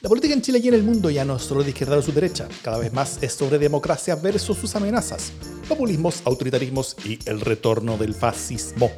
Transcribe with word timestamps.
La 0.00 0.08
política 0.08 0.32
en 0.32 0.42
Chile 0.42 0.60
y 0.62 0.68
en 0.68 0.74
el 0.74 0.84
mundo 0.84 1.10
ya 1.10 1.24
no 1.24 1.34
es 1.34 1.42
solo 1.42 1.64
de 1.64 1.70
izquierda 1.70 1.96
o 1.96 2.02
su 2.02 2.12
derecha, 2.12 2.46
cada 2.62 2.78
vez 2.78 2.92
más 2.92 3.20
es 3.20 3.32
sobre 3.32 3.58
democracia 3.58 4.14
versus 4.14 4.56
sus 4.56 4.76
amenazas, 4.76 5.32
populismos, 5.68 6.22
autoritarismos 6.24 6.94
y 7.04 7.18
el 7.26 7.40
retorno 7.40 7.98
del 7.98 8.14
fascismo. 8.14 8.92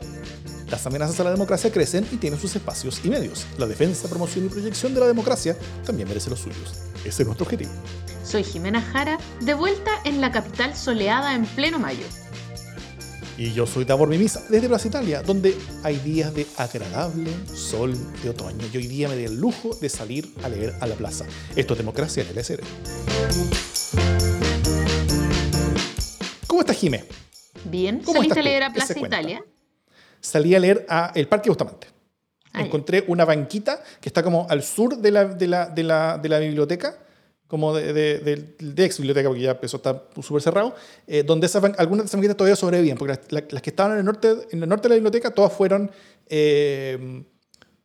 Las 0.70 0.86
amenazas 0.86 1.18
a 1.20 1.24
la 1.24 1.30
democracia 1.30 1.72
crecen 1.72 2.06
y 2.12 2.18
tienen 2.18 2.38
sus 2.38 2.54
espacios 2.54 3.00
y 3.02 3.08
medios. 3.08 3.46
La 3.56 3.66
defensa, 3.66 4.08
promoción 4.08 4.44
y 4.44 4.48
proyección 4.50 4.92
de 4.92 5.00
la 5.00 5.06
democracia 5.06 5.56
también 5.86 6.06
merece 6.06 6.28
los 6.28 6.40
suyos. 6.40 6.74
Ese 7.02 7.22
es 7.22 7.26
nuestro 7.26 7.44
objetivo. 7.44 7.70
Soy 8.22 8.44
Jimena 8.44 8.82
Jara, 8.82 9.18
de 9.40 9.54
vuelta 9.54 9.90
en 10.04 10.20
la 10.20 10.30
capital 10.30 10.76
soleada 10.76 11.34
en 11.34 11.46
pleno 11.46 11.78
mayo. 11.78 12.04
Y 13.40 13.54
yo 13.54 13.66
soy 13.66 13.86
Davor 13.86 14.10
Mimisa, 14.10 14.44
desde 14.50 14.68
Plaza 14.68 14.88
Italia, 14.88 15.22
donde 15.22 15.56
hay 15.82 15.96
días 15.96 16.34
de 16.34 16.46
agradable 16.58 17.30
sol 17.46 17.96
de 18.22 18.28
otoño. 18.28 18.66
Y 18.70 18.76
hoy 18.76 18.86
día 18.86 19.08
me 19.08 19.16
di 19.16 19.24
el 19.24 19.40
lujo 19.40 19.74
de 19.80 19.88
salir 19.88 20.30
a 20.44 20.48
leer 20.50 20.74
a 20.78 20.86
la 20.86 20.94
plaza. 20.94 21.24
Esto 21.56 21.72
es 21.72 21.78
democracia 21.78 22.22
en 22.22 22.28
el 22.28 22.36
SR. 22.36 22.62
¿Cómo 26.46 26.60
estás, 26.60 26.76
Jimé? 26.76 27.06
Bien, 27.64 28.00
¿Cómo 28.00 28.18
¿saliste 28.18 28.40
a 28.40 28.42
leer 28.42 28.62
a 28.62 28.68
¿Qué 28.68 28.74
Plaza? 28.74 28.98
Italia? 28.98 29.42
Salí 30.20 30.54
a 30.54 30.58
leer 30.58 30.84
a 30.86 31.10
El 31.14 31.26
Parque 31.26 31.48
Bustamante. 31.48 31.86
Ah, 32.52 32.58
ya. 32.58 32.66
Encontré 32.66 33.04
una 33.08 33.24
banquita 33.24 33.82
que 34.02 34.10
está 34.10 34.22
como 34.22 34.48
al 34.50 34.62
sur 34.62 34.98
de 34.98 35.10
la, 35.10 35.24
de 35.24 35.46
la, 35.46 35.66
de 35.70 35.82
la, 35.82 36.18
de 36.18 36.28
la 36.28 36.40
biblioteca, 36.40 36.98
como 37.50 37.74
de, 37.74 37.92
de, 37.92 38.18
de- 38.20 38.54
de 38.58 38.84
ex 38.84 38.96
biblioteca, 38.98 39.28
porque 39.28 39.42
ya 39.42 39.50
empezó 39.50 39.76
a 39.76 39.78
estar 39.78 40.08
súper 40.22 40.40
cerrado, 40.40 40.74
eh, 41.06 41.22
donde 41.24 41.46
esas 41.46 41.62
algunas 41.76 42.04
de 42.04 42.06
esas 42.06 42.12
banquitas 42.14 42.36
todavía 42.36 42.56
sobreviven, 42.56 42.96
porque 42.96 43.14
las, 43.14 43.32
la- 43.32 43.44
las 43.50 43.60
que 43.62 43.70
estaban 43.70 43.92
en 43.92 43.98
el, 43.98 44.04
norte, 44.06 44.28
en 44.52 44.62
el 44.62 44.68
norte 44.68 44.84
de 44.84 44.88
la 44.90 44.94
biblioteca 44.94 45.30
todas 45.32 45.52
fueron 45.52 45.90
eh, 46.28 47.24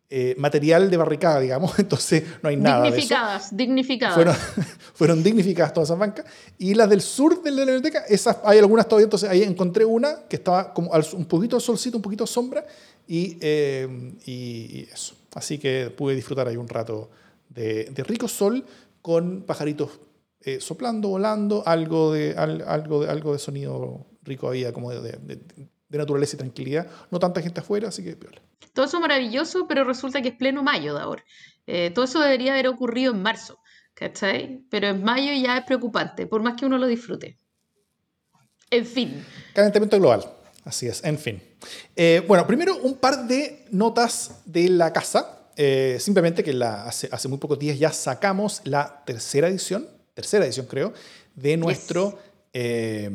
eh, 0.10 0.36
material 0.38 0.90
de 0.92 0.98
barricada, 0.98 1.40
digamos, 1.40 1.74
entonces 1.80 2.24
no 2.44 2.50
hay 2.50 2.56
nada 2.58 2.84
de 2.84 2.88
eso. 2.90 2.96
dignificadas, 2.96 3.58
dignificadas. 3.58 4.16
Fueron, 4.16 4.36
fueron 4.94 5.24
dignificadas 5.24 5.74
todas 5.74 5.90
esas 5.90 5.98
bancas. 6.00 6.26
Y 6.60 6.76
las 6.76 6.88
del 6.90 7.02
sur 7.02 7.42
de 7.42 7.50
la 7.52 7.64
biblioteca, 7.66 8.06
esas, 8.08 8.38
hay 8.44 8.60
algunas 8.60 8.88
todavía. 8.88 9.06
Entonces 9.06 9.28
ahí 9.28 9.42
encontré 9.42 9.84
una 9.84 10.20
que 10.30 10.36
estaba 10.36 10.74
como 10.74 10.94
al- 10.94 11.06
un 11.14 11.26
poquito 11.26 11.56
de 11.58 11.62
solcito, 11.62 11.98
un 11.98 12.04
poquito 12.04 12.24
de 12.24 12.28
sombra. 12.32 12.64
Y, 13.08 13.38
eh, 13.42 14.14
y- 14.26 14.80
y 14.80 14.90
eso. 14.94 15.16
Así 15.34 15.58
que 15.58 15.90
pude 15.96 16.16
disfrutar 16.16 16.48
ahí 16.48 16.56
un 16.56 16.68
rato 16.70 17.10
de, 17.50 17.86
de 17.86 18.04
rico 18.04 18.28
sol 18.28 18.64
con 19.06 19.44
pajaritos 19.44 20.00
eh, 20.42 20.60
soplando, 20.60 21.10
volando, 21.10 21.62
algo 21.68 22.12
de, 22.12 22.34
al- 22.36 22.64
algo, 22.68 23.04
de, 23.04 23.12
algo 23.12 23.34
de 23.34 23.38
sonido 23.40 24.08
rico 24.24 24.48
había, 24.48 24.74
como 24.74 24.90
de, 24.90 25.12
de- 25.12 25.36
de 25.90 25.98
naturaleza 26.00 26.36
y 26.36 26.40
tranquilidad. 26.40 26.88
No 27.12 27.20
tanta 27.20 27.40
gente 27.40 27.60
afuera, 27.60 27.90
así 27.90 28.04
que 28.04 28.16
piola. 28.16 28.42
Todo 28.74 28.86
eso 28.88 29.00
maravilloso, 29.00 29.68
pero 29.68 29.84
resulta 29.84 30.24
que 30.24 30.30
es 30.30 30.36
pleno 30.36 30.64
mayo 30.64 30.96
de 30.96 31.02
ahora. 31.02 31.24
Eh, 31.68 31.92
todo 31.94 32.06
eso 32.06 32.20
debería 32.20 32.54
haber 32.54 32.68
ocurrido 32.68 33.14
en 33.14 33.22
marzo, 33.22 33.60
¿cachai? 33.94 34.66
Pero 34.72 34.88
en 34.88 35.04
mayo 35.04 35.32
ya 35.40 35.60
es 35.60 35.66
preocupante, 35.66 36.26
por 36.26 36.42
más 36.42 36.56
que 36.56 36.66
uno 36.66 36.80
lo 36.80 36.88
disfrute. 36.88 37.38
En 38.72 38.88
fin, 38.88 39.24
Calentamiento 39.54 40.00
global. 40.00 40.24
Así 40.64 40.88
es, 40.88 41.04
en 41.04 41.20
fin. 41.20 41.40
Eh, 41.96 42.24
bueno, 42.28 42.48
primero 42.48 42.76
un 42.78 42.96
par 42.98 43.28
de 43.28 43.66
notas 43.70 44.42
de 44.46 44.68
la 44.70 44.92
casa. 44.92 45.35
Eh, 45.56 45.98
simplemente 46.00 46.44
que 46.44 46.54
la, 46.54 46.84
hace, 46.86 47.08
hace 47.12 47.28
muy 47.28 47.38
pocos 47.38 47.58
días 47.58 47.80
ya 47.80 47.92
sacamos 47.92 48.62
la 48.66 49.04
tercera 49.06 49.48
edición, 49.48 49.88
tercera 50.14 50.46
edición 50.46 50.66
creo, 50.66 50.94
de 51.36 51.58
nuestro, 51.58 52.18
eh, 52.54 53.10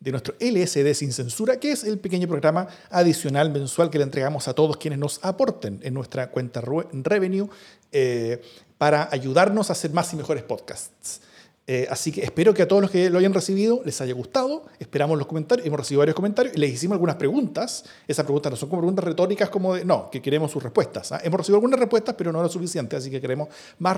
de 0.00 0.10
nuestro 0.10 0.34
LSD 0.40 0.94
sin 0.94 1.12
censura, 1.12 1.58
que 1.58 1.72
es 1.72 1.84
el 1.84 1.98
pequeño 1.98 2.28
programa 2.28 2.66
adicional 2.90 3.50
mensual 3.50 3.90
que 3.90 3.98
le 3.98 4.04
entregamos 4.04 4.48
a 4.48 4.54
todos 4.54 4.76
quienes 4.76 4.98
nos 4.98 5.22
aporten 5.22 5.80
en 5.82 5.92
nuestra 5.94 6.30
cuenta 6.30 6.60
revenue 6.60 7.48
eh, 7.92 8.40
para 8.78 9.08
ayudarnos 9.10 9.70
a 9.70 9.72
hacer 9.72 9.92
más 9.92 10.12
y 10.12 10.16
mejores 10.16 10.42
podcasts. 10.44 11.20
Eh, 11.68 11.88
así 11.90 12.12
que 12.12 12.22
espero 12.22 12.54
que 12.54 12.62
a 12.62 12.68
todos 12.68 12.80
los 12.80 12.90
que 12.92 13.10
lo 13.10 13.18
hayan 13.18 13.34
recibido 13.34 13.82
les 13.84 14.00
haya 14.00 14.14
gustado. 14.14 14.64
Esperamos 14.78 15.18
los 15.18 15.26
comentarios. 15.26 15.66
Hemos 15.66 15.80
recibido 15.80 15.98
varios 16.00 16.14
comentarios 16.14 16.54
y 16.56 16.60
les 16.60 16.72
hicimos 16.72 16.94
algunas 16.94 17.16
preguntas. 17.16 17.84
Esas 18.06 18.24
preguntas 18.24 18.50
no 18.52 18.56
son 18.56 18.68
como 18.68 18.82
preguntas 18.82 19.04
retóricas 19.04 19.50
como 19.50 19.74
de, 19.74 19.84
no, 19.84 20.08
que 20.10 20.22
queremos 20.22 20.50
sus 20.52 20.62
respuestas. 20.62 21.10
¿ah? 21.12 21.20
Hemos 21.24 21.38
recibido 21.38 21.56
algunas 21.56 21.80
respuestas, 21.80 22.14
pero 22.16 22.30
no 22.30 22.40
lo 22.42 22.48
suficiente. 22.48 22.94
Así 22.94 23.10
que 23.10 23.20
queremos 23.20 23.48
más, 23.80 23.96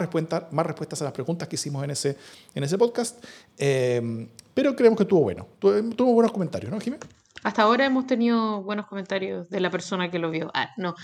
más 0.51 0.67
respuestas 0.67 1.03
a 1.03 1.05
las 1.05 1.13
preguntas 1.13 1.47
que 1.47 1.57
hicimos 1.57 1.85
en 1.85 1.91
ese, 1.91 2.17
en 2.55 2.65
ese 2.65 2.79
podcast. 2.79 3.23
Eh, 3.59 4.27
pero 4.55 4.75
creemos 4.75 4.97
que 4.97 5.03
estuvo 5.03 5.21
bueno. 5.21 5.47
Tu- 5.59 5.91
Tuvo 5.91 6.15
buenos 6.15 6.33
comentarios, 6.33 6.73
¿no, 6.73 6.81
Jiménez? 6.81 7.07
Hasta 7.43 7.63
ahora 7.63 7.87
hemos 7.87 8.07
tenido 8.07 8.63
buenos 8.63 8.87
comentarios 8.87 9.49
de 9.49 9.61
la 9.61 9.71
persona 9.71 10.11
que 10.11 10.19
lo 10.19 10.31
vio. 10.31 10.51
Ah, 10.55 10.71
no, 10.77 10.95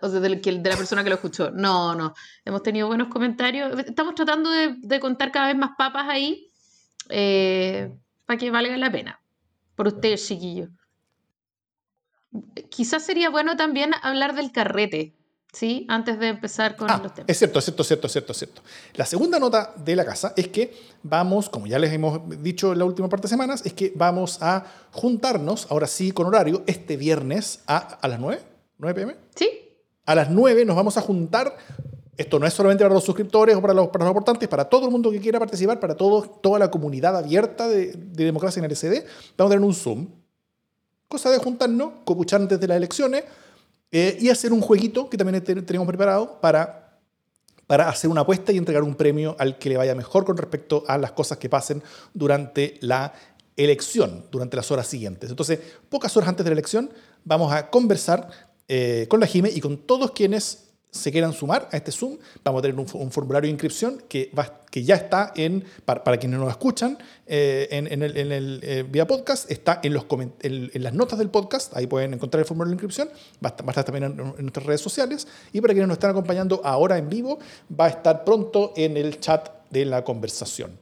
o 0.00 0.08
sea, 0.08 0.20
de 0.20 0.28
la 0.28 0.76
persona 0.76 1.04
que 1.04 1.10
lo 1.10 1.16
escuchó. 1.16 1.50
No, 1.50 1.94
no. 1.94 2.14
Hemos 2.44 2.62
tenido 2.62 2.88
buenos 2.88 3.08
comentarios. 3.08 3.78
Estamos 3.80 4.14
tratando 4.14 4.50
de, 4.50 4.74
de 4.78 5.00
contar 5.00 5.30
cada 5.30 5.48
vez 5.48 5.56
más 5.56 5.70
papas 5.78 6.08
ahí 6.08 6.50
eh, 7.08 7.92
para 8.26 8.38
que 8.38 8.50
valga 8.50 8.76
la 8.76 8.90
pena. 8.90 9.20
Por 9.74 9.88
ustedes, 9.88 10.26
chiquillos. 10.26 10.70
Quizás 12.70 13.04
sería 13.04 13.30
bueno 13.30 13.56
también 13.56 13.92
hablar 14.02 14.34
del 14.34 14.50
carrete, 14.50 15.14
¿sí? 15.54 15.86
Antes 15.88 16.18
de 16.18 16.28
empezar 16.28 16.76
con 16.76 16.90
Ah, 16.90 17.00
los 17.02 17.14
temas. 17.14 17.28
es 17.30 17.38
cierto, 17.38 17.58
es 17.58 17.64
cierto, 17.64 17.82
es 17.82 17.88
cierto, 17.88 18.06
es 18.06 18.12
cierto, 18.12 18.32
es 18.32 18.38
cierto. 18.38 18.62
La 18.94 19.06
segunda 19.06 19.38
nota 19.38 19.72
de 19.76 19.96
la 19.96 20.04
casa 20.04 20.34
es 20.36 20.48
que 20.48 20.74
vamos, 21.02 21.48
como 21.48 21.66
ya 21.66 21.78
les 21.78 21.92
hemos 21.92 22.20
dicho 22.42 22.72
en 22.72 22.78
la 22.80 22.84
última 22.84 23.08
parte 23.08 23.22
de 23.22 23.28
semanas, 23.28 23.62
es 23.64 23.72
que 23.72 23.92
vamos 23.96 24.38
a 24.42 24.64
juntarnos, 24.92 25.66
ahora 25.70 25.86
sí 25.86 26.10
con 26.12 26.26
horario, 26.26 26.62
este 26.66 26.96
viernes 26.96 27.60
a, 27.66 27.76
a 27.78 28.08
las 28.08 28.18
9, 28.20 28.40
9 28.78 28.94
pm. 28.94 29.16
¿Sí? 29.34 29.48
A 30.04 30.14
las 30.14 30.28
9 30.30 30.64
nos 30.64 30.76
vamos 30.76 30.96
a 30.98 31.00
juntar. 31.00 31.56
Esto 32.16 32.38
no 32.38 32.46
es 32.46 32.54
solamente 32.54 32.84
para 32.84 32.94
los 32.94 33.02
suscriptores 33.04 33.56
o 33.56 33.60
para 33.60 33.74
los, 33.74 33.88
para 33.88 34.04
los 34.04 34.10
aportantes, 34.12 34.48
para 34.48 34.64
todo 34.66 34.84
el 34.84 34.92
mundo 34.92 35.10
que 35.10 35.18
quiera 35.20 35.38
participar, 35.40 35.80
para 35.80 35.96
todos, 35.96 36.40
toda 36.42 36.58
la 36.60 36.70
comunidad 36.70 37.16
abierta 37.16 37.66
de, 37.66 37.92
de 37.92 38.24
democracia 38.24 38.60
en 38.60 38.66
el 38.66 38.76
SD. 38.76 39.04
Vamos 39.36 39.50
a 39.50 39.54
tener 39.54 39.66
un 39.66 39.74
Zoom. 39.74 40.06
Cosa 41.08 41.30
de 41.30 41.38
juntarnos, 41.38 41.90
copuchar 42.04 42.40
antes 42.40 42.58
de 42.60 42.68
las 42.68 42.76
elecciones 42.76 43.24
eh, 43.94 44.18
y 44.20 44.28
hacer 44.28 44.52
un 44.52 44.60
jueguito 44.60 45.08
que 45.08 45.16
también 45.16 45.42
te- 45.44 45.62
tenemos 45.62 45.86
preparado 45.86 46.40
para, 46.40 46.98
para 47.66 47.88
hacer 47.88 48.10
una 48.10 48.22
apuesta 48.22 48.50
y 48.52 48.58
entregar 48.58 48.82
un 48.82 48.96
premio 48.96 49.36
al 49.38 49.56
que 49.58 49.68
le 49.68 49.76
vaya 49.76 49.94
mejor 49.94 50.24
con 50.24 50.36
respecto 50.36 50.82
a 50.88 50.98
las 50.98 51.12
cosas 51.12 51.38
que 51.38 51.48
pasen 51.48 51.80
durante 52.12 52.76
la 52.80 53.12
elección, 53.56 54.24
durante 54.32 54.56
las 54.56 54.70
horas 54.72 54.88
siguientes. 54.88 55.30
Entonces, 55.30 55.60
pocas 55.88 56.16
horas 56.16 56.28
antes 56.28 56.44
de 56.44 56.50
la 56.50 56.54
elección, 56.54 56.90
vamos 57.24 57.52
a 57.52 57.70
conversar 57.70 58.28
eh, 58.66 59.06
con 59.08 59.20
la 59.20 59.26
Jime 59.26 59.50
y 59.54 59.60
con 59.60 59.76
todos 59.78 60.10
quienes 60.10 60.73
se 60.94 61.10
quieran 61.10 61.32
sumar 61.32 61.68
a 61.72 61.76
este 61.76 61.90
Zoom. 61.90 62.18
Vamos 62.44 62.60
a 62.60 62.62
tener 62.62 62.78
un, 62.78 63.10
formulario 63.10 63.48
de 63.48 63.52
inscripción 63.52 64.02
que, 64.08 64.30
va, 64.36 64.60
que 64.70 64.84
ya 64.84 64.94
está 64.94 65.32
en, 65.34 65.64
para, 65.84 66.04
para 66.04 66.18
quienes 66.18 66.38
nos 66.38 66.48
escuchan 66.48 66.96
eh, 67.26 67.66
en, 67.72 67.92
en 67.92 68.02
el, 68.04 68.16
en 68.16 68.32
el, 68.32 68.60
eh, 68.62 68.84
vía 68.88 69.04
podcast, 69.06 69.50
está 69.50 69.80
en, 69.82 69.92
los 69.92 70.06
en, 70.40 70.82
las 70.82 70.94
notas 70.94 71.18
del 71.18 71.30
podcast, 71.30 71.76
ahí 71.76 71.88
pueden 71.88 72.14
encontrar 72.14 72.40
el 72.40 72.46
formulario 72.46 72.70
de 72.70 72.74
inscripción, 72.74 73.08
va 73.44 73.48
a 73.48 73.70
estar, 73.70 73.84
también 73.84 74.04
en, 74.04 74.42
nuestras 74.44 74.66
redes 74.66 74.80
sociales 74.80 75.26
y 75.52 75.60
para 75.60 75.74
quienes 75.74 75.88
nos 75.88 75.96
están 75.96 76.10
acompañando 76.10 76.60
ahora 76.64 76.96
en 76.96 77.08
vivo, 77.08 77.40
va 77.68 77.86
a 77.86 77.88
estar 77.88 78.24
pronto 78.24 78.72
en 78.76 78.96
el 78.96 79.18
chat 79.18 79.48
de 79.70 79.84
la 79.86 80.04
conversación. 80.04 80.78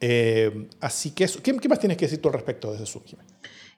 Eh, 0.00 0.68
así 0.80 1.12
que 1.12 1.24
eso, 1.24 1.40
¿Qué, 1.42 1.54
más 1.68 1.80
tienes 1.80 1.96
que 1.96 2.04
decir 2.04 2.20
tú 2.20 2.28
al 2.28 2.34
respecto 2.34 2.70
de 2.70 2.76
ese 2.76 2.86
Zoom, 2.86 3.04
Jimé? 3.04 3.22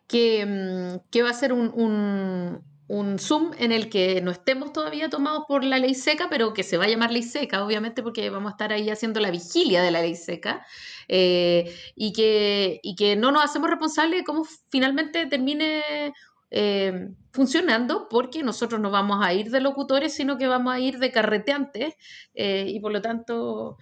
que, 0.08 0.44
mm, 0.44 1.08
que 1.10 1.22
va 1.22 1.30
a 1.30 1.34
ser 1.34 1.52
un- 1.52 2.60
un 2.90 3.20
Zoom 3.20 3.52
en 3.56 3.70
el 3.70 3.88
que 3.88 4.20
no 4.20 4.32
estemos 4.32 4.72
todavía 4.72 5.08
tomados 5.08 5.44
por 5.46 5.62
la 5.62 5.78
ley 5.78 5.94
seca, 5.94 6.26
pero 6.28 6.52
que 6.52 6.64
se 6.64 6.76
va 6.76 6.86
a 6.86 6.88
llamar 6.88 7.12
ley 7.12 7.22
seca, 7.22 7.64
obviamente, 7.64 8.02
porque 8.02 8.30
vamos 8.30 8.50
a 8.50 8.54
estar 8.54 8.72
ahí 8.72 8.90
haciendo 8.90 9.20
la 9.20 9.30
vigilia 9.30 9.80
de 9.80 9.92
la 9.92 10.02
ley 10.02 10.16
seca, 10.16 10.66
eh, 11.06 11.72
y, 11.94 12.12
que, 12.12 12.80
y 12.82 12.96
que 12.96 13.14
no 13.14 13.30
nos 13.30 13.44
hacemos 13.44 13.70
responsables 13.70 14.18
de 14.18 14.24
cómo 14.24 14.44
finalmente 14.70 15.24
termine 15.26 16.12
eh, 16.50 17.10
funcionando, 17.30 18.08
porque 18.10 18.42
nosotros 18.42 18.80
no 18.80 18.90
vamos 18.90 19.24
a 19.24 19.32
ir 19.34 19.52
de 19.52 19.60
locutores, 19.60 20.12
sino 20.12 20.36
que 20.36 20.48
vamos 20.48 20.74
a 20.74 20.80
ir 20.80 20.98
de 20.98 21.12
carreteantes, 21.12 21.94
eh, 22.34 22.64
y 22.66 22.80
por 22.80 22.90
lo 22.92 23.00
tanto... 23.00 23.78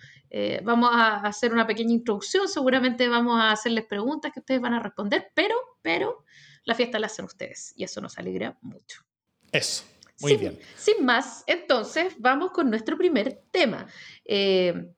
vamos 0.62 0.90
a 0.92 1.22
hacer 1.26 1.54
una 1.54 1.66
pequeña 1.66 1.94
introducción, 1.94 2.46
seguramente 2.48 3.08
vamos 3.08 3.40
a 3.40 3.52
hacerles 3.52 3.86
preguntas 3.86 4.30
que 4.30 4.40
ustedes 4.40 4.60
van 4.60 4.74
a 4.74 4.80
responder, 4.80 5.32
pero, 5.34 5.56
pero 5.80 6.26
la 6.68 6.74
fiesta 6.74 6.98
la 6.98 7.06
hacen 7.06 7.24
ustedes 7.24 7.72
y 7.76 7.84
eso 7.84 8.00
nos 8.00 8.18
alegra 8.18 8.58
mucho. 8.60 9.02
Eso, 9.50 9.84
muy 10.20 10.32
sin, 10.32 10.40
bien. 10.40 10.58
Sin 10.76 11.04
más, 11.04 11.42
entonces 11.46 12.14
vamos 12.18 12.52
con 12.52 12.68
nuestro 12.68 12.98
primer 12.98 13.42
tema. 13.50 13.86
Eh, 14.26 14.92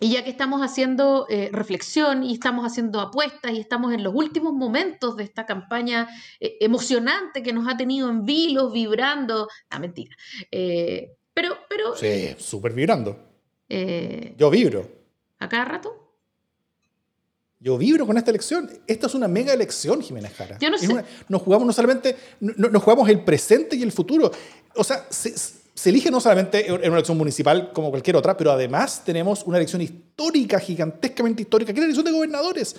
y 0.00 0.10
ya 0.10 0.24
que 0.24 0.30
estamos 0.30 0.60
haciendo 0.60 1.26
eh, 1.30 1.48
reflexión 1.52 2.24
y 2.24 2.34
estamos 2.34 2.66
haciendo 2.66 3.00
apuestas 3.00 3.52
y 3.52 3.60
estamos 3.60 3.94
en 3.94 4.02
los 4.02 4.14
últimos 4.14 4.52
momentos 4.52 5.16
de 5.16 5.22
esta 5.24 5.46
campaña 5.46 6.08
eh, 6.40 6.56
emocionante 6.60 7.42
que 7.42 7.52
nos 7.52 7.66
ha 7.66 7.76
tenido 7.76 8.10
en 8.10 8.24
vilo, 8.24 8.70
vibrando, 8.70 9.48
ah, 9.70 9.78
mentira. 9.78 10.14
Eh, 10.50 11.12
pero, 11.32 11.56
pero 11.70 11.96
Sí, 11.96 12.34
súper 12.36 12.72
vibrando. 12.72 13.16
Yo 13.68 14.50
vibro. 14.50 14.86
a 15.38 15.48
cada 15.48 15.64
rato. 15.64 16.05
Yo 17.58 17.78
vibro 17.78 18.06
con 18.06 18.18
esta 18.18 18.30
elección. 18.30 18.70
Esta 18.86 19.06
es 19.06 19.14
una 19.14 19.28
mega 19.28 19.52
elección, 19.52 20.02
Jiménez 20.02 20.32
Jara. 20.34 20.58
Yo 20.60 20.68
no 20.70 20.78
sé. 20.78 20.88
una- 20.88 21.04
nos 21.28 21.42
jugamos 21.42 21.66
no 21.66 21.72
solamente, 21.72 22.16
no, 22.40 22.52
no- 22.56 22.68
nos 22.68 22.82
jugamos 22.82 23.08
el 23.08 23.20
presente 23.24 23.76
y 23.76 23.82
el 23.82 23.92
futuro. 23.92 24.30
O 24.74 24.84
sea, 24.84 25.06
se- 25.10 25.36
se- 25.36 25.54
se 25.74 25.88
elige 25.90 26.10
no 26.10 26.20
solamente 26.20 26.66
en 26.66 26.74
una 26.74 26.86
elección 26.86 27.16
municipal 27.18 27.72
como 27.72 27.90
cualquier 27.90 28.16
otra, 28.16 28.36
pero 28.36 28.50
además 28.52 29.02
tenemos 29.04 29.42
una 29.44 29.56
elección 29.58 29.80
histórica, 29.82 30.58
gigantescamente 30.58 31.42
histórica, 31.42 31.72
que 31.72 31.78
es 31.80 31.82
la 31.82 31.86
elección 31.86 32.04
de 32.04 32.12
gobernadores. 32.12 32.76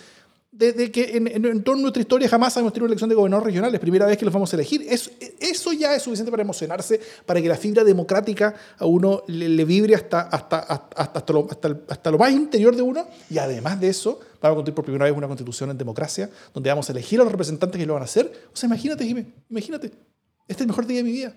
Desde 0.49 0.89
que 0.91 1.17
en, 1.17 1.27
en, 1.27 1.63
toda 1.63 1.77
nuestra 1.77 2.01
historia 2.01 2.29
jamás 2.29 2.55
hemos 2.57 2.71
tenido 2.71 2.85
una 2.85 2.91
elección 2.93 3.09
de 3.09 3.15
gobernadores 3.15 3.47
regionales, 3.47 3.79
primera 3.81 4.05
vez 4.05 4.17
que 4.17 4.25
los 4.25 4.33
vamos 4.33 4.51
a 4.53 4.55
elegir. 4.55 4.85
Eso, 4.89 5.11
eso 5.39 5.73
ya 5.73 5.93
es 5.93 6.01
suficiente 6.01 6.31
para 6.31 6.41
emocionarse, 6.41 7.01
para 7.25 7.41
que 7.41 7.49
la 7.49 7.57
fibra 7.57 7.83
democrática 7.83 8.55
a 8.77 8.85
uno 8.85 9.23
le, 9.27 9.65
vibre 9.65 9.93
hasta, 9.93 10.21
hasta, 10.21 10.59
hasta, 10.59 11.01
hasta, 11.01 11.33
lo, 11.33 11.47
hasta, 11.89 12.11
lo 12.11 12.17
más 12.17 12.31
interior 12.31 12.75
de 12.75 12.81
uno. 12.81 13.07
Y 13.29 13.37
además 13.37 13.79
de 13.79 13.89
eso, 13.89 14.19
vamos 14.41 14.53
a 14.53 14.55
construir 14.55 14.75
por 14.75 14.85
primera 14.85 15.05
vez 15.05 15.13
una 15.15 15.27
constitución 15.27 15.69
en 15.69 15.77
democracia, 15.77 16.29
donde 16.53 16.69
vamos 16.69 16.87
a 16.89 16.93
elegir 16.93 17.19
a 17.19 17.23
los 17.23 17.31
representantes 17.31 17.77
que 17.77 17.85
lo 17.85 17.93
van 17.93 18.03
a 18.03 18.05
hacer. 18.05 18.31
O 18.53 18.55
sea, 18.55 18.67
imagínate, 18.67 19.05
Jimé, 19.05 19.25
imagínate. 19.49 19.87
Este 20.47 20.53
es 20.53 20.61
el 20.61 20.67
mejor 20.67 20.87
día 20.87 20.97
de 20.97 21.03
mi 21.03 21.11
vida. 21.11 21.35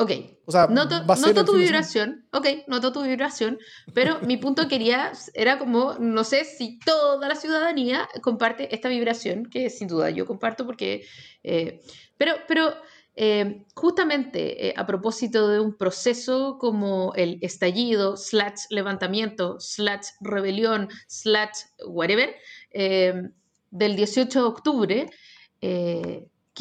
Ok, 0.00 0.12
o 0.46 0.52
sea, 0.52 0.66
noto, 0.66 1.04
noto 1.04 1.44
tu 1.44 1.58
vibración, 1.58 2.24
ok, 2.32 2.46
noto 2.68 2.90
tu 2.90 3.02
vibración, 3.02 3.58
pero 3.92 4.18
mi 4.22 4.38
punto 4.38 4.66
quería, 4.66 5.12
era 5.34 5.58
como, 5.58 5.96
no 6.00 6.24
sé 6.24 6.46
si 6.46 6.78
toda 6.78 7.28
la 7.28 7.34
ciudadanía 7.34 8.08
comparte 8.22 8.74
esta 8.74 8.88
vibración, 8.88 9.44
que 9.44 9.68
sin 9.68 9.88
duda 9.88 10.08
yo 10.08 10.24
comparto 10.24 10.64
porque, 10.64 11.04
eh, 11.42 11.82
pero, 12.16 12.32
pero 12.48 12.72
eh, 13.14 13.66
justamente 13.74 14.68
eh, 14.68 14.74
a 14.74 14.86
propósito 14.86 15.48
de 15.48 15.60
un 15.60 15.76
proceso 15.76 16.56
como 16.58 17.12
el 17.14 17.38
estallido, 17.42 18.16
slash 18.16 18.68
levantamiento, 18.70 19.60
slash 19.60 20.12
rebelión, 20.22 20.88
slash 21.08 21.64
whatever, 21.86 22.34
del 22.72 23.96
18 23.96 24.40
de 24.40 24.46
octubre, 24.46 25.10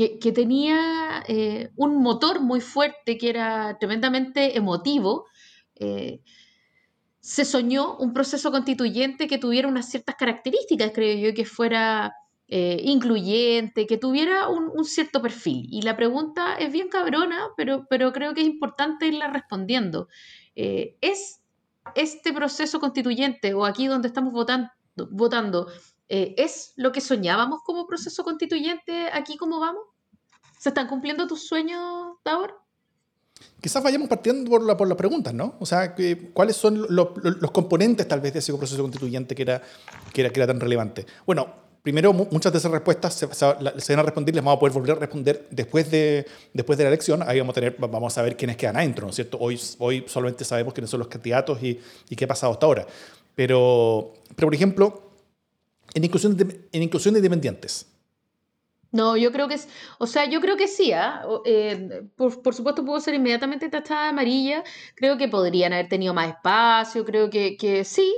que, 0.08 0.32
tenía 0.32 1.24
eh, 1.28 1.72
un 1.76 2.02
motor 2.02 2.40
muy 2.42 2.62
fuerte, 2.62 3.18
que 3.18 3.30
era 3.30 3.78
tremendamente 3.80 4.58
emotivo, 4.58 5.26
eh, 5.76 6.22
se 7.20 7.44
soñó 7.44 7.98
un 7.98 8.14
proceso 8.14 8.50
constituyente 8.52 9.28
que 9.28 9.38
tuviera 9.38 9.68
unas 9.68 9.90
ciertas 9.90 10.16
características, 10.16 10.92
creo 10.94 11.18
yo, 11.18 11.36
que 11.36 11.44
fuera 11.44 12.14
eh, 12.48 12.82
incluyente, 12.86 13.86
que 13.86 13.98
tuviera 13.98 14.48
un, 14.48 14.86
cierto 14.86 15.22
perfil. 15.22 15.68
Y 15.70 15.82
la 15.82 15.98
pregunta 15.98 16.56
es 16.56 16.72
bien 16.72 16.88
cabrona, 16.88 17.50
pero, 17.58 17.86
pero 17.90 18.14
creo 18.14 18.34
que 18.34 18.42
es 18.42 18.48
importante 18.48 19.08
irla 19.08 19.28
respondiendo. 19.28 20.08
¿Es 20.56 21.42
este 21.96 22.34
proceso 22.34 22.80
constituyente 22.80 23.54
o 23.54 23.66
aquí 23.66 23.88
donde 23.88 24.08
estamos 24.08 24.34
votando, 24.34 24.70
votando 25.12 25.68
eh, 26.10 26.34
¿Es 26.38 26.74
lo 26.76 26.92
que 26.92 27.02
soñábamos 27.02 27.62
como 27.64 27.86
proceso 27.86 28.24
constituyente 28.24 29.10
aquí 29.14 29.38
como 29.38 29.60
vamos? 29.60 29.84
¿Se 30.58 30.70
están 30.70 30.88
cumpliendo 30.88 31.28
tus 31.28 31.48
sueños, 31.48 32.18
Taur? 32.24 32.60
Quizás 33.62 33.82
vayamos 33.84 34.10
partiendo 34.10 34.50
por, 34.50 34.64
la, 34.64 34.76
por 34.76 34.88
las 34.88 34.98
preguntas, 34.98 35.34
¿no? 35.34 35.56
O 35.60 35.66
sea, 35.66 35.96
¿cuáles 36.34 36.56
son 36.56 36.86
los 36.90 37.52
componentes 37.52 38.08
tal 38.08 38.22
vez 38.22 38.34
de 38.34 38.40
ese 38.40 38.54
proceso 38.54 38.82
constituyente 38.82 39.36
que 39.36 39.44
era, 39.44 39.62
que 40.12 40.22
era, 40.22 40.30
que 40.32 40.40
era 40.40 40.48
tan 40.48 40.60
relevante? 40.60 41.06
Bueno, 41.26 41.48
primero, 41.82 42.12
muchas 42.12 42.52
de 42.52 42.58
esas 42.58 42.72
respuestas 42.72 43.14
se, 43.14 43.26
van 43.46 44.00
a 44.00 44.04
responder, 44.04 44.36
les 44.36 44.44
vamos 44.44 44.58
a 44.58 44.60
poder 44.60 44.74
volver 44.74 44.92
a 44.92 44.96
responder 44.96 45.48
después 45.52 45.90
de, 45.92 46.26
después 46.54 46.78
de 46.78 46.86
la 46.86 46.90
elección. 46.90 47.22
Ahí 47.22 47.40
vamos 47.40 47.54
a, 47.54 47.62
tener, 47.62 47.76
vamos 47.80 48.18
a 48.18 48.22
ver 48.24 48.36
quiénes 48.36 48.58
quedan 48.58 48.78
adentro, 48.78 49.06
¿no 49.06 49.12
es 49.12 49.16
cierto? 49.16 49.38
Hoy, 49.40 49.60
hoy 49.78 50.04
solamente 50.08 50.44
sabemos 50.44 50.74
quiénes 50.74 50.90
son 50.90 51.00
los 51.00 51.08
candidatos 51.08 51.62
y, 51.62 51.80
y 52.10 52.16
qué 52.16 52.26
ha 52.26 52.28
pasado 52.28 52.52
hasta 52.54 52.66
ahora. 52.66 52.88
Pero, 53.36 54.14
pero 54.36 54.48
por 54.48 54.56
ejemplo, 54.56 55.09
en 55.94 56.04
inclusión 56.04 56.38
de, 56.38 56.68
en 56.72 56.84
inclusión 56.84 57.14
de 57.14 57.20
independientes. 57.20 57.88
No, 58.92 59.16
yo 59.16 59.32
creo 59.32 59.48
que 59.48 59.54
es, 59.54 59.68
o 60.00 60.08
sea, 60.08 60.26
yo 60.26 60.42
creo 60.42 60.58
que 60.58 60.68
sí, 60.68 60.92
¿ah? 60.94 61.22
eh, 61.46 62.10
por, 62.16 62.42
por, 62.42 62.56
supuesto 62.56 62.84
pudo 62.84 63.00
ser 63.00 63.14
inmediatamente 63.14 63.70
tachada 63.70 64.10
amarilla, 64.10 64.64
creo 64.96 65.18
que 65.18 65.28
podrían 65.28 65.74
haber 65.74 65.90
tenido 65.90 66.14
más 66.16 66.30
espacio, 66.30 67.06
creo 67.06 67.30
que, 67.30 67.56
que 67.56 67.84
sí, 67.84 68.12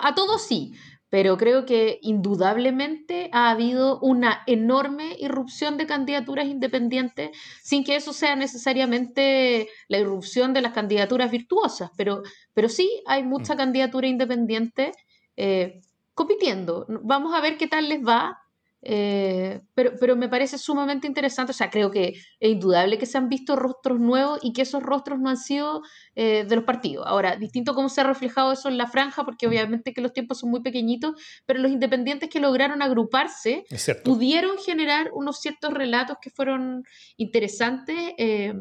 a 0.00 0.14
todos 0.14 0.40
sí, 0.46 0.72
pero 1.14 1.36
creo 1.36 1.64
que 1.64 2.00
indudablemente 2.02 3.28
ha 3.32 3.50
habido 3.50 4.00
una 4.00 4.42
enorme 4.46 5.14
irrupción 5.20 5.76
de 5.76 5.86
candidaturas 5.86 6.46
independientes, 6.46 7.30
sin 7.62 7.84
que 7.84 7.94
eso 7.94 8.12
sea 8.12 8.34
necesariamente 8.34 9.68
la 9.86 9.98
irrupción 9.98 10.54
de 10.54 10.62
las 10.62 10.72
candidaturas 10.72 11.30
virtuosas, 11.30 11.90
pero, 11.96 12.22
pero 12.52 12.68
sí 12.68 13.02
hay 13.06 13.22
mucha 13.22 13.54
mm. 13.54 13.56
candidatura 13.58 14.08
independiente. 14.08 14.90
Eh, 15.36 15.82
compitiendo. 16.14 16.86
Vamos 17.02 17.34
a 17.34 17.40
ver 17.40 17.56
qué 17.56 17.66
tal 17.66 17.88
les 17.88 18.00
va. 18.00 18.40
Eh, 18.86 19.62
pero, 19.72 19.92
pero 19.98 20.14
me 20.14 20.28
parece 20.28 20.58
sumamente 20.58 21.06
interesante, 21.06 21.52
o 21.52 21.54
sea, 21.54 21.70
creo 21.70 21.90
que 21.90 22.08
es 22.38 22.50
indudable 22.50 22.98
que 22.98 23.06
se 23.06 23.16
han 23.16 23.30
visto 23.30 23.56
rostros 23.56 23.98
nuevos 23.98 24.40
y 24.42 24.52
que 24.52 24.60
esos 24.60 24.82
rostros 24.82 25.18
no 25.18 25.30
han 25.30 25.38
sido 25.38 25.80
eh, 26.14 26.44
de 26.46 26.54
los 26.54 26.64
partidos. 26.66 27.06
Ahora, 27.06 27.36
distinto 27.36 27.74
cómo 27.74 27.88
se 27.88 28.02
ha 28.02 28.04
reflejado 28.04 28.52
eso 28.52 28.68
en 28.68 28.76
la 28.76 28.86
franja, 28.86 29.24
porque 29.24 29.46
obviamente 29.46 29.94
que 29.94 30.02
los 30.02 30.12
tiempos 30.12 30.40
son 30.40 30.50
muy 30.50 30.60
pequeñitos, 30.60 31.14
pero 31.46 31.60
los 31.60 31.72
independientes 31.72 32.28
que 32.28 32.40
lograron 32.40 32.82
agruparse 32.82 33.64
pudieron 34.04 34.58
generar 34.58 35.10
unos 35.14 35.40
ciertos 35.40 35.72
relatos 35.72 36.18
que 36.20 36.28
fueron 36.28 36.84
interesantes, 37.16 37.96
eh, 38.18 38.52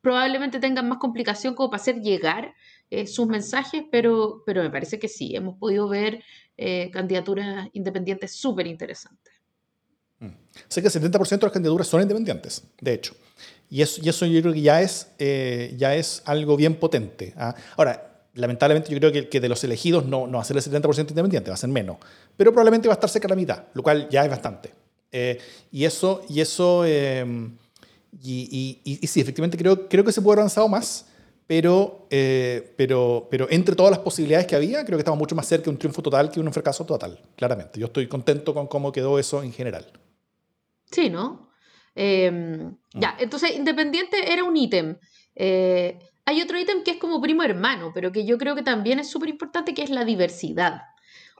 probablemente 0.00 0.58
tengan 0.58 0.88
más 0.88 0.98
complicación 0.98 1.54
como 1.54 1.68
para 1.68 1.82
hacer 1.82 2.00
llegar 2.00 2.54
sus 3.06 3.26
mensajes, 3.26 3.82
pero, 3.90 4.42
pero 4.46 4.62
me 4.62 4.70
parece 4.70 4.98
que 4.98 5.08
sí, 5.08 5.34
hemos 5.34 5.58
podido 5.58 5.88
ver 5.88 6.22
eh, 6.58 6.90
candidaturas 6.90 7.68
independientes 7.74 8.32
súper 8.32 8.66
interesantes. 8.66 9.34
Mm. 10.20 10.28
Sé 10.68 10.80
que 10.80 10.88
el 10.88 10.94
70% 10.94 11.28
de 11.28 11.46
las 11.46 11.52
candidaturas 11.52 11.86
son 11.86 12.00
independientes, 12.00 12.62
de 12.80 12.94
hecho. 12.94 13.14
Y 13.68 13.82
eso, 13.82 14.00
y 14.02 14.08
eso 14.08 14.24
yo 14.24 14.40
creo 14.40 14.54
que 14.54 14.62
ya 14.62 14.80
es, 14.80 15.08
eh, 15.18 15.74
ya 15.76 15.94
es 15.94 16.22
algo 16.24 16.56
bien 16.56 16.76
potente. 16.76 17.34
¿ah? 17.36 17.54
Ahora, 17.76 18.24
lamentablemente 18.32 18.90
yo 18.90 18.98
creo 18.98 19.12
que, 19.12 19.28
que, 19.28 19.38
de 19.38 19.50
los 19.50 19.62
elegidos 19.64 20.06
no, 20.06 20.26
no 20.26 20.38
va 20.38 20.42
a 20.42 20.44
ser 20.44 20.56
el 20.56 20.62
70% 20.62 21.10
independiente, 21.10 21.50
va 21.50 21.54
a 21.54 21.58
ser 21.58 21.68
menos. 21.68 21.98
Pero 22.38 22.52
probablemente 22.52 22.88
va 22.88 22.94
a 22.94 22.96
estar 22.96 23.10
cerca 23.10 23.28
de 23.28 23.32
la 23.32 23.36
mitad, 23.36 23.64
lo 23.74 23.82
cual 23.82 24.08
ya 24.08 24.24
es 24.24 24.30
bastante. 24.30 24.72
Eh, 25.12 25.38
y 25.72 25.84
eso, 25.84 26.24
y 26.30 26.40
eso 26.40 26.86
y, 26.86 28.80
y, 28.82 28.98
y, 29.02 29.06
sí, 29.06 29.20
efectivamente 29.20 29.58
creo, 29.58 29.88
creo 29.88 30.04
que 30.04 30.12
se 30.12 30.22
puede 30.22 30.34
haber 30.34 30.40
avanzado 30.40 30.68
más 30.68 31.06
pero, 31.46 32.06
eh, 32.10 32.74
pero, 32.76 33.28
pero 33.30 33.46
entre 33.50 33.76
todas 33.76 33.90
las 33.90 34.00
posibilidades 34.00 34.46
que 34.46 34.56
había, 34.56 34.84
creo 34.84 34.98
que 34.98 35.02
estamos 35.02 35.18
mucho 35.18 35.36
más 35.36 35.46
cerca 35.46 35.64
de 35.64 35.70
un 35.70 35.78
triunfo 35.78 36.02
total 36.02 36.30
que 36.30 36.40
un 36.40 36.52
fracaso 36.52 36.84
total, 36.84 37.20
claramente. 37.36 37.78
Yo 37.78 37.86
estoy 37.86 38.08
contento 38.08 38.52
con 38.52 38.66
cómo 38.66 38.90
quedó 38.90 39.18
eso 39.18 39.42
en 39.42 39.52
general. 39.52 39.86
Sí, 40.90 41.08
¿no? 41.08 41.50
Mm. 41.94 42.76
Ya, 42.94 43.16
entonces 43.18 43.56
Independiente 43.56 44.32
era 44.32 44.44
un 44.44 44.56
ítem. 44.56 44.98
Eh, 45.34 45.98
hay 46.24 46.42
otro 46.42 46.58
ítem 46.58 46.82
que 46.82 46.92
es 46.92 46.96
como 46.96 47.20
primo 47.20 47.44
hermano, 47.44 47.92
pero 47.94 48.10
que 48.10 48.26
yo 48.26 48.38
creo 48.38 48.56
que 48.56 48.62
también 48.62 48.98
es 48.98 49.08
súper 49.08 49.28
importante, 49.28 49.74
que 49.74 49.82
es 49.82 49.90
la 49.90 50.04
diversidad. 50.04 50.82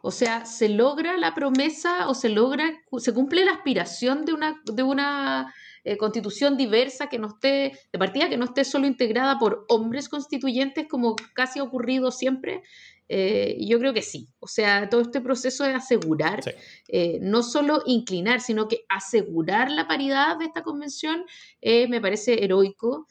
O 0.03 0.13
sea, 0.13 0.47
se 0.47 0.69
logra 0.69 1.17
la 1.17 1.35
promesa 1.35 2.09
o 2.09 2.15
se 2.15 2.29
logra, 2.29 2.81
se 2.99 3.13
cumple 3.13 3.45
la 3.45 3.53
aspiración 3.53 4.25
de 4.25 4.35
una, 4.35 4.63
de 4.65 4.83
una 4.85 5.53
eh, 5.87 5.97
constitución 5.97 6.57
diversa 6.57 7.09
que 7.09 7.17
no 7.17 7.29
esté, 7.29 7.79
de 7.93 7.99
partida, 8.01 8.29
que 8.29 8.37
no 8.37 8.47
esté 8.47 8.65
solo 8.65 8.89
integrada 8.89 9.39
por 9.39 9.65
hombres 9.69 10.09
constituyentes 10.09 10.89
como 10.89 11.15
casi 11.33 11.61
ha 11.61 11.63
ocurrido 11.63 12.11
siempre. 12.11 12.65
Eh, 13.09 13.57
yo 13.61 13.79
creo 13.79 13.95
que 13.95 14.03
sí. 14.03 14.27
O 14.41 14.49
sea, 14.49 14.89
todo 14.89 15.01
este 15.01 15.21
proceso 15.21 15.63
de 15.63 15.75
asegurar, 15.75 16.41
eh, 16.89 17.21
no 17.23 17.45
solo 17.45 17.83
inclinar, 17.87 18.41
sino 18.41 18.67
que 18.67 18.85
asegurar 18.89 19.71
la 19.71 19.87
paridad 19.87 20.37
de 20.41 20.47
esta 20.47 20.65
convención, 20.65 21.25
me 21.63 22.01
parece 22.01 22.43
heroico. 22.43 23.07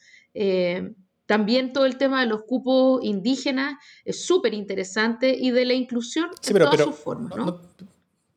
También 1.25 1.71
todo 1.71 1.85
el 1.85 1.97
tema 1.97 2.19
de 2.19 2.27
los 2.27 2.43
cupos 2.43 3.01
indígenas 3.05 3.77
es 4.03 4.25
súper 4.25 4.53
interesante 4.53 5.33
y 5.33 5.51
de 5.51 5.63
la 5.63 5.73
inclusión 5.73 6.25
en 6.25 6.53
pero, 6.53 6.69
todas 6.69 6.87
sus 6.87 6.95
formas. 6.95 7.37
¿no? 7.37 7.61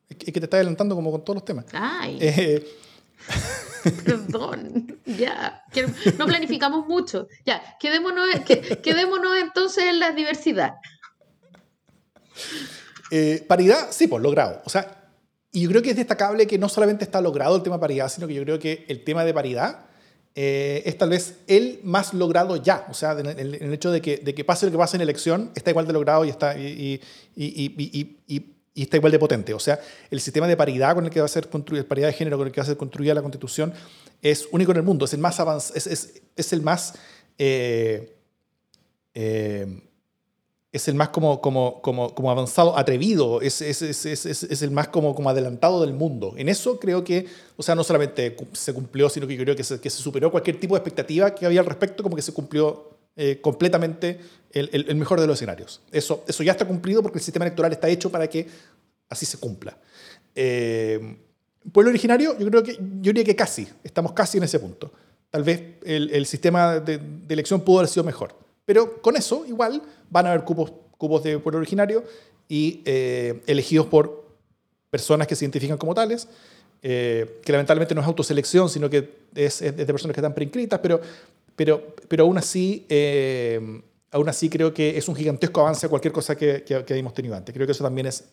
es 0.07 0.17
que 0.17 0.31
te 0.31 0.45
está 0.45 0.55
adelantando 0.55 0.95
como 0.95 1.11
con 1.11 1.25
todos 1.25 1.35
los 1.35 1.45
temas. 1.45 1.65
Ay. 1.73 2.63
Perdón, 4.05 4.99
ya. 5.05 5.63
No 6.17 6.25
planificamos 6.25 6.87
mucho. 6.87 7.27
Ya, 7.45 7.61
quedémonos, 7.79 8.27
quedémonos 8.83 9.37
entonces 9.37 9.85
en 9.85 9.99
la 9.99 10.11
diversidad. 10.11 10.75
Eh, 13.11 13.43
paridad, 13.47 13.87
sí, 13.91 14.07
pues 14.07 14.21
logrado. 14.21 14.61
O 14.65 14.69
sea, 14.69 15.11
y 15.51 15.61
yo 15.61 15.69
creo 15.69 15.81
que 15.81 15.91
es 15.91 15.95
destacable 15.95 16.47
que 16.47 16.57
no 16.57 16.69
solamente 16.69 17.03
está 17.03 17.21
logrado 17.21 17.55
el 17.55 17.63
tema 17.63 17.79
paridad, 17.79 18.09
sino 18.09 18.27
que 18.27 18.33
yo 18.33 18.43
creo 18.43 18.59
que 18.59 18.85
el 18.87 19.03
tema 19.03 19.25
de 19.25 19.33
paridad 19.33 19.85
eh, 20.35 20.83
es 20.85 20.97
tal 20.97 21.09
vez 21.09 21.39
el 21.47 21.79
más 21.83 22.13
logrado 22.13 22.55
ya. 22.57 22.85
O 22.89 22.93
sea, 22.93 23.13
en 23.19 23.27
el, 23.27 23.73
hecho 23.73 23.91
de 23.91 24.01
que, 24.01 24.17
de 24.17 24.35
que, 24.35 24.43
pase 24.43 24.65
lo 24.65 24.71
que 24.71 24.77
pase 24.77 24.97
en 24.97 25.01
elección, 25.01 25.51
está 25.55 25.71
igual 25.71 25.87
de 25.87 25.93
logrado 25.93 26.23
y 26.25 26.29
está. 26.29 26.57
y, 26.57 27.01
y 27.35 28.19
y 28.27 28.58
está 28.75 28.97
igual 28.97 29.11
de 29.11 29.19
potente. 29.19 29.53
O 29.53 29.59
sea, 29.59 29.79
el 30.09 30.19
sistema 30.21 30.47
de 30.47 30.57
paridad 30.57 30.95
con 30.95 31.05
el 31.05 31.11
que 31.11 31.19
va 31.19 31.25
a 31.25 31.29
ser 31.29 31.49
construida, 31.49 31.83
paridad 31.83 32.07
de 32.07 32.13
género 32.13 32.37
con 32.37 32.47
el 32.47 32.53
que 32.53 32.61
va 32.61 32.63
a 32.63 32.67
ser 32.67 32.77
construida 32.77 33.13
la 33.13 33.21
Constitución 33.21 33.73
es 34.21 34.47
único 34.51 34.71
en 34.71 34.77
el 34.77 34.83
mundo, 34.83 35.05
es 35.05 35.13
el 35.13 35.19
más 35.19 35.39
avanzado, 35.39 35.77
es, 35.77 35.87
es, 35.87 36.21
es, 36.35 36.53
el 36.53 36.61
más 36.61 36.93
eh, 37.37 38.15
eh, 39.13 39.81
es 40.71 40.87
el 40.87 40.95
más 40.95 41.09
como, 41.09 41.41
como, 41.41 41.81
como, 41.81 42.13
como 42.13 42.29
avanzado, 42.29 42.77
atrevido, 42.77 43.41
es, 43.41 43.61
es, 43.61 43.81
es, 43.81 44.61
el 44.61 44.71
más 44.71 44.89
como, 44.89 45.15
como 45.15 45.29
adelantado 45.29 45.81
del 45.81 45.93
mundo. 45.93 46.35
En 46.37 46.47
eso 46.47 46.79
creo 46.79 47.03
que, 47.03 47.25
o 47.57 47.63
sea, 47.63 47.73
no 47.73 47.83
solamente 47.83 48.35
se 48.53 48.73
cumplió, 48.73 49.09
sino 49.09 49.25
que 49.25 49.35
creo 49.35 49.55
que 49.55 49.63
se, 49.63 49.81
que 49.81 49.89
se 49.89 50.01
superó 50.01 50.29
cualquier 50.29 50.59
tipo 50.59 50.75
de 50.75 50.79
expectativa 50.79 51.33
que 51.33 51.45
había 51.47 51.61
al 51.61 51.65
respecto, 51.65 52.03
como 52.03 52.15
que 52.15 52.21
se 52.21 52.33
cumplió 52.33 52.98
eh, 53.21 53.41
completamente 53.41 54.17
el, 54.53 54.95
mejor 54.95 55.19
de 55.19 55.27
los 55.27 55.35
escenarios. 55.35 55.81
Eso, 55.91 56.23
eso 56.25 56.41
ya 56.41 56.53
está 56.53 56.63
cumplido 56.63 57.03
porque 57.03 57.17
el 57.17 57.23
sistema 57.23 57.43
electoral 57.43 57.73
está 57.73 57.89
hecho 57.89 58.09
para 58.09 58.29
que 58.29 58.47
así 59.09 59.25
se 59.25 59.37
cumpla. 59.37 59.77
Eh, 60.33 61.17
pueblo 61.73 61.89
originario, 61.89 62.37
yo 62.39 62.47
creo 62.47 62.63
que 62.63 62.75
yo 62.75 63.11
diría 63.11 63.25
que 63.25 63.35
casi, 63.35 63.67
estamos 63.83 64.13
casi 64.13 64.37
en 64.37 64.45
ese 64.45 64.57
punto. 64.57 64.89
Tal 65.29 65.43
vez 65.43 65.61
el, 65.83 66.25
sistema 66.25 66.79
de, 66.79 66.97
elección 67.27 67.59
pudo 67.59 67.79
haber 67.79 67.89
sido 67.89 68.05
mejor. 68.05 68.33
Pero 68.63 69.01
con 69.01 69.17
eso, 69.17 69.45
igual, 69.45 69.81
van 70.09 70.25
a 70.25 70.29
haber 70.29 70.45
cupos, 70.45 70.71
cupos 70.97 71.21
de 71.21 71.39
pueblo 71.39 71.57
originario 71.57 72.05
y 72.47 72.81
eh, 72.85 73.41
elegidos 73.47 73.87
por 73.87 74.29
personas 74.89 75.27
que 75.27 75.35
se 75.35 75.43
identifican 75.43 75.77
como 75.77 75.93
tales, 75.93 76.29
eh, 76.81 77.41
que 77.43 77.51
lamentablemente 77.51 77.93
no 77.93 77.99
es 77.99 78.07
autoselección, 78.07 78.69
sino 78.69 78.89
que 78.89 79.27
es, 79.35 79.59
de 79.59 79.85
personas 79.85 80.15
que 80.15 80.21
están 80.21 80.33
preinscritas, 80.33 80.79
pero, 80.79 81.01
pero, 81.59 81.93
pero 82.07 82.23
aún, 82.23 82.37
así, 82.37 82.85
eh, 82.87 83.59
aún 84.11 84.29
así 84.29 84.49
creo 84.49 84.73
que 84.73 84.97
es 84.97 85.09
un 85.09 85.15
gigantesco 85.15 85.59
avance 85.59 85.85
a 85.85 85.89
cualquier 85.89 86.13
cosa 86.13 86.33
que, 86.33 86.63
que, 86.63 86.85
que 86.85 86.95
hemos 86.95 87.13
tenido 87.13 87.35
antes. 87.35 87.53
Creo 87.53 87.67
que 87.67 87.73
eso 87.73 87.83
también 87.83 88.07
es, 88.07 88.29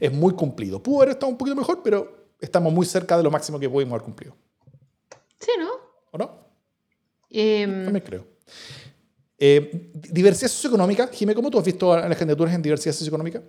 es 0.00 0.10
muy 0.10 0.32
cumplido. 0.32 0.82
Pudo 0.82 1.02
haber 1.02 1.10
estado 1.10 1.30
un 1.30 1.36
poquito 1.36 1.54
mejor, 1.54 1.82
pero 1.82 2.30
estamos 2.40 2.72
muy 2.72 2.86
cerca 2.86 3.18
de 3.18 3.24
lo 3.24 3.30
máximo 3.30 3.60
que 3.60 3.68
pudimos 3.68 3.92
haber 3.92 4.04
cumplido. 4.04 4.34
Sí, 5.38 5.50
¿no? 5.58 5.68
¿O 6.12 6.16
no? 6.16 6.48
Em, 7.28 7.84
También 7.84 8.04
creo. 8.06 8.26
Eh, 9.36 9.90
diversidad 9.92 10.48
socioeconómica, 10.48 11.08
Jimé, 11.08 11.34
¿cómo 11.34 11.50
tú 11.50 11.58
has 11.58 11.64
visto 11.66 11.92
a 11.92 12.08
las 12.08 12.16
candidaturas 12.16 12.54
en 12.54 12.62
diversidad 12.62 12.94
socioeconómica? 12.94 13.42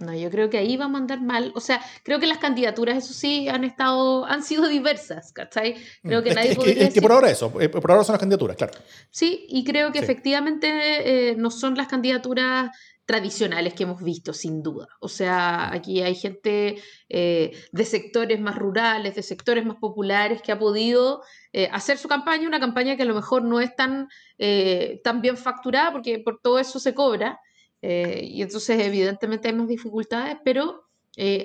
No, 0.00 0.14
yo 0.14 0.30
creo 0.30 0.48
que 0.50 0.58
ahí 0.58 0.76
vamos 0.76 0.98
a 0.98 1.02
andar 1.02 1.20
mal. 1.20 1.52
O 1.54 1.60
sea, 1.60 1.80
creo 2.02 2.18
que 2.18 2.26
las 2.26 2.38
candidaturas, 2.38 2.96
eso 2.96 3.12
sí, 3.12 3.48
han 3.48 3.64
estado, 3.64 4.24
han 4.24 4.42
sido 4.42 4.66
diversas, 4.66 5.32
¿cachai? 5.32 5.76
Creo 6.02 6.22
que 6.22 6.34
nadie 6.34 6.56
es 6.58 6.94
que, 6.94 7.02
por 7.02 7.12
ahora 7.12 7.30
eso, 7.30 7.52
eh, 7.60 7.68
por 7.68 7.90
ahora 7.90 8.02
son 8.02 8.14
las 8.14 8.20
candidaturas, 8.20 8.56
claro. 8.56 8.72
Sí, 9.10 9.46
y 9.48 9.62
creo 9.64 9.92
que 9.92 9.98
efectivamente 9.98 11.30
eh, 11.30 11.36
no 11.36 11.50
son 11.50 11.74
las 11.74 11.86
candidaturas 11.86 12.70
tradicionales 13.10 13.74
que 13.74 13.82
hemos 13.82 14.04
visto, 14.04 14.32
sin 14.32 14.62
duda. 14.62 14.86
O 15.00 15.08
sea, 15.08 15.72
aquí 15.72 16.00
hay 16.00 16.14
gente 16.14 16.80
eh, 17.08 17.50
de 17.72 17.84
sectores 17.84 18.38
más 18.38 18.54
rurales, 18.54 19.16
de 19.16 19.24
sectores 19.24 19.66
más 19.66 19.78
populares 19.78 20.42
que 20.42 20.52
ha 20.52 20.58
podido 20.60 21.20
eh, 21.52 21.68
hacer 21.72 21.98
su 21.98 22.06
campaña, 22.06 22.46
una 22.46 22.60
campaña 22.60 22.96
que 22.96 23.02
a 23.02 23.06
lo 23.06 23.16
mejor 23.16 23.42
no 23.42 23.58
es 23.58 23.74
tan, 23.74 24.08
eh, 24.38 25.00
tan 25.02 25.22
bien 25.22 25.36
facturada 25.36 25.90
porque 25.90 26.20
por 26.20 26.40
todo 26.40 26.60
eso 26.60 26.78
se 26.78 26.94
cobra. 26.94 27.40
Y 27.82 28.42
entonces 28.42 28.80
evidentemente 28.80 29.48
hay 29.48 29.54
más 29.54 29.68
dificultades, 29.68 30.36
pero 30.44 30.84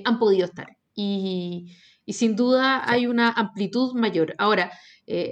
han 0.03 0.19
podido 0.19 0.45
estar. 0.45 0.77
Y, 0.93 1.75
y, 2.05 2.13
sin 2.13 2.35
duda 2.35 2.89
hay 2.89 3.07
una 3.07 3.29
amplitud 3.29 3.93
mayor. 3.95 4.35
Ahora, 4.37 4.71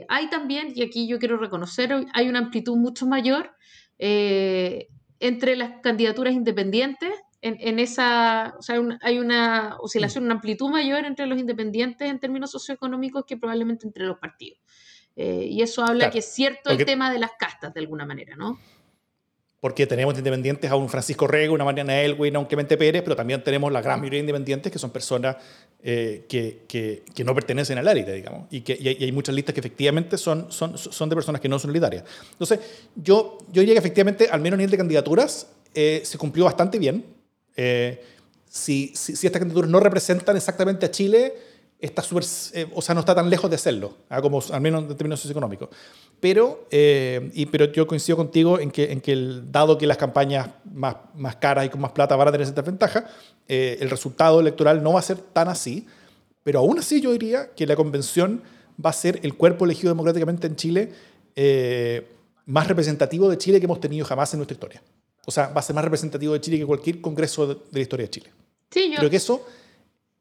hay 0.10 0.29
también, 0.29 0.74
y 0.75 0.83
aquí 0.83 1.07
yo 1.07 1.19
quiero 1.19 1.38
reconocer, 1.38 2.05
hay 2.13 2.29
una 2.29 2.39
amplitud 2.39 2.77
mucho 2.77 3.05
mayor 3.05 3.51
entre 5.24 5.55
las 5.55 5.79
candidaturas 5.81 6.33
independientes. 6.33 7.13
En, 7.41 7.79
esa, 7.79 8.55
o 8.57 8.62
sea, 8.62 8.79
hay 9.01 9.19
una 9.19 9.77
oscilación, 9.81 10.24
una 10.24 10.36
amplitud 10.36 10.69
mayor 10.69 11.03
entre 11.03 11.25
los 11.25 11.38
independientes 11.38 12.10
en 12.10 12.19
términos 12.19 12.51
socioeconómicos 12.51 13.25
que 13.25 13.36
probablemente 13.36 13.86
entre 13.86 14.05
los 14.05 14.17
partidos. 14.17 14.60
Eh, 15.17 15.48
y 15.50 15.62
eso 15.62 15.83
habla 15.83 16.10
que 16.10 16.19
es 16.19 16.33
cierto 16.33 16.72
el 16.72 16.86
tema 16.86 17.12
de 17.12 17.19
las 17.19 17.31
castas, 17.38 17.74
de 17.74 17.81
alguna 17.81 18.05
manera, 18.05 18.36
¿no? 18.38 18.60
Porque 19.63 19.88
tenemos 19.88 20.17
independientes 20.17 20.70
a 20.70 20.75
un 20.75 20.89
Francisco 20.89 21.25
Rego, 21.25 21.53
una 21.53 21.63
Mariana 21.63 22.01
Elwin, 22.01 22.36
a 22.36 22.39
un 22.39 22.48
Clemente 22.48 22.75
Pérez, 22.75 23.01
pero 23.01 23.15
también 23.15 23.41
tenemos 23.41 23.72
la 23.72 23.82
gran 23.82 23.98
mayoría 23.98 24.17
de 24.17 24.24
independientes 24.24 24.70
que 24.70 24.77
son 24.77 24.89
personas 24.89 25.38
eh, 25.82 26.25
que, 26.27 26.63
que, 26.67 27.03
que, 27.15 27.24
no 27.24 27.34
pertenecen 27.34 27.77
al 27.77 27.88
élite, 27.88 28.12
digamos, 28.12 28.48
y, 28.51 28.60
que, 28.60 28.77
y 28.77 28.89
hay, 28.89 29.12
muchas 29.13 29.34
listas 29.34 29.53
que 29.53 29.62
efectivamente 29.62 30.17
son, 30.17 30.51
son, 30.51 30.77
son 30.77 31.08
de 31.08 31.15
personas 31.15 31.39
que 31.39 31.48
no 31.48 31.58
son 31.60 31.70
elitarias. 31.70 32.03
Entonces, 32.34 32.60
yo, 32.93 33.38
yo 33.53 33.62
diría 33.62 33.79
efectivamente, 33.79 34.27
al 34.29 34.41
menos 34.41 34.58
a 34.58 34.58
nivel 34.58 34.72
de 34.72 34.77
candidaturas, 34.79 35.48
eh, 35.74 36.01
se 36.03 36.17
cumplió 36.17 36.43
bastante 36.43 36.77
bien. 36.77 37.05
Eh, 37.55 38.03
si, 38.50 38.91
si 38.93 39.13
estas 39.13 39.39
candidaturas 39.39 39.72
no 39.72 39.79
representan 39.79 40.36
exactamente 40.36 40.88
a 40.88 40.91
Chile, 40.91 41.36
está 41.85 42.01
super, 42.01 42.23
eh, 42.53 42.67
o 42.73 42.81
sea, 42.81 42.95
no 42.95 43.01
está 43.01 43.13
tan 43.13 43.29
lejos 43.29 43.49
de 43.49 43.57
hacerlo, 43.57 43.93
¿ah? 44.09 44.21
como, 44.21 44.41
al 44.51 44.61
menos 44.61 44.83
en 44.83 44.95
términos 44.95 45.19
socioeconómicos. 45.19 45.69
Pero, 46.19 46.65
eh, 46.71 47.29
y, 47.33 47.45
pero 47.47 47.65
yo 47.65 47.85
coincido 47.85 48.15
contigo 48.15 48.57
en 48.57 48.71
que, 48.71 48.91
en 48.91 49.01
que 49.01 49.11
el, 49.11 49.51
dado 49.51 49.77
que 49.77 49.85
las 49.85 49.97
campañas 49.97 50.47
más, 50.73 50.95
más 51.15 51.35
caras 51.35 51.65
y 51.65 51.69
con 51.69 51.81
más 51.81 51.91
plata 51.91 52.15
van 52.15 52.29
a 52.29 52.31
tener 52.31 52.47
esa 52.47 52.61
ventaja, 52.61 53.05
eh, 53.49 53.77
el 53.81 53.89
resultado 53.89 54.39
electoral 54.39 54.81
no 54.81 54.93
va 54.93 54.99
a 54.99 55.03
ser 55.03 55.17
tan 55.17 55.49
así, 55.49 55.85
pero 56.43 56.59
aún 56.59 56.79
así 56.79 57.01
yo 57.01 57.11
diría 57.11 57.49
que 57.53 57.67
la 57.67 57.75
convención 57.75 58.41
va 58.83 58.89
a 58.89 58.93
ser 58.93 59.19
el 59.23 59.35
cuerpo 59.35 59.65
elegido 59.65 59.89
democráticamente 59.89 60.47
en 60.47 60.55
Chile 60.55 60.91
más 62.45 62.67
representativo 62.67 63.29
de 63.29 63.37
Chile 63.37 63.59
que 63.59 63.65
hemos 63.65 63.79
tenido 63.79 64.05
jamás 64.05 64.33
en 64.33 64.39
nuestra 64.39 64.53
historia. 64.53 64.81
O 65.25 65.31
sea, 65.31 65.47
va 65.47 65.59
a 65.59 65.63
ser 65.63 65.75
más 65.75 65.83
representativo 65.83 66.33
de 66.33 66.41
Chile 66.41 66.59
que 66.59 66.65
cualquier 66.65 67.01
congreso 67.01 67.47
de, 67.47 67.57
la 67.71 67.79
historia 67.79 68.05
de 68.05 68.09
Chile. 68.09 68.31
Sí, 68.69 68.91
yo... 68.91 68.97
Creo 68.97 69.09
que 69.09 69.17
eso, 69.17 69.45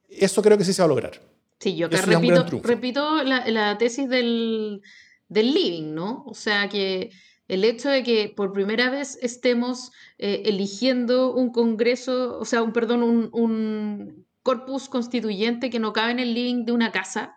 eso 0.09 0.43
creo 0.43 0.59
que 0.59 0.65
sí 0.65 0.73
se 0.73 0.83
va 0.83 0.87
a 0.87 0.89
lograr. 0.89 1.21
Sí, 1.63 1.77
yo 1.77 1.87
acá 1.87 2.03
repito, 2.03 2.45
repito 2.65 3.23
la, 3.23 3.79
tesis 3.79 4.09
del, 4.09 4.83
living, 5.29 5.95
¿no? 5.95 6.25
O 6.27 6.35
sea, 6.35 6.69
que 6.69 7.11
el 7.47 7.63
hecho 7.63 7.89
de 7.89 8.03
que 8.03 8.33
por 8.37 8.53
primera 8.53 8.91
vez 8.91 9.17
estemos 9.23 9.93
eh, 10.19 10.43
eligiendo 10.47 11.33
un 11.33 11.53
congreso, 11.53 12.37
o 12.41 12.45
sea, 12.45 12.65
un, 12.65 12.73
perdón, 12.73 13.31
un, 13.33 14.27
corpus 14.43 14.89
constituyente 14.89 15.71
que 15.71 15.79
no 15.79 15.93
cabe 15.93 16.11
en 16.11 16.19
el 16.19 16.35
living 16.35 16.65
de 16.65 16.73
una 16.73 16.91
casa, 16.91 17.37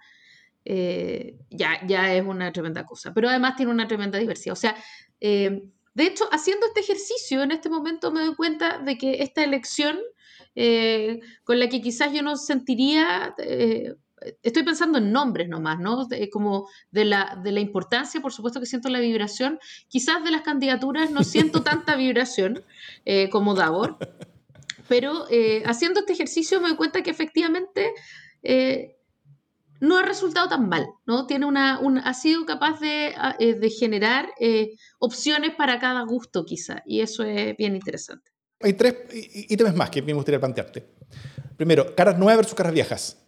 eh, 0.64 1.38
ya, 1.52 1.86
ya 1.86 2.16
es 2.16 2.26
una 2.26 2.52
tremenda 2.52 2.84
cosa. 2.84 3.14
Pero 3.14 3.30
además 3.30 3.56
tiene 3.56 3.72
una 3.72 3.88
tremenda 3.88 4.18
diversidad. 4.18 4.54
O 4.54 4.60
sea, 4.60 4.76
eh, 5.22 5.70
de 5.94 6.04
hecho, 6.04 6.26
haciendo 6.32 6.66
este 6.66 6.80
ejercicio 6.80 7.44
en 7.44 7.52
este 7.52 7.70
momento 7.70 8.12
me 8.12 8.22
doy 8.26 8.34
cuenta 8.34 8.80
de 8.80 8.98
que 8.98 9.22
esta 9.22 9.44
elección, 9.44 10.00
con 11.44 11.60
la 11.60 11.70
que 11.70 11.82
quizás 11.82 12.12
yo 12.12 12.24
no 12.24 12.38
sentiría 12.38 13.36
estoy 14.42 14.64
pensando 14.64 14.98
en 14.98 15.12
nombres 15.12 15.48
nomás, 15.48 15.80
¿no? 15.80 16.08
como 16.32 16.70
de 16.92 17.06
la, 17.06 17.40
de 17.44 17.52
la 17.52 17.60
importancia, 17.60 18.22
por 18.22 18.32
supuesto 18.32 18.60
que 18.60 18.66
siento 18.66 18.90
la 18.90 19.00
vibración. 19.00 19.60
Quizás 19.88 20.24
de 20.24 20.32
las 20.32 20.42
candidaturas 20.42 21.12
no 21.12 21.24
siento 21.24 21.64
tanta 21.64 21.96
vibración 21.96 22.64
eh, 23.06 23.30
como 23.30 23.56
Davor, 23.56 23.98
pero 24.88 25.26
eh, 25.30 25.64
haciendo 25.66 26.02
este 26.02 26.14
ejercicio 26.14 26.62
me 26.62 26.70
doy 26.70 26.78
cuenta 26.78 27.04
que 27.04 27.12
efectivamente 27.12 27.92
eh, 28.44 28.96
no 29.82 29.98
ha 29.98 30.04
resultado 30.04 30.48
tan 30.48 30.70
mal, 30.70 30.88
¿no? 31.06 31.28
Tiene 31.28 31.46
una, 31.46 31.80
ha 32.06 32.14
sido 32.14 32.46
capaz 32.46 32.80
de, 32.80 33.14
de 33.40 33.70
generar 33.70 34.30
opciones 35.00 35.54
para 35.56 35.80
cada 35.80 36.02
gusto, 36.04 36.46
quizá, 36.46 36.82
y 36.86 37.02
eso 37.02 37.24
es 37.24 37.58
bien 37.58 37.76
interesante. 37.76 38.32
Hay 38.62 38.74
tres 38.74 38.96
ítems 39.50 39.76
más 39.76 39.90
que 39.90 40.02
me 40.02 40.14
gustaría 40.14 40.40
plantearte. 40.40 40.88
Primero, 41.58 41.94
caras 41.94 42.18
nuevas 42.18 42.38
versus 42.38 42.56
caras 42.56 42.74
viejas 42.74 43.25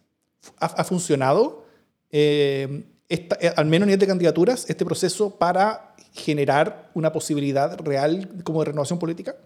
ha, 0.58 0.84
funcionado, 0.84 1.66
eh, 2.10 2.84
eh, 3.08 3.28
al 3.56 3.66
menos 3.66 3.84
a 3.84 3.86
nivel 3.86 4.00
de 4.00 4.06
candidaturas, 4.06 4.68
este 4.68 4.84
proceso 4.84 5.38
para 5.38 5.94
generar 6.12 6.90
una 6.94 7.12
posibilidad 7.12 7.78
real 7.80 8.42
como 8.44 8.60
de 8.60 8.66
renovación 8.66 8.98
política? 8.98 9.36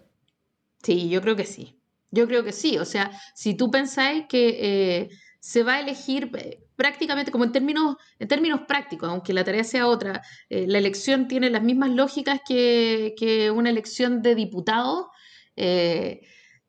Sí, 0.81 1.09
yo 1.09 1.21
creo 1.21 1.35
que 1.35 1.45
sí. 1.45 1.79
Yo 2.11 2.27
creo 2.27 2.43
que 2.43 2.51
sí. 2.51 2.77
O 2.77 2.85
sea, 2.85 3.11
si 3.35 3.55
tú 3.55 3.71
pensáis 3.71 4.25
que 4.27 4.59
eh, 4.61 5.09
se 5.39 5.63
va 5.63 5.75
a 5.75 5.79
elegir 5.79 6.31
prácticamente 6.75 7.31
como 7.31 7.43
en 7.43 7.51
términos, 7.51 7.95
en 8.19 8.27
términos 8.27 8.61
prácticos, 8.67 9.09
aunque 9.09 9.33
la 9.33 9.43
tarea 9.43 9.63
sea 9.63 9.87
otra, 9.87 10.21
la 10.49 10.77
elección 10.77 11.27
tiene 11.27 11.49
las 11.49 11.63
mismas 11.63 11.89
lógicas 11.89 12.39
que, 12.47 13.15
que 13.17 13.51
una 13.51 13.69
elección 13.69 14.21
de 14.21 14.35
diputados 14.35 15.07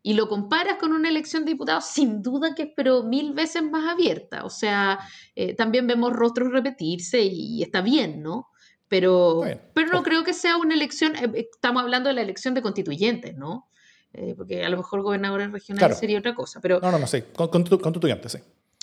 y 0.06 0.12
lo 0.12 0.28
comparas 0.28 0.76
con 0.76 0.92
una 0.92 1.08
elección 1.08 1.46
de 1.46 1.52
diputados, 1.52 1.86
sin 1.86 2.20
duda 2.20 2.54
que 2.54 2.64
es 2.64 2.68
pero 2.76 3.04
mil 3.04 3.32
veces 3.32 3.62
más 3.62 3.90
abierta. 3.90 4.44
O 4.44 4.50
sea, 4.50 4.98
eh, 5.34 5.54
también 5.54 5.86
vemos 5.86 6.12
rostros 6.12 6.52
repetirse 6.52 7.22
y, 7.22 7.62
está 7.62 7.80
bien, 7.80 8.22
¿no? 8.22 8.48
Pero, 8.86 9.40
pero 9.72 9.90
no 9.90 10.02
creo 10.02 10.22
que 10.22 10.34
sea 10.34 10.58
una 10.58 10.74
elección, 10.74 11.16
eh, 11.16 11.30
eh, 11.34 11.48
estamos 11.50 11.82
hablando 11.82 12.10
de 12.10 12.16
la 12.16 12.20
elección 12.20 12.52
de 12.52 12.62
constituyentes, 12.62 13.34
¿no? 13.34 13.68
porque 14.36 14.64
a 14.64 14.68
lo 14.68 14.76
mejor 14.76 15.02
gobernadores 15.02 15.50
regionales 15.50 15.98
sería 15.98 16.20
otra 16.20 16.36
cosa. 16.36 16.60
Pero, 16.60 16.78
no, 16.78 16.92
no, 16.92 17.00
no, 17.00 17.06
sí, 17.08 17.24
constituyentes, 17.34 18.38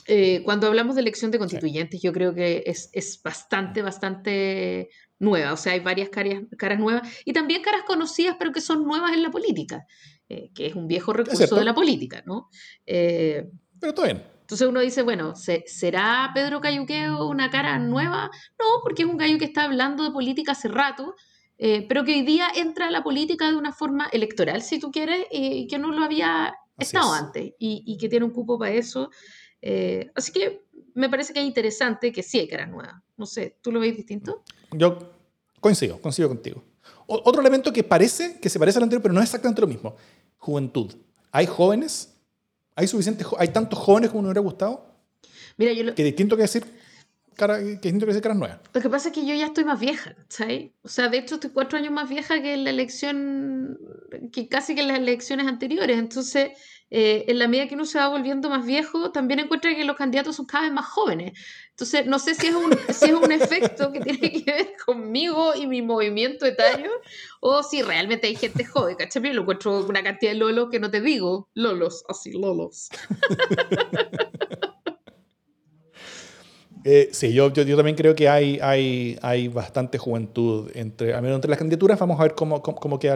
sí. 0.05 0.41
cuando 0.43 0.67
hablamos 0.67 0.95
de 0.95 1.01
elección 1.01 1.31
de 1.31 1.39
constituyentes, 1.39 2.01
yo 2.01 2.11
creo 2.11 2.35
que 2.35 2.63
es, 2.65 2.89
es, 2.91 3.21
bastante, 3.23 3.81
bastante 3.81 4.89
nueva. 5.19 5.53
O 5.53 5.57
sea, 5.57 5.71
hay 5.71 5.79
varias 5.79 6.09
caras, 6.09 6.41
caras 6.57 6.79
nuevas 6.79 7.07
y 7.23 7.31
también 7.31 7.61
caras 7.61 7.83
conocidas, 7.87 8.35
pero 8.37 8.51
que 8.51 8.59
son 8.59 8.83
nuevas 8.83 9.13
en 9.13 9.23
la 9.23 9.31
política. 9.31 9.85
Eh, 10.31 10.49
que 10.55 10.67
es 10.67 10.75
un 10.75 10.87
viejo 10.87 11.11
recurso 11.11 11.57
de 11.57 11.65
la 11.65 11.75
política, 11.75 12.23
¿no? 12.25 12.49
Eh, 12.85 13.49
Pero 13.81 13.89
está 13.89 14.05
bien. 14.05 14.23
Entonces 14.39 14.65
uno 14.65 14.79
dice, 14.79 15.01
bueno, 15.01 15.33
¿será 15.35 16.31
Pedro 16.33 16.61
Cayuqueo 16.61 17.27
una 17.27 17.49
cara 17.49 17.77
nueva? 17.79 18.31
No, 18.57 18.65
porque 18.81 19.03
es 19.03 19.09
un 19.09 19.17
gallo 19.17 19.37
que 19.37 19.45
está 19.45 19.65
hablando 19.65 20.05
de 20.05 20.11
política 20.11 20.53
hace 20.53 20.69
rato, 20.69 21.15
eh, 21.57 21.85
pero 21.85 22.05
que 22.05 22.13
hoy 22.13 22.21
día 22.21 22.47
entra 22.55 22.87
a 22.87 22.91
la 22.91 23.03
política 23.03 23.49
de 23.49 23.57
una 23.57 23.73
forma 23.73 24.07
electoral, 24.13 24.61
si 24.61 24.79
tú 24.79 24.89
quieres, 24.89 25.25
y 25.31 25.67
que 25.67 25.77
no 25.77 25.91
lo 25.91 26.01
había 26.01 26.53
estado 26.77 27.11
antes, 27.11 27.53
y, 27.59 27.97
que 27.97 28.07
tiene 28.07 28.25
un 28.25 28.31
cupo 28.31 28.57
para 28.57 28.71
eso. 28.71 29.09
así 30.15 30.31
que 30.31 30.63
me 30.93 31.09
parece 31.09 31.33
que 31.33 31.41
es 31.41 31.45
interesante 31.45 32.13
que 32.13 32.23
sí 32.23 32.39
hay 32.39 32.47
cara 32.47 32.67
nueva. 32.67 33.03
No 33.17 33.25
sé, 33.25 33.57
¿tú 33.61 33.73
lo 33.73 33.81
ves 33.81 33.97
distinto? 33.97 34.43
Yo 34.71 34.97
coincido, 35.59 36.01
coincido 36.01 36.29
contigo. 36.29 36.63
otro 37.05 37.41
elemento 37.41 37.73
que 37.73 37.83
parece, 37.83 38.39
que 38.39 38.49
se 38.49 38.59
parece 38.59 38.79
al 38.79 38.83
anterior, 38.83 39.01
pero 39.01 39.13
no 39.13 39.19
es 39.19 39.25
exactamente 39.25 39.59
lo 39.59 39.67
mismo. 39.67 39.95
Juventud. 40.41 40.95
¿Hay 41.31 41.45
jóvenes? 41.45 42.15
¿Hay 42.75 42.87
suficientes, 42.87 43.27
hay 43.37 43.49
tantos 43.49 43.77
jóvenes 43.77 44.09
como 44.09 44.23
nos 44.23 44.29
hubiera 44.29 44.41
gustado? 44.41 44.85
Mira, 45.55 45.71
yo 45.71 45.83
lo... 45.83 45.93
Que 45.93 46.03
distinto 46.03 46.35
que 46.35 46.41
decir 46.41 46.65
cara, 47.35 47.59
que 47.59 47.65
distinto 47.65 48.05
que 48.05 48.11
decir 48.11 48.23
caras 48.23 48.39
nuevas. 48.39 48.59
Lo 48.73 48.81
que 48.81 48.89
pasa 48.89 49.09
es 49.09 49.13
que 49.13 49.25
yo 49.25 49.35
ya 49.35 49.45
estoy 49.45 49.65
más 49.65 49.79
vieja, 49.79 50.15
¿sabes? 50.29 50.71
O 50.81 50.89
sea, 50.89 51.09
de 51.09 51.19
hecho 51.19 51.35
estoy 51.35 51.51
cuatro 51.51 51.77
años 51.77 51.93
más 51.93 52.09
vieja 52.09 52.41
que 52.41 52.55
en 52.55 52.63
la 52.63 52.71
elección, 52.71 53.77
que 54.33 54.47
casi 54.47 54.73
que 54.73 54.81
en 54.81 54.87
las 54.87 54.97
elecciones 54.97 55.45
anteriores. 55.45 55.99
Entonces, 55.99 56.57
eh, 56.93 57.23
en 57.27 57.39
la 57.39 57.47
medida 57.47 57.69
que 57.69 57.75
uno 57.75 57.85
se 57.85 57.97
va 57.97 58.09
volviendo 58.09 58.49
más 58.49 58.65
viejo, 58.65 59.11
también 59.11 59.39
encuentra 59.39 59.73
que 59.73 59.85
los 59.85 59.95
candidatos 59.95 60.35
son 60.35 60.45
cada 60.45 60.65
vez 60.65 60.73
más 60.73 60.85
jóvenes. 60.85 61.39
Entonces, 61.69 62.05
no 62.05 62.19
sé 62.19 62.35
si 62.35 62.47
es 62.47 62.53
un, 62.53 62.77
si 62.93 63.05
es 63.05 63.13
un 63.13 63.31
efecto 63.31 63.93
que 63.93 64.01
tiene 64.01 64.31
que 64.31 64.51
ver 64.51 64.73
conmigo 64.85 65.55
y 65.55 65.67
mi 65.67 65.81
movimiento 65.81 66.45
etario, 66.45 66.91
o 67.39 67.63
si 67.63 67.81
realmente 67.81 68.27
hay 68.27 68.35
gente 68.35 68.65
joven, 68.65 68.97
¿cachai? 68.97 69.33
Lo 69.33 69.41
encuentro 69.41 69.85
una 69.85 70.03
cantidad 70.03 70.33
de 70.33 70.37
lolos 70.37 70.67
que 70.69 70.81
no 70.81 70.91
te 70.91 70.99
digo, 70.99 71.49
lolos, 71.53 72.03
así, 72.09 72.33
lolos. 72.33 72.89
Eh, 76.83 77.09
sí, 77.11 77.31
yo, 77.31 77.53
también 77.53 77.95
creo 77.95 78.15
que 78.15 78.27
hay, 78.27 79.47
bastante 79.49 79.97
juventud 79.97 80.71
entre, 80.73 81.13
al 81.13 81.21
menos 81.21 81.35
entre 81.35 81.49
las 81.49 81.59
candidaturas. 81.59 81.99
Vamos 81.99 82.19
a 82.19 82.23
ver 82.23 82.33
cómo, 82.33 82.99
queda 82.99 83.15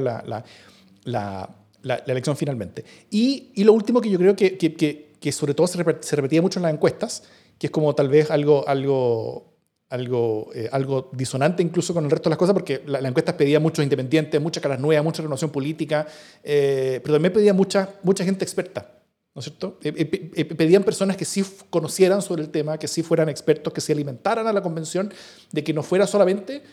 la, 1.04 1.56
la, 1.86 1.96
elección 2.08 2.36
finalmente. 2.36 2.84
Y, 3.10 3.52
y, 3.56 3.64
lo 3.64 3.74
último 3.74 4.02
que 4.02 4.10
yo 4.10 4.18
creo 4.18 4.36
que, 4.36 4.58
que, 4.58 4.74
que, 5.20 5.32
sobre 5.32 5.54
todo 5.54 5.68
se, 5.68 5.82
repetía 5.82 6.42
mucho 6.42 6.60
en 6.60 6.64
las 6.64 6.74
encuestas, 6.74 7.24
que 7.58 7.68
es 7.68 7.72
como 7.72 7.94
tal 7.96 8.10
vez 8.10 8.32
algo, 8.32 8.68
algo, 8.68 9.54
algo, 9.90 10.50
eh, 10.54 10.68
algo 10.72 11.10
disonante 11.14 11.64
incluso 11.64 11.94
con 11.94 12.04
el 12.06 12.12
resto 12.12 12.30
de 12.30 12.32
las 12.32 12.40
cosas, 12.40 12.54
porque 12.54 12.82
la, 12.86 13.02
la 13.02 13.10
encuesta 13.10 13.38
pedía 13.38 13.60
muchos 13.60 13.84
independientes, 13.84 14.42
muchas 14.42 14.62
caras 14.62 14.80
nuevas, 14.80 15.04
mucha 15.04 15.22
renovación 15.22 15.52
política, 15.52 16.08
eh, 16.44 17.00
pero 17.04 17.16
también 17.16 17.34
pedía 17.34 17.54
mucha, 17.54 17.90
mucha 18.04 18.24
gente 18.24 18.44
experta. 18.44 18.92
¿no 19.36 19.42
es 19.42 19.46
cierto? 19.46 19.78
Eh, 19.84 20.46
pedían 20.46 20.86
personas 20.86 21.18
que 21.18 21.26
sí 21.26 21.44
conocieran 21.70 22.22
sobre 22.22 22.42
el 22.42 22.50
tema, 22.50 22.78
que 22.78 22.88
sí 22.88 23.04
fueran 23.04 23.28
expertos, 23.28 23.74
que 23.74 23.82
se 23.82 23.92
alimentaran 23.92 24.48
a 24.48 24.54
la 24.54 24.62
convención, 24.62 25.14
de 25.52 25.62
que 25.62 25.74
no 25.74 25.84
fuera 25.84 26.08
solamente 26.08 26.64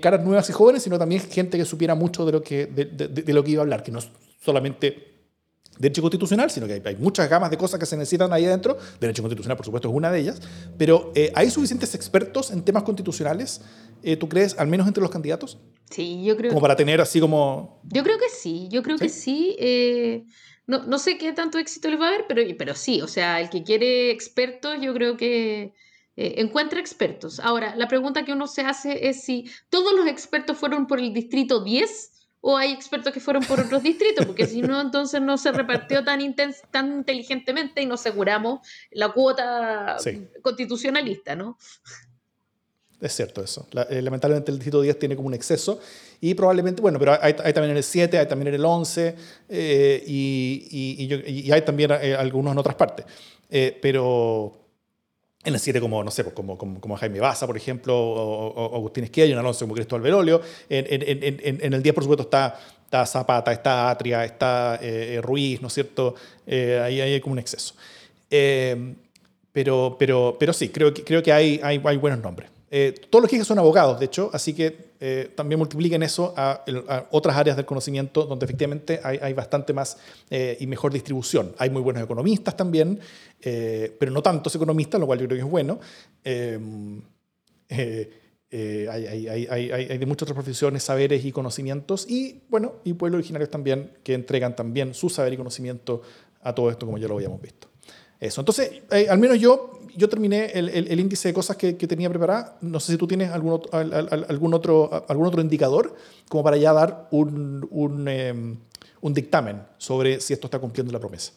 caras 0.00 0.24
nuevas 0.24 0.48
y 0.50 0.52
jóvenes, 0.52 0.82
sino 0.82 0.98
también 0.98 1.22
gente 1.22 1.56
que 1.56 1.64
supiera 1.64 1.94
mucho 1.94 2.24
de 2.26 2.32
lo 2.32 2.42
que, 2.42 2.66
de, 2.66 2.84
de, 2.84 3.32
lo 3.32 3.42
que 3.42 3.52
iba 3.52 3.60
a 3.60 3.64
hablar, 3.64 3.82
que 3.82 3.90
no 3.90 4.00
solamente 4.40 5.06
derecho 5.78 6.02
constitucional, 6.02 6.50
sino 6.50 6.66
que 6.66 6.74
hay, 6.74 6.82
hay, 6.84 6.96
muchas 6.96 7.30
gamas 7.30 7.50
de 7.50 7.56
cosas 7.56 7.80
que 7.80 7.86
se 7.86 7.96
necesitan 7.96 8.32
ahí 8.32 8.44
adentro. 8.44 8.76
Derecho 9.00 9.22
constitucional, 9.22 9.56
por 9.56 9.64
supuesto, 9.64 9.88
es 9.88 9.94
una 9.94 10.10
de 10.10 10.20
ellas. 10.20 10.40
Pero 10.76 11.12
¿hay 11.34 11.50
suficientes 11.50 11.94
expertos 11.94 12.50
en 12.50 12.62
temas 12.62 12.82
constitucionales, 12.82 13.62
tú 14.18 14.28
crees, 14.28 14.58
al 14.58 14.68
menos 14.68 14.86
entre 14.86 15.02
los 15.02 15.10
candidatos? 15.10 15.58
Sí, 15.90 16.22
yo 16.24 16.36
creo. 16.36 16.50
Como 16.50 16.60
para 16.60 16.76
tener 16.76 17.00
así 17.00 17.18
como... 17.20 17.80
Yo 17.84 18.02
creo 18.02 18.18
que 18.18 18.28
sí, 18.28 18.68
yo 18.70 18.82
creo 18.82 18.98
¿Sí? 18.98 19.04
que 19.04 19.08
sí. 19.08 19.56
Eh 19.58 20.24
no, 20.70 20.84
no 20.84 21.00
sé 21.00 21.18
qué 21.18 21.32
tanto 21.32 21.58
éxito 21.58 21.90
les 21.90 22.00
va 22.00 22.04
a 22.04 22.08
haber, 22.10 22.26
pero, 22.28 22.42
pero 22.56 22.76
sí, 22.76 23.02
o 23.02 23.08
sea, 23.08 23.40
el 23.40 23.50
que 23.50 23.64
quiere 23.64 24.12
expertos, 24.12 24.76
yo 24.80 24.94
creo 24.94 25.16
que 25.16 25.74
eh, 26.20 26.34
encuentra 26.36 26.78
expertos. 26.78 27.40
Ahora, 27.40 27.74
la 27.76 27.88
pregunta 27.88 28.26
que 28.26 28.32
uno 28.32 28.46
se 28.46 28.60
hace 28.60 29.08
es 29.08 29.22
si 29.22 29.50
todos 29.70 29.94
los 29.94 30.06
expertos 30.06 30.58
fueron 30.58 30.86
por 30.86 30.98
el 30.98 31.14
distrito 31.14 31.64
10 31.64 32.12
o 32.42 32.58
hay 32.58 32.72
expertos 32.72 33.14
que 33.14 33.20
fueron 33.20 33.42
por 33.42 33.58
otros 33.58 33.82
distritos, 33.82 34.26
porque 34.26 34.46
si 34.46 34.60
no, 34.60 34.78
entonces 34.82 35.22
no 35.22 35.38
se 35.38 35.50
repartió 35.50 36.04
tan, 36.04 36.20
tan 36.70 36.92
inteligentemente 36.92 37.80
y 37.80 37.86
no 37.86 37.94
aseguramos 37.94 38.60
la 38.90 39.12
cuota 39.12 39.96
sí. 39.98 40.28
constitucionalista, 40.42 41.34
¿no? 41.36 41.56
Es 43.00 43.14
cierto 43.14 43.42
eso. 43.42 43.66
La, 43.72 43.84
eh, 43.84 44.02
lamentablemente 44.02 44.50
el 44.50 44.58
distrito 44.58 44.82
10 44.82 44.98
tiene 44.98 45.16
como 45.16 45.28
un 45.28 45.34
exceso 45.34 45.80
y 46.20 46.34
probablemente, 46.34 46.82
bueno, 46.82 46.98
pero 46.98 47.12
hay, 47.12 47.34
hay 47.42 47.52
también 47.54 47.70
en 47.70 47.78
el 47.78 47.82
7, 47.82 48.18
hay 48.18 48.26
también 48.26 48.48
en 48.48 48.54
el 48.56 48.64
11 48.66 49.16
eh, 49.48 50.04
y, 50.06 50.68
y, 50.70 51.04
y, 51.04 51.06
yo, 51.06 51.16
y, 51.26 51.50
hay 51.50 51.62
también 51.62 51.92
eh, 51.92 52.14
algunos 52.14 52.52
en 52.52 52.58
otras 52.58 52.74
partes. 52.74 53.06
Pero 53.48 54.59
en 55.42 55.54
el 55.54 55.60
7 55.60 55.80
como, 55.80 56.04
no 56.04 56.10
sé, 56.10 56.22
pues, 56.22 56.34
como, 56.34 56.58
como, 56.58 56.80
como, 56.80 56.96
Jaime 56.96 57.20
Baza, 57.20 57.46
por 57.46 57.56
ejemplo, 57.56 57.98
o, 57.98 58.48
o 58.48 58.76
Agustín 58.76 59.04
Esquella, 59.04 59.32
en 59.32 59.38
el 59.38 59.46
11 59.46 59.64
como 59.64 59.74
Cristóbal 59.74 60.02
Berolio. 60.02 60.40
En, 60.68 60.86
en, 60.88 61.60
en, 61.62 61.72
el 61.72 61.82
10, 61.82 61.94
por 61.94 62.04
supuesto, 62.04 62.24
está, 62.24 62.58
está 62.84 63.06
Zapata, 63.06 63.52
está 63.52 63.90
Atria, 63.90 64.24
está 64.24 64.78
eh, 64.82 65.20
Ruiz, 65.22 65.62
¿no 65.62 65.68
es 65.68 65.74
cierto? 65.74 66.14
ahí, 66.46 67.00
ahí 67.00 67.12
hay 67.14 67.20
como 67.20 67.32
un 67.32 67.38
exceso. 67.38 67.74
pero, 69.52 69.96
pero, 69.98 70.36
pero 70.38 70.52
sí, 70.52 70.68
creo 70.68 70.92
que, 70.92 71.04
creo 71.04 71.22
que 71.22 71.32
hay, 71.32 71.60
hay, 71.62 71.80
hay 71.84 71.96
buenos 71.96 72.20
nombres. 72.20 72.50
Eh, 72.70 72.94
todos 73.10 73.22
los 73.22 73.30
que 73.30 73.44
son 73.44 73.58
abogados, 73.58 73.98
de 73.98 74.06
hecho, 74.06 74.30
así 74.32 74.54
que 74.54 74.89
eh, 75.02 75.32
también 75.34 75.58
multipliquen 75.58 76.02
eso 76.02 76.34
a, 76.36 76.62
otras 77.10 77.34
áreas 77.34 77.56
del 77.56 77.64
conocimiento 77.64 78.24
donde 78.24 78.44
efectivamente 78.44 79.00
hay, 79.02 79.18
hay 79.22 79.32
bastante 79.32 79.72
más 79.72 79.96
eh, 80.28 80.58
y 80.60 80.66
mejor 80.66 80.92
distribución. 80.92 81.54
Hay 81.56 81.70
muy 81.70 81.80
buenos 81.80 82.02
economistas 82.02 82.54
también, 82.54 83.00
eh, 83.40 83.96
pero 83.98 84.12
no 84.12 84.22
tantos 84.22 84.54
economistas, 84.54 85.00
lo 85.00 85.06
cual 85.06 85.18
yo 85.18 85.26
creo 85.26 85.38
que 85.38 85.44
es 85.44 85.50
bueno. 85.50 85.80
Em, 86.22 87.00
hay, 87.70 89.06
hay, 89.06 89.70
hay, 89.70 89.98
de 89.98 90.06
muchas 90.06 90.22
otras 90.22 90.34
profesiones, 90.34 90.82
saberes 90.82 91.24
y 91.24 91.32
conocimientos, 91.32 92.04
y 92.10 92.42
bueno, 92.50 92.74
y 92.84 92.92
pueblos 92.92 93.20
originarios 93.20 93.50
también 93.50 93.92
que 94.02 94.12
entregan 94.12 94.54
también 94.54 94.92
su 94.92 95.08
saber 95.08 95.32
y 95.32 95.36
conocimiento 95.36 96.02
a 96.42 96.54
todo 96.54 96.70
esto, 96.70 96.84
como 96.84 96.98
ya 96.98 97.08
lo 97.08 97.14
habíamos 97.14 97.40
visto. 97.40 97.68
Eso. 98.20 98.42
Entonces, 98.42 98.82
eh, 98.90 99.06
al 99.08 99.18
menos 99.18 99.38
yo, 99.38 99.79
yo 99.96 100.08
terminé 100.08 100.46
el, 100.52 100.68
el, 100.68 100.88
el 100.88 101.00
índice 101.00 101.28
de 101.28 101.34
cosas 101.34 101.56
que, 101.56 101.76
que, 101.76 101.86
tenía 101.86 102.08
preparada. 102.08 102.58
No 102.60 102.80
sé 102.80 102.92
si 102.92 102.98
tú 102.98 103.06
tienes 103.06 103.30
algún 103.30 103.52
otro, 103.52 103.70
algún 103.78 104.54
otro, 104.54 105.04
algún 105.08 105.26
otro 105.26 105.40
indicador 105.40 105.96
como 106.28 106.44
para 106.44 106.56
ya 106.56 106.72
dar 106.72 107.08
un, 107.10 107.66
un, 107.70 108.08
eh, 108.08 108.56
un 109.00 109.14
dictamen 109.14 109.62
sobre 109.78 110.20
si 110.20 110.32
esto 110.32 110.46
está 110.46 110.58
cumpliendo 110.58 110.92
la 110.92 111.00
promesa. 111.00 111.32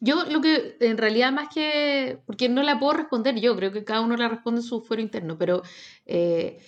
Yo 0.00 0.24
lo 0.24 0.40
que 0.40 0.76
en 0.80 0.98
realidad 0.98 1.32
más 1.32 1.48
que, 1.54 2.18
porque 2.26 2.48
no 2.48 2.62
la 2.64 2.80
puedo 2.80 2.94
responder 2.94 3.40
yo, 3.40 3.54
creo 3.54 3.70
que 3.70 3.84
cada 3.84 4.00
uno 4.00 4.16
la 4.16 4.28
responde 4.28 4.60
en 4.60 4.66
su 4.66 4.80
fuero 4.80 5.00
interno, 5.00 5.38
pero 5.38 5.62
eh, 6.06 6.58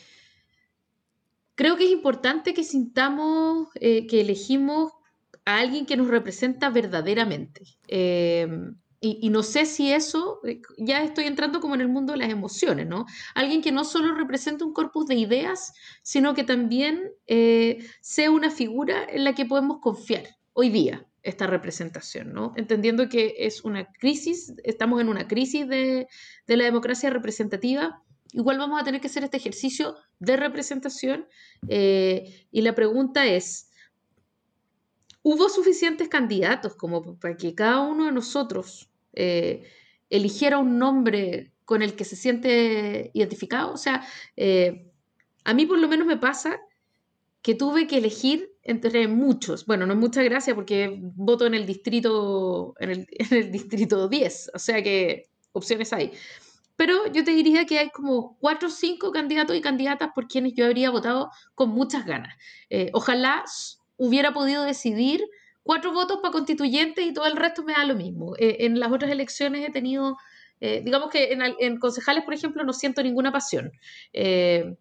creo 1.56 1.76
que 1.76 1.84
es 1.84 1.90
importante 1.90 2.54
que 2.54 2.62
sintamos 2.62 3.68
eh, 3.80 4.06
que 4.06 4.20
elegimos 4.20 4.92
a 5.44 5.58
alguien 5.58 5.84
que 5.84 5.96
nos 5.96 6.08
representa 6.08 6.70
verdaderamente. 6.70 7.62
Eh, 7.88 8.46
y, 9.04 9.28
no 9.28 9.42
sé 9.42 9.66
si 9.66 9.92
eso, 9.92 10.40
eh, 10.46 10.62
ya 10.78 11.02
estoy 11.02 11.26
entrando 11.26 11.60
como 11.60 11.74
en 11.74 11.82
el 11.82 11.88
mundo 11.88 12.12
de 12.12 12.18
las 12.18 12.30
emociones, 12.30 12.86
¿no? 12.86 13.06
Alguien 13.34 13.60
que 13.60 13.72
no 13.72 13.84
solo 13.84 14.14
representa 14.14 14.64
un 14.64 14.72
corpus 14.72 15.06
de 15.06 15.16
ideas, 15.16 15.74
sino 16.02 16.34
que 16.34 16.44
también 16.44 17.12
eh, 17.26 17.86
sea 18.00 18.30
una 18.30 18.50
figura 18.50 19.04
en 19.08 19.24
la 19.24 19.34
que 19.34 19.44
podemos 19.44 19.78
confiar 19.80 20.24
hoy 20.54 20.70
día, 20.70 21.06
esta 21.22 21.46
representación, 21.46 22.32
¿no? 22.32 22.52
Entendiendo 22.56 23.08
que 23.08 23.34
es 23.38 23.64
una 23.64 23.90
crisis, 23.92 24.54
estamos 24.64 25.00
en 25.00 25.08
una 25.08 25.26
crisis 25.26 25.68
de, 25.68 26.06
de 26.46 26.56
la 26.56 26.64
democracia 26.64 27.10
representativa, 27.10 28.02
igual 28.34 28.58
vamos 28.58 28.80
a 28.80 28.84
tener 28.84 29.00
que 29.00 29.06
hacer 29.06 29.24
este 29.24 29.36
ejercicio 29.36 29.96
de 30.18 30.36
representación 30.36 31.26
eh, 31.68 32.46
y 32.50 32.62
la 32.62 32.74
pregunta 32.74 33.26
es, 33.26 33.70
¿hubo 35.22 35.48
suficientes 35.48 36.08
candidatos 36.08 36.74
como 36.74 37.18
para 37.18 37.36
que 37.36 37.54
cada 37.54 37.80
uno 37.80 38.06
de 38.06 38.12
nosotros 38.12 38.90
eh, 39.14 39.64
eligiera 40.10 40.58
un 40.58 40.78
nombre 40.78 41.52
con 41.64 41.82
el 41.82 41.94
que 41.94 42.04
se 42.04 42.16
siente 42.16 43.10
identificado. 43.14 43.72
O 43.72 43.76
sea, 43.76 44.06
eh, 44.36 44.90
a 45.44 45.54
mí 45.54 45.66
por 45.66 45.78
lo 45.78 45.88
menos 45.88 46.06
me 46.06 46.16
pasa 46.16 46.60
que 47.42 47.54
tuve 47.54 47.86
que 47.86 47.98
elegir 47.98 48.52
entre 48.62 49.06
muchos. 49.08 49.66
Bueno, 49.66 49.86
no 49.86 49.94
mucha 49.94 50.22
gracia 50.22 50.54
porque 50.54 50.98
voto 50.98 51.46
en 51.46 51.54
el 51.54 51.66
distrito, 51.66 52.74
en 52.78 52.90
el 52.90 53.06
distrito 53.52 54.08
10, 54.08 54.52
o 54.54 54.58
sea 54.58 54.82
que 54.82 55.28
opciones 55.52 55.92
hay. 55.92 56.12
Pero 56.76 57.06
yo 57.12 57.22
te 57.22 57.30
diría 57.30 57.66
que 57.66 57.78
hay 57.78 57.90
como 57.90 58.36
cuatro 58.38 58.68
o 58.68 58.70
cinco 58.70 59.12
candidatos 59.12 59.56
y 59.56 59.60
candidatas 59.60 60.10
por 60.14 60.26
quienes 60.26 60.54
yo 60.54 60.64
habría 60.64 60.90
votado 60.90 61.30
con 61.54 61.70
muchas 61.70 62.04
ganas. 62.04 62.34
Eh, 62.68 62.90
ojalá 62.92 63.44
hubiera 63.96 64.32
podido 64.32 64.64
decidir 64.64 65.24
cuatro 65.64 65.92
votos 65.92 66.18
para 66.22 66.30
constituyente 66.30 67.02
y 67.02 67.12
todo 67.12 67.26
el 67.26 67.36
resto 67.36 67.64
me 67.64 67.72
da 67.72 67.84
lo 67.84 67.96
mismo. 67.96 68.36
Eh, 68.38 68.58
en 68.60 68.78
las 68.78 68.92
otras 68.92 69.10
elecciones 69.10 69.66
he 69.66 69.72
tenido, 69.72 70.16
eh, 70.60 70.82
digamos 70.84 71.10
que 71.10 71.32
en, 71.32 71.42
en, 71.58 71.78
concejales, 71.80 72.22
por 72.22 72.34
ejemplo, 72.34 72.62
no 72.62 72.72
siento 72.72 73.02
ninguna 73.02 73.32
pasión. 73.32 73.72
Eh, 74.12 74.76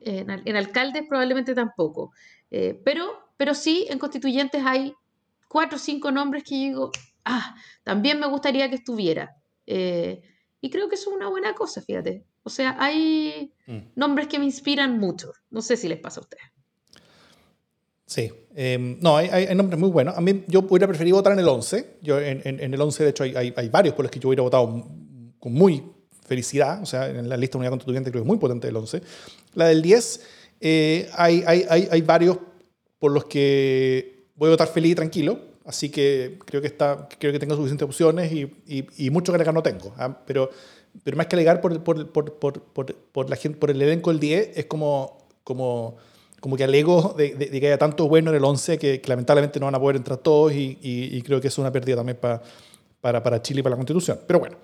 en, 0.00 0.30
en, 0.30 0.56
alcaldes 0.56 1.04
probablemente 1.06 1.54
tampoco. 1.54 2.12
Pero, 2.50 3.32
pero 3.36 3.54
sí, 3.54 3.86
en 3.90 3.98
constituyentes 3.98 4.64
hay 4.66 4.94
cuatro 5.46 5.76
o 5.76 5.78
cinco 5.78 6.10
nombres 6.10 6.42
que 6.42 6.56
yo 6.56 6.66
digo, 6.68 6.90
ah, 7.24 7.54
también 7.84 8.18
me 8.18 8.26
gustaría 8.26 8.68
que 8.70 8.76
estuviera. 8.76 9.36
Y 9.66 10.70
creo 10.70 10.88
que 10.88 10.96
eso 10.96 11.10
es 11.10 11.16
una 11.16 11.28
buena 11.28 11.54
cosa, 11.54 11.82
fíjate. 11.82 12.24
O 12.42 12.50
sea, 12.50 12.76
hay 12.78 13.52
mm. 13.66 13.92
nombres 13.94 14.26
que 14.26 14.38
me 14.38 14.46
inspiran 14.46 14.98
mucho. 14.98 15.32
No 15.50 15.60
sé 15.62 15.76
si 15.76 15.86
les 15.86 16.00
pasa 16.00 16.20
a 16.20 16.22
ustedes. 16.24 16.44
Sí, 18.10 18.28
eh, 18.56 18.96
no, 19.00 19.16
hay, 19.18 19.28
hay, 19.28 19.54
nombres 19.54 19.78
muy 19.78 19.88
buenos. 19.88 20.18
A 20.18 20.20
mí 20.20 20.42
yo 20.48 20.66
hubiera 20.68 20.88
preferido 20.88 21.18
votar 21.18 21.32
en 21.32 21.38
el 21.38 21.46
11. 21.46 21.98
Yo, 22.02 22.18
en, 22.18 22.42
en, 22.44 22.58
en 22.58 22.74
el 22.74 22.80
11, 22.80 23.04
de 23.04 23.10
hecho, 23.10 23.22
hay, 23.22 23.36
hay, 23.36 23.54
hay, 23.56 23.68
varios 23.68 23.94
por 23.94 24.04
los 24.04 24.10
que 24.10 24.18
yo 24.18 24.30
hubiera 24.30 24.42
votado 24.42 24.84
con 25.38 25.52
muy 25.52 25.80
felicidad. 26.26 26.82
O 26.82 26.86
sea, 26.86 27.08
en 27.08 27.28
la 27.28 27.36
lista 27.36 27.52
de 27.52 27.58
unidad 27.58 27.70
constituyente 27.70 28.10
creo 28.10 28.24
que 28.24 28.26
es 28.26 28.28
muy 28.28 28.38
potente 28.38 28.66
el 28.66 28.76
11. 28.76 29.00
La 29.54 29.66
del 29.66 29.80
10, 29.80 30.20
hay, 31.12 31.44
hay, 31.46 31.88
hay, 31.88 32.02
varios 32.02 32.38
por 32.98 33.12
los 33.12 33.26
que 33.26 34.24
voy 34.34 34.48
a 34.48 34.50
votar 34.50 34.66
feliz 34.66 34.90
y 34.90 34.94
tranquilo. 34.96 35.38
Así 35.64 35.88
que 35.88 36.36
creo 36.44 36.60
que, 36.60 36.66
está, 36.66 37.08
creo 37.16 37.32
que 37.32 37.38
tengo 37.38 37.54
suficientes 37.54 37.86
opciones 37.86 38.32
y, 38.32 38.50
y, 38.98 39.10
mucho 39.10 39.30
que 39.30 39.36
alegar 39.36 39.54
no 39.54 39.62
tengo. 39.62 39.94
¿ah? 39.96 40.18
Pero, 40.26 40.50
pero 41.04 41.16
más 41.16 41.28
que 41.28 41.36
alegar 41.36 41.60
por, 41.60 41.80
por, 41.84 42.10
por, 42.10 42.60
por, 42.60 43.30
la 43.30 43.36
gente, 43.36 43.56
por 43.56 43.70
el 43.70 43.80
elenco 43.80 44.10
del 44.10 44.18
10, 44.18 44.56
es 44.56 44.66
como, 44.66 45.28
como, 45.44 45.96
como 46.40 46.56
que 46.56 46.64
alego 46.64 47.14
de, 47.16 47.34
de, 47.34 47.60
que 47.60 47.66
haya 47.66 47.78
tanto 47.78 48.08
bueno 48.08 48.30
en 48.30 48.36
el 48.36 48.44
11 48.44 48.78
que, 48.78 49.02
lamentablemente 49.06 49.60
no 49.60 49.66
van 49.66 49.74
a 49.74 49.80
poder 49.80 49.96
entrar 49.96 50.18
todos 50.18 50.52
y, 50.52 50.78
y 50.80 51.22
creo 51.22 51.40
que 51.40 51.48
es 51.48 51.58
una 51.58 51.70
pérdida 51.70 51.96
también 51.96 52.18
para, 52.18 52.42
para, 53.00 53.42
Chile 53.42 53.60
y 53.60 53.62
para 53.62 53.74
la 53.74 53.76
Constitución. 53.76 54.20
Pero 54.26 54.40
bueno. 54.40 54.56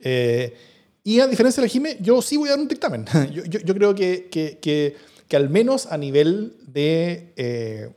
Eh, 0.00 0.54
y 1.04 1.20
a 1.20 1.26
diferencia 1.26 1.60
de 1.60 1.68
la 1.68 1.72
Jime, 1.72 1.96
yo 2.00 2.20
sí 2.20 2.36
voy 2.36 2.48
a 2.48 2.52
dar 2.52 2.60
un 2.60 2.68
dictamen. 2.68 3.04
yo, 3.32 3.44
yo, 3.44 3.60
yo 3.60 3.74
creo 3.74 3.94
que, 3.94 4.28
que, 4.30 4.58
que, 4.58 4.96
que, 5.28 5.36
al 5.36 5.48
menos 5.48 5.86
a 5.86 5.96
nivel 5.96 6.56
de, 6.66 7.32
eh, 7.36 7.90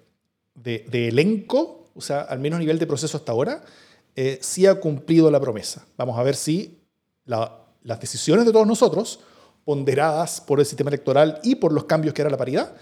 de, 0.53 0.85
de 0.89 1.07
elenco, 1.07 1.87
o 1.95 2.01
sea, 2.01 2.21
al 2.21 2.39
menos 2.39 2.57
a 2.57 2.59
nivel 2.59 2.77
de 2.77 2.85
proceso 2.85 3.17
hasta 3.17 3.31
ahora, 3.31 3.63
eh, 4.15 4.37
sí 4.41 4.65
ha 4.65 4.75
cumplido 4.75 5.31
la 5.31 5.39
promesa. 5.39 5.85
Vamos 5.97 6.17
a 6.19 6.23
ver 6.23 6.35
si 6.35 6.77
las 7.25 7.99
decisiones 7.99 8.45
de 8.45 8.51
todos 8.51 8.67
nosotros, 8.67 9.21
ponderadas 9.65 10.41
por 10.41 10.59
el 10.59 10.65
sistema 10.65 10.89
electoral 10.89 11.39
y 11.43 11.55
por 11.55 11.73
los 11.73 11.85
cambios 11.85 12.13
que 12.13 12.21
era 12.21 12.29
la 12.29 12.37
paridad, 12.37 12.75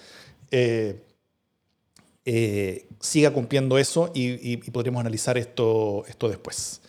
eh, 0.51 1.03
eh, 2.25 2.87
siga 2.99 3.31
cumpliendo 3.31 3.77
eso 3.77 4.11
y, 4.13 4.57
podremos 4.71 5.01
analizar 5.01 5.37
esto, 5.37 6.03
esto 6.07 6.29
después. 6.29 6.81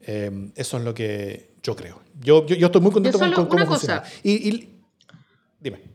eso 0.00 0.76
es 0.76 0.84
lo 0.84 0.94
que 0.94 1.54
yo 1.62 1.74
creo. 1.74 2.02
Yo, 2.20 2.46
yo, 2.46 2.66
estoy 2.66 2.80
muy 2.80 2.92
contento 2.92 3.18
con, 3.18 3.46
cómo 3.46 3.66
funciona. 3.66 4.02
y, 4.22 4.68
dime. 5.60 5.94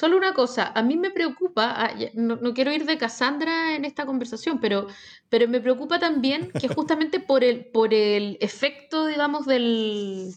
Solo 0.00 0.16
una 0.16 0.32
cosa, 0.34 0.72
a 0.74 0.82
mí 0.82 0.96
me 0.96 1.10
preocupa, 1.10 1.74
ah, 1.76 1.94
no, 2.14 2.54
quiero 2.54 2.72
ir 2.72 2.86
de 2.86 2.96
Cassandra 2.96 3.74
en 3.74 3.84
esta 3.84 4.06
conversación, 4.06 4.60
pero, 4.60 4.86
pero 5.28 5.46
me 5.46 5.60
preocupa 5.60 5.98
también 5.98 6.52
que 6.52 6.68
justamente 6.74 7.18
por 7.18 7.42
el, 7.42 7.66
por 7.66 7.92
el 7.92 8.38
efecto, 8.40 9.06
digamos, 9.06 9.46
del, 9.46 10.32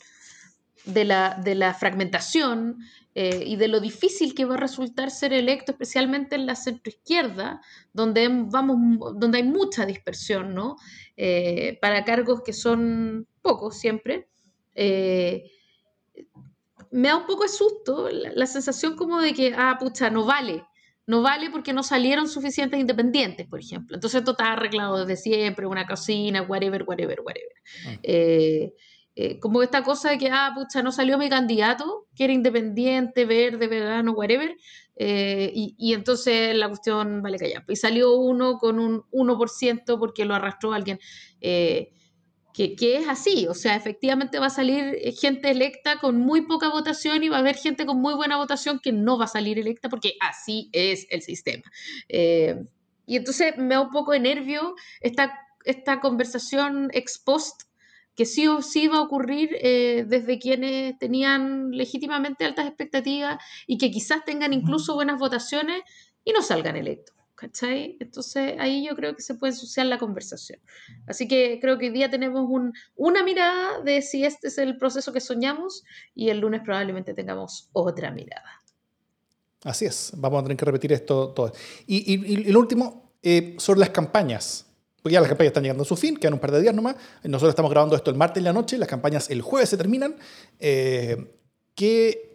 de, 0.85 1.05
la, 1.05 1.39
de 1.41 1.53
la 1.53 1.75
fragmentación 1.75 2.79
eh, 3.15 3.43
y 3.45 3.57
de 3.57 3.67
lo 3.67 3.79
difícil 3.79 4.33
que 4.33 4.45
va 4.45 4.55
a 4.55 4.57
resultar 4.57 5.11
ser 5.11 5.33
electo, 5.33 5.71
especialmente 5.71 6.35
en 6.35 6.47
la 6.47 6.55
centroizquierda, 6.55 7.61
donde, 7.93 8.27
vamos, 8.29 9.15
donde 9.19 9.37
hay 9.37 9.43
mucha 9.43 9.85
dispersión, 9.85 10.55
¿no? 10.55 10.77
Eh, 11.15 11.77
para 11.79 12.03
cargos 12.05 12.41
que 12.41 12.53
son 12.53 13.27
pocos 13.41 13.77
siempre. 13.77 14.27
Eh, 14.73 15.51
me 16.89 17.09
da 17.09 17.17
un 17.17 17.27
poco 17.27 17.43
de 17.43 17.49
susto 17.49 18.09
la, 18.09 18.47
sensación 18.47 18.95
como 18.95 19.21
de 19.21 19.33
que, 19.33 19.53
ah, 19.55 19.77
pucha, 19.79 20.09
no 20.09 20.25
vale. 20.25 20.65
No 21.05 21.21
vale 21.21 21.49
porque 21.51 21.73
no 21.73 21.83
salieron 21.83 22.27
suficientes 22.29 22.79
independientes, 22.79 23.45
por 23.45 23.59
ejemplo. 23.59 23.95
Entonces 23.95 24.19
esto 24.19 24.31
está 24.31 24.53
arreglado 24.53 25.05
desde 25.05 25.21
siempre, 25.21 25.67
una 25.67 25.85
cocina, 25.85 26.41
whatever, 26.43 26.83
whatever, 26.87 27.19
whatever. 27.19 27.51
Ah. 27.87 28.71
Eh, 29.15 29.25
eh, 29.25 29.39
como 29.39 29.61
esta 29.63 29.83
cosa 29.83 30.11
de 30.11 30.17
que, 30.17 30.29
ah, 30.31 30.51
pucha, 30.55 30.81
no 30.81 30.91
salió 30.91 31.17
mi 31.17 31.29
candidato, 31.29 32.07
que 32.15 32.25
era 32.25 32.33
independiente, 32.33 33.25
verde, 33.25 33.67
vegano, 33.67 34.13
whatever, 34.13 34.55
eh, 34.95 35.51
y, 35.53 35.75
y, 35.77 35.93
entonces 35.93 36.55
la 36.55 36.67
cuestión 36.67 37.21
vale 37.21 37.37
callar. 37.37 37.63
Y 37.67 37.75
salió 37.75 38.15
uno 38.15 38.57
con 38.57 38.79
un 38.79 39.03
1% 39.11 39.97
porque 39.99 40.25
lo 40.25 40.35
arrastró 40.35 40.73
alguien 40.73 40.99
que, 42.53 42.97
es 42.97 43.07
así, 43.09 43.47
o 43.47 43.53
sea, 43.55 43.75
efectivamente 43.75 44.39
va 44.39 44.45
a 44.45 44.51
salir 44.51 44.95
eh, 45.01 45.11
gente 45.11 45.49
electa 45.49 45.99
con 45.99 46.19
muy 46.19 46.41
poca 46.41 46.69
votación 46.69 47.23
y 47.23 47.29
va 47.29 47.37
a 47.37 47.39
haber 47.39 47.55
gente 47.55 47.85
con 47.85 47.99
muy 47.99 48.13
buena 48.13 48.37
votación 48.37 48.79
que 48.79 48.91
no 48.91 49.17
va 49.17 49.25
a 49.25 49.27
salir 49.27 49.57
electa 49.57 49.89
porque 49.89 50.13
así 50.21 50.69
es 50.71 51.07
el 51.09 51.23
sistema. 51.23 51.63
Eh, 52.09 52.63
y 53.07 53.17
entonces 53.17 53.57
me 53.57 53.73
da 53.73 53.81
un 53.81 53.89
poco 53.89 54.11
de 54.11 54.19
nervio 54.19 54.75
esta, 55.01 55.33
esta 55.65 55.99
conversación 55.99 56.89
ex 56.93 57.17
post 57.17 57.63
que 58.15 58.25
sí 58.25 58.47
o 58.47 58.61
sí 58.61 58.87
va 58.87 58.97
a 58.97 59.01
ocurrir 59.01 59.49
eh, 59.61 60.05
desde 60.07 60.39
quienes 60.39 60.97
tenían 60.99 61.71
legítimamente 61.71 62.45
altas 62.45 62.67
expectativas 62.67 63.43
y 63.67 63.77
que 63.77 63.91
quizás 63.91 64.23
tengan 64.25 64.53
incluso 64.53 64.95
buenas 64.95 65.19
votaciones 65.19 65.81
y 66.23 66.31
no 66.31 66.41
salgan 66.41 66.75
electos. 66.75 67.15
¿cachai? 67.35 67.97
Entonces 67.99 68.55
ahí 68.59 68.85
yo 68.87 68.95
creo 68.95 69.15
que 69.15 69.21
se 69.21 69.35
puede 69.35 69.51
ensuciar 69.51 69.87
la 69.87 69.97
conversación. 69.97 70.59
Así 71.07 71.27
que 71.27 71.59
creo 71.59 71.77
que 71.77 71.87
hoy 71.87 71.91
día 71.91 72.09
tenemos 72.09 72.49
una 72.95 73.23
mirada 73.23 73.81
de 73.81 74.01
si 74.01 74.23
este 74.23 74.47
es 74.47 74.57
el 74.57 74.77
proceso 74.77 75.11
que 75.11 75.19
soñamos 75.19 75.83
y 76.15 76.29
el 76.29 76.39
lunes 76.39 76.61
probablemente 76.63 77.13
tengamos 77.13 77.69
otra 77.73 78.11
mirada. 78.11 78.61
Así 79.63 79.85
es, 79.85 80.13
vamos 80.15 80.39
a 80.39 80.43
tener 80.43 80.57
que 80.57 80.65
repetir 80.65 80.93
esto 80.93 81.29
todo. 81.29 81.53
Y, 81.87 82.13
y, 82.13 82.51
lo 82.51 82.59
último, 82.59 83.13
eh, 83.21 83.55
sobre 83.57 83.79
las 83.79 83.89
campañas. 83.89 84.65
Porque 85.03 85.13
ya 85.13 85.19
las 85.19 85.29
campañas 85.29 85.49
están 85.49 85.63
llegando 85.63 85.83
a 85.83 85.85
su 85.85 85.95
fin, 85.95 86.17
quedan 86.17 86.33
un 86.33 86.39
par 86.39 86.51
de 86.51 86.61
días 86.61 86.73
nomás. 86.73 86.95
Nosotros 87.23 87.49
estamos 87.49 87.69
grabando 87.69 87.95
esto 87.95 88.09
el 88.09 88.17
martes 88.17 88.37
en 88.37 88.45
la 88.45 88.53
noche, 88.53 88.77
las 88.77 88.87
campañas 88.87 89.29
el 89.29 89.41
jueves 89.41 89.69
se 89.69 89.77
terminan. 89.77 90.15
Eh, 90.59 91.37
¿Qué 91.75 92.33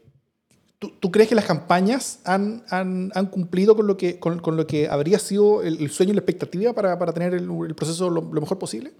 ¿Tú, 0.78 1.11
crees 1.11 1.28
que 1.28 1.35
las 1.35 1.44
campañas 1.44 2.20
han, 2.24 2.64
han, 2.70 3.11
han 3.12 3.26
cumplido 3.26 3.74
con 3.74 3.88
lo, 3.88 3.96
que, 3.96 4.20
con, 4.20 4.38
con, 4.38 4.57
lo 4.57 4.64
que 4.68 4.88
habría 4.88 5.18
sido 5.18 5.62
el, 5.64 5.90
sueño 5.90 6.12
y 6.12 6.14
la 6.14 6.20
expectativa 6.20 6.72
para, 6.72 6.96
para 6.96 7.12
tener 7.12 7.35
el, 7.35 7.50
el 7.66 7.74
proceso 7.74 8.09
lo, 8.09 8.22
mejor 8.22 8.61
posible? 8.61 8.92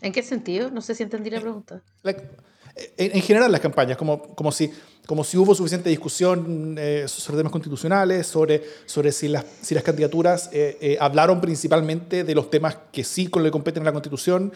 ¿En 0.00 0.12
qué 0.12 0.22
sentido? 0.22 0.70
No 0.70 0.80
sé 0.80 0.94
si 0.94 1.02
entendí 1.02 1.28
la 1.28 1.40
pregunta. 1.42 1.82
en, 2.96 3.20
general 3.20 3.52
las 3.52 3.60
campañas, 3.60 3.98
como, 3.98 4.22
como, 4.34 4.50
si, 4.50 4.70
como 5.06 5.24
si 5.24 5.36
hubo 5.36 5.54
suficiente 5.54 5.88
discusión 5.88 6.76
eh, 6.78 7.04
sobre 7.06 7.38
temas 7.38 7.52
constitucionales, 7.52 8.26
sobre, 8.26 8.62
sobre 8.86 9.12
si, 9.12 9.28
las, 9.28 9.44
si 9.62 9.74
las 9.74 9.84
candidaturas 9.84 10.50
eh, 10.52 10.76
eh, 10.80 10.96
hablaron 11.00 11.40
principalmente 11.40 12.24
de 12.24 12.34
los 12.34 12.50
temas 12.50 12.76
que 12.92 13.04
sí 13.04 13.28
con 13.28 13.42
le 13.42 13.50
competen 13.50 13.82
a 13.82 13.86
la 13.86 13.92
Constitución, 13.92 14.52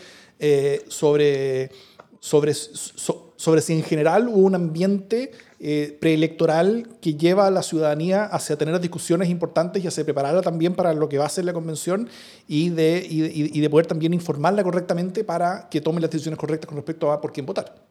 sobre, 0.88 1.70
sobre, 2.18 2.54
sobre 2.54 3.60
si 3.60 3.74
en 3.74 3.82
general 3.82 4.28
hubo 4.28 4.46
un 4.46 4.54
ambiente 4.54 5.32
eh, 5.62 5.98
preelectoral 6.00 6.88
que 7.02 7.16
lleva 7.16 7.46
a 7.46 7.50
la 7.50 7.62
ciudadanía 7.62 8.24
hacia 8.24 8.56
tener 8.56 8.80
discusiones 8.80 9.28
importantes 9.28 9.84
y 9.84 9.86
hacia 9.86 10.04
prepararla 10.04 10.40
también 10.40 10.74
para 10.74 10.94
lo 10.94 11.06
que 11.10 11.18
va 11.18 11.26
a 11.26 11.28
ser 11.28 11.44
la 11.44 11.52
convención 11.52 12.08
y 12.48 12.70
de, 12.70 13.06
y, 13.06 13.60
de 13.60 13.68
poder 13.68 13.86
también 13.86 14.14
informarla 14.14 14.64
correctamente 14.64 15.22
para 15.22 15.68
que 15.68 15.82
tome 15.82 16.00
las 16.00 16.10
decisiones 16.10 16.38
correctas 16.38 16.66
con 16.66 16.76
respecto 16.76 17.12
a 17.12 17.20
por 17.20 17.34
quién 17.34 17.44
votar. 17.44 17.89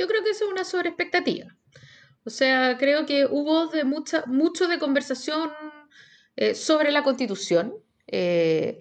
Yo 0.00 0.06
creo 0.06 0.24
que 0.24 0.30
eso 0.30 0.46
es 0.46 0.50
una 0.50 0.64
sobreexpectativa. 0.64 1.54
O 2.24 2.30
sea, 2.30 2.78
creo 2.78 3.04
que 3.04 3.26
hubo 3.26 3.66
de 3.66 3.84
mucha, 3.84 4.24
mucho 4.26 4.66
de 4.66 4.78
conversación 4.78 5.50
eh, 6.36 6.54
sobre 6.54 6.90
la 6.90 7.02
constitución, 7.02 7.74
eh, 8.06 8.80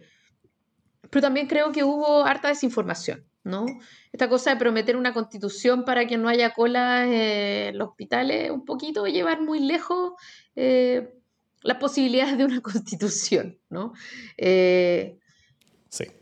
pero 1.10 1.21
también 1.21 1.47
creo 1.47 1.73
que 1.73 1.84
hubo 1.84 2.23
harta 2.23 2.47
desinformación. 2.47 3.25
¿no? 3.43 3.65
Esta 4.13 4.29
cosa 4.29 4.51
de 4.51 4.55
prometer 4.55 4.95
una 4.95 5.13
constitución 5.13 5.84
para 5.84 6.08
que 6.08 6.17
no 6.17 6.29
haya 6.29 6.53
cola 6.53 7.05
en 7.05 7.77
los 7.77 7.89
hospitales, 7.89 8.49
un 8.49 8.63
poquito 8.63 9.05
llevar 9.05 9.41
muy 9.41 9.60
lejos 9.60 10.13
eh, 10.55 11.15
las 11.63 11.77
posibilidades 11.79 12.38
de 12.38 12.45
una 12.45 12.62
constitución, 12.62 13.60
¿no? 13.69 13.91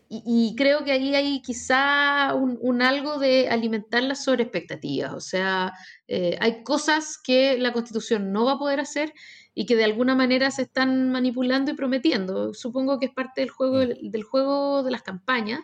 Y, 0.09 0.55
creo 0.55 0.85
que 0.85 0.93
ahí 0.93 1.15
hay 1.15 1.41
quizá 1.41 2.33
un, 2.33 2.81
algo 2.81 3.19
de 3.19 3.49
alimentar 3.49 4.03
las 4.03 4.23
sobreexpectativas, 4.23 5.13
o 5.13 5.19
sea, 5.19 5.73
eh, 6.07 6.37
hay 6.39 6.63
cosas 6.63 7.17
que 7.21 7.57
la 7.57 7.73
constitución 7.73 8.31
no 8.31 8.45
va 8.45 8.53
a 8.53 8.57
poder 8.57 8.79
hacer 8.79 9.13
y 9.53 9.65
que 9.65 9.75
de 9.75 9.83
alguna 9.83 10.15
manera 10.15 10.49
se 10.51 10.61
están 10.61 11.11
manipulando 11.11 11.71
y 11.71 11.73
prometiendo. 11.73 12.53
Supongo 12.53 12.99
que 12.99 13.07
es 13.07 13.11
parte 13.11 13.41
del 13.41 13.49
juego, 13.49 13.79
mm. 13.79 14.09
del 14.11 14.23
juego 14.23 14.83
de 14.83 14.91
las 14.91 15.01
campañas. 15.01 15.61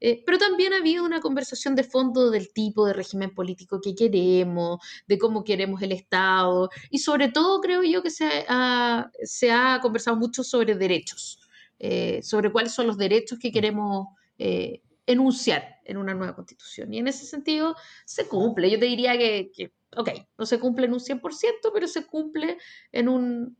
Eh, 0.00 0.22
pero 0.24 0.38
también 0.38 0.72
ha 0.72 0.78
habido 0.78 1.04
una 1.04 1.20
conversación 1.20 1.74
de 1.74 1.84
fondo 1.84 2.30
del 2.30 2.52
tipo 2.52 2.86
de 2.86 2.94
régimen 2.94 3.34
político 3.34 3.80
que 3.80 3.94
queremos, 3.94 4.80
de 5.06 5.18
cómo 5.18 5.44
queremos 5.44 5.82
el 5.82 5.92
Estado, 5.92 6.70
y 6.90 6.98
sobre 7.00 7.28
todo 7.30 7.60
creo 7.60 7.82
yo 7.82 8.02
que 8.02 8.10
se 8.10 8.46
ha, 8.48 9.10
se 9.22 9.52
ha 9.52 9.78
conversado 9.82 10.16
mucho 10.16 10.42
sobre 10.42 10.74
derechos, 10.74 11.38
eh, 11.80 12.22
sobre 12.22 12.52
cuáles 12.52 12.72
son 12.72 12.86
los 12.86 12.98
derechos 12.98 13.38
que 13.38 13.50
queremos 13.50 14.08
eh, 14.38 14.82
enunciar 15.06 15.80
en 15.84 15.96
una 15.96 16.14
nueva 16.14 16.34
constitución. 16.34 16.92
Y 16.92 16.98
en 16.98 17.08
ese 17.08 17.24
sentido 17.24 17.74
se 18.04 18.28
cumple. 18.28 18.70
Yo 18.70 18.78
te 18.78 18.84
diría 18.84 19.16
que, 19.16 19.50
que 19.50 19.72
ok, 19.96 20.10
no 20.38 20.44
se 20.44 20.60
cumple 20.60 20.86
en 20.86 20.92
un 20.92 21.00
100%, 21.00 21.70
pero 21.72 21.88
se 21.88 22.06
cumple 22.06 22.58
en 22.92 23.08
un 23.08 23.56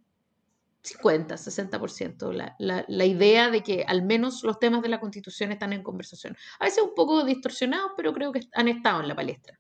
50, 0.82 1.34
60%, 1.34 2.32
la, 2.32 2.56
la, 2.58 2.84
la, 2.88 3.04
idea 3.04 3.50
de 3.50 3.62
que 3.62 3.84
al 3.86 4.02
menos 4.02 4.42
los 4.44 4.58
temas 4.58 4.80
de 4.82 4.88
la 4.88 5.00
Constitución 5.00 5.52
están 5.52 5.72
en 5.72 5.82
conversación. 5.82 6.36
A 6.58 6.64
veces 6.64 6.82
un 6.82 6.94
poco 6.94 7.24
distorsionados, 7.24 7.92
pero 7.96 8.14
creo 8.14 8.32
que 8.32 8.40
han 8.52 8.68
estado 8.68 9.00
en 9.00 9.08
la 9.08 9.16
palestra. 9.16 9.59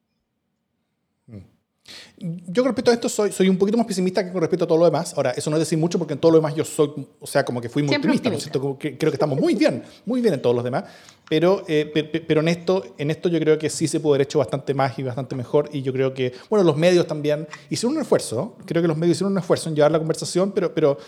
Yo 2.18 2.62
con 2.62 2.70
respecto 2.70 2.90
a 2.90 2.94
esto 2.94 3.08
soy, 3.08 3.32
soy 3.32 3.48
un 3.48 3.56
poquito 3.56 3.78
más 3.78 3.86
pesimista 3.86 4.24
que 4.24 4.30
con 4.30 4.40
respecto 4.40 4.64
a 4.64 4.68
todo 4.68 4.78
lo 4.78 4.84
demás. 4.84 5.14
Ahora, 5.16 5.30
eso 5.30 5.48
no 5.50 5.56
es 5.56 5.60
decir 5.60 5.78
mucho 5.78 5.98
porque 5.98 6.12
en 6.12 6.20
todo 6.20 6.32
lo 6.32 6.38
demás 6.38 6.54
yo 6.54 6.64
soy, 6.64 6.92
o 7.18 7.26
sea, 7.26 7.44
como 7.44 7.60
que 7.60 7.68
fui 7.68 7.82
muy 7.82 7.94
optimista, 7.94 8.28
¿no 8.28 8.36
es 8.36 8.42
cierto? 8.42 8.76
creo 8.78 8.96
que 8.98 9.08
estamos 9.08 9.40
muy 9.40 9.54
bien, 9.54 9.82
muy 10.04 10.20
bien 10.20 10.34
en 10.34 10.42
todos 10.42 10.54
los 10.54 10.64
demás. 10.64 10.84
Pero, 11.30 11.62
eh, 11.68 12.24
pero 12.26 12.40
en, 12.40 12.48
esto, 12.48 12.82
en 12.98 13.10
esto 13.10 13.28
yo 13.28 13.38
creo 13.38 13.56
que 13.56 13.70
sí 13.70 13.86
se 13.86 14.00
puede 14.00 14.16
haber 14.16 14.26
hecho 14.26 14.40
bastante 14.40 14.74
más 14.74 14.98
y 14.98 15.04
bastante 15.04 15.36
mejor. 15.36 15.70
Y 15.72 15.80
yo 15.80 15.92
creo 15.92 16.12
que, 16.12 16.32
bueno, 16.48 16.64
los 16.64 16.76
medios 16.76 17.06
también 17.06 17.46
hicieron 17.68 17.94
un 17.94 18.02
esfuerzo. 18.02 18.56
Creo 18.66 18.82
que 18.82 18.88
los 18.88 18.96
medios 18.96 19.16
hicieron 19.16 19.32
un 19.32 19.38
esfuerzo 19.38 19.68
en 19.68 19.76
llevar 19.76 19.92
la 19.92 19.98
conversación, 19.98 20.50
pero, 20.50 20.74
pero, 20.74 20.98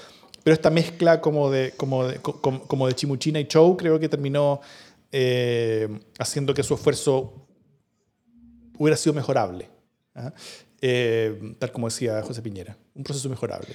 pero 0.45 0.55
esta 0.55 0.71
mezcla 0.71 1.21
como 1.21 1.51
de, 1.51 1.73
como 1.77 2.07
de, 2.07 2.21
como, 2.21 2.87
de 2.87 2.95
chimuchina 2.95 3.40
y 3.40 3.47
show 3.47 3.77
creo 3.77 3.99
que 3.99 4.09
terminó 4.09 4.61
eh, 5.11 5.88
haciendo 6.18 6.55
que 6.55 6.62
su 6.62 6.75
esfuerzo 6.75 7.49
hubiera 8.79 8.97
sido 8.97 9.14
mejorable. 9.14 9.68
¿ah? 10.14 10.33
Eh, 10.85 11.55
tal 11.61 11.71
como 11.71 11.87
decía 11.87 12.21
José 12.23 12.42
Piñera, 12.42 12.77
un 12.97 13.05
proceso 13.05 13.29
mejorable. 13.29 13.68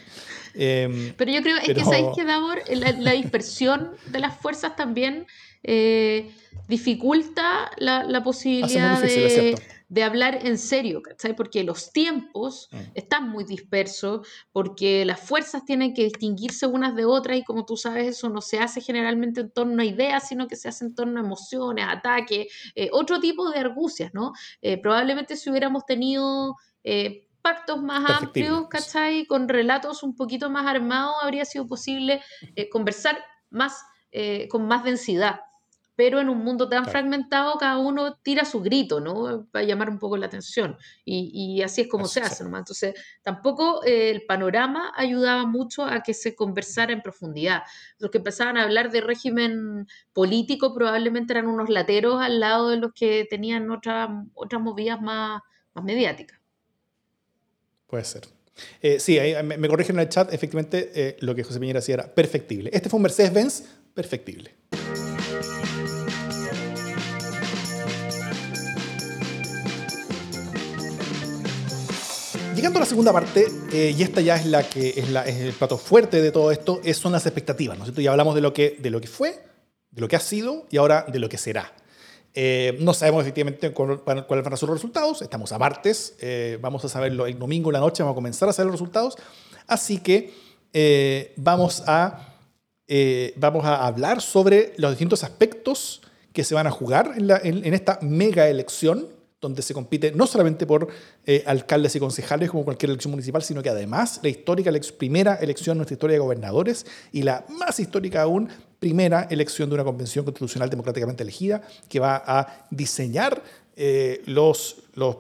Em, 0.54 1.14
pero 1.16 1.32
yo 1.32 1.42
creo 1.42 1.56
es 1.56 1.64
que 1.64 1.80
sabéis 1.80 2.08
que 2.14 2.26
Davor, 2.26 2.62
la, 2.70 3.12
dispersión 3.14 3.92
de 4.08 4.20
las 4.20 4.38
fuerzas 4.38 4.76
también 4.76 5.26
eh, 5.64 6.30
dificulta 6.68 7.72
la, 7.78 8.22
posibilidad 8.26 9.02
de, 9.02 10.04
hablar 10.04 10.46
en 10.46 10.58
serio, 10.58 11.02
¿cachai? 11.02 11.34
Porque 11.34 11.64
los 11.64 11.94
tiempos 11.94 12.68
mm. 12.74 12.78
están 12.94 13.30
muy 13.30 13.46
dispersos, 13.46 14.28
porque 14.52 15.06
las 15.06 15.22
fuerzas 15.22 15.64
tienen 15.64 15.94
que 15.94 16.04
distinguirse 16.04 16.68
unas 16.68 16.94
de 16.94 17.06
otras 17.06 17.38
y 17.38 17.44
como 17.46 17.64
tú 17.64 17.78
sabes, 17.78 18.06
eso 18.06 18.28
no 18.28 18.42
se 18.42 18.60
hace 18.60 18.82
generalmente 18.82 19.40
en 19.40 19.52
torno 19.52 19.82
a 19.82 19.86
ideas, 19.86 20.28
sino 20.28 20.50
que 20.50 20.58
se 20.58 20.68
hace 20.68 20.84
en 20.84 20.94
torno 20.94 21.22
a 21.22 21.24
emociones, 21.24 21.86
ataques, 21.88 22.48
eh, 22.76 22.90
otro 22.92 23.22
tipo 23.22 23.50
de 23.50 23.60
argucias, 23.60 24.14
¿no? 24.14 24.34
probablemente 24.82 25.38
si 25.38 25.50
hubiéramos 25.50 25.86
tenido 25.86 26.58
eh, 26.90 27.28
pactos 27.42 27.84
más 27.84 28.10
amplios, 28.10 28.68
¿cachai? 28.70 29.26
Con 29.26 29.50
relatos 29.50 30.04
un 30.04 30.16
poquito 30.16 30.50
más 30.50 30.66
armados, 30.66 31.16
habría 31.22 31.44
sido 31.44 31.68
posible 31.68 32.22
eh, 32.56 32.70
conversar 32.70 33.18
más, 33.50 33.84
eh, 34.10 34.48
con 34.48 34.68
más 34.70 34.86
densidad. 34.86 35.42
Pero 35.98 36.22
en 36.22 36.30
un 36.30 36.38
mundo 36.46 36.70
tan 36.70 36.86
fragmentado, 36.86 37.58
cada 37.58 37.78
uno 37.78 38.16
tira 38.16 38.46
su 38.46 38.62
grito, 38.62 39.02
¿no? 39.02 39.48
Para 39.52 39.66
llamar 39.66 39.90
un 39.90 40.00
poco 40.00 40.16
la 40.16 40.28
atención. 40.28 40.78
Y, 41.04 41.62
así 41.62 41.82
es 41.82 41.88
como 41.90 42.08
se 42.08 42.22
hace, 42.22 42.46
¿no? 42.46 42.58
Entonces, 42.58 42.94
tampoco 43.22 43.82
el 43.84 44.24
panorama 44.26 44.94
ayudaba 44.96 45.46
mucho 45.46 45.84
a 45.84 46.04
que 46.04 46.14
se 46.14 46.36
conversara 46.36 46.94
en 46.94 47.02
profundidad. 47.02 47.64
Los 47.98 48.12
que 48.12 48.20
empezaban 48.20 48.58
a 48.58 48.64
hablar 48.64 48.92
de 48.92 49.02
régimen 49.02 49.88
político 50.14 50.74
probablemente 50.74 51.34
eran 51.34 51.48
unos 51.48 51.68
lateros 51.70 52.22
al 52.22 52.40
lado 52.40 52.70
de 52.70 52.78
los 52.78 52.94
que 52.94 53.26
tenían 53.30 53.72
otras, 53.72 54.10
otras 54.36 54.62
movidas 54.62 55.02
más, 55.02 55.42
más 55.74 55.84
mediáticas. 55.84 56.37
Puede 57.88 58.04
ser. 58.04 58.28
Eh, 58.82 59.00
sí, 59.00 59.18
me, 59.44 59.68
corrigen 59.70 59.96
en 59.96 60.02
el 60.02 60.10
chat, 60.10 60.34
efectivamente 60.34 60.92
eh, 60.94 61.18
lo 61.22 61.34
que 61.34 61.44
José 61.44 61.60
Piñera 61.60 61.80
decía 61.80 61.96
era 61.96 62.14
perfectible. 62.14 62.70
Este 62.74 62.90
fue 62.90 62.98
un 62.98 63.04
Mercedes-Benz 63.04 63.64
perfectible. 63.94 64.56
Llegando 72.56 72.80
a 72.80 72.82
la 72.82 72.86
segunda 72.88 73.14
parte, 73.14 73.46
eh, 73.72 73.94
y 73.96 74.02
esta 74.02 74.20
ya 74.20 74.36
es 74.36 74.48
la 74.48 74.68
que 74.68 74.90
es, 74.98 75.10
la, 75.12 75.26
es, 75.26 75.38
el 75.38 75.54
plato 75.54 75.78
fuerte 75.78 76.22
de 76.22 76.32
todo 76.32 76.52
esto, 76.52 76.82
es, 76.84 76.98
son 76.98 77.12
las 77.12 77.26
expectativas, 77.26 77.78
¿no 77.78 77.84
es 77.84 77.88
cierto? 77.90 78.02
Ya 78.02 78.12
hablamos 78.12 78.36
de 78.36 78.42
lo, 78.42 78.52
que, 78.52 78.78
de 78.80 78.90
lo 78.90 79.00
que 79.00 79.08
fue, 79.08 79.40
de 79.92 80.02
lo 80.02 80.08
que 80.08 80.16
ha 80.16 80.20
sido 80.20 80.66
y 80.72 80.78
ahora 80.78 81.06
de 81.08 81.20
lo 81.20 81.30
que 81.30 81.38
será. 81.38 81.72
Eh, 82.40 82.78
no 82.82 82.94
sabemos 82.94 83.24
efectivamente 83.24 83.72
cuáles 83.72 84.06
van 84.06 84.54
a 84.54 84.58
ser 84.58 84.70
los 84.70 84.78
resultados. 84.78 85.24
Estamos 85.24 85.52
a 85.52 85.58
martes. 85.58 86.14
Eh, 86.22 86.60
vamos 86.62 86.86
a 86.86 86.88
saberlo 86.88 87.26
el 87.26 87.40
domingo 87.40 87.72
en 87.72 87.74
la 87.74 87.80
noche. 87.80 88.04
Vamos 88.04 88.14
a 88.14 88.16
comenzar 88.16 88.48
a 88.48 88.54
saber 88.54 88.68
los 88.68 88.80
resultados. 88.80 89.16
Así 89.66 89.98
que 89.98 90.32
eh, 90.72 91.34
vamos, 91.36 91.82
a, 91.88 92.36
vamos 93.38 93.66
a 93.66 93.88
hablar 93.88 94.22
sobre 94.22 94.74
los 94.78 94.92
distintos 94.92 95.24
aspectos 95.24 96.04
que 96.32 96.44
se 96.44 96.54
van 96.54 96.68
a 96.68 96.72
jugar 96.72 97.14
en, 97.18 97.74
esta 97.74 97.98
mega 98.04 98.48
elección 98.48 99.08
donde 99.42 99.64
se 99.64 99.74
compite 99.74 100.12
no 100.12 100.28
solamente 100.28 100.68
por 100.68 100.90
alcaldes 101.48 101.96
y 101.96 102.00
concejales 102.00 102.52
como 102.52 102.64
cualquier 102.66 102.92
elección 102.92 103.10
municipal, 103.12 103.42
sino 103.42 103.64
que 103.64 103.70
además 103.70 104.20
la 104.22 104.30
histórica 104.30 104.70
la 104.70 104.80
primera 104.96 105.36
elección 105.38 105.74
en 105.74 105.78
nuestra 105.80 105.96
historia 105.96 106.14
de 106.14 106.20
gobernadores 106.20 106.86
y 107.12 107.24
la 107.24 107.46
más 107.50 107.80
histórica 107.80 108.22
aún, 108.22 108.50
primera 108.80 109.28
elección 109.30 109.70
de 109.70 109.76
una 109.76 109.84
convención 109.84 110.26
constitucional 110.26 110.70
democráticamente 110.70 111.24
elegida 111.24 111.62
que 111.90 112.00
va 112.00 112.24
a 112.26 112.68
diseñar 112.70 113.42
eh, 113.76 114.22
los, 114.26 114.78
los, 114.96 115.18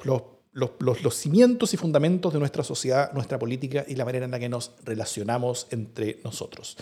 los, 0.53 0.71
los, 0.81 1.15
cimientos 1.15 1.73
y 1.73 1.77
fundamentos 1.77 2.33
de 2.33 2.39
nuestra 2.39 2.63
sociedad, 2.63 3.11
nuestra 3.13 3.37
política 3.37 3.85
y 3.87 3.95
la 3.95 4.05
manera 4.05 4.25
en 4.25 4.31
la 4.31 4.39
que 4.39 4.49
nos 4.49 4.71
relacionamos 4.83 5.67
entre 5.71 6.19
nosotros. 6.23 6.77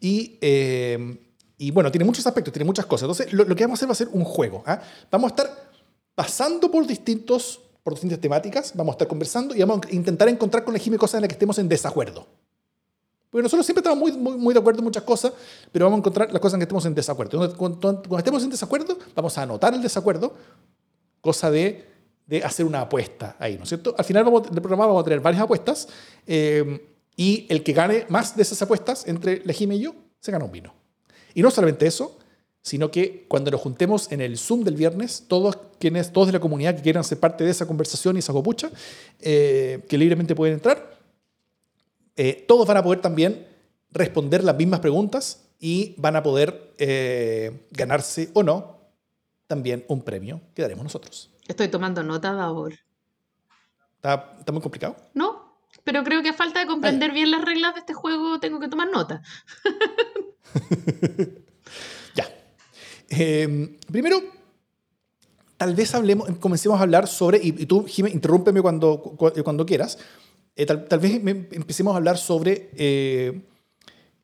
Y, 0.00 0.38
eh, 0.40 1.16
y 1.58 1.70
bueno, 1.70 1.92
tiene 1.92 2.04
muchos 2.04 2.26
aspectos, 2.26 2.52
tiene 2.52 2.64
muchas 2.64 2.86
cosas. 2.86 3.04
Entonces, 3.04 3.32
lo, 3.32 3.46
que 3.54 3.64
vamos 3.64 3.78
a 3.78 3.78
hacer 3.78 3.88
va 3.88 3.92
a 3.92 3.94
ser 3.94 4.08
un 4.08 4.24
juego. 4.24 4.64
¿ah? 4.66 4.82
Vamos 5.12 5.30
a 5.30 5.34
estar 5.34 5.70
pasando 6.14 6.70
por, 6.70 6.86
distintos, 6.86 7.60
por 7.84 7.94
distintas 7.94 8.20
temáticas, 8.20 8.72
vamos 8.74 8.92
a 8.92 8.94
estar 8.94 9.08
conversando 9.08 9.54
y 9.54 9.60
vamos 9.60 9.80
a 9.86 9.94
intentar 9.94 10.28
encontrar 10.28 10.64
con 10.64 10.74
la 10.74 10.80
Jimmy 10.80 10.96
cosas 10.96 11.14
en 11.16 11.20
las 11.20 11.28
que 11.28 11.34
estemos 11.34 11.58
en 11.58 11.68
desacuerdo. 11.68 12.26
Porque 13.32 13.44
nosotros 13.44 13.64
siempre 13.64 13.80
estamos 13.80 13.98
muy, 13.98 14.12
muy, 14.12 14.36
muy, 14.36 14.52
de 14.52 14.60
acuerdo 14.60 14.80
en 14.80 14.84
muchas 14.84 15.04
cosas, 15.04 15.32
pero 15.72 15.86
vamos 15.86 15.96
a 15.96 16.00
encontrar 16.00 16.30
las 16.30 16.38
cosas 16.38 16.54
en 16.54 16.60
que 16.60 16.64
estemos 16.64 16.84
en 16.84 16.94
desacuerdo. 16.94 17.56
Cuando, 17.56 18.18
estemos 18.18 18.44
en 18.44 18.50
desacuerdo, 18.50 18.98
vamos 19.16 19.38
a 19.38 19.42
anotar 19.44 19.72
el 19.72 19.80
desacuerdo, 19.80 20.34
cosa 21.22 21.50
de, 21.50 21.82
de, 22.26 22.44
hacer 22.44 22.66
una 22.66 22.82
apuesta 22.82 23.34
ahí, 23.38 23.56
¿no 23.56 23.62
es 23.62 23.70
cierto? 23.70 23.94
Al 23.96 24.04
final 24.04 24.24
vamos, 24.24 24.50
del 24.50 24.60
programa 24.60 24.84
vamos 24.84 25.00
a 25.00 25.04
tener 25.04 25.20
varias 25.20 25.42
apuestas 25.42 25.88
eh, 26.26 26.86
y 27.16 27.46
el 27.48 27.62
que 27.62 27.72
gane 27.72 28.04
más 28.10 28.36
de 28.36 28.42
esas 28.42 28.60
apuestas 28.60 29.08
entre 29.08 29.40
la 29.46 29.54
Jimmy 29.54 29.76
y 29.76 29.84
yo, 29.84 29.94
se 30.20 30.30
gana 30.30 30.44
un 30.44 30.52
vino. 30.52 30.74
Y 31.32 31.40
no 31.40 31.50
solamente 31.50 31.86
eso, 31.86 32.18
sino 32.60 32.90
que 32.90 33.24
cuando 33.28 33.50
nos 33.50 33.62
juntemos 33.62 34.12
en 34.12 34.20
el 34.20 34.36
Zoom 34.36 34.62
del 34.62 34.76
viernes, 34.76 35.24
todos 35.26 35.56
quienes, 35.78 36.12
todos 36.12 36.26
de 36.26 36.34
la 36.34 36.40
comunidad 36.40 36.76
que 36.76 36.82
quieran 36.82 37.02
ser 37.02 37.18
parte 37.18 37.44
de 37.44 37.50
esa 37.50 37.66
conversación 37.66 38.16
y 38.16 38.18
esa 38.18 38.34
copucha, 38.34 38.70
eh, 39.20 39.80
que 39.88 39.96
libremente 39.96 40.34
pueden 40.34 40.56
entrar, 40.56 40.91
eh, 42.16 42.44
todos 42.46 42.66
van 42.66 42.76
a 42.76 42.82
poder 42.82 43.00
también 43.00 43.46
responder 43.90 44.44
las 44.44 44.56
mismas 44.56 44.80
preguntas 44.80 45.48
y 45.58 45.94
van 45.98 46.16
a 46.16 46.22
poder 46.22 46.74
eh, 46.78 47.66
ganarse 47.70 48.30
o 48.34 48.42
no 48.42 48.80
también 49.46 49.84
un 49.88 50.02
premio 50.02 50.40
que 50.54 50.62
daremos 50.62 50.84
nosotros. 50.84 51.30
Estoy 51.46 51.68
tomando 51.68 52.02
nota, 52.02 52.30
ahora. 52.42 52.76
¿Está, 53.96 54.32
¿Está, 54.38 54.52
muy 54.52 54.62
complicado? 54.62 54.96
No, 55.14 55.58
pero 55.84 56.02
creo 56.04 56.22
que 56.22 56.30
a 56.30 56.34
falta 56.34 56.60
de 56.60 56.66
comprender 56.66 57.12
bien 57.12 57.30
las 57.30 57.44
reglas 57.44 57.74
de 57.74 57.80
este 57.80 57.94
juego 57.94 58.40
tengo 58.40 58.60
que 58.60 58.68
tomar 58.68 58.88
nota. 58.90 59.22
Em, 63.14 63.76
primero, 63.92 64.22
tal 65.58 65.74
vez 65.74 65.94
hablemos, 65.94 66.30
comencemos 66.40 66.80
a 66.80 66.82
hablar 66.82 67.06
sobre, 67.06 67.38
y, 67.42 67.66
tú, 67.66 67.84
Jiménez, 67.86 68.14
interrúmpeme 68.14 68.62
cuando, 68.62 69.02
cuando 69.44 69.66
quieras, 69.66 69.98
eh, 70.54 70.66
tal, 70.66 70.98
vez 70.98 71.14
empecemos 71.14 71.94
a 71.94 71.96
hablar 71.96 72.18
sobre 72.18 72.70
eh, 72.76 73.40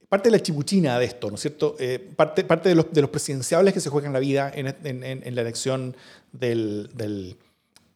parte 0.08 0.30
de 0.30 0.36
la 0.36 0.42
chibuchina 0.42 0.98
de 0.98 1.06
esto, 1.06 1.28
¿no 1.28 1.36
es 1.36 1.40
cierto? 1.40 1.76
Eh, 1.78 1.98
parte, 2.16 2.44
parte 2.44 2.68
de, 2.68 2.74
los, 2.74 2.92
de 2.92 3.00
los 3.00 3.10
presidenciables 3.10 3.72
que 3.72 3.80
se 3.80 3.90
juegan 3.90 4.12
la 4.12 4.18
vida 4.18 4.50
en, 4.54 4.66
en, 4.66 5.04
en 5.04 5.34
la 5.34 5.40
elección 5.40 5.96
del, 6.32 6.90
del, 6.94 7.36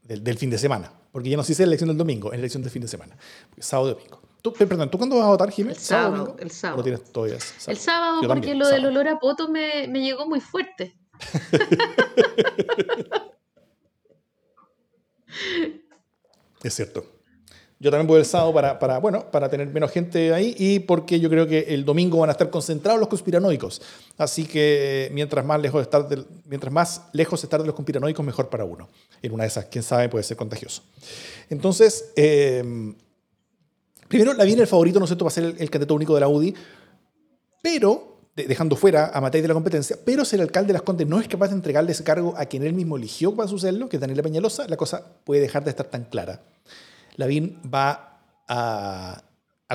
del, 0.02 0.38
fin 0.38 0.50
de 0.50 0.58
semana. 0.58 0.92
Porque 1.10 1.28
ya 1.28 1.36
no 1.36 1.42
se 1.42 1.52
dice 1.52 1.64
la 1.64 1.68
elección 1.68 1.88
del 1.88 1.98
domingo, 1.98 2.32
es 2.32 2.38
la 2.38 2.40
elección 2.40 2.62
del 2.62 2.70
fin 2.70 2.82
de 2.82 2.88
semana. 2.88 3.16
Sábado 3.58 3.90
y 3.90 3.94
domingo. 3.94 4.22
Tú, 4.40 4.52
perdón, 4.52 4.90
¿tú 4.90 4.98
cuándo 4.98 5.16
vas 5.16 5.26
a 5.26 5.28
votar, 5.28 5.50
Jiménez? 5.50 5.78
El 5.78 5.84
sábado. 5.84 6.36
El 6.40 6.50
sábado. 6.50 6.82
tienes 6.82 7.04
todavía? 7.12 7.38
El 7.66 7.76
sábado, 7.76 8.22
porque 8.26 8.54
lo 8.54 8.66
del 8.66 8.86
olor 8.86 9.08
a 9.08 9.18
poto 9.18 9.48
me, 9.48 9.86
me 9.88 10.00
llegó 10.00 10.26
muy 10.26 10.40
fuerte. 10.40 10.96
es 16.62 16.74
cierto. 16.74 17.11
Yo 17.82 17.90
también 17.90 18.06
voy 18.06 18.20
el 18.20 18.24
sábado 18.24 18.54
para, 18.54 18.98
bueno, 18.98 19.28
para 19.30 19.48
tener 19.48 19.66
menos 19.66 19.90
gente 19.90 20.32
ahí 20.32 20.54
y 20.56 20.78
porque 20.78 21.18
yo 21.18 21.28
creo 21.28 21.48
que 21.48 21.74
el 21.74 21.84
domingo 21.84 22.18
van 22.18 22.30
a 22.30 22.32
estar 22.32 22.48
concentrados 22.48 23.00
los 23.00 23.08
conspiranoicos. 23.08 23.82
Así 24.16 24.44
que 24.44 25.10
mientras 25.12 25.44
más 25.44 25.60
lejos 25.60 25.82
estar 25.82 26.08
de, 26.08 26.24
mientras 26.46 26.72
más 26.72 27.02
lejos 27.12 27.42
estar 27.42 27.60
de 27.60 27.66
los 27.66 27.74
conspiranoicos, 27.74 28.24
mejor 28.24 28.48
para 28.48 28.64
uno. 28.64 28.88
En 29.20 29.32
una 29.32 29.42
de 29.42 29.48
esas, 29.48 29.64
quién 29.64 29.82
sabe, 29.82 30.08
puede 30.08 30.22
ser 30.22 30.36
contagioso. 30.36 30.82
Entonces, 31.50 32.12
eh, 32.14 32.94
Primero, 34.12 34.34
la 34.34 34.44
viene 34.44 34.60
el 34.60 34.68
favorito, 34.68 34.98
¿no 34.98 35.06
es 35.06 35.08
cierto?, 35.08 35.24
va 35.24 35.30
a 35.30 35.32
ser 35.32 35.44
el, 35.58 35.70
candidato 35.70 35.94
único 35.94 36.14
de 36.14 36.20
la 36.20 36.28
UDI, 36.28 36.54
pero, 37.62 38.18
dejando 38.36 38.76
fuera 38.76 39.06
a 39.06 39.22
Matei 39.22 39.40
de 39.40 39.48
la 39.48 39.54
competencia, 39.54 39.96
pero 40.04 40.26
si 40.26 40.36
el 40.36 40.42
alcalde 40.42 40.66
de 40.66 40.72
Las 40.74 40.82
Condes 40.82 41.08
no 41.08 41.18
es 41.18 41.28
capaz 41.28 41.48
de 41.48 41.54
entregarle 41.54 41.92
ese 41.92 42.04
cargo 42.04 42.34
a 42.36 42.44
quien 42.44 42.62
él 42.62 42.74
mismo 42.74 42.98
eligió 42.98 43.34
para 43.34 43.48
sucederlo, 43.48 43.88
que 43.88 43.96
es 43.96 44.02
Daniela 44.02 44.22
Peñalosa, 44.22 44.68
la 44.68 44.76
cosa 44.76 45.02
puede 45.24 45.40
dejar 45.40 45.64
de 45.64 45.70
estar 45.70 45.86
tan 45.86 46.04
clara. 46.04 46.42
Lavín 47.16 47.60
va 47.72 48.18
a, 48.48 49.22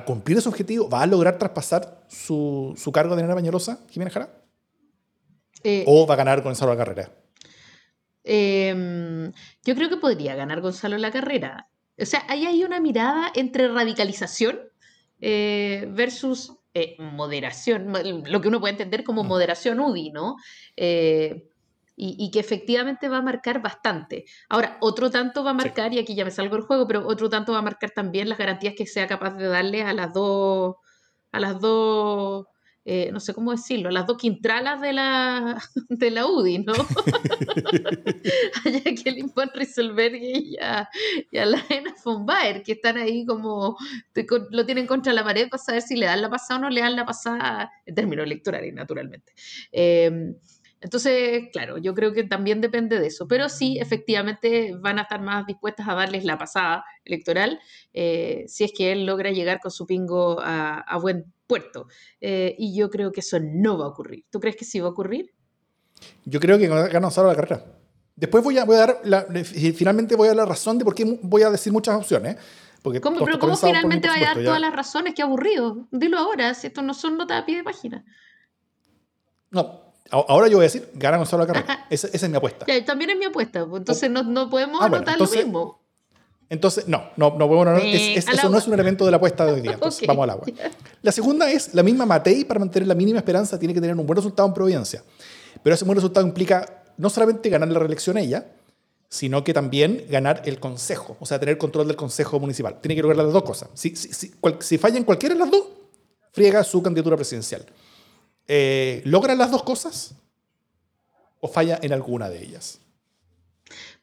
cumplir 0.05 0.37
ese 0.37 0.49
objetivo, 0.49 0.89
va 0.89 1.01
a 1.01 1.07
lograr 1.07 1.37
traspasar 1.37 2.05
su, 2.07 2.75
cargo 2.93 3.15
de 3.15 3.21
Daniela 3.21 3.35
Peñalosa, 3.35 3.79
Jiménez 3.89 4.13
Jara, 4.13 4.29
eh, 5.63 5.83
o 5.87 6.05
va 6.05 6.13
a 6.13 6.17
ganar 6.17 6.41
Gonzalo 6.41 6.73
la 6.73 6.77
carrera. 6.77 7.11
Em, 8.23 9.31
yo 9.63 9.75
creo 9.75 9.89
que 9.89 9.97
podría 9.97 10.35
ganar 10.35 10.59
Gonzalo 10.59 10.97
la 10.97 11.11
carrera 11.11 11.69
O 11.97 12.05
sea, 12.05 12.25
ahí 12.27 12.45
hay 12.45 12.63
una 12.65 12.81
mirada 12.81 13.31
entre 13.33 13.69
radicalización 13.69 14.59
eh, 15.21 15.87
versus 15.89 16.53
eh, 16.73 16.97
moderación, 16.99 17.93
lo 18.25 18.41
que 18.41 18.47
uno 18.49 18.59
puede 18.59 18.73
entender 18.73 19.03
como 19.03 19.23
mm. 19.23 19.27
moderación 19.27 19.79
UDI, 19.79 20.11
¿no? 20.11 20.35
Eh, 21.97 22.15
y, 22.17 22.31
que 22.31 22.39
efectivamente 22.39 23.09
va 23.09 23.17
a 23.17 23.21
marcar 23.21 23.61
bastante. 23.61 24.25
Ahora, 24.49 24.77
otro 24.81 25.09
tanto 25.09 25.43
va 25.43 25.51
a 25.51 25.53
marcar, 25.53 25.93
y 25.93 25.99
aquí 25.99 26.15
ya 26.15 26.25
me 26.25 26.31
salgo 26.31 26.55
del 26.55 26.65
juego, 26.65 26.87
pero 26.87 27.07
otro 27.07 27.29
tanto 27.29 27.53
va 27.53 27.59
a 27.59 27.61
marcar 27.63 27.91
también 27.91 28.29
las 28.29 28.37
garantías 28.37 28.75
que 28.77 28.85
sea 28.85 29.07
capaz 29.07 29.35
de 29.35 29.47
darle 29.47 29.83
a 29.83 29.93
las 29.93 30.13
dos, 30.13 30.75
a 31.31 31.39
las 31.39 31.59
dos 31.59 32.45
eh, 32.89 33.11
no 33.11 33.19
sé 33.19 33.33
cómo 33.33 33.51
decirlo, 33.51 33.91
las 33.91 34.07
dos 34.07 34.17
quintralas 34.17 34.79
de 34.79 34.93
la, 34.93 35.61
de 35.89 36.09
la 36.09 36.25
UDI, 36.25 36.59
¿no? 36.59 36.71
a 38.65 38.69
Jacqueline 38.69 39.29
von 39.35 39.49
Rieselberg 39.53 40.15
y 40.15 40.55
a, 40.61 40.89
y 41.29 41.37
a 41.37 41.45
la 41.47 41.61
Ena 41.67 41.93
von 42.05 42.25
Baer, 42.25 42.63
que 42.63 42.71
están 42.71 42.95
ahí 42.95 43.25
como, 43.25 43.75
lo 44.51 44.65
tienen 44.65 44.87
contra 44.87 45.11
la 45.11 45.25
pared 45.25 45.49
para 45.49 45.61
saber 45.61 45.81
si 45.81 45.97
le 45.97 46.05
dan 46.05 46.21
la 46.21 46.29
pasada 46.29 46.61
o 46.61 46.63
no 46.63 46.69
le 46.69 46.79
dan 46.79 46.95
la 46.95 47.05
pasada, 47.05 47.69
en 47.85 47.93
términos 47.93 48.25
electorales, 48.25 48.73
naturalmente. 48.73 49.33
Eh, 49.73 50.35
entonces, 50.79 51.45
claro, 51.51 51.77
yo 51.79 51.95
creo 51.95 52.13
que 52.13 52.23
también 52.23 52.61
depende 52.61 52.99
de 52.99 53.07
eso, 53.07 53.27
pero 53.27 53.49
sí, 53.49 53.79
efectivamente, 53.79 54.75
van 54.79 54.99
a 54.99 55.03
estar 55.03 55.21
más 55.21 55.47
dispuestas 55.47 55.87
a 55.87 55.95
darles 55.95 56.23
la 56.23 56.37
pasada 56.37 56.85
electoral 57.03 57.59
eh, 57.93 58.45
si 58.47 58.63
es 58.63 58.71
que 58.71 58.91
él 58.91 59.05
logra 59.05 59.31
llegar 59.31 59.59
con 59.59 59.71
su 59.71 59.87
pingo 59.87 60.37
a, 60.39 60.97
buen 61.01 61.33
puerto. 61.47 61.87
Eh, 62.21 62.55
y 62.59 62.77
yo 62.77 62.89
creo 62.89 63.11
que 63.11 63.21
eso 63.21 63.39
no 63.39 63.77
va 63.77 63.85
a 63.85 63.89
ocurrir. 63.89 64.25
¿Tú 64.29 64.39
crees 64.39 64.55
que 64.55 64.65
sí 64.65 64.79
va 64.79 64.87
a 64.87 64.91
ocurrir? 64.91 65.33
Yo 66.25 66.39
creo 66.39 66.59
que 66.59 66.67
gana 66.67 67.09
solo 67.09 67.29
la 67.29 67.35
carrera. 67.35 67.65
Después 68.15 68.43
voy 68.43 68.57
a, 68.57 68.65
voy 68.65 68.75
a 68.75 68.79
dar, 68.79 69.01
la, 69.03 69.25
finalmente 69.53 70.15
voy 70.15 70.27
a 70.27 70.31
dar 70.31 70.37
la 70.37 70.45
razón 70.45 70.77
de 70.77 70.85
por 70.85 70.93
qué 70.93 71.19
voy 71.23 71.41
a 71.41 71.49
decir 71.49 71.73
muchas 71.73 71.95
opciones. 71.95 72.37
Porque 72.83 73.01
¿Cómo, 73.01 73.25
pero 73.25 73.39
¿cómo 73.39 73.57
finalmente 73.57 74.07
va 74.07 74.15
a 74.15 74.19
dar 74.19 74.43
todas 74.43 74.61
las 74.61 74.75
razones? 74.75 75.15
Qué 75.15 75.23
aburrido. 75.23 75.87
Dilo 75.91 76.19
ahora, 76.19 76.53
si 76.53 76.67
esto 76.67 76.83
no 76.83 76.93
son 76.93 77.17
notas 77.17 77.41
a 77.41 77.45
pie 77.45 77.57
de 77.57 77.63
página. 77.63 78.05
No, 79.49 79.86
Ahora 80.11 80.47
yo 80.47 80.57
voy 80.57 80.63
a 80.63 80.69
decir, 80.69 80.89
gana 80.93 81.17
Gonzalo 81.17 81.45
la 81.45 81.53
carrera. 81.53 81.85
Esa, 81.89 82.07
es 82.07 82.29
mi 82.29 82.37
apuesta. 82.37 82.65
también 82.85 83.09
es 83.11 83.17
mi 83.17 83.25
apuesta. 83.25 83.65
Pues, 83.65 83.81
entonces 83.81 84.09
no, 84.09 84.23
no, 84.23 84.49
podemos 84.49 84.81
ah, 84.81 84.85
anotar 84.85 85.19
lo 85.19 85.27
mismo. 85.27 85.81
Entonces, 86.49 86.87
no, 86.87 87.09
no, 87.17 87.31
no 87.31 87.47
podemos 87.47 87.67
anotar. 87.67 87.85
eso 87.85 88.49
no 88.49 88.57
es 88.57 88.67
un 88.67 88.73
elemento 88.73 89.03
de 89.05 89.11
la 89.11 89.17
apuesta 89.17 89.45
de 89.45 89.53
hoy 89.53 89.61
día. 89.61 89.71
Entonces, 89.73 90.07
vamos 90.07 90.23
al 90.23 90.29
agua. 90.31 90.45
La 91.01 91.11
segunda 91.11 91.51
es, 91.51 91.73
la 91.73 91.83
misma 91.83 92.05
Matei, 92.05 92.45
para 92.45 92.59
mantener 92.59 92.87
la 92.87 92.95
mínima 92.95 93.19
esperanza, 93.19 93.59
tiene 93.59 93.73
que 93.73 93.81
tener 93.81 93.95
un 93.95 94.05
buen 94.05 94.15
resultado 94.15 94.47
en 94.47 94.53
Providencia. 94.53 95.03
Pero 95.61 95.73
ese 95.73 95.83
buen 95.83 95.95
resultado 95.95 96.25
implica 96.25 96.83
no 96.97 97.09
solamente 97.09 97.49
ganar 97.49 97.67
la 97.69 97.79
reelección 97.79 98.17
ella, 98.17 98.47
sino 99.09 99.43
que 99.43 99.53
también 99.53 100.05
ganar 100.09 100.41
el 100.45 100.59
consejo, 100.59 101.15
o 101.19 101.25
sea, 101.25 101.39
tener 101.39 101.57
control 101.57 101.87
del 101.87 101.95
consejo 101.95 102.39
municipal. 102.39 102.79
Tiene 102.81 102.95
que 102.95 103.01
lograr 103.01 103.23
las 103.23 103.33
dos 103.33 103.43
cosas. 103.43 103.69
Si, 103.73 103.95
si, 103.95 104.13
si, 104.13 104.33
si 104.59 104.77
falla 104.77 104.97
en 104.97 105.03
cualquiera 105.03 105.33
de 105.35 105.39
las 105.39 105.51
dos, 105.51 105.63
friega 106.31 106.63
su 106.63 106.81
candidatura 106.81 107.15
presidencial. 107.15 107.65
Eh, 108.47 109.01
¿logra 109.05 109.35
las 109.35 109.51
dos 109.51 109.63
cosas? 109.63 110.15
¿O 111.39 111.47
falla 111.47 111.79
en 111.81 111.93
alguna 111.93 112.29
de 112.29 112.41
ellas? 112.43 112.81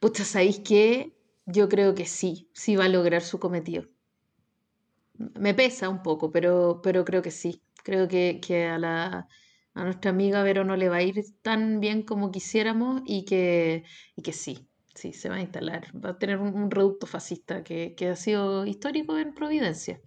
Pucha, 0.01 0.25
¿sabéis 0.25 0.61
qué? 0.61 1.17
Yo 1.47 1.69
creo 1.69 1.95
que 1.95 2.07
sí, 2.07 2.49
sí 2.53 2.77
va 2.77 2.85
a 2.85 2.89
lograr 2.89 3.23
su 3.23 3.39
cometido. 3.39 3.85
Me 5.17 5.55
pesa 5.55 5.89
un 5.89 6.03
poco, 6.03 6.31
pero, 6.31 6.81
pero 6.83 7.05
creo 7.05 7.23
que 7.23 7.31
sí. 7.31 7.63
Creo 7.83 8.09
que, 8.09 8.67
a, 8.67 8.79
la, 8.79 9.29
a 9.75 9.85
nuestra 9.85 10.11
amiga 10.11 10.43
Vero 10.43 10.65
no 10.65 10.77
le 10.77 10.89
va 10.89 10.97
a 10.97 11.03
ir 11.03 11.23
tan 11.43 11.81
bien 11.81 12.03
como 12.03 12.31
quisiéramos 12.31 13.03
y 13.07 13.25
que, 13.25 13.85
y 14.17 14.23
que 14.23 14.33
sí, 14.33 14.69
sí, 14.95 15.13
se 15.13 15.29
va 15.29 15.37
a 15.37 15.41
instalar. 15.41 15.89
Va 15.99 16.11
a 16.11 16.19
tener 16.19 16.39
un, 16.39 16.71
reducto 16.71 17.07
fascista 17.07 17.63
que, 17.65 17.95
que 17.95 18.09
ha 18.09 18.17
sido 18.17 18.67
histórico 18.67 19.19
en 19.19 19.35
Providencia 19.35 20.01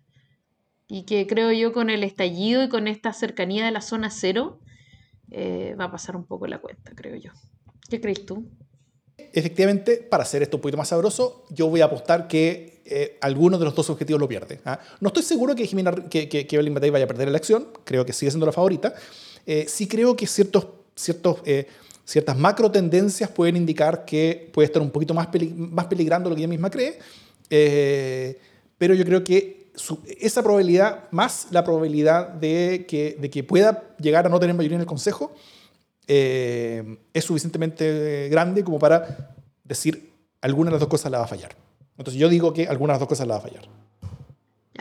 y 0.88 1.04
que 1.04 1.28
creo 1.28 1.52
yo 1.52 1.74
con 1.74 1.90
el 1.90 2.04
estallido 2.04 2.64
y 2.64 2.70
con 2.70 2.88
esta 2.88 3.14
cercanía 3.14 3.66
de 3.66 3.72
la 3.72 3.82
zona 3.82 4.10
cero 4.10 4.60
eh, 5.30 5.76
va 5.80 5.86
a 5.86 5.92
pasar 5.92 6.16
un 6.16 6.26
poco 6.26 6.48
la 6.48 6.60
cuenta, 6.60 6.92
creo 6.96 7.16
yo. 7.16 7.32
¿Qué 7.90 8.00
crees 8.00 8.26
tú? 8.26 8.48
Efectivamente, 9.18 9.98
para 9.98 10.24
hacer 10.24 10.42
esto 10.42 10.58
un 10.58 10.62
poquito 10.62 10.78
más 10.78 10.88
sabroso, 10.88 11.46
yo 11.50 11.68
voy 11.68 11.82
a 11.82 11.86
apostar 11.86 12.28
que 12.28 12.82
eh, 12.86 13.18
alguno 13.20 13.58
de 13.58 13.66
los 13.66 13.76
dos 13.76 13.90
objetivos 13.90 14.22
lo 14.22 14.28
pierde. 14.28 14.62
¿ah? 14.64 14.80
No 15.02 15.10
estoy 15.10 15.24
seguro 15.24 15.56
que, 15.56 15.68
Jimena, 15.68 15.92
que, 16.10 16.30
que, 16.30 16.48
que 16.48 16.56
Evelyn 16.56 16.74
Matei 16.74 16.90
vaya 16.90 17.06
a 17.06 17.08
perder 17.08 17.28
la 17.28 17.32
elección, 17.32 17.68
creo 17.84 18.06
que 18.06 18.14
sigue 18.14 18.32
siendo 18.32 18.46
la 18.46 18.54
favorita. 18.54 18.94
Eh, 19.46 19.66
sí 19.68 19.88
creo 19.88 20.16
que 20.16 20.28
ciertos, 20.28 20.68
ciertos, 20.96 21.42
ciertas 22.06 22.38
macro 22.38 22.72
tendencias 22.72 23.30
pueden 23.30 23.58
indicar 23.58 24.06
que 24.06 24.50
puede 24.54 24.68
estar 24.68 24.82
un 24.82 24.92
poquito 24.92 25.14
más, 25.14 25.28
más 25.56 25.88
peligrando 25.88 26.30
lo 26.30 26.36
que 26.36 26.42
ella 26.42 26.50
misma 26.50 26.70
cree, 26.70 27.00
pero 28.78 28.94
yo 28.94 29.04
creo 29.04 29.24
que 29.24 29.67
esa 30.20 30.44
probabilidad 30.44 31.10
más 31.12 31.48
la 31.52 31.64
probabilidad 31.64 32.30
de 32.30 32.86
que, 32.88 33.18
de 33.20 33.30
que 33.30 33.44
pueda 33.44 33.84
llegar 34.00 34.26
a 34.26 34.30
no 34.30 34.40
tener 34.40 34.56
mayoría 34.56 34.76
en 34.76 34.82
el 34.82 34.88
Consejo 34.88 35.34
eh, 36.08 36.98
es 37.14 37.26
suficientemente 37.26 38.30
grande 38.30 38.64
como 38.64 38.80
para 38.80 39.36
decir 39.64 40.14
alguna 40.42 40.70
de 40.70 40.74
las 40.74 40.80
dos 40.80 40.90
cosas 40.90 41.12
la 41.12 41.20
va 41.20 41.26
a 41.26 41.28
fallar. 41.28 41.56
Entonces 41.98 42.20
yo 42.20 42.30
digo 42.30 42.54
que 42.54 42.68
alguna 42.68 42.94
de 42.94 42.96
las 42.96 43.00
dos 43.02 43.10
cosas 43.10 43.28
la 43.28 43.36
va 43.36 43.40
a 43.40 43.44
fallar. 43.44 43.68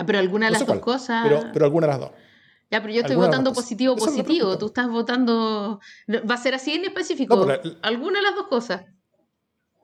pero 0.07 0.19
alguna 0.19 0.47
de 0.47 0.53
las 0.53 0.67
dos 0.67 0.79
cosas... 0.79 1.27
Pero, 1.29 1.43
pero 1.53 1.65
alguna 1.65 1.87
de 1.87 1.93
las 1.93 2.01
dos. 2.01 2.11
Ya, 2.71 2.83
pero 2.83 2.93
yo 2.93 3.01
estoy 3.01 3.17
votando 3.17 3.53
positivo, 3.53 3.97
positivo. 3.97 4.59
Tú 4.59 4.67
estás 4.67 4.89
votando... 4.89 5.81
¿Va 6.09 6.35
a 6.35 6.39
ser 6.39 6.55
así 6.55 6.73
en 6.73 6.85
específico? 6.85 7.47
alguna 7.83 8.19
de 8.21 8.25
las 8.25 8.35
dos 8.35 8.47
cosas. 8.49 8.85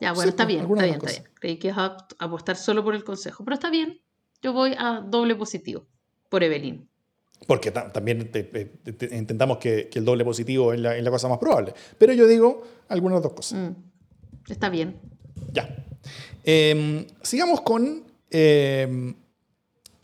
Ya, 0.00 0.12
bueno, 0.12 0.30
está, 0.30 0.44
bien, 0.44 0.62
está 0.62 0.84
bien, 0.84 0.94
está 0.96 1.10
bien. 1.10 1.24
Creí 1.34 1.58
que 1.58 1.68
ibas 1.68 1.78
a 1.78 2.06
apostar 2.18 2.56
solo 2.56 2.82
por 2.82 2.94
el 2.94 3.04
consejo, 3.04 3.44
pero 3.44 3.54
está 3.54 3.70
bien 3.70 4.00
yo 4.42 4.52
voy 4.52 4.74
a 4.76 5.00
doble 5.00 5.36
positivo 5.36 5.86
por 6.28 6.42
Evelyn. 6.42 6.88
Porque 7.46 7.70
también 7.70 8.30
intentamos 9.10 9.58
que, 9.58 9.90
el 9.92 10.04
doble 10.04 10.24
positivo 10.24 10.72
es 10.72 10.80
la, 10.80 11.10
cosa 11.10 11.28
más 11.28 11.38
probable. 11.38 11.74
Pero 11.98 12.12
yo 12.12 12.26
digo 12.26 12.62
algunas 12.88 13.22
dos 13.22 13.32
cosas. 13.32 13.58
Mm, 13.58 14.52
está 14.52 14.68
bien. 14.68 15.00
Ya. 15.52 15.68
Em, 16.44 17.06
sigamos 17.22 17.60
con... 17.62 18.04
Em, 18.30 19.14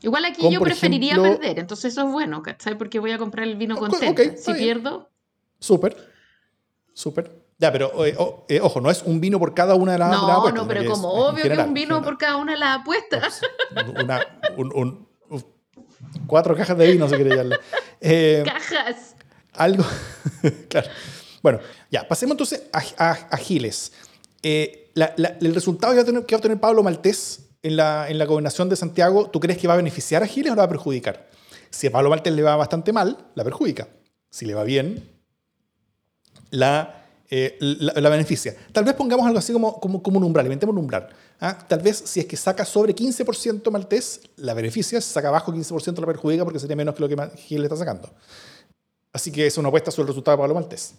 Igual 0.01 0.25
aquí 0.27 0.49
yo 0.49 0.61
preferiría 0.61 1.17
perder, 1.17 1.59
entonces 1.59 1.93
eso 1.93 2.07
es 2.07 2.13
bueno, 2.13 2.41
¿cachai? 2.43 2.79
Porque 2.79 3.01
voy 3.01 3.11
a 3.11 3.19
comprar 3.19 3.47
el 3.47 3.57
vino 3.57 3.77
contento. 3.77 4.23
si 4.37 4.55
pierdo... 4.55 5.11
Súper. 5.59 5.97
Súper. 6.93 7.38
Ya, 7.59 7.73
pero 7.73 8.07
eh, 8.07 8.17
eh, 8.49 8.61
ojo, 8.61 8.81
no 8.81 8.89
es 8.89 9.03
un 9.03 9.21
vino 9.21 9.41
por 9.41 9.53
cada 9.53 9.75
una 9.75 9.93
de 9.93 9.99
las, 9.99 10.15
apuestas. 10.15 10.55
No, 10.55 10.63
no, 10.63 10.69
pero 10.69 10.91
como 10.91 11.09
obvio 11.09 11.43
que 11.43 11.53
es 11.53 11.59
un 11.59 11.75
vino 11.75 12.01
por 12.03 12.17
cada 12.17 12.37
una 12.37 12.53
de 12.53 12.59
las 12.59 12.79
apuestas. 12.79 13.41
Una, 14.01 14.25
un, 14.57 15.09
cuatro 16.29 16.57
cajas 16.57 16.79
de 16.79 16.93
vino, 16.93 17.09
si 17.09 17.17
queréis 17.17 17.35
llamarle. 17.35 17.59
Eh, 18.01 18.45
cajas. 18.47 19.17
Algo. 19.55 19.85
claro. 20.69 20.89
Bueno, 21.43 21.59
ya, 21.91 22.07
pasemos 22.07 22.35
entonces 22.35 22.63
a, 22.73 23.37
Giles. 23.39 23.93
el 24.43 25.55
resultado 25.55 25.95
que 25.95 25.97
va, 25.97 26.03
a 26.03 26.07
tener, 26.07 26.27
que 26.27 26.35
va 26.35 26.37
a 26.37 26.39
obtener 26.39 26.61
Pablo 26.61 26.85
Maltés 26.85 27.49
en 27.63 27.77
la, 27.77 28.09
en 28.09 28.19
la 28.19 28.25
gobernación 28.25 28.69
de 28.69 28.77
Santiago, 28.77 29.31
¿tú 29.31 29.41
crees 29.41 29.59
que 29.59 29.67
va 29.67 29.75
a 29.75 29.79
beneficiar 29.79 30.23
a 30.23 30.29
Giles 30.29 30.53
o 30.53 30.55
la 30.55 30.63
va 30.63 30.67
a 30.67 30.69
perjudicar? 30.69 31.29
Si 31.71 31.89
a 31.89 31.91
Pablo 31.91 32.09
Maltés 32.09 32.33
le 32.33 32.43
va 32.43 32.55
bastante 32.55 32.93
mal, 32.93 33.31
la 33.35 33.43
perjudica. 33.43 33.89
Si 34.31 34.47
le 34.47 34.55
va 34.55 34.63
bien, 34.63 35.11
la 36.51 36.98
eh, 37.31 37.59
la, 37.61 38.09
beneficia. 38.09 38.57
Tal 38.73 38.85
vez 38.85 38.95
pongamos 38.95 39.27
algo 39.27 39.39
así 39.39 39.53
como, 39.53 39.79
como, 39.79 40.19
un 40.19 40.25
umbral, 40.25 40.47
inventemos 40.47 40.73
un 40.73 40.81
umbral. 40.81 41.11
¿ah? 41.41 41.59
Tal 41.69 41.81
vez 41.81 42.03
si 42.07 42.21
es 42.21 42.27
que 42.27 42.37
saca 42.37 42.65
sobre 42.65 42.95
15% 42.95 43.71
Maltés, 43.71 44.23
la 44.37 44.55
beneficia, 44.55 45.01
si 45.01 45.13
saca 45.13 45.29
abajo 45.29 45.53
15% 45.53 46.01
la 46.01 46.07
perjudica 46.07 46.45
porque 46.45 46.59
sería 46.59 46.77
menos 46.77 46.95
que 46.95 47.03
lo 47.03 47.09
que 47.09 47.37
Gil 47.37 47.61
le 47.61 47.67
está 47.67 47.77
sacando. 47.77 48.11
Así 49.13 49.31
que 49.31 49.47
es 49.47 49.59
una 49.59 49.69
apuesta 49.69 49.91
sobre 49.91 50.05
el 50.05 50.09
resultado 50.09 50.37
de 50.37 50.41
Pablo 50.41 50.55
Maltés. 50.55 50.95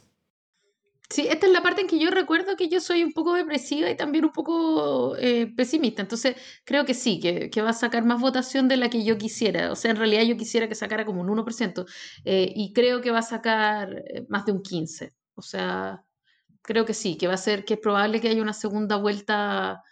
Sí, 1.10 1.28
esta 1.28 1.48
es 1.48 1.52
la 1.52 1.64
parte 1.64 1.82
en 1.82 1.88
que 1.88 1.98
yo 1.98 2.12
recuerdo 2.12 2.56
que 2.56 2.70
yo 2.70 2.80
soy 2.80 3.04
un 3.04 3.14
poco 3.14 3.34
depresiva 3.34 3.90
y 3.90 3.98
también 3.98 4.26
un 4.26 4.32
poco 4.32 5.16
eh, 5.18 5.48
pesimista. 5.58 6.04
Entonces, 6.04 6.36
creo 6.64 6.86
que 6.86 6.94
sí, 6.94 7.20
que, 7.20 7.62
va 7.64 7.72
a 7.72 7.74
sacar 7.74 8.06
más 8.06 8.22
votación 8.22 8.68
de 8.68 8.78
la 8.78 8.92
que 8.92 9.04
yo 9.04 9.18
quisiera. 9.18 9.72
O 9.72 9.76
sea, 9.76 9.90
en 9.90 9.98
realidad 9.98 10.22
yo 10.24 10.38
quisiera 10.38 10.70
que 10.70 10.76
sacara 10.76 11.06
como 11.06 11.22
un 11.22 11.30
1%. 11.30 11.88
Eh, 12.26 12.54
y 12.56 12.74
creo 12.74 13.02
que 13.02 13.10
va 13.10 13.20
a 13.20 13.24
sacar 13.24 14.04
más 14.28 14.46
de 14.46 14.52
un 14.52 14.62
15%. 14.62 15.12
O 15.34 15.42
sea, 15.42 16.04
creo 16.62 16.86
que 16.86 16.94
sí, 16.94 17.18
que 17.18 17.28
va 17.28 17.34
a 17.34 17.38
ser, 17.38 17.66
que 17.66 17.76
es 17.76 17.80
probable 17.80 18.22
que 18.22 18.30
haya 18.30 18.42
una 18.42 18.54
segunda 18.54 18.96
vuelta 18.98 19.84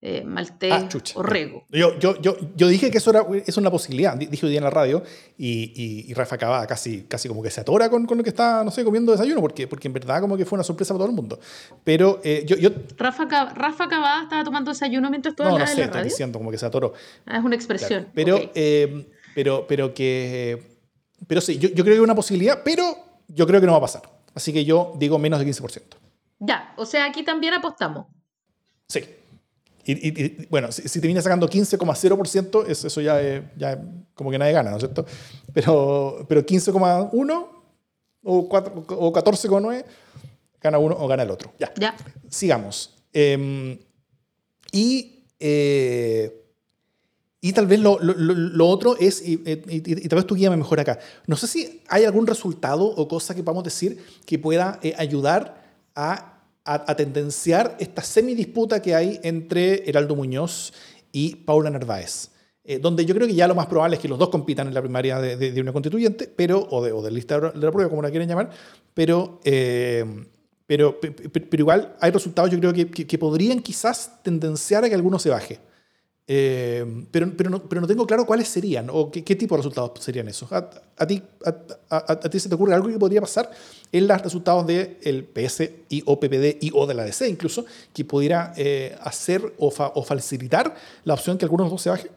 eh, 0.00 0.22
Maltés 0.24 0.72
ah, 0.72 0.88
o 1.16 1.22
Rego. 1.24 1.66
Yo, 1.70 1.98
yo, 1.98 2.20
yo, 2.20 2.36
yo, 2.54 2.68
dije 2.68 2.88
que 2.88 2.98
eso 2.98 3.10
era, 3.10 3.26
es 3.44 3.56
una 3.56 3.68
posibilidad, 3.68 4.16
dije 4.16 4.46
hoy 4.46 4.50
día 4.50 4.58
en 4.58 4.64
la 4.64 4.70
radio, 4.70 5.02
y, 5.36 5.72
y, 6.08 6.14
Rafa 6.14 6.38
Cabada 6.38 6.68
casi, 6.68 7.02
casi 7.02 7.26
como 7.26 7.42
que 7.42 7.50
se 7.50 7.62
atora 7.62 7.90
con, 7.90 8.06
con, 8.06 8.16
lo 8.16 8.22
que 8.22 8.30
está, 8.30 8.62
no 8.62 8.70
sé, 8.70 8.84
comiendo 8.84 9.10
desayuno, 9.10 9.40
porque, 9.40 9.66
porque 9.66 9.88
en 9.88 9.94
verdad 9.94 10.20
como 10.20 10.36
que 10.36 10.44
fue 10.44 10.56
una 10.56 10.62
sorpresa 10.62 10.94
para 10.94 10.98
todo 10.98 11.08
el 11.08 11.16
mundo. 11.16 11.40
Pero 11.82 12.20
eh, 12.22 12.44
yo, 12.46 12.56
yo... 12.56 12.70
Rafa, 12.96 13.24
Rafa 13.24 13.88
Cabada 13.88 14.22
estaba 14.22 14.44
tomando 14.44 14.70
desayuno 14.70 15.10
mientras 15.10 15.34
tú 15.34 15.42
No, 15.42 15.58
no 15.58 15.66
sé, 15.66 15.82
estoy 15.82 16.04
diciendo 16.04 16.38
como 16.38 16.52
que 16.52 16.58
se 16.58 16.66
atoró. 16.66 16.92
Ah, 17.26 17.38
es 17.38 17.44
una 17.44 17.56
expresión. 17.56 18.08
Pero, 18.14 18.38
eh, 18.54 19.10
pero, 19.34 19.66
pero 19.66 19.92
que... 19.94 20.78
Pero 21.26 21.40
sí, 21.40 21.58
yo, 21.58 21.70
yo 21.70 21.82
creo 21.82 21.94
que 21.94 21.98
es 21.98 22.00
una 22.00 22.14
posibilidad, 22.14 22.62
pero 22.64 22.84
yo 23.26 23.48
creo 23.48 23.60
que 23.60 23.66
no 23.66 23.72
va 23.72 23.78
a 23.78 23.82
pasar. 23.82 24.02
Así 24.32 24.52
que 24.52 24.64
yo 24.64 24.92
digo 24.96 25.18
menos 25.18 25.40
de 25.40 25.46
15%. 25.46 25.82
Ya, 26.38 26.74
o 26.76 26.86
sea, 26.86 27.06
aquí 27.06 27.24
también 27.24 27.54
apostamos. 27.54 28.06
Sí. 28.88 29.04
y, 29.84 30.46
bueno, 30.46 30.70
si, 30.70 31.00
te 31.00 31.06
viene 31.06 31.22
sacando 31.22 31.48
15,0%, 31.48 32.66
eso 32.66 33.00
ya, 33.00 33.20
ya 33.56 33.82
como 34.14 34.30
que 34.30 34.38
nadie 34.38 34.52
gana, 34.52 34.70
¿no 34.70 34.76
es 34.76 34.82
cierto? 34.82 35.06
Pero, 35.52 36.26
pero 36.28 36.44
15,1 36.44 37.48
o, 38.22 38.38
o 38.38 39.12
14,9 39.12 39.84
gana 40.60 40.78
uno 40.78 40.96
o 40.98 41.08
gana 41.08 41.22
el 41.22 41.30
otro. 41.30 41.52
Ya. 41.58 41.72
ya. 41.78 41.96
Sigamos. 42.28 42.94
Em, 43.12 43.78
y, 44.72 45.24
eh, 45.40 46.44
y 47.40 47.52
tal 47.52 47.66
vez 47.66 47.80
lo, 47.80 47.98
lo, 48.00 48.68
otro 48.68 48.96
es, 48.98 49.22
y, 49.24 49.36
tal 50.08 50.16
vez 50.16 50.26
tu 50.26 50.34
guía 50.34 50.50
me 50.50 50.56
mejor 50.56 50.80
acá, 50.80 50.98
no 51.26 51.36
sé 51.36 51.46
si 51.46 51.82
hay 51.88 52.04
algún 52.04 52.26
resultado 52.26 52.84
o 52.84 53.08
cosa 53.08 53.34
que 53.34 53.42
podamos 53.42 53.64
decir 53.64 54.04
que 54.26 54.38
pueda 54.38 54.78
eh, 54.82 54.94
ayudar 54.98 55.57
a, 55.98 56.96
tendenciar 56.96 57.76
esta 57.80 58.02
semidisputa 58.02 58.82
que 58.82 58.94
hay 58.94 59.20
entre 59.22 59.88
Heraldo 59.88 60.14
Muñoz 60.14 60.72
y 61.12 61.36
Paula 61.36 61.70
Narváez. 61.70 62.30
Eh, 62.62 62.78
donde 62.78 63.06
yo 63.06 63.14
creo 63.14 63.26
que 63.26 63.34
ya 63.34 63.48
lo 63.48 63.54
más 63.54 63.66
probable 63.66 63.96
es 63.96 64.02
que 64.02 64.08
los 64.08 64.18
dos 64.18 64.28
compitan 64.28 64.68
en 64.68 64.74
la 64.74 64.82
primaria 64.82 65.18
de, 65.18 65.60
una 65.60 65.72
constituyente, 65.72 66.30
pero, 66.34 66.66
o 66.70 67.02
de, 67.02 67.10
lista 67.10 67.40
de 67.40 67.58
la 67.58 67.72
prueba, 67.72 67.88
como 67.88 68.02
la 68.02 68.10
quieren 68.10 68.28
llamar, 68.28 68.50
pero 68.92 69.40
pero, 70.68 71.00
pero, 71.00 71.46
igual 71.52 71.96
hay 71.98 72.10
resultados, 72.10 72.50
yo 72.50 72.60
creo 72.60 72.74
que, 72.74 72.90
que, 72.90 73.18
podrían 73.18 73.60
quizás 73.60 74.22
tendenciar 74.22 74.84
a 74.84 74.88
que 74.90 74.94
alguno 74.94 75.18
se 75.18 75.30
baje. 75.30 75.58
Eh, 76.30 76.84
pero, 77.10 77.32
pero, 77.34 77.48
no, 77.48 77.62
pero 77.62 77.80
no 77.80 77.86
tengo 77.86 78.06
claro 78.06 78.26
cuáles 78.26 78.48
serían 78.48 78.88
o 78.90 79.10
qué, 79.10 79.24
qué 79.24 79.34
tipo 79.34 79.54
de 79.54 79.60
resultados 79.60 79.92
serían 80.04 80.28
esos. 80.28 80.52
¿A, 80.52 80.68
a 80.98 81.06
ti, 81.06 81.22
a, 81.42 82.12
a, 82.12 82.20
ti 82.20 82.38
se 82.38 82.50
te 82.50 82.54
ocurre 82.54 82.74
algo 82.74 82.88
que 82.88 82.98
podría 82.98 83.22
pasar 83.22 83.50
en 83.90 84.06
los 84.06 84.20
resultados 84.20 84.66
del 84.66 85.24
PS 85.24 85.70
y 85.88 86.02
o 86.04 86.20
PPD 86.20 86.58
y 86.60 86.70
o 86.74 86.86
de 86.86 86.92
la 86.92 87.04
DC 87.04 87.26
incluso, 87.26 87.64
que 87.94 88.04
pudiera 88.04 88.52
eh, 88.58 88.94
hacer 89.00 89.54
o, 89.56 89.68
o, 89.68 90.02
facilitar 90.02 90.76
la 91.04 91.14
opción 91.14 91.38
que 91.38 91.46
alguno 91.46 91.64
de 91.64 91.70
dos 91.70 91.80
se 91.80 91.88
baje? 91.88 92.10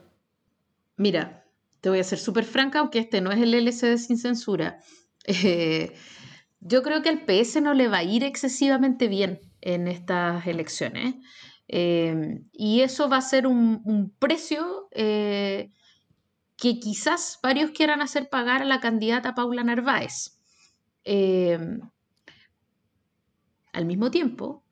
Mira, 0.98 1.46
te 1.80 1.88
voy 1.88 2.00
a 2.00 2.04
ser 2.04 2.20
súper 2.20 2.44
franca, 2.44 2.80
aunque 2.80 3.00
este 3.00 3.22
no 3.22 3.32
es 3.32 3.40
el 3.40 3.54
LCD 3.54 3.98
sin 3.98 4.18
censura. 4.18 4.80
Eh, 5.26 5.94
yo 6.60 6.84
creo 6.84 7.02
que 7.02 7.10
al 7.10 7.26
PS 7.26 7.62
no 7.62 7.74
le 7.74 7.88
va 7.88 8.00
a 8.00 8.04
ir 8.04 8.24
excesivamente 8.24 9.08
bien 9.08 9.40
en 9.62 9.88
estas 9.88 10.46
elecciones. 10.48 11.16
Eh, 11.74 12.42
y 12.52 12.82
eso 12.82 13.08
va 13.08 13.18
a 13.18 13.22
ser 13.22 13.48
un, 13.48 14.14
precio 14.20 14.90
eh, 14.92 15.72
que 16.58 16.80
quizás 16.82 17.40
varios 17.42 17.72
quieran 17.72 18.02
hacer 18.02 18.28
pagar 18.30 18.62
a 18.62 18.66
la 18.66 18.82
candidata 18.82 19.36
Paula 19.36 19.64
Narváez. 19.64 20.38
Eh, 21.06 21.58
al 23.72 23.86
mismo 23.86 24.12
tiempo, 24.12 24.66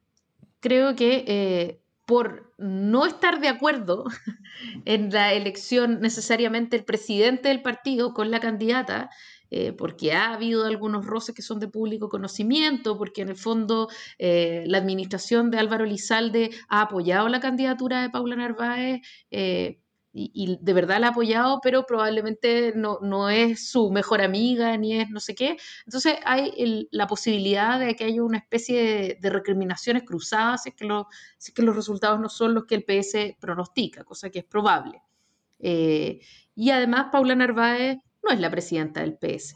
creo 0.59 0.93
que 0.97 1.79
por 2.05 2.53
no 2.57 3.05
estar 3.05 3.39
de 3.39 3.47
acuerdo 3.47 4.03
en 4.85 5.09
la 5.09 5.31
elección 5.31 6.01
necesariamente 6.01 6.75
el 6.75 6.83
presidente 6.83 7.47
del 7.47 7.61
partido 7.61 8.13
con 8.13 8.29
la 8.29 8.41
candidata, 8.41 9.09
eh, 9.51 9.73
porque 9.73 10.13
ha 10.13 10.33
habido 10.33 10.65
algunos 10.65 11.05
roces 11.05 11.33
que 11.33 11.41
son 11.41 11.59
de 11.59 11.67
público 11.67 12.09
conocimiento, 12.09 12.97
porque 12.97 13.21
en 13.21 13.29
el 13.29 13.37
fondo 13.37 13.89
eh, 14.17 14.63
la 14.67 14.77
administración 14.77 15.49
de 15.51 15.57
Álvaro 15.57 15.85
Lizalde 15.85 16.51
ha 16.67 16.81
apoyado 16.81 17.27
la 17.29 17.39
candidatura 17.39 18.01
de 18.01 18.09
Paula 18.09 18.35
Narváez. 18.35 19.01
Eh, 19.31 19.81
y, 20.11 20.57
de 20.59 20.73
verdad 20.73 20.99
la 20.99 21.07
ha 21.07 21.09
apoyado, 21.11 21.59
pero 21.61 21.85
probablemente 21.85 22.73
no, 22.75 22.97
no, 23.01 23.29
es 23.29 23.69
su 23.69 23.91
mejor 23.91 24.21
amiga 24.21 24.75
ni 24.75 24.99
es 24.99 25.09
no 25.09 25.19
sé 25.19 25.35
qué. 25.35 25.55
Entonces 25.85 26.15
hay 26.25 26.87
la 26.91 27.05
posibilidad 27.07 27.79
de 27.79 27.95
que 27.95 28.05
haya 28.05 28.23
una 28.23 28.39
especie 28.39 29.17
de, 29.21 29.29
recriminaciones 29.29 30.03
cruzadas 30.03 30.63
si 30.63 30.69
es, 30.69 30.75
que 31.53 31.61
los 31.61 31.75
resultados 31.75 32.19
no 32.19 32.27
son 32.27 32.55
los 32.55 32.65
que 32.65 32.75
el 32.75 32.85
PS 32.85 33.37
pronostica, 33.39 34.03
cosa 34.03 34.29
que 34.31 34.39
es 34.39 34.45
probable. 34.45 35.01
y 35.59 36.71
además 36.71 37.07
Paula 37.11 37.35
Narváez 37.35 37.99
no 38.29 38.35
es 38.35 38.39
la 38.39 38.51
presidenta 38.51 39.01
del 39.01 39.17
PS. 39.17 39.55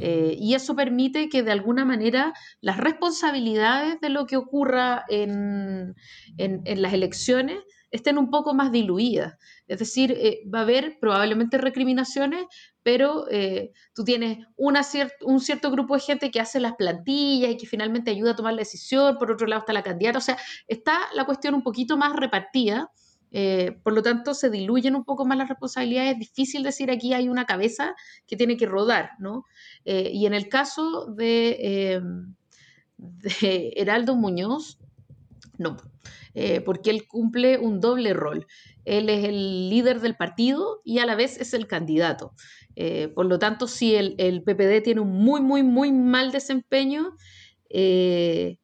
Eh, 0.00 0.36
y 0.40 0.54
eso 0.54 0.74
permite 0.74 1.28
que 1.28 1.42
de 1.42 1.52
alguna 1.52 1.84
manera 1.84 2.32
las 2.62 2.78
responsabilidades 2.78 4.00
de 4.00 4.08
lo 4.08 4.26
que 4.26 4.38
ocurra 4.38 5.04
en, 5.08 5.94
las 6.38 6.92
elecciones 6.94 7.58
estén 7.90 8.16
un 8.16 8.30
poco 8.30 8.54
más 8.54 8.72
diluidas. 8.72 9.34
Es 9.68 9.78
decir, 9.78 10.12
eh, 10.12 10.40
va 10.52 10.60
a 10.60 10.62
haber 10.62 10.98
probablemente 11.00 11.58
recriminaciones, 11.58 12.46
pero 12.82 13.26
eh, 13.30 13.72
tú 13.94 14.04
tienes 14.04 14.38
una 14.56 14.80
un 15.22 15.40
cierto 15.40 15.70
grupo 15.70 15.94
de 15.94 16.00
gente 16.00 16.30
que 16.30 16.40
hace 16.40 16.60
las 16.60 16.74
plantillas 16.74 17.52
y 17.52 17.56
que 17.56 17.66
finalmente 17.66 18.10
ayuda 18.10 18.32
a 18.32 18.36
tomar 18.36 18.54
la 18.54 18.60
decisión, 18.60 19.18
por 19.18 19.30
otro 19.30 19.46
lado 19.46 19.60
está 19.60 19.74
la 19.74 19.82
candidata, 19.82 20.18
o 20.18 20.22
sea, 20.22 20.38
está 20.66 20.98
la 21.14 21.24
cuestión 21.24 21.54
un 21.54 21.62
poquito 21.62 21.96
más 21.96 22.16
repartida. 22.16 22.90
Eh, 23.36 23.72
por 23.82 23.94
lo 23.94 24.02
tanto, 24.02 24.32
se 24.32 24.48
diluyen 24.48 24.94
un 24.94 25.04
poco 25.04 25.26
más 25.26 25.36
las 25.36 25.48
responsabilidades. 25.48 26.12
Es 26.12 26.18
difícil 26.20 26.62
decir 26.62 26.92
aquí 26.92 27.14
hay 27.14 27.28
una 27.28 27.46
cabeza 27.46 27.96
que 28.28 28.36
tiene 28.36 28.56
que 28.56 28.66
rodar, 28.66 29.10
¿no? 29.18 29.44
Eh, 29.84 30.12
y 30.14 30.26
en 30.26 30.34
el 30.34 30.48
caso 30.48 31.06
de, 31.06 31.56
eh, 31.60 32.00
Heraldo 33.76 34.14
Muñoz, 34.14 34.78
no, 35.58 35.76
porque 36.64 36.90
él 36.90 37.08
cumple 37.08 37.58
un 37.58 37.80
doble 37.80 38.14
rol. 38.14 38.46
Él 38.84 39.08
es 39.08 39.24
el 39.24 39.68
líder 39.68 40.00
del 40.00 40.14
partido 40.14 40.80
y 40.84 41.00
a 41.00 41.06
la 41.06 41.16
vez 41.16 41.40
es 41.40 41.54
el 41.54 41.66
candidato. 41.66 42.34
por 43.14 43.26
lo 43.26 43.38
tanto, 43.38 43.66
si 43.66 43.96
el, 43.96 44.42
PPD 44.42 44.82
tiene 44.82 45.00
un 45.00 45.10
muy, 45.10 45.40
muy, 45.40 45.62
muy 45.62 45.92
mal 45.92 46.30
desempeño, 46.30 47.16
él 47.68 48.58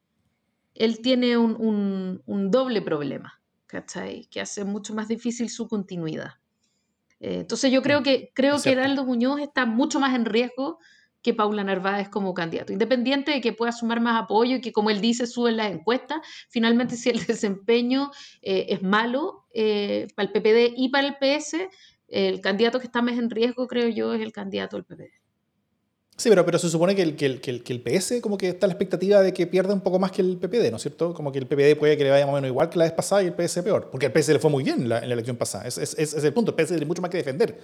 tiene 1.01 1.37
un 1.37 2.51
doble 2.51 2.81
problema. 2.81 3.40
¿Cachai? 3.71 4.25
Que 4.25 4.41
hace 4.41 4.65
mucho 4.65 4.93
más 4.93 5.07
difícil 5.07 5.49
su 5.49 5.67
continuidad. 5.67 6.33
Eh, 7.21 7.39
entonces 7.39 7.71
yo 7.71 7.81
creo 7.81 8.01
mm, 8.01 8.03
que, 8.03 8.31
creo 8.33 8.61
que 8.61 8.71
Heraldo 8.71 9.05
Muñoz 9.05 9.39
está 9.39 9.65
mucho 9.65 9.99
más 9.99 10.13
en 10.13 10.25
riesgo 10.25 10.79
que 11.21 11.33
Paula 11.33 11.63
Narváez 11.63 12.09
como 12.09 12.33
candidato. 12.33 12.73
Independiente 12.73 13.31
de 13.31 13.41
que 13.41 13.53
pueda 13.53 13.71
sumar 13.71 14.01
más 14.01 14.21
apoyo 14.21 14.57
y 14.57 14.61
que, 14.61 14.73
como 14.73 14.89
él 14.89 14.99
dice, 14.99 15.25
suben 15.25 15.55
las 15.55 15.71
encuestas, 15.71 16.19
finalmente 16.49 16.97
si 16.97 17.09
el 17.09 17.25
desempeño 17.25 18.11
eh, 18.41 18.65
es 18.69 18.83
malo 18.83 19.45
eh, 19.53 20.07
para 20.15 20.27
el 20.27 20.33
PPD 20.33 20.73
y 20.75 20.89
para 20.89 21.07
el 21.07 21.15
PS, 21.15 21.69
el 22.07 22.41
candidato 22.41 22.79
que 22.79 22.87
está 22.87 23.01
más 23.01 23.17
en 23.17 23.29
riesgo, 23.29 23.67
creo 23.67 23.87
yo, 23.87 24.13
es 24.13 24.21
el 24.21 24.33
candidato 24.33 24.75
del 24.75 24.85
PPD. 24.85 25.20
Sí, 26.21 26.29
pero, 26.29 26.45
pero 26.45 26.59
se 26.59 26.69
supone 26.69 26.93
que 26.93 27.01
el, 27.01 27.15
que, 27.15 27.25
el, 27.25 27.41
que, 27.41 27.73
el, 27.73 27.81
PS 27.81 28.21
como 28.21 28.37
que 28.37 28.49
está 28.49 28.67
la 28.67 28.73
expectativa 28.73 29.21
de 29.21 29.33
que 29.33 29.47
pierda 29.47 29.73
un 29.73 29.81
poco 29.81 29.97
más 29.97 30.11
que 30.11 30.21
el 30.21 30.37
PPD, 30.37 30.69
¿no 30.69 30.75
es 30.77 30.83
cierto? 30.83 31.15
Como 31.15 31.31
que 31.31 31.39
el 31.39 31.47
PPD 31.47 31.75
puede 31.79 31.97
que 31.97 32.03
le 32.03 32.11
vaya 32.11 32.27
más 32.27 32.33
o 32.33 32.35
menos 32.35 32.47
igual 32.47 32.69
que 32.69 32.77
la 32.77 32.85
vez 32.85 32.93
pasada 32.93 33.23
y 33.23 33.25
el 33.25 33.33
PS 33.33 33.63
peor, 33.63 33.89
porque 33.89 34.05
el 34.05 34.11
PS 34.11 34.29
le 34.29 34.37
fue 34.37 34.51
muy 34.51 34.63
bien 34.63 34.81
en 34.81 34.89
la, 34.89 34.99
elección 34.99 35.35
pasada. 35.35 35.65
Es, 35.67 35.79
es, 35.79 35.95
es, 35.97 36.23
el 36.23 36.31
punto, 36.31 36.53
el 36.55 36.63
PS 36.63 36.69
tiene 36.73 36.85
mucho 36.85 37.01
más 37.01 37.09
que 37.09 37.17
defender 37.17 37.57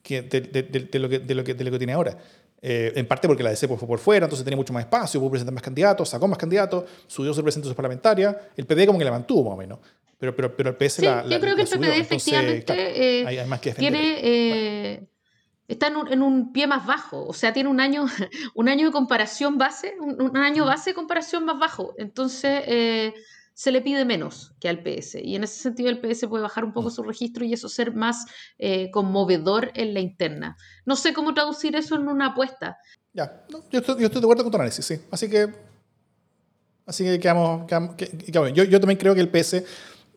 que 0.00 0.22
de, 0.22 0.42
de, 0.42 0.62
de, 0.62 0.98
lo, 1.00 1.08
que, 1.08 1.18
de, 1.18 1.34
lo, 1.34 1.42
que, 1.42 1.54
de 1.54 1.64
lo 1.64 1.70
que 1.72 1.78
tiene 1.78 1.92
ahora. 1.92 2.16
Eh, 2.60 2.92
en 2.94 3.04
parte 3.06 3.26
porque 3.26 3.42
la 3.42 3.50
DC 3.50 3.66
fue 3.66 3.76
por 3.76 3.98
fuera, 3.98 4.26
entonces 4.26 4.44
tenía 4.44 4.56
mucho 4.56 4.72
más 4.72 4.84
espacio, 4.84 5.18
pudo 5.18 5.30
presentar 5.32 5.52
más 5.52 5.64
candidatos, 5.64 6.08
sacó 6.08 6.28
más 6.28 6.38
candidatos, 6.38 6.84
subió 7.08 7.34
su 7.34 7.42
presencia 7.42 7.74
parlamentaria, 7.74 8.38
el 8.56 8.64
PPD 8.64 8.86
como 8.86 9.00
que 9.00 9.04
la 9.04 9.10
mantuvo 9.10 9.42
más 9.42 9.54
o 9.54 9.56
menos. 9.56 9.80
Pero, 10.20 10.36
pero, 10.36 10.56
pero 10.56 10.70
el 10.70 10.76
PS 10.76 10.92
sí, 10.92 11.02
la, 11.02 11.26
Yo 11.26 11.40
creo 11.40 11.56
que 11.56 11.62
el 11.62 11.68
PPD 11.68 11.98
efectivamente 11.98 13.20
eh, 13.22 13.26
hay, 13.26 13.44
más 13.48 13.58
que 13.58 13.70
defender. 13.70 13.92
tiene... 13.92 14.20
Eh, 14.22 15.02
está 15.72 15.88
en 15.88 16.22
un, 16.22 16.52
pie 16.52 16.66
más 16.66 16.86
bajo, 16.86 17.26
o 17.26 17.32
sea, 17.32 17.52
tiene 17.52 17.68
un 17.68 17.80
año, 17.80 18.06
un 18.54 18.68
año 18.68 18.86
de 18.86 18.92
comparación 18.92 19.58
base, 19.58 19.94
un, 20.00 20.36
año 20.36 20.64
base 20.64 20.90
de 20.90 20.94
comparación 20.94 21.44
más 21.44 21.58
bajo, 21.58 21.94
entonces 21.98 22.62
eh, 22.66 23.14
se 23.54 23.72
le 23.72 23.80
pide 23.80 24.04
menos 24.04 24.54
que 24.60 24.68
al 24.68 24.82
PS, 24.82 25.16
y 25.22 25.36
en 25.36 25.44
ese 25.44 25.60
sentido 25.60 25.88
el 25.88 26.00
PS 26.00 26.26
puede 26.26 26.42
bajar 26.42 26.64
un 26.64 26.72
poco 26.72 26.90
su 26.90 27.02
registro 27.02 27.44
y 27.44 27.52
eso 27.52 27.68
ser 27.68 27.94
más 27.94 28.26
eh, 28.58 28.90
conmovedor 28.90 29.72
en 29.74 29.94
la 29.94 30.00
interna. 30.00 30.56
No 30.84 30.96
sé 30.96 31.12
cómo 31.12 31.34
traducir 31.34 31.76
eso 31.76 31.96
en 31.96 32.08
una 32.08 32.28
apuesta. 32.28 32.78
Ya, 33.12 33.44
yo, 33.70 33.78
estoy, 33.80 33.96
de 34.00 34.06
acuerdo 34.06 34.42
con 34.42 34.50
tu 34.50 34.56
análisis, 34.56 34.84
sí, 34.84 35.00
así 35.10 35.28
que, 35.28 35.52
así 36.86 37.04
que 37.04 37.20
quedamos, 37.20 37.66
yo, 38.54 38.64
yo 38.64 38.80
también 38.80 38.98
creo 38.98 39.14
que 39.14 39.20
el 39.20 39.30
PS 39.30 39.64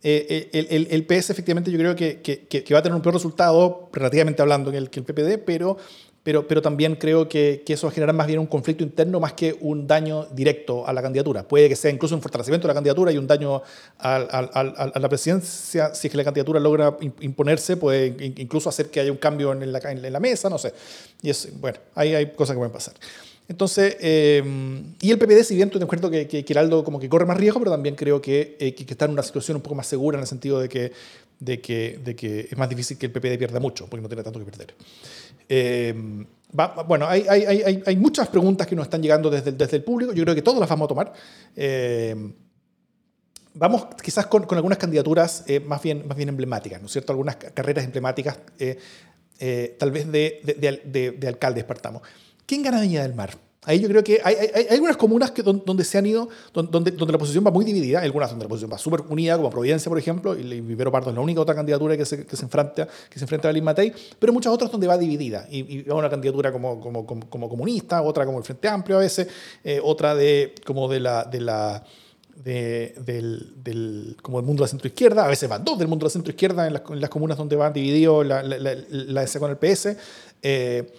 eh, 0.03 0.49
el, 0.53 0.87
el, 0.91 1.05
PS 1.05 1.31
efectivamente 1.31 1.71
yo 1.71 1.79
creo 1.79 1.95
que, 1.95 2.21
que, 2.21 2.73
va 2.73 2.79
a 2.79 2.83
tener 2.83 2.95
un 2.95 3.01
peor 3.01 3.15
resultado, 3.15 3.89
relativamente 3.91 4.41
hablando, 4.41 4.71
que 4.71 4.77
el, 4.77 4.89
que 4.89 4.99
el 4.99 5.05
PPD, 5.05 5.43
pero, 5.43 5.77
pero, 6.21 6.47
pero 6.47 6.61
también 6.61 6.95
creo 6.95 7.27
que, 7.27 7.63
eso 7.67 7.87
va 7.87 7.91
a 7.91 7.93
generar 7.93 8.13
más 8.13 8.27
bien 8.27 8.39
un 8.39 8.45
conflicto 8.45 8.83
interno 8.83 9.19
más 9.19 9.33
que 9.33 9.57
un 9.61 9.87
daño 9.87 10.25
directo 10.25 10.87
a 10.87 10.93
la 10.93 11.01
candidatura. 11.01 11.47
Puede 11.47 11.69
que 11.69 11.75
sea 11.75 11.89
incluso 11.89 12.15
un 12.15 12.21
fortalecimiento 12.21 12.67
de 12.67 12.69
la 12.69 12.75
candidatura 12.75 13.11
y 13.11 13.17
un 13.17 13.25
daño 13.25 13.63
a, 13.97 14.15
a, 14.15 14.99
la 14.99 15.09
presidencia, 15.09 15.95
si 15.95 16.07
es 16.07 16.11
que 16.11 16.17
la 16.17 16.23
candidatura 16.23 16.59
logra 16.59 16.97
imponerse, 17.21 17.77
puede 17.77 18.15
incluso 18.37 18.69
hacer 18.69 18.91
que 18.91 18.99
haya 18.99 19.11
un 19.11 19.17
cambio 19.17 19.53
en 19.53 19.71
la, 19.71 19.79
en 19.79 20.13
la 20.13 20.19
mesa, 20.19 20.49
no 20.49 20.57
sé. 20.57 20.73
Y 21.21 21.29
es, 21.29 21.59
bueno, 21.59 21.79
ahí 21.95 22.13
hay 22.13 22.31
cosas 22.31 22.53
que 22.53 22.59
pueden 22.59 22.73
pasar. 22.73 22.93
Entonces, 23.47 23.97
em, 23.99 24.95
y 25.01 25.11
el 25.11 25.19
PPD, 25.19 25.43
si 25.43 25.55
bien 25.55 25.67
estoy 25.67 25.79
de 25.79 25.85
acuerdo 25.85 26.09
que, 26.09 26.27
que, 26.27 26.45
Heraldo 26.47 26.83
como 26.83 26.99
que 26.99 27.07
corre 27.07 27.25
más 27.25 27.37
riesgo, 27.37 27.59
pero 27.59 27.71
también 27.71 27.95
creo 27.95 28.21
que, 28.21 28.57
eh, 28.59 28.73
que, 28.73 28.83
está 28.83 29.05
en 29.05 29.11
una 29.11 29.23
situación 29.23 29.57
un 29.57 29.61
poco 29.61 29.75
más 29.75 29.87
segura 29.87 30.17
en 30.17 30.21
el 30.21 30.27
sentido 30.27 30.59
de 30.59 30.69
que, 30.69 30.91
de 31.39 31.61
que, 31.61 32.15
que 32.17 32.47
es 32.51 32.57
más 32.57 32.69
difícil 32.69 32.97
que 32.97 33.05
el 33.05 33.11
PPD 33.11 33.37
pierda 33.37 33.59
mucho, 33.59 33.87
porque 33.87 34.01
no 34.01 34.07
tiene 34.07 34.23
tanto 34.23 34.39
que 34.39 34.45
perder. 34.45 34.75
Em, 35.47 36.25
bueno, 36.87 37.07
hay, 37.07 37.97
muchas 37.97 38.27
preguntas 38.29 38.65
que 38.65 38.75
nos 38.75 38.85
están 38.85 39.01
llegando 39.01 39.29
desde, 39.29 39.75
el 39.75 39.83
público, 39.83 40.13
yo 40.13 40.23
creo 40.23 40.35
que 40.35 40.41
todas 40.41 40.59
las 40.59 40.69
vamos 40.69 40.85
a 40.85 40.89
tomar. 40.89 41.13
Em, 41.55 42.33
vamos 43.53 43.87
quizás 44.01 44.27
con, 44.27 44.43
con 44.43 44.57
algunas 44.57 44.77
candidaturas 44.77 45.43
eh, 45.47 45.59
más, 45.59 45.81
bien, 45.81 46.07
más 46.07 46.15
bien 46.15 46.29
emblemáticas, 46.29 46.79
¿no 46.81 46.87
es 46.87 46.93
cierto? 46.93 47.13
Algunas 47.13 47.35
carreras 47.37 47.85
emblemáticas, 47.85 48.39
eh, 48.59 48.77
eh, 49.39 49.75
tal 49.79 49.91
vez 49.91 50.11
de, 50.11 50.41
de, 50.43 50.81
de, 50.83 51.11
de, 51.11 51.27
alcaldes 51.27 51.63
partamos. 51.63 52.01
¿Quién 52.45 52.61
gana 52.61 52.81
Viña 52.81 53.01
del 53.03 53.15
Mar? 53.15 53.37
Ahí 53.65 53.79
yo 53.79 53.87
creo 53.87 54.03
que 54.03 54.21
hay, 54.23 54.35
hay, 54.35 54.49
hay 54.53 54.75
algunas 54.75 54.95
comunas 54.95 55.31
que, 55.31 55.41
donde 55.41 55.83
se 55.83 55.97
han 55.97 56.05
ido, 56.05 56.29
donde, 56.53 56.91
donde 56.91 57.11
la 57.11 57.17
posición 57.17 57.43
va 57.45 57.49
muy 57.49 57.65
dividida, 57.65 57.99
hay 57.99 58.05
algunas 58.05 58.29
donde 58.29 58.45
la 58.45 58.49
posición 58.49 58.71
va 58.71 58.77
súper 58.77 59.01
unida, 59.09 59.35
como 59.37 59.49
Providencia, 59.49 59.89
por 59.89 59.97
ejemplo, 59.97 60.37
y 60.37 60.61
Vivero 60.61 60.91
Pardo 60.91 61.09
es 61.09 61.15
la 61.15 61.21
única 61.21 61.41
otra 61.41 61.55
candidatura 61.55 61.97
que 61.97 62.05
se, 62.05 62.27
que 62.27 62.35
se, 62.35 62.43
enfrenta, 62.43 62.87
que 63.09 63.17
se 63.17 63.25
enfrenta 63.25 63.49
a 63.49 63.51
Lin 63.51 63.63
Matei, 63.63 63.91
pero 64.19 64.31
muchas 64.31 64.53
otras 64.53 64.71
donde 64.71 64.85
va 64.85 64.97
dividida, 64.99 65.47
y, 65.49 65.79
y 65.79 65.89
una 65.89 66.09
candidatura 66.09 66.51
como, 66.51 66.79
como, 66.79 67.07
como, 67.07 67.27
como, 67.27 67.49
comunista, 67.49 68.03
otra 68.03 68.23
como 68.25 68.37
el 68.37 68.43
Frente 68.43 68.67
Amplio 68.67 68.97
a 68.97 68.99
veces, 68.99 69.27
eh, 69.63 69.79
otra 69.83 70.13
de, 70.13 70.53
como 70.65 70.87
de 70.87 70.99
la... 70.99 71.23
De 71.23 71.41
la 71.41 71.83
de, 72.35 72.93
del, 72.99 73.53
del, 73.63 74.17
como 74.21 74.39
del 74.39 74.45
mundo 74.45 74.61
de 74.61 74.65
la 74.65 74.69
centroizquierda, 74.69 75.23
a 75.23 75.29
veces 75.29 75.47
van 75.47 75.63
dos 75.63 75.79
del 75.79 75.87
mundo 75.87 76.03
de 76.03 76.09
la 76.09 76.11
centroizquierda 76.11 76.67
en 76.67 76.73
las, 76.73 76.81
en 76.89 76.99
las 76.99 77.09
comunas 77.09 77.37
donde 77.37 77.55
van 77.55 77.71
divididos 77.71 78.25
la, 78.25 78.43
la, 78.43 78.57
la, 78.57 78.75
la 78.89 79.23
S 79.23 79.39
con 79.39 79.49
el 79.49 79.57
PS. 79.57 79.95
Eh, 80.41 80.93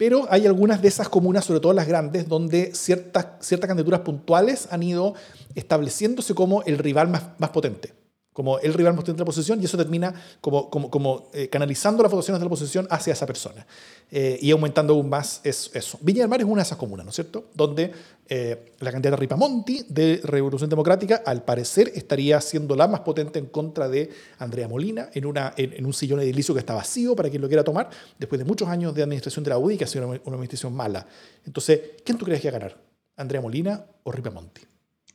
pero 0.00 0.26
hay 0.30 0.46
algunas 0.46 0.80
de 0.80 0.88
esas 0.88 1.10
comunas, 1.10 1.44
sobre 1.44 1.60
todo 1.60 1.74
las 1.74 1.86
grandes, 1.86 2.26
donde 2.26 2.74
ciertas, 2.74 3.26
ciertas 3.40 3.68
candidaturas 3.68 4.00
puntuales 4.00 4.66
han 4.70 4.82
ido 4.82 5.12
estableciéndose 5.54 6.34
como 6.34 6.62
el 6.62 6.78
rival 6.78 7.08
más, 7.08 7.24
más 7.36 7.50
potente 7.50 7.99
como 8.32 8.58
el 8.60 8.72
rival 8.74 8.94
más 8.94 9.02
potente 9.02 9.18
de 9.18 9.20
la 9.20 9.24
oposición, 9.24 9.60
y 9.60 9.64
eso 9.64 9.76
termina 9.76 10.14
como, 10.40 10.70
como, 10.70 10.90
como 10.90 11.28
eh, 11.32 11.48
canalizando 11.48 12.02
las 12.02 12.12
votaciones 12.12 12.38
de 12.38 12.44
la 12.44 12.46
oposición 12.46 12.86
hacia 12.88 13.12
esa 13.12 13.26
persona 13.26 13.66
eh, 14.10 14.38
y 14.40 14.50
aumentando 14.52 14.94
aún 14.94 15.08
más 15.08 15.40
es, 15.42 15.70
eso. 15.74 15.98
Viña 16.00 16.20
del 16.20 16.28
Mar 16.28 16.40
es 16.40 16.46
una 16.46 16.62
de 16.62 16.62
esas 16.62 16.78
comunas, 16.78 17.04
¿no 17.04 17.10
es 17.10 17.16
cierto? 17.16 17.46
Donde 17.54 17.92
eh, 18.28 18.74
la 18.78 18.92
candidata 18.92 19.16
Ripamonti 19.16 19.84
de 19.88 20.20
Revolución 20.22 20.70
Democrática, 20.70 21.22
al 21.26 21.42
parecer, 21.42 21.90
estaría 21.94 22.40
siendo 22.40 22.76
la 22.76 22.86
más 22.86 23.00
potente 23.00 23.40
en 23.40 23.46
contra 23.46 23.88
de 23.88 24.10
Andrea 24.38 24.68
Molina 24.68 25.10
en, 25.12 25.26
una, 25.26 25.52
en, 25.56 25.72
en 25.72 25.84
un 25.84 25.92
sillón 25.92 26.20
edilicio 26.20 26.54
que 26.54 26.60
está 26.60 26.74
vacío 26.74 27.16
para 27.16 27.30
quien 27.30 27.42
lo 27.42 27.48
quiera 27.48 27.64
tomar, 27.64 27.90
después 28.16 28.38
de 28.38 28.44
muchos 28.44 28.68
años 28.68 28.94
de 28.94 29.02
administración 29.02 29.42
de 29.44 29.50
la 29.50 29.58
UDI, 29.58 29.76
que 29.76 29.84
ha 29.84 29.88
sido 29.88 30.06
una, 30.06 30.20
una 30.24 30.36
administración 30.36 30.72
mala. 30.72 31.04
Entonces, 31.44 31.80
¿quién 32.04 32.16
tú 32.16 32.24
crees 32.24 32.40
que 32.40 32.50
va 32.50 32.56
a 32.56 32.60
ganar? 32.60 32.78
¿Andrea 33.16 33.40
Molina 33.40 33.84
o 34.04 34.12
Ripamonti? 34.12 34.69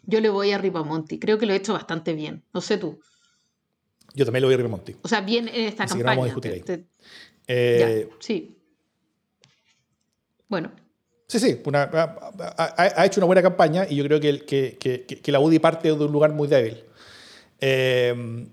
Yo 0.08 0.20
le 0.22 0.30
voy 0.30 0.52
a 0.52 0.58
Ripamonti. 0.58 1.20
Creo 1.20 1.38
que 1.38 1.46
lo 1.46 1.54
he 1.54 1.56
hecho 1.58 1.74
bastante 1.74 2.14
bien. 2.14 2.44
No 2.54 2.62
sé 2.62 2.78
tú. 2.78 3.00
Yo 4.14 4.24
también 4.26 4.42
lo 4.42 4.48
voy 4.48 4.54
a 4.54 4.58
Ripamonti. 4.58 4.96
O 5.02 5.08
sea, 5.08 5.22
bien 5.22 5.48
en 5.48 5.66
esta 5.66 5.84
Así 5.84 5.94
campaña. 5.96 5.98
que 5.98 6.04
no 6.04 6.10
vamos 6.10 6.24
a 6.24 6.26
discutir 6.28 6.52
ahí. 6.54 6.62
Te- 6.62 6.78
te- 6.80 6.88
Eh, 7.48 8.08
ya, 8.10 8.16
sí. 8.20 8.58
Bueno, 10.48 10.72
Sí, 11.28 11.40
sí, 11.40 11.60
una- 11.66 11.90
ha, 11.92 13.06
hecho 13.06 13.20
una 13.20 13.26
buena 13.26 13.42
campaña 13.42 13.88
y 13.90 13.96
yo 13.96 14.04
creo 14.04 14.20
que, 14.20 14.46
que, 14.46 14.78
que- 14.78 15.06
que 15.06 15.32
la 15.32 15.40
UDI 15.40 15.58
parte 15.58 15.88
de 15.88 15.94
un 15.96 16.12
lugar 16.12 16.32
muy 16.34 16.48
débil. 16.48 16.84
Eh, 17.60 18.46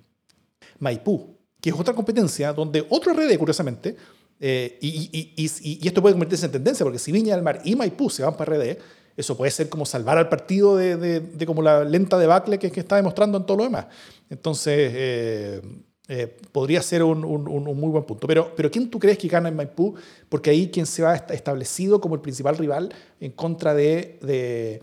Maipú, 0.78 1.36
que 1.60 1.68
es 1.68 1.76
otra 1.78 1.92
competencia 1.92 2.50
donde 2.54 2.84
otro 2.88 3.12
RD, 3.12 3.36
curiosamente, 3.36 3.94
eh, 4.40 4.78
y- 4.80 5.10
y- 5.36 5.78
y 5.82 5.86
esto 5.86 6.00
puede 6.00 6.14
convertirse 6.14 6.46
en 6.46 6.52
tendencia, 6.52 6.82
porque 6.84 6.98
si 6.98 7.12
Viña 7.12 7.34
del 7.34 7.44
Mar 7.44 7.60
y 7.62 7.76
Maipú 7.76 8.08
se 8.08 8.22
van 8.22 8.36
para 8.38 8.56
RD, 8.56 8.78
eso 9.16 9.36
puede 9.36 9.50
ser 9.50 9.68
como 9.68 9.84
salvar 9.86 10.18
al 10.18 10.28
partido 10.28 10.76
de, 10.76 10.96
de- 10.96 11.46
como 11.46 11.62
la 11.62 11.84
lenta 11.84 12.18
debacle 12.18 12.58
que, 12.58 12.70
que 12.70 12.80
está 12.80 12.96
demostrando 12.96 13.38
en 13.38 13.44
todo 13.46 13.58
lo 13.58 13.64
demás. 13.64 13.86
Entonces, 14.30 14.90
eh, 14.94 15.62
eh, 16.08 16.36
podría 16.50 16.82
ser 16.82 17.02
un, 17.02 17.24
un- 17.24 17.64
muy 17.78 17.90
buen 17.90 18.04
punto. 18.04 18.26
Pero, 18.26 18.52
pero 18.56 18.70
¿quién 18.70 18.90
tú 18.90 18.98
crees 18.98 19.18
que 19.18 19.28
gana 19.28 19.48
en 19.48 19.56
Maipú? 19.56 19.94
Porque 20.28 20.50
ahí 20.50 20.70
quien 20.70 20.86
se 20.86 21.02
va 21.02 21.14
est- 21.14 21.30
establecido 21.30 22.00
como 22.00 22.14
el 22.14 22.20
principal 22.20 22.56
rival 22.58 22.92
en 23.20 23.32
contra 23.32 23.74
de, 23.74 24.18
de, 24.22 24.82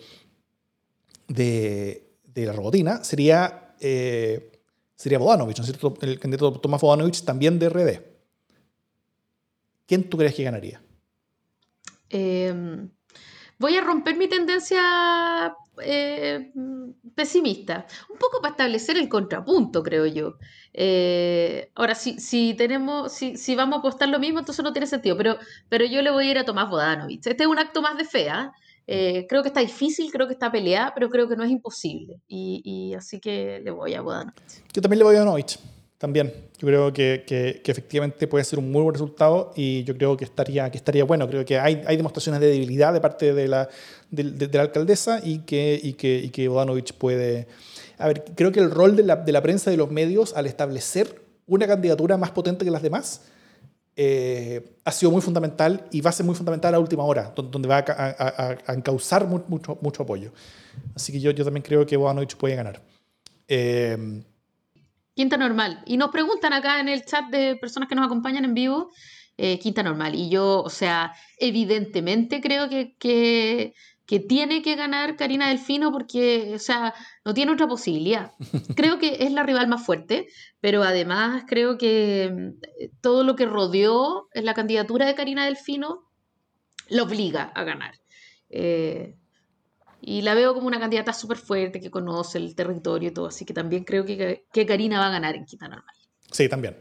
de, 1.27 2.07
de 2.25 2.45
la 2.45 2.53
robotina 2.53 3.03
sería, 3.03 3.73
eh, 3.79 4.51
sería 4.95 5.19
Bodanovich, 5.19 5.57
¿no 5.57 5.63
es 5.63 5.69
cierto? 5.69 5.93
El 6.01 6.19
candidato 6.19 6.53
Tomás 6.59 6.81
Bodanovich 6.81 7.23
también 7.23 7.59
de 7.59 7.65
RD. 7.67 8.01
¿Quién 9.85 10.09
tú 10.09 10.17
crees 10.17 10.35
que 10.35 10.43
ganaría? 10.43 10.81
eh, 12.11 12.87
voy 13.59 13.77
a 13.77 13.81
romper 13.81 14.15
mi 14.15 14.27
tendencia 14.27 15.53
eh, 15.83 16.51
pesimista. 17.13 17.85
Un 18.09 18.17
poco 18.17 18.41
para 18.41 18.51
establecer 18.51 18.97
el 18.97 19.07
contrapunto, 19.07 19.83
creo 19.83 20.05
yo. 20.05 20.37
Eh, 20.73 21.69
ahora, 21.75 21.93
si, 21.93 22.19
si 22.19 22.53
tenemos, 22.55 23.11
si, 23.11 23.37
si 23.37 23.55
vamos 23.55 23.77
a 23.77 23.79
apostar 23.79 24.09
lo 24.09 24.19
mismo, 24.19 24.39
entonces 24.39 24.63
no 24.63 24.71
tiene 24.71 24.87
sentido. 24.87 25.17
Pero, 25.17 25.37
pero 25.67 25.85
yo 25.85 26.01
le 26.01 26.11
voy 26.11 26.27
a 26.27 26.31
ir 26.31 26.37
a 26.37 26.45
Tomás 26.45 26.69
Bodanovich. 26.69 27.27
Este 27.27 27.43
es 27.43 27.49
un 27.49 27.59
acto 27.59 27.81
más 27.81 27.97
de 27.97 28.05
fe, 28.05 28.29
¿ah? 28.29 28.51
Eh, 28.87 29.27
creo 29.29 29.43
que 29.43 29.49
está 29.49 29.59
difícil, 29.59 30.11
creo 30.11 30.25
que 30.25 30.33
está 30.33 30.51
peleada, 30.51 30.93
pero 30.95 31.11
creo 31.11 31.29
que 31.29 31.35
no 31.35 31.43
es 31.43 31.51
imposible. 31.51 32.21
Y, 32.27 32.61
y 32.65 32.95
así 32.95 33.19
que 33.19 33.61
le 33.63 33.69
voy 33.69 33.93
a 33.93 34.01
Bodanovich. 34.01 34.63
Yo 34.73 34.81
también 34.81 34.99
le 34.99 35.03
voy 35.05 35.15
a 35.15 35.19
Bodanovich. 35.19 35.59
También. 35.99 36.33
Yo 36.57 36.65
creo 36.67 36.93
que, 36.93 37.23
que, 37.27 37.61
que 37.61 37.71
efectivamente 37.71 38.25
puede 38.25 38.45
ser 38.45 38.57
un 38.57 38.71
muy 38.71 38.81
buen 38.81 38.93
resultado 38.93 39.51
y 39.55 39.83
yo 39.83 39.95
creo 39.97 40.15
que 40.15 40.23
estaría, 40.23 40.69
que 40.71 40.77
estaría 40.77 41.03
bueno. 41.03 41.27
Creo 41.27 41.43
que 41.43 41.59
hay, 41.59 41.81
hay 41.85 41.97
demostraciones 41.97 42.39
de 42.39 42.47
debilidad 42.47 42.93
de 42.93 43.01
parte 43.01 43.33
de 43.33 43.47
la, 43.49 43.67
de, 44.09 44.23
de- 44.23 44.47
de 44.47 44.57
la 44.57 44.63
alcaldesa 44.63 45.19
y 45.23 45.39
que, 45.39 45.77
y 45.83 45.93
que, 45.93 46.17
y 46.17 46.29
que 46.29 46.47
Bodanovich 46.47 46.93
puede... 46.93 47.47
A 47.97 48.07
ver, 48.07 48.23
creo 48.33 48.49
que 48.53 48.61
el 48.61 48.71
rol 48.71 48.95
de 48.95 49.03
la, 49.03 49.17
de 49.17 49.31
la 49.33 49.41
prensa 49.41 49.69
y 49.69 49.73
de 49.73 49.77
los 49.77 49.91
medios 49.91 50.33
al 50.35 50.45
establecer 50.45 51.21
una 51.47 51.67
candidatura 51.67 52.15
más 52.15 52.31
potente 52.31 52.63
que 52.63 52.71
las 52.71 52.81
demás 52.81 53.23
eh, 53.97 54.77
ha 54.85 54.91
sido 54.93 55.11
muy 55.11 55.21
fundamental 55.21 55.85
y 55.91 55.99
va 55.99 56.11
a 56.11 56.13
ser 56.13 56.25
muy 56.25 56.35
fundamental 56.35 56.73
a 56.75 56.79
última 56.79 57.03
hora, 57.03 57.33
don- 57.35 57.51
donde 57.51 57.67
va 57.67 57.79
a, 57.79 57.85
a- 57.89 58.51
a- 58.51 58.57
a 58.67 58.73
encauzar 58.73 59.27
mu- 59.27 59.41
mucho, 59.49 59.77
mucho 59.81 60.03
apoyo. 60.03 60.31
Así 60.95 61.11
que 61.11 61.19
yo, 61.19 61.31
yo 61.31 61.43
también 61.43 61.63
creo 61.63 61.85
que 61.85 61.97
Bodanovich 61.97 62.37
puede 62.37 62.55
ganar. 62.55 62.81
Eh, 63.49 64.21
Quinta 65.19 65.35
normal. 65.35 65.83
Y 65.85 65.97
nos 65.97 66.11
preguntan 66.11 66.53
acá 66.53 66.79
en 66.79 66.87
el 66.87 67.03
chat 67.03 67.25
de 67.25 67.57
personas 67.57 67.89
que 67.89 67.95
nos 67.95 68.05
acompañan 68.05 68.45
en 68.45 68.53
vivo, 68.53 68.89
eh, 69.35 69.59
quinta 69.59 69.83
normal. 69.83 70.15
Y 70.15 70.29
yo, 70.29 70.61
o 70.61 70.69
sea, 70.69 71.13
evidentemente 71.37 72.39
creo 72.39 72.69
que, 72.69 72.95
que, 72.97 73.73
que 74.05 74.21
tiene 74.21 74.61
que 74.61 74.77
ganar 74.77 75.17
Karina 75.17 75.49
Delfino 75.49 75.91
porque, 75.91 76.53
o 76.55 76.59
sea, 76.59 76.93
no 77.25 77.33
tiene 77.33 77.51
otra 77.51 77.67
posibilidad. 77.67 78.31
Creo 78.77 78.97
que 78.97 79.17
es 79.19 79.33
la 79.33 79.43
rival 79.43 79.67
más 79.67 79.85
fuerte, 79.85 80.29
pero 80.61 80.83
además 80.83 81.43
creo 81.45 81.77
que 81.77 82.31
mm, 82.33 83.01
todo 83.01 83.25
lo 83.25 83.35
que 83.35 83.45
rodeó 83.45 84.29
en 84.33 84.45
la 84.45 84.53
candidatura 84.53 85.05
de 85.05 85.15
Karina 85.15 85.43
Delfino 85.43 86.09
la 86.87 87.03
obliga 87.03 87.51
a 87.55 87.65
ganar. 87.65 87.99
Eh, 88.49 89.17
y 90.01 90.21
la 90.21 90.33
veo 90.33 90.53
como 90.53 90.67
una 90.67 90.79
candidata 90.79 91.13
súper 91.13 91.37
fuerte, 91.37 91.79
que 91.79 91.89
conoce 91.91 92.37
el 92.37 92.55
territorio 92.55 93.09
y 93.09 93.13
todo, 93.13 93.27
así 93.27 93.45
que 93.45 93.53
también 93.53 93.83
creo 93.83 94.05
que, 94.05 94.45
que 94.51 94.65
Karina 94.65 94.99
va 94.99 95.07
a 95.07 95.11
ganar 95.11 95.35
en 95.35 95.45
Quinta 95.45 95.67
Normal. 95.67 95.95
Sí, 96.31 96.47
también. 96.47 96.77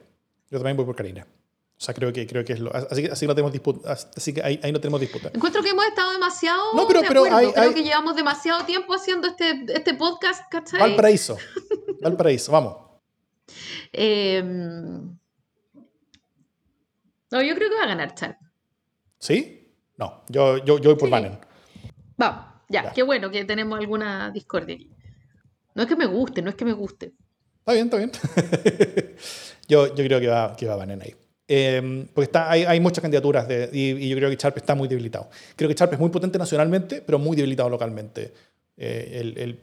Yo 0.51 0.59
también 0.59 0.77
voy 0.77 0.87
por 0.87 0.95
Karina. 0.97 1.27
O 1.27 1.81
sea, 1.81 1.95
creo 1.95 2.13
que, 2.13 2.27
creo 2.27 2.45
que 2.45 2.55
es 2.55 2.61
lo. 2.61 2.75
Así 2.75 3.03
que, 3.03 3.11
así 3.13 3.25
no 3.27 3.35
tenemos 3.35 3.53
disputa. 3.53 3.93
Así 3.93 4.35
que 4.35 4.43
ahí, 4.43 4.59
ahí 4.65 4.73
no 4.73 4.81
tenemos 4.81 5.01
disputa. 5.01 5.31
Encuentro 5.33 5.63
que 5.63 5.69
hemos 5.71 5.87
estado 5.87 6.11
demasiado 6.11 6.75
No, 6.75 6.89
pero- 6.89 7.03
de 7.03 7.07
pero 7.09 7.23
hay- 7.25 7.53
Creo 7.53 7.65
hay- 7.69 7.75
que 7.75 7.85
llevamos 7.85 8.17
demasiado 8.17 8.65
tiempo 8.65 8.95
haciendo 8.95 9.29
este, 9.29 9.65
este 9.69 9.95
podcast, 9.95 10.51
¿cachai? 10.51 10.81
Valparaíso. 10.81 11.37
Valparaíso, 12.03 12.51
vamos. 12.53 12.77
Eh, 13.93 14.43
no, 17.31 17.43
yo 17.43 17.55
creo 17.55 17.69
que 17.69 17.77
va 17.77 17.85
a 17.85 17.89
ganar 17.89 18.15
Chat. 18.15 18.37
¿Sí? 19.19 19.75
No, 19.97 20.23
yo, 20.29 20.59
yo, 20.59 20.79
yo 20.79 20.91
voy 20.91 20.99
por 20.99 21.09
Sí. 21.09 21.11
Bannon. 21.13 21.39
Vamos, 22.17 22.45
ya, 22.69 22.85
Ya. 22.85 22.93
qué 22.93 23.03
bueno 23.03 23.31
que 23.31 23.45
tenemos 23.45 23.79
alguna 23.79 24.31
discordia 24.31 24.75
aquí. 24.75 24.91
No 25.75 25.83
es 25.83 25.89
que 25.89 25.97
me 25.97 26.07
guste, 26.07 26.43
no 26.43 26.51
es 26.51 26.57
que 26.57 26.65
me 26.65 26.73
guste. 26.73 27.13
Está 27.59 27.73
bien, 27.73 27.85
está 27.87 27.97
bien. 27.99 28.11
yo, 29.69 29.95
yo 29.95 30.05
creo 30.05 30.21
que 30.21 30.27
va, 30.29 30.57
que 30.57 30.67
va 30.67 30.77
Bannon 30.77 31.03
ahí. 31.03 31.15
Eh, 31.47 32.07
porque 32.13 32.25
está, 32.27 32.51
hay, 32.51 32.65
hay 32.65 32.81
muchas 32.81 33.01
candidaturas 33.01 33.47
de, 33.49 33.71
y, 33.73 33.91
y 34.05 34.09
yo 34.09 34.17
creo 34.17 34.29
que 34.31 34.37
Sharp 34.37 34.57
está 34.59 34.75
muy 34.75 34.89
debilitado. 34.89 35.31
Creo 35.57 35.69
que 35.69 35.75
Sharp 35.75 35.93
es 35.93 35.99
muy 35.99 36.11
potente 36.11 36.39
nacionalmente, 36.39 37.01
pero 37.03 37.19
muy 37.19 37.37
debilitado 37.37 37.71
localmente. 37.71 38.33
Eh, 38.77 39.59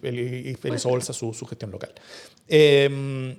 bolsa 0.83 1.13
su, 1.13 1.33
su 1.33 1.45
gestión 1.45 1.71
local. 1.71 1.93
Eh, 2.47 3.37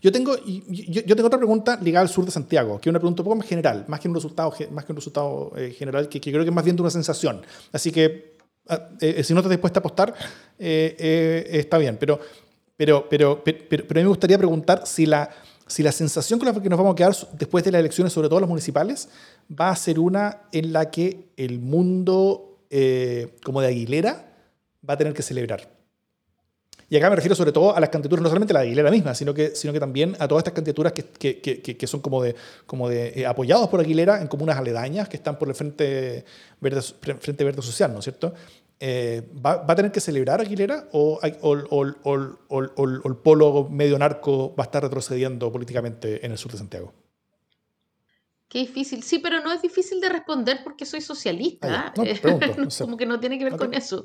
yo 0.00 0.12
tengo, 0.12 0.36
yo, 0.46 1.02
yo 1.02 1.16
tengo 1.16 1.26
otra 1.26 1.38
pregunta 1.38 1.78
ligada 1.82 2.02
al 2.02 2.08
sur 2.08 2.24
de 2.24 2.30
Santiago, 2.30 2.80
que 2.80 2.88
es 2.88 2.90
una 2.90 2.98
pregunta 2.98 3.22
un 3.22 3.24
poco 3.24 3.36
más 3.36 3.46
general, 3.46 3.84
más 3.88 4.00
que 4.00 4.08
un 4.08 4.14
resultado, 4.14 4.54
más 4.70 4.84
que 4.84 4.92
un 4.92 4.96
resultado 4.96 5.52
eh, 5.56 5.70
general, 5.70 6.08
que, 6.08 6.20
que 6.20 6.30
creo 6.30 6.42
que 6.44 6.50
es 6.50 6.54
más 6.54 6.64
bien 6.64 6.76
de 6.76 6.82
una 6.82 6.90
sensación. 6.90 7.42
Así 7.72 7.90
que, 7.90 8.35
eh, 9.00 9.22
si 9.22 9.32
no 9.32 9.40
estás 9.40 9.50
dispuesta 9.50 9.78
a 9.78 9.80
apostar, 9.80 10.14
eh, 10.58 10.96
eh, 10.98 11.48
está 11.52 11.78
bien. 11.78 11.96
Pero, 11.98 12.18
pero, 12.76 13.08
pero, 13.08 13.42
pero, 13.44 13.84
a 13.88 13.94
mí 13.94 14.02
me 14.02 14.08
gustaría 14.08 14.38
preguntar 14.38 14.86
si 14.86 15.06
la, 15.06 15.30
si 15.66 15.82
la 15.82 15.92
sensación 15.92 16.38
con 16.38 16.46
la 16.46 16.60
que 16.60 16.68
nos 16.68 16.78
vamos 16.78 16.92
a 16.92 16.96
quedar 16.96 17.14
después 17.32 17.64
de 17.64 17.72
las 17.72 17.80
elecciones, 17.80 18.12
sobre 18.12 18.28
todo 18.28 18.40
las 18.40 18.48
municipales, 18.48 19.08
va 19.48 19.70
a 19.70 19.76
ser 19.76 19.98
una 19.98 20.42
en 20.52 20.72
la 20.72 20.90
que 20.90 21.28
el 21.36 21.58
mundo 21.58 22.58
eh, 22.70 23.34
como 23.44 23.60
de 23.60 23.68
Aguilera 23.68 24.32
va 24.88 24.94
a 24.94 24.96
tener 24.96 25.14
que 25.14 25.22
celebrar. 25.22 25.75
Y 26.88 26.96
acá 26.96 27.10
me 27.10 27.16
refiero 27.16 27.34
sobre 27.34 27.52
todo 27.52 27.74
a 27.74 27.80
las 27.80 27.88
candidaturas, 27.88 28.22
no 28.22 28.28
solamente 28.28 28.52
a 28.52 28.54
la 28.54 28.60
Aguilera 28.60 28.90
misma, 28.90 29.14
sino 29.14 29.34
que, 29.34 29.54
sino 29.56 29.72
que 29.72 29.80
también 29.80 30.16
a 30.18 30.28
todas 30.28 30.40
estas 30.40 30.54
candidaturas 30.54 30.92
que, 30.92 31.04
que, 31.04 31.40
que, 31.40 31.76
que 31.76 31.86
son 31.86 32.00
como 32.00 32.22
de, 32.22 32.36
como 32.66 32.88
de 32.88 33.12
eh, 33.16 33.26
apoyados 33.26 33.68
por 33.68 33.80
Aguilera 33.80 34.20
en 34.20 34.28
comunas 34.28 34.56
aledañas 34.56 35.08
que 35.08 35.16
están 35.16 35.38
por 35.38 35.48
el 35.48 35.54
Frente 35.54 36.24
Verde, 36.60 36.82
Frente 36.82 37.44
Verde 37.44 37.62
Social, 37.62 37.92
¿no 37.92 37.98
es 37.98 38.04
cierto? 38.04 38.32
eh, 38.78 39.22
¿va, 39.44 39.56
¿va, 39.56 39.72
a 39.72 39.76
tener 39.76 39.90
que 39.90 40.00
celebrar 40.00 40.40
Aguilera 40.40 40.88
o, 40.92 41.18
o, 41.40 41.56
o, 41.70 41.86
o, 42.48 42.84
el 42.84 43.16
polo 43.16 43.68
medio 43.70 43.98
narco 43.98 44.54
va 44.54 44.64
a 44.64 44.66
estar 44.66 44.82
retrocediendo 44.82 45.50
políticamente 45.50 46.24
en 46.24 46.32
el 46.32 46.38
sur 46.38 46.52
de 46.52 46.58
Santiago? 46.58 46.92
Qué 48.48 48.60
difícil. 48.60 49.02
Sí, 49.02 49.18
pero 49.18 49.40
no 49.40 49.52
es 49.52 49.60
difícil 49.60 50.00
de 50.00 50.08
responder 50.08 50.60
porque 50.62 50.86
soy 50.86 51.00
socialista. 51.00 51.88
Ah, 51.88 51.94
no, 51.96 52.04
pregunto, 52.22 52.46
no 52.56 52.68
Como 52.78 52.96
que 52.96 53.06
no 53.06 53.18
tiene 53.18 53.38
que 53.38 53.44
ver 53.44 53.56
con 53.56 53.74
eso. 53.74 54.04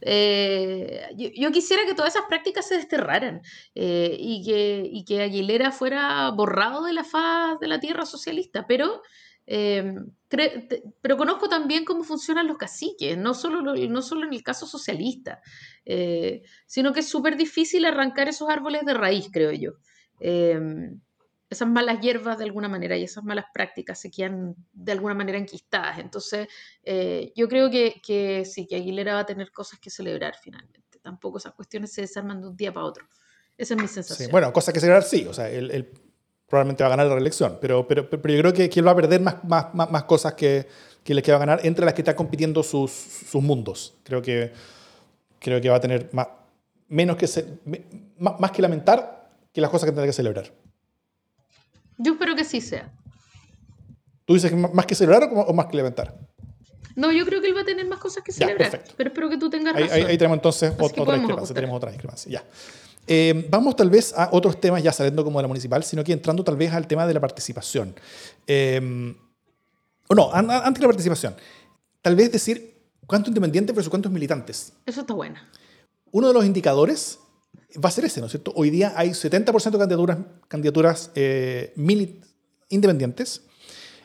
Eh, 0.00 1.02
yo, 1.16 1.50
quisiera 1.50 1.84
que 1.84 1.94
todas 1.94 2.14
esas 2.14 2.28
prácticas 2.28 2.68
se 2.68 2.76
desterraran 2.76 3.42
eh, 3.74 4.16
y, 4.18 4.44
que, 4.44 4.88
y 4.90 5.04
que 5.04 5.22
Aguilera 5.22 5.72
fuera 5.72 6.30
borrado 6.30 6.84
de 6.84 6.92
la 6.92 7.04
faz 7.04 7.58
de 7.58 7.68
la 7.68 7.80
tierra 7.80 8.06
socialista, 8.06 8.66
pero 8.66 9.02
Em, 9.52 10.12
pero 11.00 11.16
conozco 11.16 11.48
también 11.48 11.84
cómo 11.84 12.04
funcionan 12.04 12.46
los 12.46 12.56
caciques, 12.56 13.18
no 13.18 13.34
solo, 13.34 13.74
no 13.74 14.00
solo 14.00 14.24
en 14.24 14.32
el 14.32 14.44
caso 14.44 14.64
socialista, 14.64 15.40
eh, 15.84 16.42
sino 16.66 16.92
que 16.92 17.00
es 17.00 17.08
súper 17.08 17.36
difícil 17.36 17.84
arrancar 17.84 18.28
esos 18.28 18.48
árboles 18.48 18.84
de 18.84 18.94
raíz, 18.94 19.28
creo 19.32 19.50
yo. 19.50 19.72
Esas 21.50 21.68
malas 21.68 22.00
hierbas 22.00 22.38
de 22.38 22.44
alguna 22.44 22.68
manera 22.68 22.96
y 22.96 23.02
esas 23.02 23.24
malas 23.24 23.46
prácticas 23.52 24.00
se 24.00 24.10
quedan 24.10 24.54
de 24.72 24.92
alguna 24.92 25.14
manera 25.14 25.36
enquistadas. 25.36 25.98
Entonces, 25.98 26.48
eh, 26.84 27.32
yo 27.34 27.48
creo 27.48 27.70
que, 27.70 28.44
sí, 28.46 28.66
que 28.66 28.76
Aguilera 28.76 29.14
va 29.14 29.20
a 29.20 29.26
tener 29.26 29.50
cosas 29.50 29.80
que 29.80 29.90
celebrar 29.90 30.34
finalmente. 30.40 30.98
Tampoco 31.02 31.38
esas 31.38 31.54
cuestiones 31.54 31.92
se 31.92 32.02
desarman 32.02 32.40
de 32.40 32.48
un 32.48 32.56
día 32.56 32.72
para 32.72 32.86
otro. 32.86 33.06
Esa 33.58 33.74
es 33.74 33.82
mi 33.82 33.88
sensación. 33.88 34.30
bueno, 34.30 34.52
cosas 34.52 34.72
que 34.72 34.80
celebrar 34.80 35.02
sí. 35.02 35.26
O 35.26 35.34
sea, 35.34 35.50
el 35.50 35.90
probablemente 36.50 36.82
va 36.82 36.88
a 36.88 36.90
ganar 36.90 37.06
la 37.06 37.14
reelección, 37.14 37.58
pero, 37.60 37.86
pero, 37.86 38.10
pero 38.10 38.34
yo 38.34 38.40
creo 38.40 38.52
que, 38.52 38.68
que 38.68 38.80
él 38.80 38.86
va 38.86 38.90
a 38.90 38.96
perder 38.96 39.20
más, 39.20 39.42
más, 39.44 39.72
más, 39.72 40.04
cosas 40.04 40.34
que, 40.34 40.66
que 41.04 41.22
que 41.22 41.30
va 41.30 41.36
a 41.36 41.40
ganar 41.40 41.60
entre 41.62 41.84
las 41.84 41.94
que 41.94 42.02
está 42.02 42.16
compitiendo 42.16 42.64
sus, 42.64 42.90
sus 42.90 43.40
mundos. 43.40 43.94
Creo 44.02 44.20
que, 44.20 44.52
creo 45.38 45.60
que 45.60 45.70
va 45.70 45.76
a 45.76 45.80
tener 45.80 46.10
más, 46.12 46.26
menos 46.88 47.16
que 47.16 47.26
más, 48.18 48.50
que 48.50 48.62
lamentar 48.62 49.30
que 49.52 49.60
las 49.60 49.70
cosas 49.70 49.86
que 49.86 49.92
tendrá 49.92 50.06
que 50.06 50.12
celebrar. 50.12 50.52
Yo 52.02 52.14
espero 52.14 52.34
que 52.34 52.44
sí 52.44 52.60
sea. 52.60 52.90
¿Tú 54.24 54.34
dices 54.34 54.50
que 54.50 54.56
más 54.56 54.86
que 54.86 54.94
celebrar 54.94 55.28
o 55.32 55.52
más 55.52 55.66
que 55.66 55.76
lamentar? 55.76 56.18
No, 56.96 57.12
yo 57.12 57.24
creo 57.26 57.40
que 57.40 57.48
él 57.48 57.56
va 57.56 57.60
a 57.60 57.64
tener 57.64 57.86
más 57.86 57.98
cosas 57.98 58.24
que 58.24 58.32
celebrar. 58.32 58.82
pero 58.96 59.10
espero 59.10 59.28
que 59.28 59.36
tú 59.36 59.50
tengas 59.50 59.74
razón. 59.74 59.90
Ahí, 59.92 60.16
tenemos 60.16 60.38
entonces 60.38 60.72
otra 60.78 61.14
discrepancia. 61.14 61.54
Tenemos 61.54 61.76
otra 61.76 61.90
discrepancia. 61.90 62.32
Ya. 62.32 62.44
Eh, 63.06 63.46
vamos 63.50 63.76
tal 63.76 63.90
vez 63.90 64.14
a 64.16 64.30
otros 64.32 64.60
temas, 64.60 64.82
ya 64.82 64.92
saliendo 64.92 65.24
como 65.24 65.38
de 65.38 65.42
la 65.42 65.48
municipal, 65.48 65.84
sino 65.84 66.02
que 66.02 66.12
entrando 66.12 66.42
tal 66.42 66.56
vez 66.56 66.72
al 66.72 66.86
tema 66.86 67.06
de 67.06 67.14
la 67.14 67.20
participación. 67.20 67.94
Eh, 68.46 69.14
o 70.08 70.14
no, 70.14 70.32
antes 70.32 70.74
de 70.74 70.80
la 70.80 70.88
participación. 70.88 71.36
Tal 72.00 72.16
vez 72.16 72.32
decir 72.32 72.82
cuántos 73.06 73.28
independientes 73.28 73.74
versus 73.74 73.90
cuántos 73.90 74.10
militantes. 74.10 74.72
Eso 74.86 75.02
está 75.02 75.12
bueno. 75.12 75.36
Uno 76.12 76.28
de 76.28 76.34
los 76.34 76.44
indicadores 76.44 77.18
va 77.82 77.88
a 77.88 77.92
ser 77.92 78.04
ese, 78.04 78.20
¿no 78.20 78.26
es 78.26 78.32
cierto? 78.32 78.52
Hoy 78.56 78.70
día 78.70 78.92
hay 78.96 79.10
70% 79.10 79.70
de 79.70 79.78
candidaturas, 79.78 80.18
candidaturas 80.48 81.10
eh, 81.14 81.72
independientes. 82.68 83.42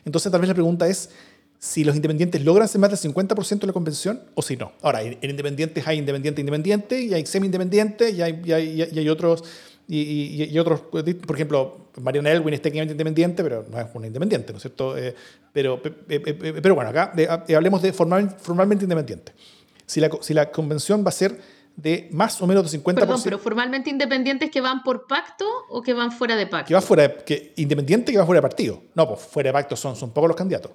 Entonces 0.04 0.30
tal 0.30 0.40
vez 0.40 0.48
la 0.48 0.54
pregunta 0.54 0.86
es, 0.86 1.10
si 1.58 1.84
los 1.84 1.96
independientes 1.96 2.44
logran 2.44 2.68
ser 2.68 2.80
más 2.80 2.90
del 2.90 3.12
50% 3.12 3.60
de 3.60 3.66
la 3.66 3.72
convención 3.72 4.20
o 4.34 4.42
si 4.42 4.56
no. 4.56 4.72
Ahora, 4.82 5.02
en 5.02 5.18
independientes 5.22 5.86
hay 5.86 5.98
independiente 5.98 6.40
independiente 6.40 7.00
y 7.00 7.14
hay 7.14 7.26
semi-independientes 7.26 8.14
y 8.14 8.22
hay, 8.22 8.40
y, 8.44 8.52
hay, 8.52 8.88
y 8.92 8.98
hay, 8.98 9.08
otros, 9.08 9.42
y, 9.88 10.56
otros, 10.58 10.80
por 10.80 11.34
ejemplo, 11.34 11.88
Mariana 12.00 12.30
Elwin 12.30 12.54
es 12.54 12.62
técnicamente 12.62 12.92
independiente, 12.92 13.42
pero 13.42 13.66
no 13.68 13.80
es 13.80 13.86
una 13.94 14.06
independiente, 14.06 14.52
¿no 14.52 14.58
es 14.58 14.62
cierto? 14.62 14.96
Eh, 14.96 15.14
pero, 15.52 15.80
pero 15.82 16.74
bueno, 16.74 16.90
acá 16.90 17.12
hablemos 17.56 17.82
de 17.82 17.92
formal, 17.92 18.36
formalmente 18.38 18.84
independiente. 18.84 19.32
Si 19.86 20.00
la, 20.00 20.10
si 20.20 20.34
la 20.34 20.50
convención 20.50 21.04
va 21.04 21.08
a 21.08 21.12
ser 21.12 21.40
de 21.76 22.08
más 22.10 22.40
o 22.40 22.46
menos 22.46 22.70
de 22.70 22.78
50%. 22.78 22.94
Perdón, 22.94 23.20
pero 23.22 23.38
formalmente 23.38 23.90
independientes 23.90 24.50
que 24.50 24.60
van 24.60 24.82
por 24.82 25.06
pacto 25.06 25.46
o 25.68 25.82
que 25.82 25.92
van 25.92 26.10
fuera 26.10 26.34
de 26.34 26.46
pacto? 26.46 26.68
Que 26.68 26.74
va 26.74 26.80
fuera 26.80 27.18
que 27.18 27.52
independiente 27.56 28.12
que 28.12 28.18
va 28.18 28.26
fuera 28.26 28.38
de 28.38 28.42
partido. 28.42 28.82
No, 28.94 29.06
pues 29.08 29.20
fuera 29.20 29.50
de 29.50 29.52
pacto 29.52 29.76
son, 29.76 29.94
son 29.94 30.12
pocos 30.12 30.28
los 30.28 30.36
candidatos 30.36 30.72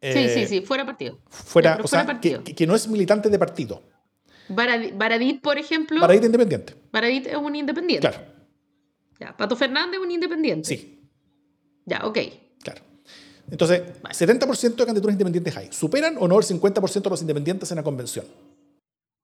sí, 0.00 0.28
sí, 0.28 0.40
eh, 0.40 0.46
sí, 0.46 0.60
fuera 0.62 0.84
partido. 0.84 1.18
Fuera, 1.28 1.78
o 1.82 1.86
sea, 1.86 2.06
partido. 2.06 2.42
Que, 2.42 2.66
no 2.66 2.74
es 2.74 2.88
militante 2.88 3.28
de 3.28 3.38
partido. 3.38 3.82
Baradit, 4.48 5.40
por 5.40 5.58
ejemplo. 5.58 6.00
Baradit 6.00 6.24
independiente. 6.24 6.74
Baradit 6.90 7.26
es 7.26 7.36
un 7.36 7.54
independiente. 7.54 8.08
Claro. 8.08 8.24
Ya, 9.18 9.36
Pato 9.36 9.54
Fernández 9.54 10.00
es 10.00 10.04
un 10.04 10.10
independiente. 10.10 10.68
Sí. 10.68 11.08
Ya, 11.84 12.00
ok. 12.04 12.18
Claro. 12.62 12.82
Entonces, 13.50 13.82
70% 14.02 14.76
de 14.76 14.86
candidaturas 14.86 15.14
independientes 15.14 15.56
hay. 15.56 15.68
¿Superan 15.70 16.16
o 16.18 16.26
no 16.26 16.38
el 16.38 16.44
50% 16.44 17.02
de 17.02 17.10
los 17.10 17.20
independientes 17.20 17.70
en 17.70 17.76
la 17.76 17.82
convención? 17.82 18.24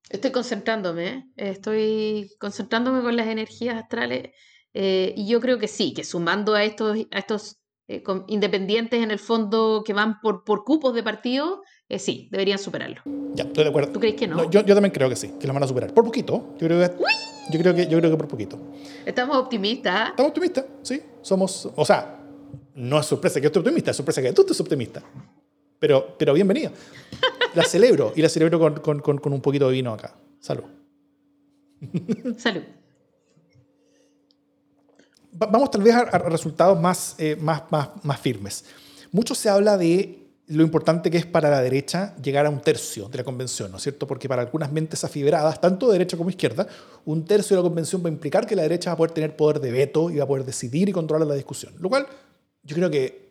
Estoy 0.09 0.31
concentrándome, 0.31 1.09
¿eh? 1.09 1.25
estoy 1.37 2.31
concentrándome 2.39 3.03
con 3.03 3.17
las 3.17 3.27
energías 3.27 3.77
astrales 3.77 4.31
eh, 4.73 5.15
y 5.17 5.27
yo 5.27 5.41
creo 5.41 5.59
que 5.59 5.69
sí, 5.69 5.95
que 5.95 6.05
sumando 6.05 6.55
a 6.55 6.63
estos, 6.63 6.97
a 7.11 7.19
estos 7.19 7.59
eh, 7.89 8.05
independientes 8.29 9.03
en 9.03 9.11
el 9.11 9.19
fondo 9.19 9.83
que 9.85 9.93
van 9.93 10.21
por, 10.21 10.45
por 10.45 10.65
cupos 10.65 10.95
de 10.95 11.03
partido, 11.03 11.63
eh, 11.89 11.99
sí, 11.99 12.29
deberían 12.31 12.59
superarlo. 12.59 13.01
Ya, 13.35 13.45
estoy 13.45 13.65
de 13.65 13.71
acuerdo. 13.71 13.93
¿Tú 13.93 14.01
crees 14.01 14.15
que 14.15 14.29
no? 14.29 14.49
yo, 14.51 14.65
yo, 14.65 14.75
también 14.75 14.93
creo 14.93 15.09
que 15.09 15.17
sí, 15.17 15.33
que 15.41 15.47
lo 15.47 15.53
van 15.53 15.63
a 15.63 15.67
superar. 15.67 15.93
Por 15.93 16.05
poquito. 16.05 16.55
Yo 16.59 16.67
creo 16.69 16.81
que, 16.81 16.97
yo 17.51 17.61
creo 17.61 17.75
que, 17.75 17.87
yo 17.87 17.99
creo 17.99 18.11
que 18.11 18.17
por 18.17 18.29
poquito. 18.29 18.59
Estamos 19.05 19.37
optimistas. 19.37 20.11
Estamos 20.11 20.31
optimistas, 20.31 20.67
sí. 20.83 21.03
Somos, 21.23 21.69
o 21.75 21.85
sea, 21.85 22.21
no 22.75 23.01
es 23.01 23.07
sorpresa 23.07 23.41
que 23.41 23.45
yo 23.45 23.49
esté 23.49 23.59
optimista, 23.59 23.91
es 23.91 23.97
sorpresa 23.97 24.23
que 24.23 24.33
tú 24.33 24.43
estés 24.43 24.61
optimista. 24.61 25.03
Pero, 25.79 26.17
pero 26.19 26.35
bienvenido. 26.35 26.73
La 27.55 27.65
celebro 27.65 28.13
y 28.17 28.23
la 28.23 28.29
celebro 28.29 28.59
con, 28.59 28.75
con, 28.81 29.01
con, 29.01 29.19
con 29.19 29.33
un 29.33 29.41
poquito 29.41 29.67
de 29.69 29.73
vino 29.73 29.93
acá. 29.93 30.15
Salud. 30.41 30.65
Salud 32.37 32.63
vamos 35.37 35.71
tal 35.71 35.83
vez 35.83 35.95
a, 35.95 36.19
resultados 36.19 36.81
más, 36.81 37.15
eh, 37.19 37.37
más, 37.41 37.63
más, 37.71 37.91
más 38.03 38.21
firmes. 38.21 38.65
Mucho 39.13 39.35
se 39.35 39.49
habla 39.49 39.77
de 39.77 40.23
lo 40.49 40.63
importante 40.63 41.11
que 41.11 41.19
es 41.19 41.27
para 41.27 41.51
la 41.51 41.61
derecha 41.61 42.15
llegar 42.23 42.47
a 42.47 42.51
un 42.51 42.61
tercio 42.61 43.09
de 43.09 43.19
la 43.19 43.25
convención, 43.25 43.71
¿no 43.71 43.79
es 43.79 43.83
cierto? 43.83 44.07
Porque 44.07 44.29
para 44.29 44.43
algunas 44.43 44.71
mentes 44.71 45.03
afibradas, 45.03 45.61
tanto 45.61 45.87
de 45.87 45.95
derecha 45.95 46.17
como 46.17 46.31
izquierda, 46.31 46.67
un 47.05 47.25
tercio 47.25 47.57
de 47.57 47.63
la 47.63 47.69
convención 47.69 48.03
va 48.05 48.09
a 48.09 48.13
implicar 48.13 48.47
que 48.47 48.55
la 48.55 48.63
derecha 48.63 48.91
va 48.91 48.95
a 48.95 48.97
poder 48.97 49.11
tener 49.11 49.37
poder 49.37 49.61
de 49.61 49.73
veto 49.73 50.11
y 50.11 50.17
va 50.17 50.25
a 50.25 50.29
poder 50.29 50.45
decidir 50.45 50.89
y 50.89 50.93
controlar 50.93 51.27
la 51.27 51.35
discusión. 51.35 51.75
Lo 51.81 51.89
cual 51.89 52.07
yo 52.63 52.77
creo 52.77 52.91
que 52.91 53.26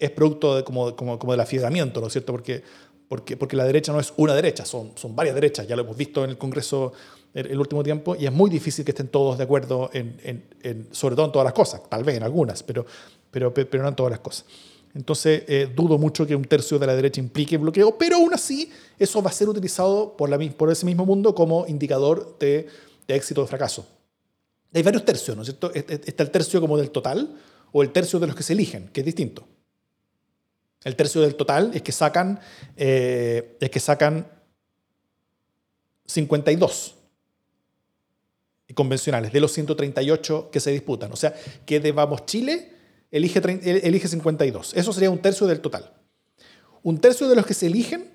es 0.00 0.10
producto 0.10 0.56
de, 0.56 0.64
como, 0.64 0.96
como, 0.96 1.18
como 1.18 1.32
del 1.32 1.40
afiebramiento, 1.40 2.00
¿no 2.00 2.06
es 2.06 2.12
cierto? 2.12 2.32
Porque, 2.32 2.62
porque, 3.06 3.36
porque 3.36 3.56
la 3.56 3.64
derecha 3.64 3.92
no 3.92 4.00
es 4.00 4.12
una 4.16 4.34
derecha, 4.34 4.64
son, 4.64 4.92
son 4.96 5.14
varias 5.14 5.34
derechas, 5.34 5.68
ya 5.68 5.76
lo 5.76 5.82
hemos 5.82 5.96
visto 5.96 6.24
en 6.24 6.30
el 6.30 6.38
Congreso 6.38 6.92
el, 7.34 7.58
último 7.58 7.82
tiempo 7.82 8.16
y 8.18 8.26
es 8.26 8.32
muy 8.32 8.50
difícil 8.50 8.84
que 8.84 8.90
estén 8.90 9.08
todos 9.08 9.38
de 9.38 9.44
acuerdo, 9.44 9.90
en, 9.92 10.88
sobre 10.90 11.14
todo 11.14 11.26
en 11.26 11.32
todas 11.32 11.44
las 11.44 11.52
cosas, 11.52 11.82
tal 11.88 12.02
vez 12.02 12.16
en 12.16 12.22
algunas, 12.22 12.62
pero, 12.62 12.84
pero, 13.30 13.52
pero 13.52 13.82
no 13.82 13.88
en 13.88 13.94
todas 13.94 14.10
las 14.10 14.20
cosas. 14.20 14.46
Entonces, 14.94 15.44
eh, 15.46 15.70
dudo 15.72 15.98
mucho 15.98 16.26
que 16.26 16.34
un 16.34 16.44
tercio 16.44 16.78
de 16.78 16.86
la 16.86 16.96
derecha 16.96 17.20
implique 17.20 17.56
bloqueo, 17.56 17.96
pero 17.96 18.16
aún 18.16 18.34
así 18.34 18.72
eso 18.98 19.22
va 19.22 19.30
a 19.30 19.32
ser 19.32 19.48
utilizado 19.48 20.16
por, 20.16 20.28
la, 20.28 20.38
por 20.56 20.70
ese 20.72 20.84
mismo 20.84 21.06
mundo 21.06 21.34
como 21.34 21.66
indicador 21.68 22.36
de, 22.40 22.66
de 23.06 23.14
éxito 23.14 23.42
o 23.42 23.46
fracaso. 23.46 23.86
Hay 24.72 24.82
varios 24.82 25.04
tercios, 25.04 25.36
¿no 25.36 25.42
es 25.42 25.48
cierto? 25.48 25.72
Está 25.74 26.22
el 26.22 26.30
tercio 26.30 26.60
como 26.60 26.76
del 26.76 26.90
total 26.90 27.36
o 27.72 27.82
el 27.82 27.90
tercio 27.90 28.18
de 28.18 28.26
los 28.26 28.36
que 28.36 28.42
se 28.42 28.52
eligen, 28.52 28.88
que 28.92 29.00
es 29.00 29.06
distinto. 29.06 29.46
El 30.82 30.96
tercio 30.96 31.20
del 31.20 31.34
total 31.34 31.72
es 31.74 31.82
que 31.82 31.92
sacan, 31.92 32.40
eh, 32.76 33.56
es 33.60 33.70
que 33.70 33.80
sacan 33.80 34.26
52 36.06 36.94
convencionales, 38.74 39.32
de 39.32 39.40
los 39.40 39.52
138 39.52 40.50
que 40.50 40.60
se 40.60 40.70
disputan. 40.70 41.12
O 41.12 41.16
sea, 41.16 41.34
que 41.66 41.80
de 41.80 41.92
Vamos 41.92 42.24
Chile 42.24 42.72
elige, 43.10 43.40
elige 43.86 44.08
52. 44.08 44.74
Eso 44.74 44.92
sería 44.92 45.10
un 45.10 45.20
tercio 45.20 45.46
del 45.46 45.60
total. 45.60 45.92
Un 46.82 46.98
tercio 46.98 47.28
de 47.28 47.36
los 47.36 47.44
que 47.44 47.54
se 47.54 47.66
eligen, 47.66 48.10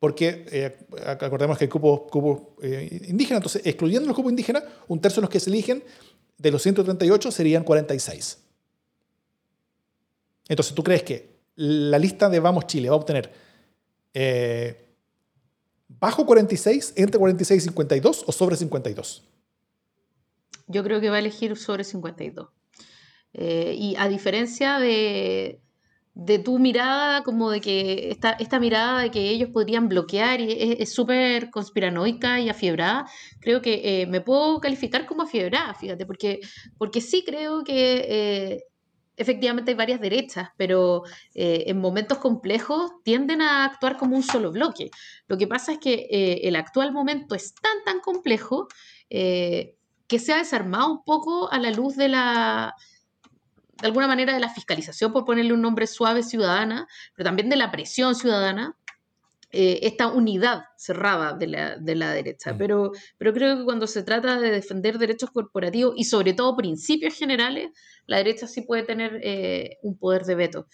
porque 0.00 0.46
eh, 0.50 0.76
acordemos 1.06 1.56
que 1.58 1.64
hay 1.64 1.68
cupos, 1.68 2.40
eh, 2.62 3.06
indígenas, 3.08 3.38
entonces 3.38 3.62
excluyendo 3.64 4.06
los 4.08 4.16
cupos 4.16 4.30
indígenas, 4.30 4.64
un 4.88 5.00
tercio 5.00 5.20
de 5.20 5.22
los 5.22 5.30
que 5.30 5.40
se 5.40 5.50
eligen 5.50 5.84
de 6.36 6.50
los 6.50 6.62
138 6.62 7.30
serían 7.30 7.64
46. 7.64 8.38
Entonces, 10.48 10.74
¿tú 10.74 10.82
crees 10.82 11.02
que 11.02 11.37
la 11.58 11.98
lista 11.98 12.28
de 12.28 12.38
Vamos 12.38 12.68
Chile 12.68 12.88
va 12.88 12.94
a 12.94 12.98
obtener 12.98 13.32
eh, 14.14 14.94
bajo 15.88 16.24
46, 16.24 16.94
entre 16.96 17.18
46 17.18 17.62
y 17.62 17.66
52 17.66 18.24
o 18.26 18.32
sobre 18.32 18.56
52? 18.56 19.24
Yo 20.68 20.84
creo 20.84 21.00
que 21.00 21.10
va 21.10 21.16
a 21.16 21.18
elegir 21.18 21.56
sobre 21.56 21.82
52. 21.82 22.48
Eh, 23.32 23.74
y 23.76 23.96
a 23.96 24.08
diferencia 24.08 24.78
de, 24.78 25.60
de, 26.14 26.38
tu 26.38 26.60
mirada, 26.60 27.24
como 27.24 27.50
de 27.50 27.60
que 27.60 28.10
esta, 28.10 28.30
esta 28.32 28.60
mirada 28.60 29.02
de 29.02 29.10
que 29.10 29.28
ellos 29.28 29.50
podrían 29.50 29.88
bloquear 29.88 30.40
y 30.40 30.76
es 30.78 30.92
súper 30.92 31.50
conspiranoica 31.50 32.38
y 32.40 32.48
afiebrada, 32.48 33.04
creo 33.40 33.60
que 33.62 34.02
eh, 34.02 34.06
me 34.06 34.20
puedo 34.20 34.60
calificar 34.60 35.06
como 35.06 35.22
afiebrada, 35.22 35.74
fíjate, 35.74 36.06
porque, 36.06 36.38
porque 36.78 37.00
sí 37.00 37.24
creo 37.26 37.64
que 37.64 38.62
efectivamente 39.18 39.72
hay 39.72 39.76
varias 39.76 40.00
derechas, 40.00 40.50
pero 40.56 41.02
eh, 41.34 41.64
en 41.66 41.78
momentos 41.78 42.18
complejos 42.18 42.92
tienden 43.02 43.42
a 43.42 43.64
actuar 43.64 43.96
como 43.96 44.16
un 44.16 44.22
solo 44.22 44.52
bloque. 44.52 44.90
Lo 45.26 45.36
que 45.36 45.46
pasa 45.46 45.72
es 45.72 45.78
que 45.78 46.06
eh, 46.10 46.40
el 46.44 46.56
actual 46.56 46.92
momento 46.92 47.34
es 47.34 47.54
tan, 47.54 47.84
tan 47.84 48.00
complejo 48.00 48.68
eh, 49.10 49.74
que 50.06 50.18
se 50.18 50.32
ha 50.32 50.38
desarmado 50.38 50.90
un 50.90 51.04
poco 51.04 51.52
a 51.52 51.58
la 51.58 51.70
luz 51.70 51.96
de 51.96 52.08
la, 52.08 52.74
de 53.80 53.86
alguna 53.86 54.06
manera, 54.06 54.32
de 54.32 54.40
la 54.40 54.48
fiscalización, 54.48 55.12
por 55.12 55.24
ponerle 55.24 55.52
un 55.52 55.62
nombre 55.62 55.86
suave, 55.86 56.22
ciudadana, 56.22 56.86
pero 57.14 57.26
también 57.26 57.50
de 57.50 57.56
la 57.56 57.70
presión 57.70 58.14
ciudadana, 58.14 58.76
eh, 59.50 59.80
esta 59.82 60.08
unidad 60.08 60.64
cerrada 60.76 61.32
de 61.32 61.46
la, 61.46 61.76
de 61.76 61.94
la 61.94 62.12
derecha. 62.12 62.52
Mm. 62.52 62.58
Pero, 62.58 62.92
pero 63.16 63.32
creo 63.32 63.56
que 63.56 63.64
cuando 63.64 63.86
se 63.86 64.02
trata 64.02 64.38
de 64.38 64.50
defender 64.50 64.98
derechos 64.98 65.30
corporativos 65.30 65.94
y 65.96 66.04
sobre 66.04 66.34
todo 66.34 66.56
principios 66.56 67.14
generales, 67.14 67.70
la 68.06 68.18
derecha 68.18 68.46
sí 68.46 68.62
puede 68.62 68.82
tener 68.82 69.20
eh, 69.22 69.78
un 69.82 69.96
poder 69.96 70.24
de 70.24 70.34
veto. 70.34 70.66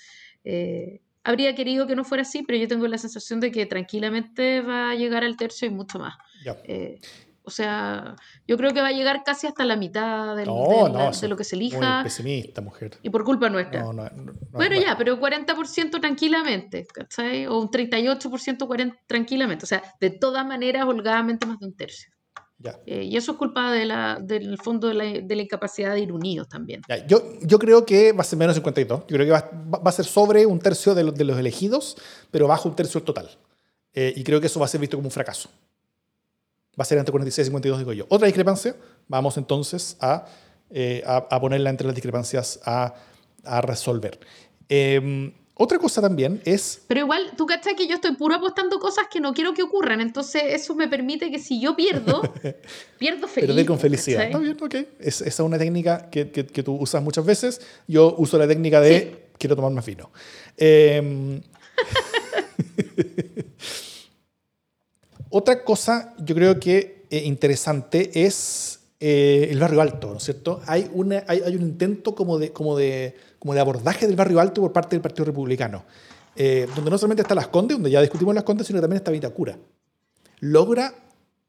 Eh, 0.42 1.00
habría 1.22 1.54
querido 1.54 1.86
que 1.86 1.94
no 1.94 2.04
fuera 2.04 2.22
así, 2.22 2.42
pero 2.42 2.58
yo 2.58 2.66
tengo 2.66 2.88
la 2.88 2.98
sensación 2.98 3.38
de 3.38 3.52
que 3.52 3.66
tranquilamente 3.66 4.60
va 4.60 4.90
a 4.90 4.94
llegar 4.94 5.22
al 5.22 5.36
tercio 5.36 5.68
y 5.68 5.70
mucho 5.70 5.98
más. 5.98 6.14
Ya. 6.44 6.56
O 7.46 7.50
sea, 7.50 8.16
yo 8.48 8.56
creo 8.56 8.72
que 8.72 8.80
va 8.80 8.88
a 8.88 8.92
llegar 8.92 9.22
casi 9.22 9.46
hasta 9.46 9.64
la 9.66 9.76
mitad 9.76 10.34
del- 10.34 10.46
No, 10.46 10.66
de, 10.68 10.92
la- 10.92 11.10
no, 11.10 11.10
de 11.10 11.28
lo 11.28 11.36
que 11.36 11.44
se 11.44 11.56
Muy 11.56 11.66
elija 11.66 12.02
pesimista, 12.02 12.60
mujer. 12.62 12.96
y 13.02 13.10
por 13.10 13.22
culpa 13.24 13.50
nuestra. 13.50 13.82
No, 13.82 13.92
no, 13.92 14.04
no, 14.04 14.22
no, 14.24 14.32
Bueno, 14.50 14.76
no. 14.76 14.82
ya, 14.82 14.96
pero 14.96 15.18
40% 15.20 16.00
tranquilamente, 16.00 16.86
¿cachai? 16.86 17.46
O 17.46 17.58
un 17.58 17.70
38% 17.70 18.66
40 18.66 18.96
tranquilamente. 19.06 19.64
O 19.64 19.66
sea, 19.66 19.82
de 20.00 20.10
todas 20.10 20.46
maneras, 20.46 20.86
holgadamente 20.86 21.46
más 21.46 21.58
de 21.58 21.66
un 21.66 21.76
tercio. 21.76 22.10
Ya. 22.56 22.78
Eh, 22.86 23.02
y 23.02 23.16
eso 23.18 23.32
es 23.32 23.38
culpa 23.38 23.70
de 23.72 23.84
la, 23.84 24.18
del 24.22 24.56
fondo 24.56 24.88
de 24.88 24.94
la, 24.94 25.04
de 25.04 25.36
la 25.36 25.42
incapacidad 25.42 25.92
de 25.92 26.00
ir 26.00 26.12
unidos 26.12 26.48
también. 26.48 26.80
Ya, 26.88 27.04
Yo, 27.06 27.20
yo 27.42 27.58
creo 27.58 27.84
que 27.84 28.12
va 28.12 28.22
a 28.22 28.24
ser 28.24 28.38
menos 28.38 28.54
de 28.54 28.60
52. 28.60 29.00
Yo 29.00 29.16
creo 29.16 29.26
que 29.26 29.32
va, 29.32 29.50
va- 29.70 29.90
a 29.90 29.92
ser 29.92 30.06
sobre 30.06 30.46
un 30.46 30.60
tercio 30.60 30.94
de, 30.94 31.04
los- 31.04 31.14
de 31.14 31.24
los 31.24 31.38
elegidos, 31.38 31.98
pero 32.30 32.48
bajo 32.48 32.70
un 32.70 32.74
tercio 32.76 32.98
el 33.00 33.04
total. 33.04 33.28
Eh, 33.92 34.14
y 34.16 34.24
creo 34.24 34.40
que 34.40 34.46
eso 34.46 34.58
va 34.60 34.64
a 34.66 34.68
ser 34.68 34.80
visto 34.80 34.96
como 34.96 35.08
un 35.08 35.12
fracaso. 35.12 35.50
Va 36.78 36.82
a 36.82 36.84
ser 36.84 36.98
entre 36.98 37.12
46 37.12 37.46
y 37.46 37.48
52, 37.48 37.78
digo 37.78 37.92
yo. 37.92 38.06
Otra 38.08 38.26
discrepancia, 38.26 38.74
vamos 39.08 39.36
entonces 39.36 39.96
a, 40.00 40.26
eh, 40.70 41.02
a, 41.06 41.16
a 41.30 41.40
ponerla 41.40 41.70
entre 41.70 41.86
las 41.86 41.94
discrepancias 41.94 42.60
a, 42.64 42.94
a 43.44 43.60
resolver. 43.60 44.18
Eh, 44.68 45.32
otra 45.56 45.78
cosa 45.78 46.00
también 46.02 46.42
es 46.44 46.82
Pero 46.88 46.98
igual, 47.02 47.30
tú 47.36 47.46
cachai 47.46 47.76
que 47.76 47.86
yo 47.86 47.94
estoy 47.94 48.16
puro 48.16 48.34
apostando 48.34 48.80
cosas 48.80 49.04
que 49.08 49.20
no 49.20 49.32
quiero 49.34 49.54
que 49.54 49.62
ocurran. 49.62 50.00
Entonces, 50.00 50.42
eso 50.48 50.74
me 50.74 50.88
permite 50.88 51.30
que 51.30 51.38
si 51.38 51.60
yo 51.60 51.76
pierdo, 51.76 52.22
pierdo 52.98 53.28
feliz. 53.28 53.46
perder 53.50 53.64
con 53.66 53.78
felicidad. 53.78 54.18
¿cachai? 54.30 54.32
Está 54.32 54.38
bien, 54.68 54.84
ok. 54.84 54.88
Es, 54.98 55.20
esa 55.20 55.28
es 55.28 55.40
una 55.40 55.56
técnica 55.56 56.10
que, 56.10 56.30
que- 56.32 56.46
que 56.46 56.62
tú 56.64 56.74
usas 56.74 57.00
muchas 57.04 57.24
veces. 57.24 57.60
Yo 57.86 58.16
uso 58.18 58.36
la 58.36 58.48
técnica 58.48 58.80
de 58.80 58.98
Sí. 58.98 59.16
quiero 59.38 59.54
tomar 59.54 59.70
más 59.70 59.86
vino. 59.86 60.10
Eh, 60.56 61.40
otra 65.36 65.64
cosa, 65.64 66.14
yo 66.18 66.32
creo 66.36 66.60
que 66.60 67.06
eh, 67.10 67.24
interesante 67.24 68.24
es 68.24 68.78
eh, 69.00 69.48
el 69.50 69.58
barrio 69.58 69.80
alto, 69.80 70.10
¿no 70.10 70.18
es 70.18 70.22
cierto? 70.22 70.60
Hay, 70.66 70.88
una, 70.92 71.24
hay, 71.26 71.40
hay 71.44 71.56
un 71.56 71.62
intento 71.62 72.14
como 72.14 72.38
de, 72.38 72.52
como, 72.52 72.76
de, 72.76 73.16
como 73.40 73.52
de 73.52 73.58
abordaje 73.58 74.06
del 74.06 74.14
barrio 74.14 74.38
alto 74.38 74.60
por 74.60 74.72
parte 74.72 74.94
del 74.94 75.02
Partido 75.02 75.24
Republicano, 75.24 75.84
eh, 76.36 76.68
donde 76.76 76.88
no 76.88 76.98
solamente 76.98 77.22
está 77.22 77.34
Las 77.34 77.48
Condes, 77.48 77.76
donde 77.76 77.90
ya 77.90 78.00
discutimos 78.00 78.32
Las 78.32 78.44
Condes, 78.44 78.68
sino 78.68 78.76
que 78.76 78.82
también 78.82 78.98
está 78.98 79.10
Vitacura. 79.10 79.58
Logra 80.38 80.94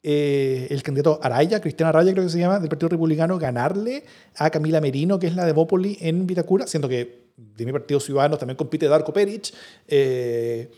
eh, 0.02 0.66
el 0.72 0.82
candidato 0.82 1.20
Araya, 1.22 1.62
Cristiana 1.62 1.90
Araya 1.90 2.12
creo 2.12 2.24
que 2.24 2.32
se 2.32 2.40
llama, 2.40 2.60
del 2.60 2.70
Partido 2.70 2.90
Republicano, 2.90 3.38
ganarle 3.38 4.04
a 4.36 4.50
Camila 4.50 4.82
Merino, 4.82 5.20
que 5.20 5.28
es 5.28 5.36
la 5.36 5.46
de 5.46 5.54
Bópoli 5.54 6.00
en 6.02 6.26
Vitacura, 6.26 6.66
siendo 6.66 6.90
que 6.90 7.26
de 7.38 7.66
mi 7.68 7.72
partido 7.72 8.00
Ciudadanos 8.00 8.40
también 8.40 8.58
compite 8.58 8.88
Darko 8.88 9.14
Peric, 9.14 9.54
eh, 9.88 10.72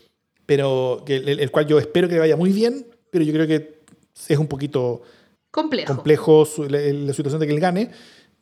pero 0.44 1.04
el, 1.08 1.40
el 1.40 1.50
cual 1.50 1.66
yo 1.66 1.78
espero 1.78 2.06
que 2.06 2.14
le 2.14 2.20
vaya 2.20 2.36
muy 2.36 2.52
bien, 2.52 2.86
pero 3.10 3.24
yo 3.24 3.32
creo 3.32 3.46
que 3.46 3.82
es 4.28 4.38
un 4.38 4.46
poquito 4.48 5.02
Complejo. 5.50 5.94
complejo 5.94 6.44
su- 6.44 6.68
la, 6.68 6.78
la 6.80 7.12
situación 7.12 7.40
de 7.40 7.46
que 7.46 7.52
él 7.54 7.60
gane, 7.60 7.90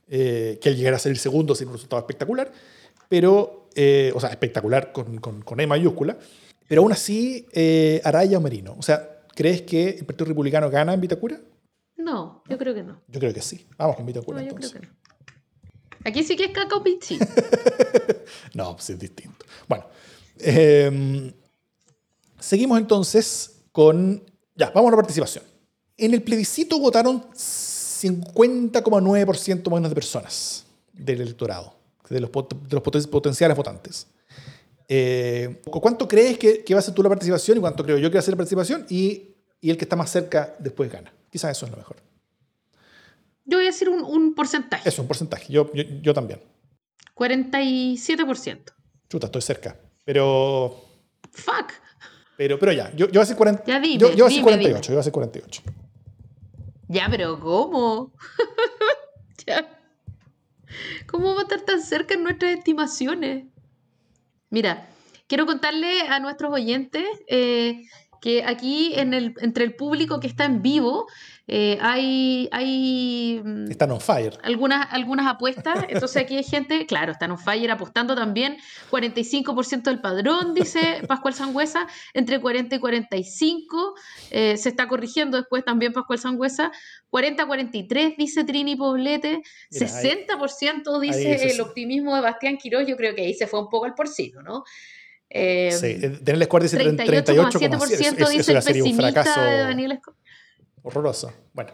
eh, 0.08 0.58
que 0.60 0.68
él 0.70 0.76
llegara 0.76 0.96
a 0.96 1.00
ser 1.00 1.12
el 1.12 1.18
segundo 1.18 1.54
sin 1.54 1.68
un 1.68 1.74
resultado 1.74 2.00
espectacular, 2.00 2.50
pero, 3.08 3.68
eh, 3.74 4.12
o 4.14 4.20
sea, 4.20 4.30
espectacular 4.30 4.92
con, 4.92 5.18
con, 5.18 5.42
con 5.42 5.60
E 5.60 5.66
mayúscula, 5.66 6.18
pero 6.68 6.82
aún 6.82 6.92
así, 6.92 7.46
eh, 7.52 8.00
Araya 8.04 8.38
o 8.38 8.40
Merino, 8.40 8.74
o 8.78 8.82
sea, 8.82 9.20
¿crees 9.34 9.62
que 9.62 9.90
el 9.90 10.04
Partido 10.06 10.26
Republicano 10.26 10.68
gana 10.70 10.94
en 10.94 11.00
Vitacura? 11.00 11.40
No, 11.96 12.42
yo 12.48 12.58
creo 12.58 12.74
que 12.74 12.82
no. 12.82 13.00
Yo 13.08 13.20
creo 13.20 13.32
que 13.34 13.40
sí. 13.42 13.66
Vamos 13.78 13.96
con 13.96 14.06
Vitacura 14.06 14.38
No, 14.40 14.46
yo 14.46 14.54
creo 14.54 14.68
entonces. 14.68 14.80
que 14.80 14.86
no. 14.86 14.94
Aquí 16.04 16.22
sí 16.22 16.36
que 16.36 16.44
es 16.44 16.50
cacao 16.52 16.82
pichi. 16.82 17.18
No, 18.54 18.74
pues 18.76 18.90
es 18.90 18.98
distinto. 18.98 19.44
Bueno, 19.68 19.86
seguimos 22.38 22.78
entonces 22.78 23.62
con... 23.72 24.22
Ya, 24.56 24.70
vamos 24.70 24.88
a 24.88 24.92
la 24.92 24.96
participación. 24.96 25.44
En 25.96 26.14
el 26.14 26.22
plebiscito 26.22 26.78
votaron 26.78 27.22
50,9% 27.32 29.56
más 29.58 29.66
o 29.66 29.70
menos 29.70 29.90
de 29.90 29.94
personas 29.94 30.64
del 30.92 31.20
electorado, 31.20 31.74
de 32.08 32.20
los, 32.20 32.30
pot- 32.30 32.54
de 32.54 32.74
los 32.74 32.82
poten- 32.82 33.08
potenciales 33.08 33.56
votantes. 33.56 34.06
Eh, 34.88 35.60
¿Cuánto 35.64 36.06
crees 36.06 36.38
que, 36.38 36.62
que 36.64 36.74
va 36.74 36.80
a 36.80 36.82
ser 36.82 36.94
tú 36.94 37.02
la 37.02 37.08
participación 37.08 37.58
y 37.58 37.60
cuánto 37.60 37.82
creo 37.84 37.98
yo 37.98 38.08
que 38.10 38.14
va 38.14 38.20
a 38.20 38.22
ser 38.22 38.34
la 38.34 38.38
participación? 38.38 38.86
Y, 38.88 39.34
y 39.60 39.70
el 39.70 39.76
que 39.76 39.84
está 39.84 39.96
más 39.96 40.10
cerca 40.10 40.54
después 40.58 40.90
gana. 40.92 41.12
Quizás 41.30 41.56
eso 41.56 41.66
es 41.66 41.72
lo 41.72 41.78
mejor. 41.78 41.96
Yo 43.44 43.58
voy 43.58 43.66
a 43.66 43.70
decir 43.70 43.88
un, 43.88 44.02
un 44.02 44.34
porcentaje. 44.34 44.88
Eso, 44.88 45.02
un 45.02 45.08
porcentaje. 45.08 45.52
Yo, 45.52 45.72
yo, 45.72 45.82
yo 46.02 46.14
también. 46.14 46.40
47%. 47.14 48.72
Chuta, 49.08 49.26
estoy 49.26 49.42
cerca. 49.42 49.76
Pero 50.04 50.84
Fuck. 51.32 51.72
Pero, 52.36 52.58
pero 52.58 52.72
ya, 52.72 52.92
yo, 52.94 53.08
yo 53.08 53.20
decir 53.20 53.36
40, 53.36 53.64
Ya 53.66 53.80
dime, 53.80 53.98
yo, 53.98 54.12
yo 54.14 54.24
decir 54.24 54.38
dime, 54.38 54.42
48, 54.42 54.80
dime. 54.80 54.92
yo 54.92 54.96
decir 54.96 55.12
48. 55.12 55.62
Ya, 56.88 57.08
pero 57.10 57.40
¿cómo? 57.40 58.12
ya. 59.46 59.68
¿Cómo 61.06 61.34
va 61.34 61.40
a 61.40 61.42
estar 61.42 61.60
tan 61.62 61.82
cerca 61.82 62.14
en 62.14 62.22
nuestras 62.22 62.58
estimaciones? 62.58 63.44
Mira, 64.50 64.88
quiero 65.26 65.46
contarle 65.46 66.02
a 66.02 66.20
nuestros 66.20 66.52
oyentes 66.52 67.04
eh, 67.28 67.82
que 68.20 68.44
aquí 68.44 68.92
en 68.94 69.14
el, 69.14 69.34
entre 69.40 69.64
el 69.64 69.74
público 69.74 70.20
que 70.20 70.26
está 70.26 70.44
en 70.44 70.62
vivo 70.62 71.06
eh, 71.48 71.78
hay, 71.80 72.48
hay 72.50 73.40
mm, 73.44 73.70
Están 73.70 73.92
on 73.92 74.00
fire. 74.00 74.36
algunas, 74.42 74.88
algunas 74.92 75.26
apuestas. 75.26 75.84
Entonces 75.88 76.22
aquí 76.22 76.36
hay 76.36 76.42
gente, 76.44 76.86
claro, 76.86 77.12
están 77.12 77.30
on 77.30 77.38
fire 77.38 77.70
apostando 77.70 78.14
también. 78.16 78.56
45% 78.90 79.82
del 79.84 80.00
padrón, 80.00 80.54
dice 80.54 81.02
Pascual 81.06 81.34
Sangüesa. 81.34 81.86
Entre 82.14 82.40
40 82.40 82.76
y 82.76 82.78
45. 82.80 83.94
eh, 84.30 84.56
se 84.56 84.68
está 84.70 84.88
corrigiendo 84.88 85.36
después 85.36 85.64
también 85.64 85.92
Pascual 85.92 86.18
Sangüesa. 86.18 86.72
40-43, 87.12 88.16
dice 88.18 88.44
Trini 88.44 88.76
Poblete. 88.76 89.40
Mira, 89.70 89.86
ahí- 89.86 90.26
60% 90.28 91.00
dice 91.00 91.32
ahí 91.42 91.50
el 91.50 91.60
optimismo 91.60 92.14
de 92.14 92.22
Bastián 92.22 92.56
Quiroz. 92.56 92.86
Yo 92.86 92.96
creo 92.96 93.14
que 93.14 93.22
ahí 93.22 93.34
se 93.34 93.46
fue 93.46 93.60
un 93.60 93.68
poco 93.68 93.86
al 93.86 93.94
porcino, 93.94 94.42
¿no? 94.42 94.64
Eh, 95.30 95.70
sí, 95.72 95.86
eh, 95.86 95.98
tener 96.24 96.36
el 96.36 96.44
score 96.44 96.62
dice 96.62 96.76
38,7%. 96.78 97.58
38,7% 97.58 97.92
Eso, 97.92 98.16
eso 98.16 98.28
dice 98.30 98.52
ya 98.52 98.58
el 98.58 98.58
un 98.58 98.64
pesimista 98.64 99.02
fracaso 99.02 99.40
de 99.40 99.58
Daniel 99.58 99.92
Esco- 99.92 100.14
horroroso. 100.86 101.32
Bueno, 101.52 101.72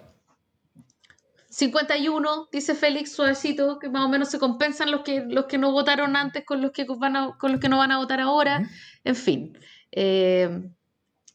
51, 1.51 2.49
dice 2.51 2.75
Félix 2.75 3.13
suavecito, 3.13 3.79
que 3.79 3.91
más 3.91 4.07
o 4.07 4.09
menos 4.09 4.31
se 4.31 4.39
compensan 4.39 4.91
los 4.91 5.03
que, 5.03 5.23
los 5.29 5.45
que 5.47 5.59
no 5.59 5.71
votaron 5.73 6.17
antes 6.17 6.45
con 6.47 6.63
los 6.63 6.73
que, 6.73 6.87
van 6.99 7.17
a- 7.17 7.37
con 7.39 7.53
los 7.53 7.61
que 7.61 7.69
no 7.69 7.77
van 7.79 7.93
a 7.93 7.99
votar 7.99 8.21
ahora. 8.21 8.67
En 9.05 9.15
fin. 9.17 9.59
eh, 9.95 10.71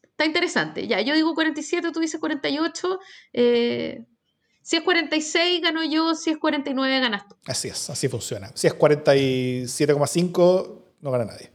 está 0.02 0.24
interesante. 0.26 0.88
Ya, 0.88 1.00
yo 1.00 1.14
digo 1.14 1.32
47, 1.34 1.92
tú 1.92 2.00
dices 2.00 2.18
48. 2.20 2.98
eh, 3.32 4.04
si 4.60 4.74
es 4.76 4.82
46, 4.82 5.62
gano 5.62 5.84
yo. 5.84 6.14
Si 6.16 6.30
es 6.30 6.38
49, 6.38 6.98
ganas 7.00 7.28
tú. 7.28 7.36
así 7.46 7.68
es, 7.68 7.88
así 7.88 8.08
funciona. 8.08 8.50
Si 8.54 8.66
es 8.66 8.74
47,5, 8.76 10.82
no 11.00 11.10
gana 11.12 11.24
nadie. 11.26 11.52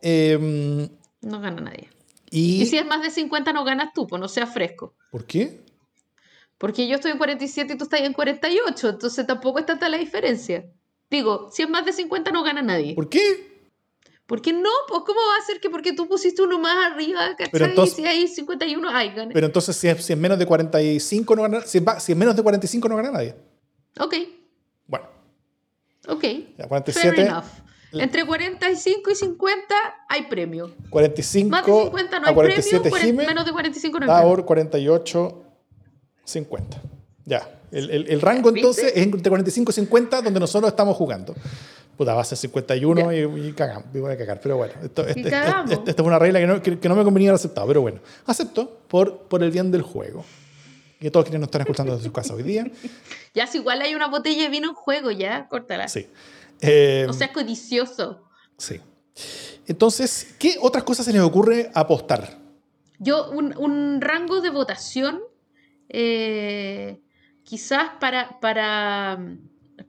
Eh, 0.00 0.88
No 1.20 1.40
gana 1.40 1.60
nadie. 1.60 1.90
Y, 2.32 2.62
Y 2.62 2.66
si 2.66 2.76
es 2.78 2.86
más 2.86 3.02
de 3.02 3.10
50, 3.10 3.52
no 3.52 3.62
ganas 3.64 3.92
tú, 3.94 4.06
pues 4.08 4.18
no 4.20 4.26
seas 4.28 4.52
fresco. 4.52 4.94
¿Por 5.10 5.24
qué? 5.26 5.60
Porque 6.58 6.86
yo 6.88 6.94
estoy 6.96 7.10
en 7.12 7.18
47 7.18 7.74
y 7.74 7.76
tú 7.76 7.84
estás 7.84 8.00
en 8.00 8.12
48, 8.12 8.88
entonces 8.88 9.26
tampoco 9.26 9.58
es 9.58 9.66
tanta 9.66 9.88
la 9.88 9.98
diferencia. 9.98 10.64
Digo, 11.10 11.50
si 11.52 11.62
es 11.62 11.68
más 11.68 11.84
de 11.84 11.92
50, 11.92 12.30
no 12.30 12.42
gana 12.42 12.62
nadie. 12.62 12.94
¿Por 12.94 13.08
qué? 13.08 13.20
¿Por 14.26 14.40
qué 14.40 14.52
no? 14.52 14.70
Pues 14.88 15.02
¿cómo 15.04 15.20
va 15.20 15.36
a 15.42 15.46
ser 15.46 15.60
que 15.60 15.68
porque 15.68 15.92
tú 15.92 16.08
pusiste 16.08 16.40
uno 16.42 16.58
más 16.58 16.92
arriba, 16.92 17.30
¿cachai? 17.36 17.50
Pero 17.52 17.66
entonces- 17.66 17.98
y 17.98 18.02
si 18.02 18.08
hay 18.08 18.28
51, 18.28 18.88
ay, 18.90 19.10
gané. 19.10 19.34
Pero 19.34 19.46
entonces 19.46 19.76
si 19.76 19.88
es, 19.88 20.04
si 20.04 20.12
es 20.12 20.18
menos 20.18 20.38
de 20.38 20.46
45 20.46 21.36
no 21.36 21.42
gana 21.42 21.60
si 21.62 21.78
es, 21.78 21.84
ba- 21.84 22.00
si 22.00 22.12
es 22.12 22.18
menos 22.18 22.34
de 22.36 22.42
45 22.42 22.88
no 22.88 22.96
gana 22.96 23.10
nadie. 23.10 23.34
Ok, 23.98 24.14
Bueno, 24.86 25.06
ok. 26.08 26.22
ya 26.22 26.54
Fair 26.56 26.68
47, 26.68 27.22
enough. 27.22 27.44
Entre 27.92 28.24
45 28.24 29.10
y 29.10 29.14
50 29.14 29.74
hay 30.08 30.22
premio. 30.26 30.70
45 30.90 31.50
Más 31.50 31.66
de 31.66 31.72
50 31.72 32.18
no 32.20 32.26
a 32.26 32.28
hay 32.30 32.34
47 32.34 32.90
premio, 32.90 32.98
Jime, 33.06 33.26
menos 33.26 33.44
de 33.44 33.52
45 33.52 33.98
no 34.00 34.04
hay 34.04 34.08
premio. 34.10 34.22
Taur 34.36 34.44
48, 34.46 35.42
50. 36.24 36.80
Ya. 37.24 37.48
El, 37.70 37.90
el- 37.90 38.08
el 38.10 38.20
rango 38.20 38.50
¿Viste? 38.52 38.60
entonces 38.60 38.92
es 38.94 39.02
entre 39.02 39.28
45 39.30 39.70
y 39.70 39.74
50 39.74 40.22
donde 40.22 40.40
nosotros 40.40 40.70
estamos 40.70 40.96
jugando. 40.96 41.34
Puta, 41.96 42.14
va 42.14 42.22
a 42.22 42.24
ser 42.24 42.38
51 42.38 43.12
y, 43.12 43.48
y 43.48 43.52
cagamos, 43.52 43.84
y 43.94 43.98
voy 43.98 44.12
a 44.12 44.16
cagar. 44.18 44.40
Pero 44.42 44.56
bueno, 44.56 44.72
esto, 44.82 45.06
este- 45.06 45.28
cagamos. 45.30 45.70
este- 45.70 45.90
esta 45.90 46.02
fue 46.02 46.08
una 46.08 46.18
regla 46.18 46.40
que 46.40 46.46
no, 46.46 46.62
que, 46.62 46.78
que 46.78 46.88
no 46.88 46.96
me 46.96 47.04
convenía 47.04 47.30
haber 47.30 47.36
aceptado. 47.38 47.66
Pero 47.66 47.80
bueno, 47.82 48.00
acepto 48.26 48.80
por, 48.88 49.18
por 49.28 49.42
el 49.42 49.50
bien 49.50 49.70
del 49.70 49.82
juego. 49.82 50.24
Que 50.98 51.10
todos 51.10 51.24
quienes 51.24 51.40
nos 51.40 51.48
están 51.48 51.62
escuchando 51.62 51.92
desde 51.94 52.06
su 52.06 52.12
casa 52.12 52.34
hoy 52.34 52.42
día. 52.42 52.66
Ya, 53.34 53.46
si 53.46 53.56
igual 53.56 53.80
hay 53.80 53.94
una 53.94 54.08
botella 54.08 54.42
de 54.42 54.50
vino 54.50 54.68
en 54.68 54.74
juego, 54.74 55.10
ya, 55.10 55.48
córtala. 55.48 55.88
Sí. 55.88 56.06
Eh, 56.62 57.04
No 57.06 57.12
seas 57.12 57.30
codicioso. 57.32 58.24
sí. 58.56 58.80
Entonces, 59.66 60.34
¿qué 60.40 60.56
otras 60.60 60.82
cosas 60.84 61.04
se 61.06 61.12
les 61.12 61.20
ocurre 61.22 61.70
apostar? 61.74 62.40
Yo, 62.98 63.30
un, 63.30 63.54
un 63.58 64.00
rango 64.00 64.40
de 64.40 64.50
votación, 64.50 65.20
eh, 65.88 67.00
quizás 67.44 67.90
para, 68.00 68.40
para, 68.40 69.18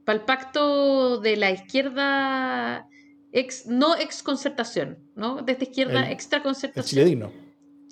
para 0.04 0.18
el 0.18 0.24
pacto 0.24 1.18
de 1.18 1.36
la 1.36 1.50
izquierda, 1.50 2.86
ex, 3.32 3.66
no 3.66 3.96
ex 3.96 4.22
concertación, 4.22 4.98
¿no? 5.16 5.42
De 5.42 5.52
esta 5.52 5.64
izquierda 5.64 6.06
El- 6.06 6.12
extra 6.12 6.38
El 6.38 6.42
concertación. 6.44 6.84
Chile 6.86 7.04
digno. 7.04 7.32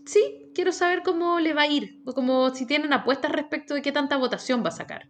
Sí, 0.07 0.51
quiero 0.55 0.73
saber 0.73 1.03
cómo 1.03 1.41
le 1.41 1.55
va 1.55 1.63
a 1.63 1.67
ir, 1.69 2.01
o 2.05 2.13
como 2.13 2.55
si 2.55 2.67
tienen 2.67 2.93
apuestas 2.93 3.33
respecto 3.33 3.75
de 3.75 3.83
qué 3.83 3.91
tanta 3.93 4.17
votación 4.17 4.63
va 4.65 4.69
a 4.69 4.73
sacar. 4.73 5.09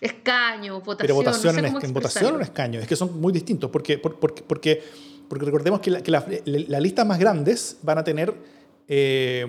Escaños, 0.00 0.78
votación, 0.84 0.96
Pero 0.98 1.14
votación, 1.14 1.56
no 1.56 1.80
sé 1.80 1.86
en, 1.86 1.92
votación 1.94 2.32
o 2.34 2.36
en 2.36 2.42
escaño. 2.42 2.80
Es 2.80 2.86
que 2.86 2.96
son 2.96 3.20
muy 3.20 3.32
distintos. 3.32 3.70
Porque, 3.70 3.98
por- 3.98 4.18
porque, 4.18 4.42
porque, 4.42 4.82
porque 5.28 5.44
recordemos 5.44 5.80
que, 5.80 5.90
la- 5.90 6.02
que 6.02 6.10
la- 6.10 6.24
la- 6.44 7.04
más 7.04 7.18
grandes 7.18 7.78
van 7.82 7.98
a 7.98 8.04
tener 8.04 8.34
eh, 8.88 9.46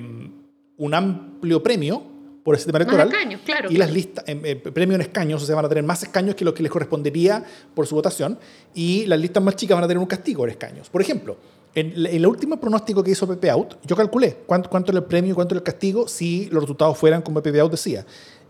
un 0.77 0.93
amplio 0.93 1.61
premio 1.61 2.01
por 2.43 2.53
el 2.55 2.59
sistema 2.59 2.77
Más 2.79 2.87
electoral. 2.87 3.07
escaños, 3.11 3.41
claro. 3.43 3.71
y 3.71 3.75
las 3.77 3.91
listas, 3.91 4.23
eh, 4.27 4.39
eh, 4.43 4.55
premio 4.55 4.93
en 4.95 5.01
escaños, 5.01 5.41
o 5.41 5.45
sea, 5.47 5.55
van 5.55 5.65
a 5.65 5.69
tener 5.69 5.83
más 5.83 6.03
escaños 6.03 6.35
que 6.35 6.45
lo 6.45 6.53
que 6.53 6.61
les 6.61 6.71
correspondería 6.71 7.43
por 7.73 7.87
su 7.87 7.95
votación, 7.95 8.37
y 8.75 9.05
las 9.07 9.19
listas 9.19 9.41
más 9.41 9.55
chicas 9.55 9.75
van 9.75 9.83
a 9.83 9.87
tener 9.87 9.97
un 9.99 10.05
castigo 10.05 10.43
en 10.45 10.51
escaños. 10.51 10.87
Por 10.89 11.01
ejemplo, 11.01 11.37
en, 11.73 12.05
el 12.05 12.25
último 12.27 12.57
pronóstico 12.59 13.03
que 13.03 13.11
hizo 13.11 13.27
PP 13.27 13.49
Out, 13.49 13.77
yo 13.83 13.95
calculé 13.95 14.37
cuánto, 14.45 14.69
cuánto 14.69 14.91
era 14.91 14.99
el 14.99 15.05
premio 15.05 15.31
y 15.31 15.33
cuánto 15.33 15.55
era 15.55 15.59
el 15.59 15.63
castigo 15.63 16.07
si 16.07 16.45
los 16.51 16.61
resultados 16.63 16.97
fueran 16.97 17.23
como 17.23 17.41
PP 17.41 17.59
Out 17.59 17.71
decía. 17.71 18.05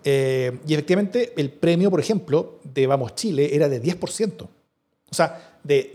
Eh, 0.08 0.60
y 0.68 0.74
efectivamente, 0.76 1.34
el 1.36 1.50
premio, 1.52 1.90
por 1.90 2.00
ejemplo, 2.00 2.60
de 2.64 2.86
Vamos 2.86 3.16
Chile 3.16 3.56
era 3.56 3.68
de 3.68 3.82
10%. 3.82 4.44
O 4.44 4.50
sea, 5.14 5.58
de, 5.64 5.92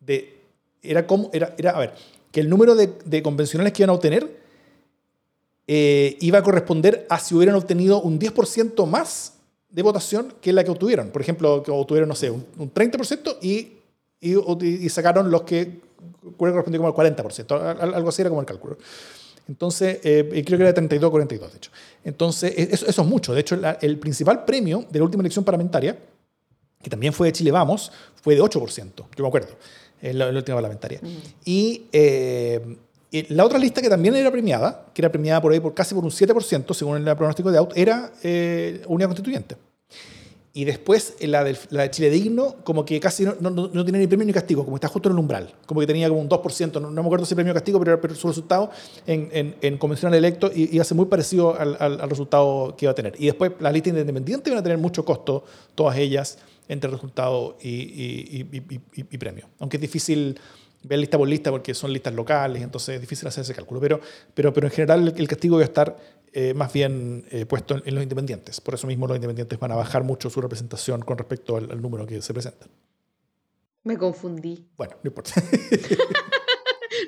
de, 0.00 0.34
era 0.82 1.06
como, 1.06 1.28
era, 1.34 1.54
era, 1.58 1.72
a 1.72 1.80
ver, 1.80 1.92
que 2.32 2.40
el 2.40 2.48
número 2.48 2.74
de, 2.74 2.90
de 3.04 3.22
convencionales 3.22 3.72
que 3.74 3.82
iban 3.82 3.90
a 3.90 3.94
obtener 3.94 4.38
eh, 5.66 6.16
iba 6.20 6.38
a 6.38 6.42
corresponder 6.42 7.06
a 7.10 7.18
si 7.18 7.34
hubieran 7.34 7.54
obtenido 7.56 8.00
un 8.00 8.18
10% 8.18 8.86
más 8.86 9.34
de 9.68 9.82
votación 9.82 10.32
que 10.40 10.52
la 10.54 10.64
que 10.64 10.70
obtuvieron. 10.70 11.10
Por 11.10 11.20
ejemplo, 11.20 11.62
que 11.62 11.70
obtuvieron, 11.70 12.08
no 12.08 12.14
sé, 12.14 12.30
un, 12.30 12.46
un 12.58 12.72
30% 12.72 13.36
y, 13.42 13.72
y, 14.20 14.88
sacaron 14.88 15.30
los 15.30 15.42
que 15.42 15.80
correspondían 16.38 16.82
como 16.82 16.98
al 16.98 17.14
40%. 17.14 17.78
Al- 17.80 17.94
Algo 17.94 18.08
así 18.08 18.22
era 18.22 18.30
como 18.30 18.40
el 18.40 18.46
cálculo. 18.46 18.78
Entonces, 19.48 19.98
eh, 20.04 20.28
y 20.34 20.42
creo 20.44 20.58
que 20.58 20.64
era 20.64 20.74
32 20.74 21.10
42, 21.10 21.50
de 21.50 21.56
hecho. 21.56 21.70
Entonces, 22.04 22.52
e- 22.56 22.68
eso, 22.72 22.86
eso 22.86 23.02
es 23.02 23.08
mucho. 23.08 23.32
De 23.34 23.40
hecho, 23.40 23.56
la- 23.56 23.78
el 23.80 23.98
principal 23.98 24.44
premio 24.44 24.84
de 24.90 24.98
la 24.98 25.04
última 25.04 25.22
elección 25.22 25.44
parlamentaria, 25.44 25.96
que 26.82 26.90
también 26.90 27.12
fue 27.12 27.28
de 27.28 27.32
Chile 27.32 27.50
Vamos, 27.50 27.90
fue 28.22 28.34
de 28.34 28.42
8%, 28.42 29.06
yo 29.16 29.22
me 29.24 29.28
acuerdo, 29.28 29.48
en 30.02 30.18
la, 30.18 30.28
en 30.28 30.34
la 30.34 30.38
última 30.40 30.56
parlamentaria. 30.58 31.00
Y 31.44 31.84
eh, 31.92 32.76
y 33.10 33.32
la 33.32 33.42
otra 33.46 33.58
lista 33.58 33.80
que 33.80 33.88
también 33.88 34.14
era 34.16 34.30
premiada, 34.30 34.84
que 34.92 35.00
era 35.00 35.10
premiada 35.10 35.40
por 35.40 35.50
ahí 35.50 35.60
por 35.60 35.72
casi 35.72 35.94
por 35.94 36.04
un 36.04 36.10
7%, 36.10 36.74
según 36.74 37.08
el 37.08 37.16
pronóstico 37.16 37.50
de 37.50 37.56
Out, 37.56 37.72
era 37.74 38.12
eh, 38.22 38.82
Unidad 38.86 39.08
Constituyente. 39.08 39.56
Y 40.54 40.64
después 40.64 41.14
eh, 41.20 41.28
la, 41.28 41.44
de 41.44 41.90
Chile 41.90 42.10
Digno, 42.10 42.56
como 42.64 42.84
que 42.84 42.98
casi 42.98 43.24
no, 43.24 43.34
no, 43.40 43.50
no 43.50 43.84
tiene 43.84 43.98
ni 43.98 44.06
premio 44.06 44.26
ni 44.26 44.32
castigo, 44.32 44.64
como 44.64 44.76
está 44.76 44.88
justo 44.88 45.08
en 45.08 45.14
el 45.14 45.18
umbral. 45.20 45.54
Como 45.66 45.80
que 45.80 45.86
tenía 45.86 46.08
como 46.08 46.20
un 46.20 46.28
2%, 46.28 46.80
no, 46.80 46.90
me 46.90 47.00
acuerdo 47.00 47.26
si 47.26 47.34
premio 47.34 47.52
o 47.52 47.54
castigo, 47.54 47.78
pero, 47.78 48.00
pero 48.00 48.14
su 48.14 48.26
resultado 48.28 48.70
en, 49.06 49.28
en, 49.32 49.56
en 49.60 49.78
convencional 49.78 50.16
electo 50.18 50.50
iba 50.54 50.82
a 50.82 50.84
ser 50.84 50.96
muy 50.96 51.06
parecido 51.06 51.58
al, 51.58 51.76
al- 51.78 52.10
resultado 52.10 52.74
que 52.76 52.86
iba 52.86 52.92
a 52.92 52.94
tener. 52.94 53.14
Y 53.18 53.26
después 53.26 53.52
las 53.60 53.72
listas 53.72 53.92
independientes 53.92 54.46
iban 54.50 54.58
a 54.58 54.62
tener 54.62 54.78
mucho 54.78 55.04
costo, 55.04 55.44
todas 55.74 55.96
ellas, 55.98 56.38
entre 56.68 56.90
resultado 56.90 57.56
y, 57.62 57.68
y, 57.70 58.80
y- 58.96 59.18
premio. 59.18 59.46
Aunque 59.58 59.76
es 59.76 59.80
difícil 59.80 60.38
ver 60.82 60.98
lista 60.98 61.18
por 61.18 61.28
lista 61.28 61.50
porque 61.50 61.74
son 61.74 61.92
listas 61.92 62.14
locales, 62.14 62.62
entonces 62.62 62.94
es 62.96 63.00
difícil 63.00 63.26
hacer 63.28 63.42
ese 63.42 63.54
cálculo. 63.54 63.80
Pero, 63.80 64.00
pero, 64.34 64.52
pero 64.52 64.66
en 64.66 64.72
general 64.72 65.12
el, 65.16 65.28
castigo 65.28 65.56
va 65.56 65.62
a 65.62 65.64
estar 65.64 65.96
eh, 66.32 66.54
más 66.54 66.72
bien 66.72 67.26
eh, 67.30 67.46
puesto 67.46 67.74
en, 67.76 67.82
en 67.86 67.94
los 67.94 68.02
independientes. 68.02 68.60
Por 68.60 68.74
eso 68.74 68.86
mismo 68.86 69.06
los 69.06 69.16
independientes 69.16 69.58
van 69.58 69.72
a 69.72 69.76
bajar 69.76 70.04
mucho 70.04 70.30
su 70.30 70.40
representación 70.40 71.02
con 71.02 71.18
respecto 71.18 71.56
al, 71.56 71.70
al 71.70 71.80
número 71.80 72.06
que 72.06 72.20
se 72.22 72.32
presentan. 72.32 72.68
Me 73.84 73.96
confundí. 73.96 74.68
Bueno, 74.76 74.96
no 75.02 75.08
importa. 75.08 75.32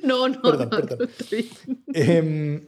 No, 0.03 0.29
no, 0.29 0.41
Perdón, 0.41 0.69
no, 0.71 0.77
perdón. 0.77 0.99
no, 1.01 1.75
Em, 1.95 2.67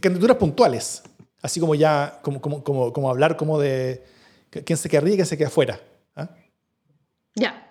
candidaturas 0.00 0.36
puntuales, 0.36 1.02
así 1.40 1.60
como 1.60 1.74
ya, 1.74 2.18
como, 2.22 2.40
como, 2.40 2.62
como, 2.64 2.92
como 2.92 3.10
hablar 3.10 3.36
como 3.36 3.58
de 3.60 4.04
quién 4.50 4.76
se 4.76 4.88
queda 4.88 5.00
arriba 5.00 5.14
y 5.14 5.16
quién 5.18 5.26
se 5.26 5.38
queda 5.38 5.48
afuera. 5.48 5.80
¿ah? 6.16 6.30
Ya, 7.34 7.67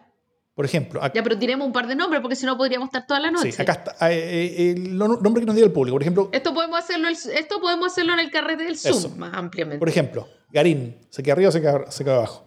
Por 0.58 0.66
ejemplo, 0.66 1.00
ya, 1.14 1.22
pero 1.24 1.38
tiremos 1.38 1.68
un 1.68 1.72
par 1.72 1.86
de 1.88 1.96
nombres 1.96 2.20
porque 2.20 2.36
si 2.36 2.44
no 2.46 2.58
podríamos 2.58 2.88
estar 2.88 3.06
toda 3.06 3.20
la 3.20 3.30
noche. 3.32 3.52
sí, 3.52 3.62
acá 3.62 3.74
está 3.74 4.12
eh, 4.12 4.18
eh, 4.18 4.72
el 4.72 4.98
no- 4.98 5.08
nombre 5.22 5.42
que 5.42 5.46
nos 5.46 5.56
dio 5.56 5.64
el 5.64 5.72
público. 5.72 5.94
Por 5.96 6.02
ejemplo, 6.02 6.30
Esto 6.34 6.52
podemos 6.54 6.80
hacerlo, 6.80 7.08
esto 7.10 7.62
podemos 7.62 7.92
hacerlo 7.92 8.14
en 8.14 8.20
el 8.22 8.32
carrete 8.32 8.64
del 8.64 8.76
Zoom 8.78 8.98
Eso. 8.98 9.10
más 9.18 9.34
ampliamente. 9.36 9.78
por 9.78 9.88
ejemplo, 9.88 10.28
Garín, 10.52 10.98
¿se 11.12 11.22
queda 11.22 11.34
arriba 11.34 11.50
o 11.50 11.52
se 11.52 11.62
queda, 11.62 11.92
se 11.92 12.04
queda 12.04 12.16
abajo? 12.18 12.44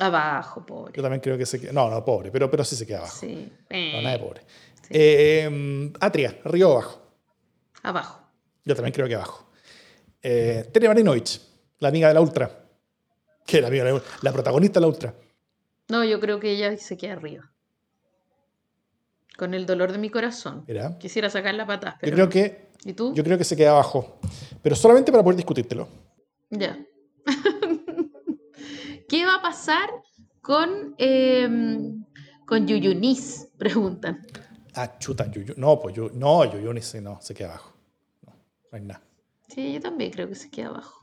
Abajo, 0.00 0.66
pobre. 0.66 0.92
Yo 0.96 1.02
también 1.02 1.20
creo 1.20 1.38
que 1.38 1.46
se 1.46 1.60
queda. 1.60 1.72
No, 1.72 1.88
no, 1.88 2.04
pobre, 2.04 2.30
pero, 2.32 2.50
pero 2.50 2.64
sí 2.64 2.74
se 2.76 2.86
queda 2.86 2.98
abajo. 2.98 3.16
Sí. 3.20 3.48
No, 3.70 3.76
Eh, 3.76 4.00
nada 4.02 4.16
de 4.16 4.18
pobre. 4.24 4.40
sí. 4.82 4.88
Eh, 4.90 5.42
em, 5.44 5.92
Atria, 6.00 6.36
arriba 6.44 6.68
o 6.68 6.72
abajo. 6.72 7.02
Abajo. 7.82 8.20
Yo 8.64 8.74
también 8.74 8.92
creo 8.92 9.06
que 9.08 9.14
abajo. 9.14 9.48
Eh, 10.22 10.68
Tere 10.72 10.88
Marinovich, 10.88 11.40
la 11.78 11.88
amiga 11.88 12.08
de 12.08 12.14
la 12.14 12.20
Ultra. 12.20 12.50
Que 13.46 13.60
la 13.60 13.68
amiga 13.68 13.84
de 13.84 13.90
la, 13.90 13.94
Ultra? 13.94 14.10
la 14.22 14.32
protagonista 14.32 14.78
de 14.78 14.82
la 14.82 14.88
Ultra. 14.88 15.14
No, 15.88 16.04
yo 16.04 16.20
creo 16.20 16.38
que 16.38 16.50
ella 16.52 16.76
se 16.76 16.96
queda 16.96 17.14
arriba. 17.14 17.50
Con 19.36 19.54
el 19.54 19.66
dolor 19.66 19.92
de 19.92 19.98
mi 19.98 20.10
corazón. 20.10 20.64
Mira. 20.66 20.98
Quisiera 20.98 21.30
sacar 21.30 21.54
la 21.54 21.66
patas, 21.66 21.94
pero. 22.00 22.10
Yo 22.10 22.16
creo 22.16 22.28
que 22.28 22.68
¿Y 22.84 22.92
tú? 22.92 23.14
yo 23.14 23.24
creo 23.24 23.38
que 23.38 23.44
se 23.44 23.56
queda 23.56 23.70
abajo. 23.70 24.18
Pero 24.62 24.76
solamente 24.76 25.10
para 25.12 25.22
poder 25.22 25.36
discutírtelo. 25.36 25.88
Ya. 26.50 26.78
¿Qué 29.08 29.24
va 29.24 29.36
a 29.36 29.42
pasar 29.42 29.88
con, 30.42 30.94
em, 30.98 32.04
con 32.46 32.66
Yuyunis? 32.66 33.48
Preguntan. 33.56 34.26
Ah, 34.74 34.98
chuta, 34.98 35.30
Yuyu. 35.30 35.54
No, 35.56 35.80
pues 35.80 35.94
yo, 35.94 36.10
no, 36.12 36.44
Yuyu 36.44 36.72
ni 36.72 36.82
se, 36.82 37.00
no, 37.00 37.20
se 37.20 37.34
queda 37.34 37.48
abajo. 37.50 37.72
No, 38.26 38.32
no 38.70 38.78
hay 38.78 38.82
nada. 38.82 39.02
Sí, 39.48 39.72
yo 39.72 39.80
también 39.80 40.10
creo 40.10 40.28
que 40.28 40.34
se 40.34 40.50
queda 40.50 40.68
abajo. 40.68 41.00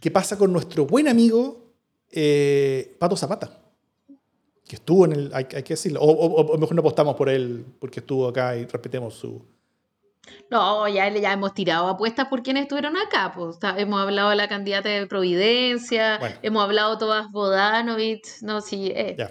¿Qué 0.00 0.10
pasa 0.10 0.38
con 0.38 0.52
nuestro 0.52 0.86
buen 0.86 1.06
amigo 1.06 1.74
eh, 2.10 2.96
Pato 2.98 3.16
Zapata? 3.16 3.50
Que 4.68 4.76
estuvo 4.76 5.06
en 5.06 5.12
el. 5.12 5.30
Hay, 5.34 5.46
hay 5.54 5.62
que 5.62 5.72
decirlo. 5.74 6.00
O, 6.00 6.10
o- 6.12 6.52
o 6.54 6.58
mejor 6.58 6.74
no 6.76 6.80
apostamos 6.80 7.14
por 7.16 7.28
él 7.30 7.64
porque 7.80 8.00
estuvo 8.00 8.28
acá 8.28 8.54
y 8.56 8.66
respetemos 8.66 9.14
su. 9.14 9.42
No, 10.50 10.86
ya, 10.88 11.08
ya 11.08 11.32
hemos 11.32 11.54
tirado 11.54 11.88
apuestas 11.88 12.28
por 12.28 12.42
quienes 12.42 12.64
estuvieron 12.64 12.94
acá. 12.98 13.32
Pues, 13.34 13.54
Está- 13.54 13.78
hemos 13.78 13.98
hablado 14.00 14.28
de 14.30 14.36
la 14.36 14.46
candidata 14.46 14.90
de 14.90 15.06
Providencia, 15.06 16.18
Bueno. 16.18 16.36
hemos 16.42 16.62
hablado 16.64 16.98
todas 16.98 17.30
Bodanovich. 17.32 18.42
No, 18.42 18.60
sí, 18.60 18.92
eh, 18.94 19.14
Ya. 19.18 19.30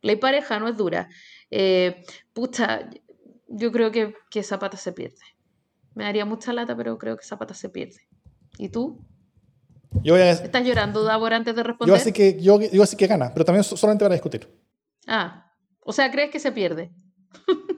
ley 0.00 0.16
pareja 0.16 0.58
no 0.58 0.68
es 0.68 0.76
dura. 0.78 1.08
Eh, 1.50 2.02
pucha, 2.32 2.88
yo 3.48 3.70
creo 3.72 3.90
que, 3.90 4.14
que 4.30 4.42
Zapata 4.42 4.78
se 4.78 4.92
pierde. 4.92 5.16
Me 5.94 6.04
daría 6.04 6.24
mucha 6.24 6.54
lata, 6.54 6.74
pero 6.74 6.96
creo 6.96 7.18
que 7.18 7.24
Zapata 7.24 7.52
se 7.52 7.68
pierde. 7.68 8.00
¿Y 8.56 8.70
tú? 8.70 9.04
Yo 10.02 10.14
voy 10.14 10.22
a, 10.22 10.30
¿Estás 10.30 10.64
llorando, 10.64 11.02
Davor, 11.04 11.34
antes 11.34 11.54
de 11.54 11.60
yo 11.60 11.66
responder? 11.66 11.96
así 11.96 12.10
que, 12.12 12.40
yo, 12.40 12.58
yo 12.58 12.82
así 12.82 12.96
que 12.96 13.06
gana, 13.06 13.30
pero 13.34 13.44
también 13.44 13.62
so- 13.64 13.76
solamente 13.76 14.02
para 14.06 14.14
discutir. 14.14 14.48
Ah, 15.06 15.52
o 15.84 15.92
sea, 15.92 16.10
¿crees 16.10 16.30
que 16.30 16.38
se 16.40 16.52
pierde? 16.52 16.90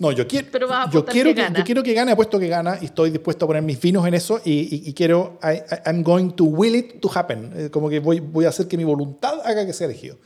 No, 0.00 0.12
yo 0.12 0.28
quiero, 0.28 0.46
Pero 0.52 0.68
vas 0.68 0.86
a 0.86 0.90
yo 0.92 1.04
quiero 1.04 1.30
que 1.30 1.34
que, 1.34 1.42
gana. 1.42 1.58
yo 1.58 1.64
quiero 1.64 1.82
que 1.82 1.92
gane, 1.92 2.12
apuesto 2.12 2.38
que 2.38 2.46
gana 2.46 2.78
y 2.80 2.84
estoy 2.84 3.10
dispuesto 3.10 3.46
a 3.46 3.48
poner 3.48 3.64
mis 3.64 3.80
vinos 3.80 4.06
en 4.06 4.14
eso 4.14 4.40
y, 4.44 4.52
y- 4.72 4.88
y 4.90 4.94
quiero, 4.94 5.40
I, 5.42 5.60
I'm 5.86 6.04
going 6.04 6.30
to 6.36 6.44
will 6.44 6.76
it 6.76 7.00
to 7.00 7.10
happen. 7.12 7.52
Eh, 7.56 7.68
Como 7.68 7.90
que 7.90 7.98
voy, 7.98 8.20
voy 8.20 8.44
a 8.44 8.50
hacer 8.50 8.68
que 8.68 8.76
mi 8.76 8.84
voluntad 8.84 9.40
haga 9.44 9.66
que 9.66 9.72
sea 9.72 9.86
elegido. 9.88 10.16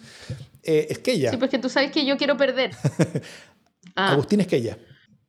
Eh, 0.62 0.88
Esquella, 0.90 1.30
Sí, 1.30 1.38
porque 1.38 1.59
tú 1.59 1.70
sabes 1.70 1.90
que 1.90 2.05
yo 2.05 2.18
quiero 2.18 2.36
perder. 2.36 2.72
Ah, 3.97 4.12
Agustín 4.12 4.40
Esquella. 4.43 4.76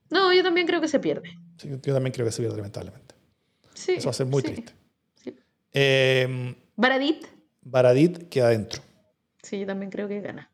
no, 0.09 0.33
yo 0.33 0.43
también 0.43 0.67
creo 0.67 0.81
que 0.81 0.89
se 0.89 0.99
pierde. 0.99 1.29
Sí, 1.57 1.69
yo 1.81 1.93
también 1.93 2.11
creo 2.13 2.25
que 2.25 2.31
se 2.33 2.41
pierde 2.41 2.57
lamentablemente. 2.57 3.15
Sí, 3.73 3.93
Eso 3.93 4.07
va 4.07 4.11
a 4.11 4.13
ser 4.13 4.25
muy 4.27 4.41
sí, 4.41 4.47
triste. 4.49 4.73
sí. 5.23 5.35
Eh, 5.71 6.53
Baradit, 6.75 7.25
Baradit 7.61 8.27
queda 8.27 8.47
adentro. 8.47 8.81
sí, 9.41 9.61
yo 9.61 9.65
también 9.67 9.89
creo 9.89 10.09
que 10.09 10.19
gana. 10.19 10.49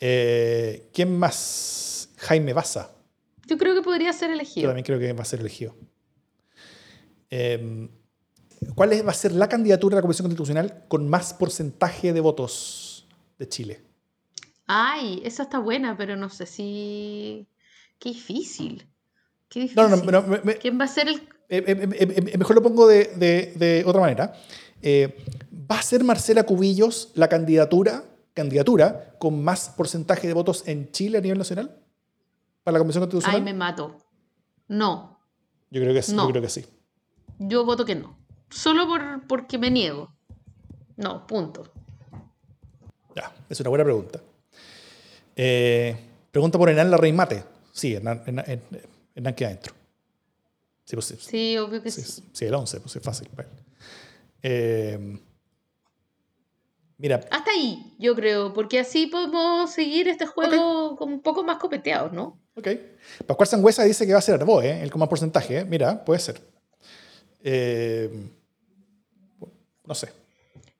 Eh, 0.00 0.88
¿Quién 0.92 1.16
más? 1.18 2.10
Jaime 2.18 2.52
Baza. 2.52 2.90
Yo 3.46 3.56
creo 3.58 3.74
que 3.74 3.82
podría 3.82 4.12
ser 4.12 4.28
Yo 4.28 4.34
elegido. 4.34 4.68
también 4.68 4.84
creo 4.84 4.98
que 4.98 5.12
va 5.12 5.22
a 5.22 5.24
ser 5.26 5.40
elegido. 5.40 5.74
Eh, 7.30 7.88
¿Cuál 8.74 8.92
es- 8.92 9.06
va 9.06 9.10
a 9.10 9.14
ser 9.14 9.32
la 9.32 9.48
candidatura 9.48 9.94
a 9.94 9.96
la 9.96 10.02
Convención 10.02 10.26
Constitucional 10.26 10.84
con 10.88 11.08
más 11.08 11.34
porcentaje 11.34 12.12
de 12.12 12.20
votos 12.20 13.06
de 13.38 13.48
Chile? 13.48 13.80
Ay, 14.66 15.20
esa 15.24 15.44
está 15.44 15.58
buena, 15.58 15.96
pero 15.96 16.16
no 16.16 16.28
sé 16.30 16.46
si... 16.46 17.46
Qué 17.98 18.10
difícil. 18.10 18.86
Qué 19.48 19.60
difícil. 19.60 19.82
No, 19.82 19.88
no, 19.88 19.96
no, 20.04 20.22
me- 20.22 20.40
me- 20.42 20.56
¿Quién 20.56 20.78
va 20.80 20.84
a 20.84 20.88
ser 20.88 21.08
el... 21.08 21.16
eh, 21.48 21.64
eh, 21.66 22.36
mejor 22.38 22.56
lo 22.56 22.62
pongo 22.62 22.86
de, 22.88 23.04
de- 23.16 23.52
de 23.56 23.84
otra 23.86 24.00
manera. 24.00 24.32
¿Va 25.70 25.78
a 25.78 25.82
ser 25.82 26.02
Marcela 26.04 26.44
Cubillos 26.44 27.10
la 27.14 27.28
candidatura, 27.28 28.04
candidatura 28.40 29.16
con 29.18 29.42
más 29.42 29.70
porcentaje 29.70 30.28
de 30.28 30.34
votos 30.34 30.62
en 30.68 30.92
Chile 30.92 31.18
a 31.18 31.20
nivel 31.22 31.38
nacional? 31.38 31.74
¿Para 32.62 32.74
la 32.74 32.78
Convención 32.80 33.02
Constitucional? 33.02 33.36
Ay, 33.40 33.42
me 33.42 33.54
mato. 33.54 33.96
No, 34.68 35.18
Yo 35.70 35.80
creo 35.80 35.94
que 35.94 36.02
sí. 36.02 36.12
No. 36.14 36.24
Yo 36.24 36.30
creo 36.30 36.42
que 36.42 36.48
sí. 36.50 36.66
yo 37.38 37.64
voto 37.64 37.84
que 37.84 37.94
no. 37.94 38.16
Solo 38.50 38.86
por, 38.86 39.26
porque 39.26 39.56
me 39.58 39.70
niego. 39.70 40.12
No, 40.96 41.26
punto. 41.26 41.64
Ya, 43.14 43.32
es 43.48 43.58
una 43.60 43.70
buena 43.70 43.84
pregunta. 43.84 44.20
Eh, 45.34 45.96
pregunta 46.30 46.58
por 46.58 46.68
Hernán 46.68 46.90
Larraín 46.90 47.16
Mate. 47.16 47.42
Sí, 47.72 47.94
Hernán, 47.94 48.22
Hernán, 48.26 48.44
Hernán- 48.46 48.82
Hernán 49.14 49.34
queda 49.34 49.48
adentro. 49.48 49.74
Sí, 50.84 50.94
pues 50.96 51.06
sí. 51.06 51.16
Sí, 51.18 51.58
obvio 51.58 51.82
que 51.82 51.90
Sí, 51.90 52.02
sí. 52.02 52.22
sí, 52.32 52.44
el 52.44 52.54
11, 52.54 52.80
pues 52.80 52.96
es 52.96 53.02
fácil. 53.02 53.28
Eh, 54.42 55.18
mira, 56.98 57.20
Hasta 57.30 57.50
ahí, 57.50 57.94
yo 57.98 58.14
creo, 58.14 58.52
porque 58.52 58.78
así 58.80 59.06
podemos 59.06 59.70
seguir 59.72 60.08
este 60.08 60.26
juego 60.26 60.96
como 60.96 61.14
un 61.14 61.20
poco 61.22 61.42
más 61.44 61.58
copeteados, 61.58 62.12
¿no? 62.12 62.40
ok. 62.56 62.68
Pascual 63.26 63.46
Sangüesa 63.46 63.84
dice 63.84 64.06
que 64.06 64.12
va 64.12 64.18
a 64.18 64.22
ser 64.22 64.34
Arboe, 64.36 64.66
¿eh? 64.66 64.82
el 64.82 64.90
con 64.90 65.00
más 65.00 65.08
porcentaje. 65.08 65.58
¿eh? 65.58 65.64
Mira, 65.64 66.04
puede 66.04 66.20
ser. 66.20 66.40
Eh, 67.44 68.10
no 69.84 69.94
sé. 69.94 70.08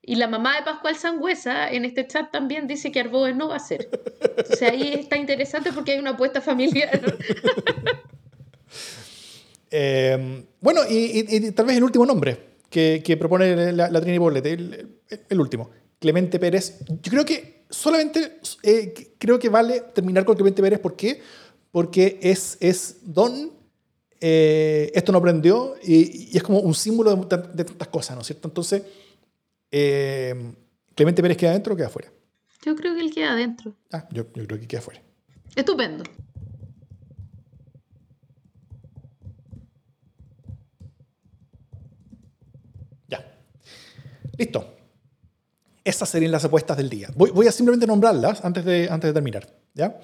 Y 0.01 0.15
la 0.15 0.27
mamá 0.27 0.55
de 0.57 0.63
Pascual 0.63 0.95
Sangüesa 0.95 1.69
en 1.69 1.83
este 1.85 2.07
chat 2.07 2.31
también 2.31 2.65
dice 2.67 2.91
que 2.91 3.01
Arboe 3.01 3.33
no 3.33 3.49
va 3.49 3.57
a 3.57 3.59
ser. 3.59 3.89
Entonces 4.37 4.61
ahí 4.63 4.93
está 4.93 5.17
interesante 5.17 5.71
porque 5.73 5.91
hay 5.93 5.99
una 5.99 6.11
apuesta 6.11 6.41
familiar. 6.41 7.01
Eh, 9.69 10.45
bueno, 10.61 10.81
y, 10.89 10.95
y- 10.95 11.47
y 11.47 11.51
tal 11.51 11.65
vez 11.65 11.75
el 11.77 11.83
último 11.83 12.05
nombre 12.05 12.37
que, 12.69 13.01
que 13.03 13.17
propone 13.17 13.73
la, 13.73 13.89
la 13.89 14.01
Trini 14.01 14.17
Borlete, 14.17 14.53
el, 14.53 14.73
el- 15.09 15.21
el 15.29 15.39
último, 15.41 15.69
Clemente 15.99 16.39
Pérez. 16.39 16.79
Yo 17.01 17.11
creo 17.11 17.25
que 17.25 17.65
solamente 17.69 18.39
eh, 18.63 19.15
creo 19.17 19.39
que 19.39 19.49
vale 19.49 19.81
terminar 19.93 20.25
con 20.25 20.35
Clemente 20.35 20.61
Pérez. 20.61 20.79
¿Por 20.79 20.95
qué? 20.95 21.21
Porque 21.71 22.19
es, 22.21 22.57
es 22.59 22.97
don, 23.01 23.51
eh, 24.19 24.91
esto 24.93 25.11
no 25.11 25.17
aprendió 25.17 25.75
y, 25.83 26.31
y 26.33 26.37
es 26.37 26.43
como 26.43 26.59
un 26.59 26.73
símbolo 26.73 27.15
de 27.15 27.25
tantas 27.25 27.87
cosas, 27.87 28.15
¿no 28.15 28.21
es 28.21 28.27
cierto? 28.27 28.47
Entonces, 28.47 28.83
eh, 29.71 30.53
Clemente 30.95 31.21
Pérez 31.21 31.37
queda 31.37 31.51
adentro 31.51 31.73
o 31.73 31.77
queda 31.77 31.87
afuera. 31.87 32.11
Yo 32.65 32.75
creo 32.75 32.95
que 32.95 33.01
él 33.01 33.13
queda 33.13 33.33
adentro. 33.33 33.75
Ah, 33.91 34.07
yo, 34.11 34.25
yo 34.33 34.45
creo 34.45 34.59
que 34.59 34.67
queda 34.67 34.79
afuera. 34.79 35.01
Estupendo. 35.55 36.03
Ya. 43.07 43.39
Listo. 44.37 44.76
Esas 45.87 46.09
serían 46.09 46.31
las 46.31 46.43
apuestas 46.43 46.75
del 46.77 46.89
día. 46.89 47.09
Voy, 47.15 47.31
voy 47.31 47.47
a 47.47 47.51
simplemente 47.51 47.87
nombrarlas 47.87 48.43
antes 48.43 48.65
de, 48.65 48.89
antes 48.91 49.09
de 49.09 49.13
terminar. 49.13 49.47
¿ya? 49.73 49.97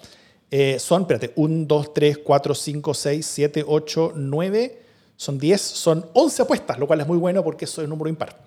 Eh, 0.49 0.79
son, 0.79 1.01
espérate, 1.01 1.33
1, 1.35 1.65
2, 1.67 1.93
3, 1.93 2.17
4, 2.23 2.55
5, 2.55 2.93
6, 2.93 3.25
7, 3.25 3.65
8, 3.67 4.13
9, 4.15 4.81
son 5.17 5.37
10, 5.37 5.59
son 5.61 6.05
11 6.13 6.41
apuestas, 6.43 6.79
lo 6.79 6.87
cual 6.87 7.01
es 7.01 7.07
muy 7.07 7.17
bueno 7.17 7.43
porque 7.43 7.65
eso 7.65 7.81
es 7.81 7.85
un 7.85 7.89
número 7.89 8.09
impar. 8.09 8.39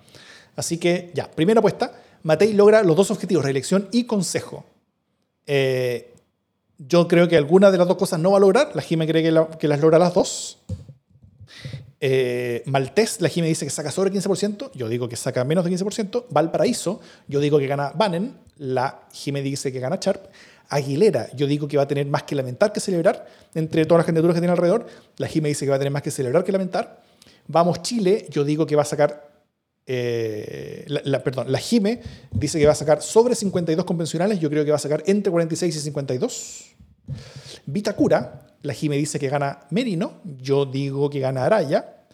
Así 0.55 0.77
que, 0.79 1.11
ya, 1.13 1.29
primera 1.29 1.59
apuesta, 1.59 1.91
Matei 2.23 2.53
logra 2.53 2.81
los 2.83 2.95
dos 2.95 3.11
objetivos, 3.11 3.43
reelección 3.43 3.87
y 3.91 4.05
consejo. 4.05 4.65
Eh, 5.45 6.13
yo 6.79 7.07
creo 7.07 7.27
que 7.27 7.37
alguna 7.37 7.69
de 7.71 7.77
las 7.77 7.87
dos 7.87 7.97
cosas 7.97 8.19
no 8.19 8.31
va 8.31 8.37
a 8.37 8.41
lograr, 8.41 8.71
la 8.75 8.81
Jime 8.81 9.07
cree 9.07 9.21
que, 9.23 9.31
la- 9.31 9.47
que 9.47 9.67
las 9.67 9.79
logra 9.79 9.99
las 9.99 10.13
dos. 10.13 10.59
Eh, 11.99 12.61
Maltés, 12.67 13.21
la 13.21 13.29
Jime 13.29 13.47
dice 13.47 13.65
que 13.65 13.71
saca 13.71 13.89
sobre 13.91 14.11
15%, 14.11 14.71
yo 14.75 14.87
digo 14.87 15.09
que 15.09 15.15
saca 15.15 15.43
menos 15.43 15.63
de 15.65 15.71
15%. 15.71 16.25
Valparaíso, 16.29 16.99
yo 17.27 17.39
digo 17.39 17.57
que 17.59 17.67
gana 17.67 17.91
Bannen, 17.95 18.35
la 18.57 19.01
Jime 19.11 19.41
dice 19.41 19.71
que 19.71 19.79
gana 19.79 19.97
Sharp. 19.99 20.27
Aguilera, 20.69 21.29
yo 21.33 21.47
digo 21.47 21.67
que 21.67 21.77
va 21.77 21.83
a 21.83 21.87
tener 21.87 22.05
más 22.07 22.23
que 22.23 22.35
lamentar 22.35 22.73
que 22.73 22.79
celebrar. 22.81 23.25
Entre 23.55 23.85
todas 23.85 23.99
las 23.99 24.05
candidaturas 24.05 24.35
que 24.35 24.41
tiene 24.41 24.51
alrededor, 24.51 24.85
la 25.17 25.27
Jime 25.27 25.47
dice 25.49 25.65
que 25.65 25.69
va 25.69 25.77
a 25.77 25.79
tener 25.79 25.91
más 25.93 26.01
que 26.03 26.11
celebrar 26.11 26.43
que 26.43 26.51
lamentar. 26.51 27.01
Vamos 27.47 27.81
Chile, 27.81 28.27
yo 28.29 28.43
digo 28.43 28.65
que 28.65 28.75
va 28.75 28.81
a 28.81 28.85
sacar, 28.85 29.31
eh, 29.85 30.83
la- 30.87 31.23
perdón, 31.23 31.49
la 31.51 31.57
Jime 31.59 32.01
dice 32.31 32.59
que 32.59 32.65
va 32.65 32.73
a 32.73 32.75
sacar 32.75 33.01
sobre 33.01 33.33
52 33.33 33.85
convencionales, 33.85 34.39
yo 34.39 34.49
creo 34.49 34.65
que 34.65 34.71
va 34.71 34.75
a 34.75 34.79
sacar 34.79 35.01
entre 35.07 35.31
46 35.31 35.73
y 35.75 35.79
52. 35.79 36.75
Vitacura, 37.65 38.46
la 38.61 38.73
Jime 38.73 38.97
dice 38.97 39.19
que 39.19 39.29
gana 39.29 39.59
Merino, 39.69 40.21
yo 40.41 40.65
digo 40.65 41.09
que 41.09 41.19
gana 41.19 41.45
Araya. 41.45 42.05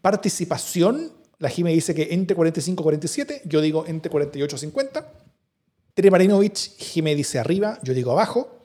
Participación, 0.00 1.12
la 1.38 1.48
Jime 1.48 1.72
dice 1.72 1.94
que 1.94 2.08
entre 2.12 2.34
45 2.34 2.80
y 2.80 2.84
47, 2.84 3.42
yo 3.44 3.60
digo 3.60 3.84
entre 3.86 4.10
48 4.10 4.56
y 4.56 4.58
50. 4.58 5.12
Tere 5.94 6.10
Marinovich, 6.10 6.76
Jime 6.78 7.14
dice 7.14 7.38
arriba, 7.38 7.78
yo 7.82 7.94
digo 7.94 8.12
abajo. 8.12 8.64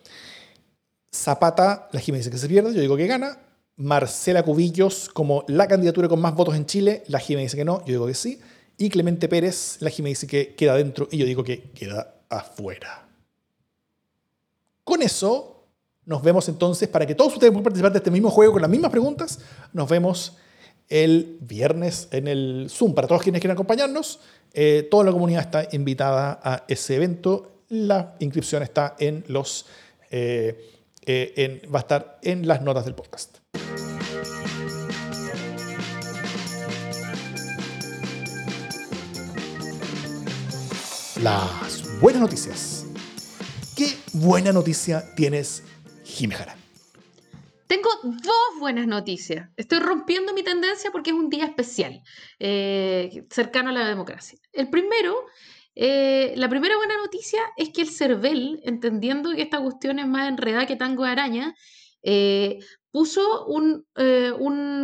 Zapata, 1.13 1.89
la 1.91 1.99
Jime 1.99 2.19
dice 2.19 2.29
que 2.29 2.38
se 2.38 2.47
pierde, 2.47 2.73
yo 2.73 2.81
digo 2.81 2.97
que 2.97 3.07
gana. 3.07 3.39
Marcela 3.77 4.43
Cubillos, 4.43 5.09
como 5.09 5.43
la 5.47 5.67
candidatura 5.67 6.07
con 6.07 6.21
más 6.21 6.33
votos 6.33 6.55
en 6.55 6.65
Chile, 6.65 7.03
la 7.07 7.19
Jime 7.19 7.41
dice 7.41 7.57
que 7.57 7.65
no, 7.65 7.79
yo 7.79 7.93
digo 7.93 8.07
que 8.07 8.13
sí. 8.13 8.39
Y 8.77 8.89
Clemente 8.89 9.27
Pérez, 9.27 9.77
la 9.79 9.89
Jime 9.89 10.09
dice 10.09 10.27
que 10.27 10.55
queda 10.55 10.75
dentro 10.75 11.07
y 11.11 11.17
yo 11.17 11.25
digo 11.25 11.43
que 11.43 11.71
queda 11.71 12.15
afuera. 12.29 13.07
Con 14.83 15.01
eso, 15.01 15.54
nos 16.05 16.21
vemos 16.21 16.47
entonces, 16.49 16.87
para 16.87 17.05
que 17.05 17.15
todos 17.15 17.33
ustedes 17.33 17.51
puedan 17.51 17.63
participar 17.63 17.91
de 17.91 17.97
este 17.97 18.11
mismo 18.11 18.29
juego 18.29 18.53
con 18.53 18.61
las 18.61 18.69
mismas 18.69 18.91
preguntas, 18.91 19.39
nos 19.73 19.89
vemos 19.89 20.37
el 20.89 21.37
viernes 21.41 22.07
en 22.11 22.27
el 22.27 22.67
Zoom. 22.69 22.93
Para 22.93 23.07
todos 23.07 23.23
quienes 23.23 23.41
quieran 23.41 23.55
acompañarnos, 23.55 24.19
eh, 24.53 24.87
toda 24.89 25.03
la 25.03 25.11
comunidad 25.11 25.41
está 25.41 25.67
invitada 25.75 26.39
a 26.43 26.63
ese 26.67 26.95
evento. 26.95 27.63
La 27.69 28.15
inscripción 28.19 28.61
está 28.61 28.95
en 28.99 29.23
los, 29.27 29.65
eh, 30.11 30.71
eh, 31.05 31.67
va 31.73 31.79
a 31.79 31.81
estar 31.81 32.19
en 32.21 32.47
las 32.47 32.61
notas 32.61 32.85
del 32.85 32.93
podcast. 32.93 33.37
Las 41.21 41.99
buenas 41.99 42.21
noticias. 42.21 42.85
¿Qué 43.75 43.97
buena 44.13 44.53
noticia 44.53 45.15
tienes, 45.15 45.63
Tengo 47.68 47.89
dos 48.03 48.59
buenas 48.59 48.88
noticias. 48.88 49.49
Estoy 49.57 49.80
rompiendo 49.80 50.34
mi 50.34 50.43
tendencia 50.43 50.91
porque 50.91 51.09
es 51.09 51.16
un 51.16 51.30
día 51.30 51.45
especial, 51.45 52.01
eh, 52.39 53.26
cercano 53.30 53.70
a 53.70 53.74
la 53.74 53.88
democracia. 53.88 54.39
El 54.53 54.70
primero, 54.70 55.26
eh, 55.74 56.34
la 56.38 56.47
primera 56.47 56.78
buena 56.78 56.95
noticia 56.97 57.41
es 57.57 57.72
que 57.72 57.82
el 57.82 57.89
CERVEL, 57.89 58.61
entendiendo 58.63 59.32
que 59.36 59.41
esta 59.41 59.59
cuestión 59.59 59.99
es 59.99 60.07
más 60.07 60.30
enredada 60.30 60.68
que 60.68 60.76
tango 60.76 61.03
de 61.03 61.09
araña, 61.09 61.55
eh, 62.03 62.59
puso 62.91 63.45
un, 63.47 63.84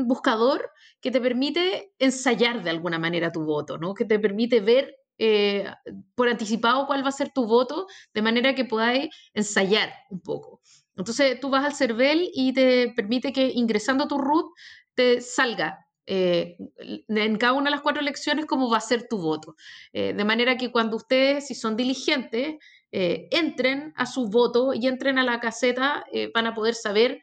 buscador 0.07 0.71
que 0.99 1.11
te 1.11 1.21
permite 1.21 1.93
ensayar 1.99 2.63
de 2.63 2.71
alguna 2.71 2.99
manera 2.99 3.31
tu 3.31 3.45
voto, 3.45 3.77
¿no? 3.77 3.93
que 3.93 4.05
te 4.05 4.19
permite 4.19 4.59
ver 4.59 4.95
por 6.15 6.27
anticipado 6.27 6.87
cuál 6.87 7.05
va 7.05 7.09
a 7.09 7.11
ser 7.11 7.31
tu 7.31 7.45
voto, 7.45 7.85
de 8.11 8.23
manera 8.23 8.55
que 8.55 8.65
podáis 8.65 9.09
ensayar 9.35 9.93
un 10.09 10.19
poco. 10.19 10.61
Entonces 10.95 11.39
tú 11.39 11.49
vas 11.49 11.65
al 11.65 11.75
CERVEL 11.75 12.29
y 12.33 12.53
te 12.53 12.93
permite 12.95 13.31
que 13.33 13.47
ingresando 13.47 14.07
tu 14.07 14.17
root 14.17 14.51
te 14.93 15.21
salga 15.21 15.87
eh, 16.13 16.57
en 17.07 17.37
cada 17.37 17.53
una 17.53 17.65
de 17.65 17.71
las 17.71 17.81
cuatro 17.81 18.01
elecciones 18.01 18.45
cómo 18.45 18.69
va 18.69 18.77
a 18.77 18.81
ser 18.81 19.07
tu 19.07 19.17
voto. 19.17 19.55
Eh, 19.93 20.13
de 20.13 20.25
manera 20.25 20.57
que 20.57 20.71
cuando 20.71 20.97
ustedes, 20.97 21.47
si 21.47 21.55
son 21.55 21.77
diligentes, 21.77 22.55
eh, 22.91 23.29
entren 23.31 23.93
a 23.95 24.05
su 24.05 24.27
voto 24.27 24.73
y 24.73 24.87
entren 24.87 25.17
a 25.19 25.23
la 25.23 25.39
caseta, 25.39 26.03
van 26.33 26.47
a 26.47 26.53
poder 26.53 26.75
saber 26.75 27.21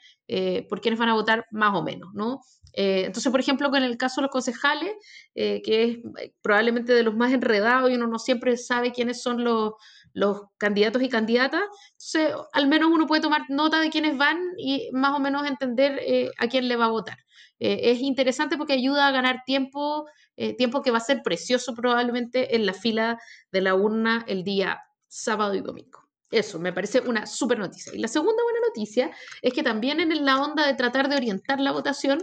por 0.69 0.81
quiénes 0.81 0.99
van 0.99 1.11
a 1.11 1.14
votar 1.14 1.47
más 1.51 1.75
o 1.75 1.83
menos, 1.83 2.14
¿no? 2.14 2.41
Entonces, 2.73 3.31
por 3.31 3.41
ejemplo, 3.41 3.71
con 3.71 3.83
el 3.83 3.97
caso 3.99 4.21
de 4.21 4.27
los 4.27 4.31
concejales, 4.31 4.93
que 5.35 5.62
es 5.83 5.99
probablemente 6.41 6.95
de 6.95 7.03
los 7.03 7.14
más 7.14 7.33
enredados 7.33 7.91
y 7.91 7.95
uno 7.95 8.07
no 8.07 8.19
siempre 8.19 8.57
sabe 8.57 8.93
quiénes 8.93 9.21
son 9.21 9.43
los, 9.45 9.73
los 10.13 10.43
candidatos 10.59 11.03
y 11.03 11.09
candidatas, 11.09 11.63
entonces 11.93 12.35
al 12.53 12.69
menos 12.69 12.91
uno 12.93 13.07
puede 13.07 13.23
tomar 13.23 13.43
nota 13.49 13.81
de 13.81 13.91
quiénes 13.91 14.17
van 14.17 14.39
y 14.57 14.89
más 14.93 15.17
o 15.17 15.21
menos 15.21 15.47
entender 15.47 16.01
eh, 16.05 16.31
a 16.39 16.49
quién 16.49 16.69
le 16.69 16.77
va 16.77 16.87
a 16.87 16.91
votar. 16.91 17.19
Eh, 17.59 17.91
es 17.91 18.01
interesante 18.01 18.57
porque 18.57 18.75
ayuda 18.75 19.09
a 19.09 19.11
ganar 19.11 19.43
tiempo, 19.45 20.07
eh, 20.37 20.57
tiempo 20.57 20.83
que 20.83 20.91
va 20.91 20.99
a 20.99 21.03
ser 21.03 21.23
precioso 21.23 21.75
probablemente 21.75 22.55
en 22.57 22.67
la 22.67 22.73
fila 22.73 23.19
de 23.51 23.61
la 23.61 23.75
urna 23.75 24.25
el 24.29 24.45
día 24.45 24.81
sábado 25.09 25.55
y 25.55 25.61
domingo. 25.61 26.09
Eso, 26.31 26.59
me 26.59 26.73
parece 26.73 27.01
una 27.01 27.27
súper 27.27 27.59
noticia. 27.59 27.95
Y 27.95 27.99
la 27.99 28.09
segunda 28.09 28.43
buena 28.43 28.61
noticia 28.67 29.11
es 29.41 29.53
que 29.55 29.63
también 29.63 30.01
en 30.01 30.25
la 30.25 30.41
onda 30.41 30.67
de 30.67 30.75
tratar 30.75 31.09
de 31.09 31.17
orientar 31.17 31.59
la 31.59 31.73
votación, 31.73 32.23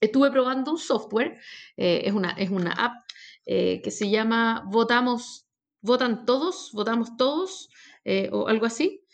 estuve 0.00 0.30
probando 0.30 0.70
un 0.70 0.78
software, 0.78 1.38
es, 1.76 2.12
una, 2.12 2.30
es 2.30 2.48
una 2.48 2.72
app 2.72 2.94
que 3.44 3.90
se 3.90 4.08
llama 4.08 4.62
Votamos, 4.66 5.47
Votan 5.80 6.24
Todos, 6.24 6.70
Votamos 6.72 7.16
Todos, 7.16 7.70
eh, 8.04 8.28
o 8.32 8.48
algo 8.48 8.66
así. 8.66 9.04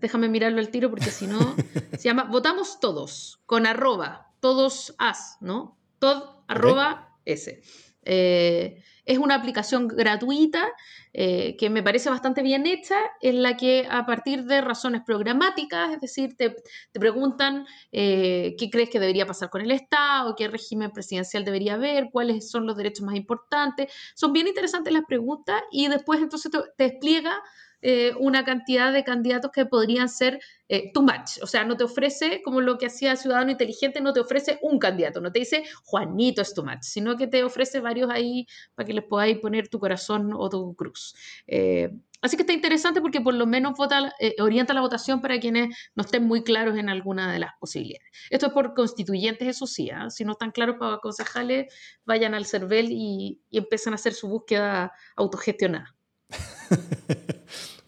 Déjame 0.00 0.28
mirarlo 0.28 0.60
al 0.60 0.70
tiro 0.70 0.90
porque 0.90 1.10
si 1.10 1.26
no, 1.26 1.38
se 1.98 2.08
llama 2.08 2.24
Votamos 2.24 2.80
Todos, 2.80 3.40
con 3.46 3.66
arroba, 3.66 4.32
todos 4.40 4.94
as, 4.98 5.36
¿no? 5.40 5.76
Tod 5.98 6.22
arroba 6.46 7.18
s. 7.24 7.62
Eh, 8.04 8.82
es 9.04 9.18
una 9.18 9.34
aplicación 9.34 9.88
gratuita 9.88 10.68
eh, 11.12 11.56
que 11.56 11.68
me 11.68 11.82
parece 11.82 12.10
bastante 12.10 12.42
bien 12.42 12.66
hecha, 12.66 12.96
en 13.20 13.42
la 13.42 13.56
que 13.56 13.88
a 13.90 14.06
partir 14.06 14.44
de 14.44 14.60
razones 14.60 15.02
programáticas, 15.04 15.92
es 15.92 16.00
decir, 16.00 16.36
te, 16.36 16.54
preguntan 16.92 17.66
eh, 17.90 18.54
qué 18.56 18.70
crees 18.70 18.88
que 18.88 19.00
debería 19.00 19.26
pasar 19.26 19.50
con 19.50 19.62
el 19.62 19.72
Estado, 19.72 20.36
qué 20.36 20.46
régimen 20.46 20.92
presidencial 20.92 21.44
debería 21.44 21.74
haber, 21.74 22.10
cuáles 22.12 22.48
son 22.50 22.66
los 22.66 22.76
derechos 22.76 23.04
más 23.04 23.16
importantes. 23.16 23.92
Son 24.14 24.32
bien 24.32 24.46
interesantes 24.46 24.92
las 24.92 25.04
preguntas 25.04 25.60
y 25.72 25.88
después 25.88 26.20
entonces 26.20 26.52
te 26.52 26.84
despliega 26.84 27.42
eh, 27.82 28.12
una 28.18 28.44
cantidad 28.44 28.92
de 28.92 29.04
candidatos 29.04 29.50
que 29.52 29.64
podrían 29.64 30.08
ser 30.08 30.40
eh, 30.68 30.90
too 30.92 31.02
much. 31.02 31.42
O 31.42 31.46
sea, 31.46 31.64
no 31.64 31.76
te 31.76 31.84
ofrece, 31.84 32.42
como 32.42 32.60
lo 32.60 32.78
que 32.78 32.86
hacía 32.86 33.16
Ciudadano 33.16 33.50
Inteligente, 33.50 34.00
no 34.00 34.12
te 34.12 34.20
ofrece 34.20 34.58
un 34.62 34.78
candidato, 34.78 35.20
no 35.20 35.32
te 35.32 35.40
dice 35.40 35.64
Juanito 35.84 36.42
es 36.42 36.54
too 36.54 36.64
much, 36.64 36.82
sino 36.82 37.16
que 37.16 37.26
te 37.26 37.42
ofrece 37.42 37.80
varios 37.80 38.10
ahí 38.10 38.46
para 38.74 38.86
que 38.86 38.92
les 38.92 39.04
podáis 39.04 39.38
poner 39.38 39.68
tu 39.68 39.78
corazón 39.78 40.32
o 40.34 40.48
tu 40.50 40.74
cruz. 40.74 41.14
Eh, 41.46 41.90
así 42.20 42.36
que 42.36 42.42
está 42.42 42.52
interesante 42.52 43.00
porque 43.00 43.20
por 43.22 43.34
lo 43.34 43.46
menos 43.46 43.76
vota, 43.76 44.12
orienta 44.40 44.74
la 44.74 44.82
votación 44.82 45.22
para 45.22 45.40
quienes 45.40 45.74
no 45.94 46.02
estén 46.02 46.24
muy 46.24 46.42
claros 46.42 46.76
en 46.76 46.90
alguna 46.90 47.32
de 47.32 47.38
las 47.38 47.52
posibilidades. 47.58 48.10
Esto 48.28 48.48
es 48.48 48.52
por 48.52 48.74
constituyentes, 48.74 49.48
eso 49.48 49.66
sí. 49.66 49.90
¿ah? 49.90 50.10
Si 50.10 50.24
no 50.24 50.32
están 50.32 50.50
claros 50.50 50.76
para 50.78 50.98
concejales, 50.98 51.72
vayan 52.04 52.34
al 52.34 52.44
CERVEL 52.44 52.92
y, 52.92 53.40
y 53.48 53.58
empiezan 53.58 53.94
a 53.94 53.96
hacer 53.96 54.12
su 54.12 54.28
búsqueda 54.28 54.92
autogestionada. 55.16 55.96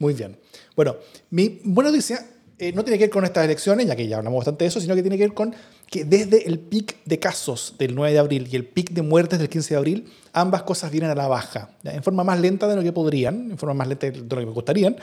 Muy 0.02 0.14
bien. 0.14 0.36
Bueno, 0.74 0.96
mi 1.30 1.60
buena 1.62 1.90
noticia 1.90 2.26
eh, 2.58 2.72
no 2.72 2.82
tiene 2.82 2.98
que 2.98 3.04
ver 3.04 3.10
con 3.10 3.24
estas 3.24 3.44
elecciones, 3.44 3.86
ya 3.86 3.94
que 3.94 4.08
ya 4.08 4.16
hablamos 4.16 4.38
bastante 4.38 4.64
de 4.64 4.68
eso, 4.68 4.80
sino 4.80 4.96
que 4.96 5.02
tiene 5.02 5.16
que 5.16 5.22
ver 5.22 5.32
con 5.32 5.54
que 5.88 6.04
desde 6.04 6.48
el 6.48 6.58
pic 6.58 6.96
de 7.04 7.20
casos 7.20 7.76
del 7.78 7.94
9 7.94 8.12
de 8.12 8.18
abril 8.18 8.48
y 8.50 8.56
el 8.56 8.66
pic 8.66 8.90
de 8.90 9.02
muertes 9.02 9.38
del 9.38 9.48
15 9.48 9.74
de 9.74 9.78
abril, 9.78 10.12
ambas 10.32 10.64
cosas 10.64 10.90
vienen 10.90 11.08
a 11.10 11.14
la 11.14 11.28
baja, 11.28 11.76
en 11.84 12.02
forma 12.02 12.24
más 12.24 12.40
lenta 12.40 12.66
de 12.66 12.74
lo 12.74 12.82
que 12.82 12.92
podrían, 12.92 13.52
en 13.52 13.58
forma 13.58 13.74
más 13.74 13.86
lenta 13.86 14.10
de 14.10 14.18
lo 14.18 14.26
que 14.26 14.46
me 14.46 14.50
gustarían, 14.50 14.96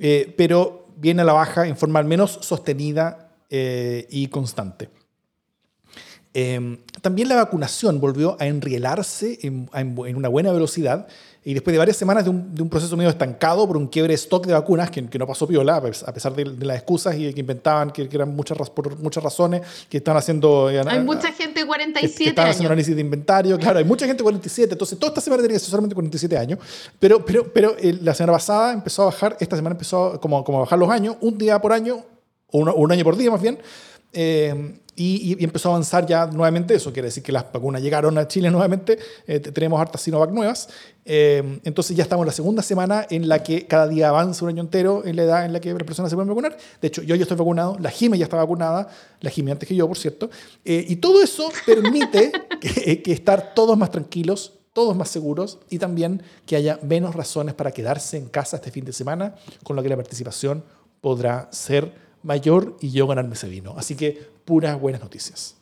eh, 0.00 0.34
pero 0.36 0.88
viene 0.96 1.22
a 1.22 1.24
la 1.24 1.32
baja 1.32 1.68
en 1.68 1.76
forma 1.76 2.00
al 2.00 2.06
menos 2.06 2.40
sostenida 2.40 3.36
eh, 3.48 4.08
y 4.10 4.26
constante. 4.26 4.88
Em, 6.36 6.78
también 7.00 7.28
la 7.28 7.36
vacunación 7.36 8.00
volvió 8.00 8.36
a 8.40 8.46
enrielarse 8.46 9.38
en, 9.42 9.68
una 10.16 10.28
buena 10.28 10.50
velocidad 10.50 11.06
y 11.44 11.54
después 11.54 11.72
de 11.72 11.78
varias 11.78 11.96
semanas 11.96 12.24
de 12.24 12.30
un, 12.30 12.68
proceso 12.68 12.96
medio 12.96 13.08
estancado 13.08 13.68
por 13.68 13.76
un 13.76 13.86
quiebre 13.86 14.10
de 14.10 14.14
stock 14.16 14.44
de 14.44 14.52
vacunas 14.52 14.90
que, 14.90 15.02
no 15.02 15.28
pasó 15.28 15.46
piola, 15.46 15.76
a 15.76 16.12
pesar 16.12 16.34
de, 16.34 16.44
las 16.44 16.78
excusas 16.78 17.14
y 17.16 17.32
que 17.32 17.38
inventaban 17.38 17.92
que, 17.92 18.08
eran 18.10 18.34
muchas, 18.34 18.68
por 18.68 18.98
muchas 18.98 19.22
razones, 19.22 19.62
que 19.88 19.98
estaban 19.98 20.18
haciendo... 20.18 20.68
Eh, 20.70 20.82
hay 20.84 21.04
mucha 21.04 21.30
gente 21.30 21.60
de 21.60 21.66
47 21.66 22.16
que, 22.16 22.30
estaban 22.30 22.50
haciendo 22.50 22.70
análisis 22.70 22.96
de 22.96 23.00
inventario, 23.00 23.56
claro, 23.56 23.78
hay 23.78 23.84
mucha 23.84 24.04
gente 24.04 24.18
de 24.18 24.24
47, 24.24 24.72
entonces 24.72 24.98
toda 24.98 25.10
esta 25.10 25.20
semana 25.20 25.40
tenía 25.40 25.54
que 25.54 25.60
ser 25.60 25.70
solamente 25.70 25.94
47 25.94 26.36
años, 26.36 26.58
pero, 26.98 27.24
pero, 27.24 27.52
pero 27.52 27.76
eh, 27.78 27.96
la 28.02 28.12
semana 28.12 28.32
pasada 28.32 28.72
empezó 28.72 29.02
a 29.02 29.04
bajar, 29.06 29.36
esta 29.38 29.54
semana 29.54 29.74
empezó 29.74 30.18
como, 30.20 30.42
como 30.42 30.58
a 30.58 30.60
bajar 30.62 30.80
los 30.80 30.90
años, 30.90 31.16
un 31.20 31.38
día 31.38 31.60
por 31.60 31.72
año, 31.72 32.02
o 32.50 32.58
un 32.58 32.90
año 32.90 33.04
por 33.04 33.16
día 33.16 33.30
más 33.30 33.40
bien, 33.40 33.58
eh, 34.12 34.80
y, 34.96 35.42
empezó 35.42 35.70
a 35.70 35.72
avanzar 35.72 36.06
ya 36.06 36.26
nuevamente. 36.26 36.74
Eso, 36.74 36.92
quiere 36.92 37.08
decir 37.08 37.22
que 37.22 37.32
las 37.32 37.50
vacunas 37.52 37.82
llegaron 37.82 38.16
a 38.18 38.28
Chile 38.28 38.50
nuevamente, 38.50 38.98
eh, 39.26 39.40
tenemos 39.40 39.80
hartas 39.80 40.02
Sinovac 40.02 40.30
nuevas, 40.30 40.68
eh, 41.04 41.60
entonces 41.64 41.96
ya 41.96 42.02
estamos 42.02 42.24
en 42.24 42.28
la 42.28 42.32
segunda 42.32 42.62
semana 42.62 43.06
en 43.10 43.28
la 43.28 43.42
que 43.42 43.66
cada 43.66 43.88
día 43.88 44.08
avanza 44.08 44.44
un 44.44 44.50
año 44.50 44.62
entero 44.62 45.02
en 45.04 45.16
la 45.16 45.22
edad 45.24 45.44
en 45.44 45.52
la 45.52 45.60
que 45.60 45.72
las 45.72 45.82
personas 45.82 46.10
se 46.10 46.16
pueden 46.16 46.28
vacunar, 46.28 46.56
de 46.80 46.88
hecho 46.88 47.02
yo 47.02 47.14
ya 47.14 47.22
estoy 47.22 47.36
vacunado, 47.36 47.76
la 47.78 47.90
Jime 47.90 48.16
ya 48.16 48.24
está 48.24 48.36
vacunada, 48.36 48.88
la 49.20 49.30
Jime 49.30 49.52
antes 49.52 49.68
que 49.68 49.74
yo, 49.74 49.86
por 49.86 49.98
cierto, 49.98 50.30
y 50.64 50.96
todo 50.96 51.22
eso 51.22 51.50
permite 51.66 52.32
que, 52.60 53.02
que 53.02 53.12
estar 53.12 53.54
todos 53.54 53.76
más 53.76 53.90
tranquilos, 53.90 54.54
todos 54.72 54.96
más 54.96 55.08
seguros 55.08 55.58
y 55.70 55.78
también 55.78 56.22
que 56.46 56.56
haya 56.56 56.78
menos 56.82 57.14
razones 57.14 57.54
para 57.54 57.70
quedarse 57.70 58.16
en 58.16 58.26
casa 58.26 58.56
este 58.56 58.70
fin 58.70 58.84
de 58.84 58.92
semana, 58.92 59.34
con 59.62 59.76
lo 59.76 59.82
que 59.82 59.88
la 59.88 59.96
participación 59.96 60.64
podrá 61.00 61.48
ser 61.52 62.03
mayor 62.24 62.76
y 62.80 62.90
yo 62.90 63.06
ganarme 63.06 63.34
ese 63.34 63.48
vino. 63.48 63.74
Así 63.76 63.94
que 63.94 64.12
puras 64.44 64.80
buenas 64.80 65.00
noticias. 65.00 65.56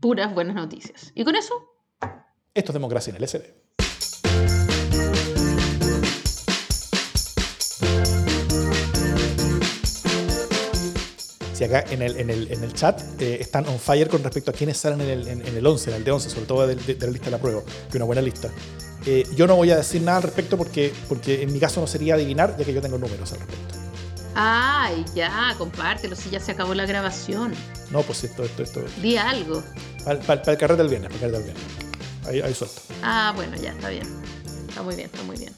Puras 0.00 0.34
buenas 0.34 0.56
noticias. 0.56 1.12
¿Y 1.14 1.24
con 1.24 1.36
eso? 1.36 1.54
Esto 2.54 2.72
es 2.72 2.74
democracia 2.74 3.10
en 3.10 3.16
el 3.22 3.28
SD. 3.28 3.54
Si 11.52 11.64
acá 11.64 11.84
en 11.90 12.02
el, 12.02 12.18
en 12.18 12.28
el, 12.28 12.52
en 12.52 12.64
el 12.64 12.74
chat 12.74 13.00
eh, 13.18 13.38
están 13.40 13.66
on 13.66 13.78
fire 13.78 14.08
con 14.08 14.22
respecto 14.22 14.50
a 14.50 14.54
quiénes 14.54 14.76
salen 14.76 15.00
en 15.00 15.08
el, 15.08 15.28
en, 15.28 15.56
el 15.56 15.66
11, 15.66 15.90
en 15.90 15.96
el 15.96 16.04
de 16.04 16.10
11, 16.10 16.28
sobre 16.28 16.44
todo 16.44 16.66
de, 16.66 16.74
la 16.76 17.06
lista 17.06 17.26
de 17.26 17.30
la 17.30 17.38
prueba, 17.38 17.62
que 17.62 17.88
es 17.88 17.94
una 17.94 18.04
buena 18.04 18.20
lista. 18.20 18.50
Eh, 19.06 19.24
yo 19.34 19.46
no 19.46 19.56
voy 19.56 19.70
a 19.70 19.76
decir 19.76 20.02
nada 20.02 20.18
al 20.18 20.24
respecto 20.24 20.58
porque, 20.58 20.92
porque 21.08 21.42
en 21.42 21.52
mi 21.52 21.58
caso 21.58 21.80
no 21.80 21.86
sería 21.86 22.14
adivinar, 22.14 22.56
ya 22.58 22.64
que 22.64 22.74
yo 22.74 22.82
tengo 22.82 22.98
números 22.98 23.32
al 23.32 23.38
respecto. 23.38 23.85
Ay, 24.38 25.02
ya, 25.14 25.54
compártelo, 25.56 26.14
si 26.14 26.28
ya 26.28 26.38
se 26.38 26.52
acabó 26.52 26.74
la 26.74 26.84
grabación. 26.84 27.54
No, 27.90 28.02
pues 28.02 28.22
esto, 28.22 28.44
esto, 28.44 28.62
esto. 28.62 28.84
Di 29.00 29.16
algo. 29.16 29.62
Para 30.04 30.34
el 30.34 30.58
carrete 30.58 30.76
del 30.76 30.88
viernes, 30.88 31.10
para 31.10 31.26
el 31.26 31.32
carrete 31.32 31.52
del 31.52 31.54
viernes. 31.54 31.86
Ahí, 32.26 32.40
ahí 32.42 32.54
suelto. 32.54 32.82
Ah, 33.02 33.32
bueno, 33.34 33.56
ya, 33.56 33.70
está 33.70 33.88
bien. 33.88 34.06
Está 34.68 34.82
muy 34.82 34.94
bien, 34.94 35.06
está 35.10 35.22
muy 35.22 35.38
bien. 35.38 35.54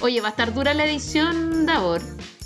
Oye, 0.00 0.20
va 0.20 0.28
a 0.28 0.30
estar 0.32 0.52
dura 0.52 0.74
la 0.74 0.84
edición, 0.84 1.64
Davor, 1.64 2.02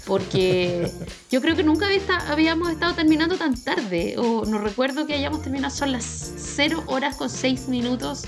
porque 0.07 0.89
yo 1.33 1.41
creo 1.41 1.57
que 1.57 1.64
nunca 1.64 1.89
habíamos 2.28 2.70
estado 2.70 2.95
terminando 2.95 3.37
tan 3.37 3.61
tarde, 3.61 4.14
o 4.18 4.45
no 4.45 4.59
recuerdo 4.59 5.05
que 5.05 5.14
hayamos 5.14 5.43
terminado, 5.43 5.74
son 5.74 5.91
las 5.91 6.05
0 6.05 6.85
horas 6.87 7.16
con 7.16 7.28
6 7.28 7.66
minutos 7.66 8.22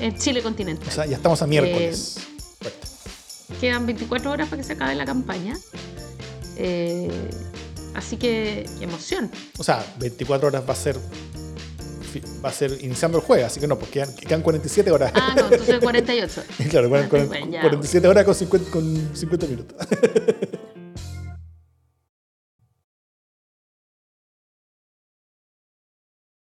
en 0.00 0.18
Chile 0.18 0.42
continental. 0.42 0.88
O 0.88 0.90
sea, 0.90 1.06
ya 1.06 1.18
estamos 1.18 1.40
a 1.40 1.46
miércoles. 1.46 2.16
Eh, 2.62 2.72
quedan 3.60 3.86
24 3.86 4.28
horas 4.32 4.48
para 4.48 4.60
que 4.60 4.66
se 4.66 4.72
acabe 4.72 4.96
la 4.96 5.04
campaña. 5.04 5.56
Eh, 6.56 7.10
así 7.94 8.16
que, 8.16 8.66
emoción. 8.80 9.30
O 9.58 9.64
sea, 9.64 9.84
24 9.98 10.48
horas 10.48 10.62
va 10.68 10.72
a 10.72 10.76
ser 10.76 10.96
va 12.44 12.48
a 12.48 12.52
ser 12.52 12.78
iniciando 12.82 13.18
el 13.18 13.24
juego, 13.24 13.46
así 13.46 13.60
que 13.60 13.66
no, 13.66 13.78
porque 13.78 14.04
quedan, 14.26 14.42
47 14.42 14.90
horas. 14.90 15.12
Ah, 15.14 15.34
no, 15.36 15.44
entonces 15.44 15.78
48. 15.80 16.42
claro, 16.70 16.88
47 16.88 18.08
horas 18.08 18.24
con 18.24 18.34
50, 18.34 18.70
con 18.70 19.10
50 19.14 19.46
minutos. 19.46 19.76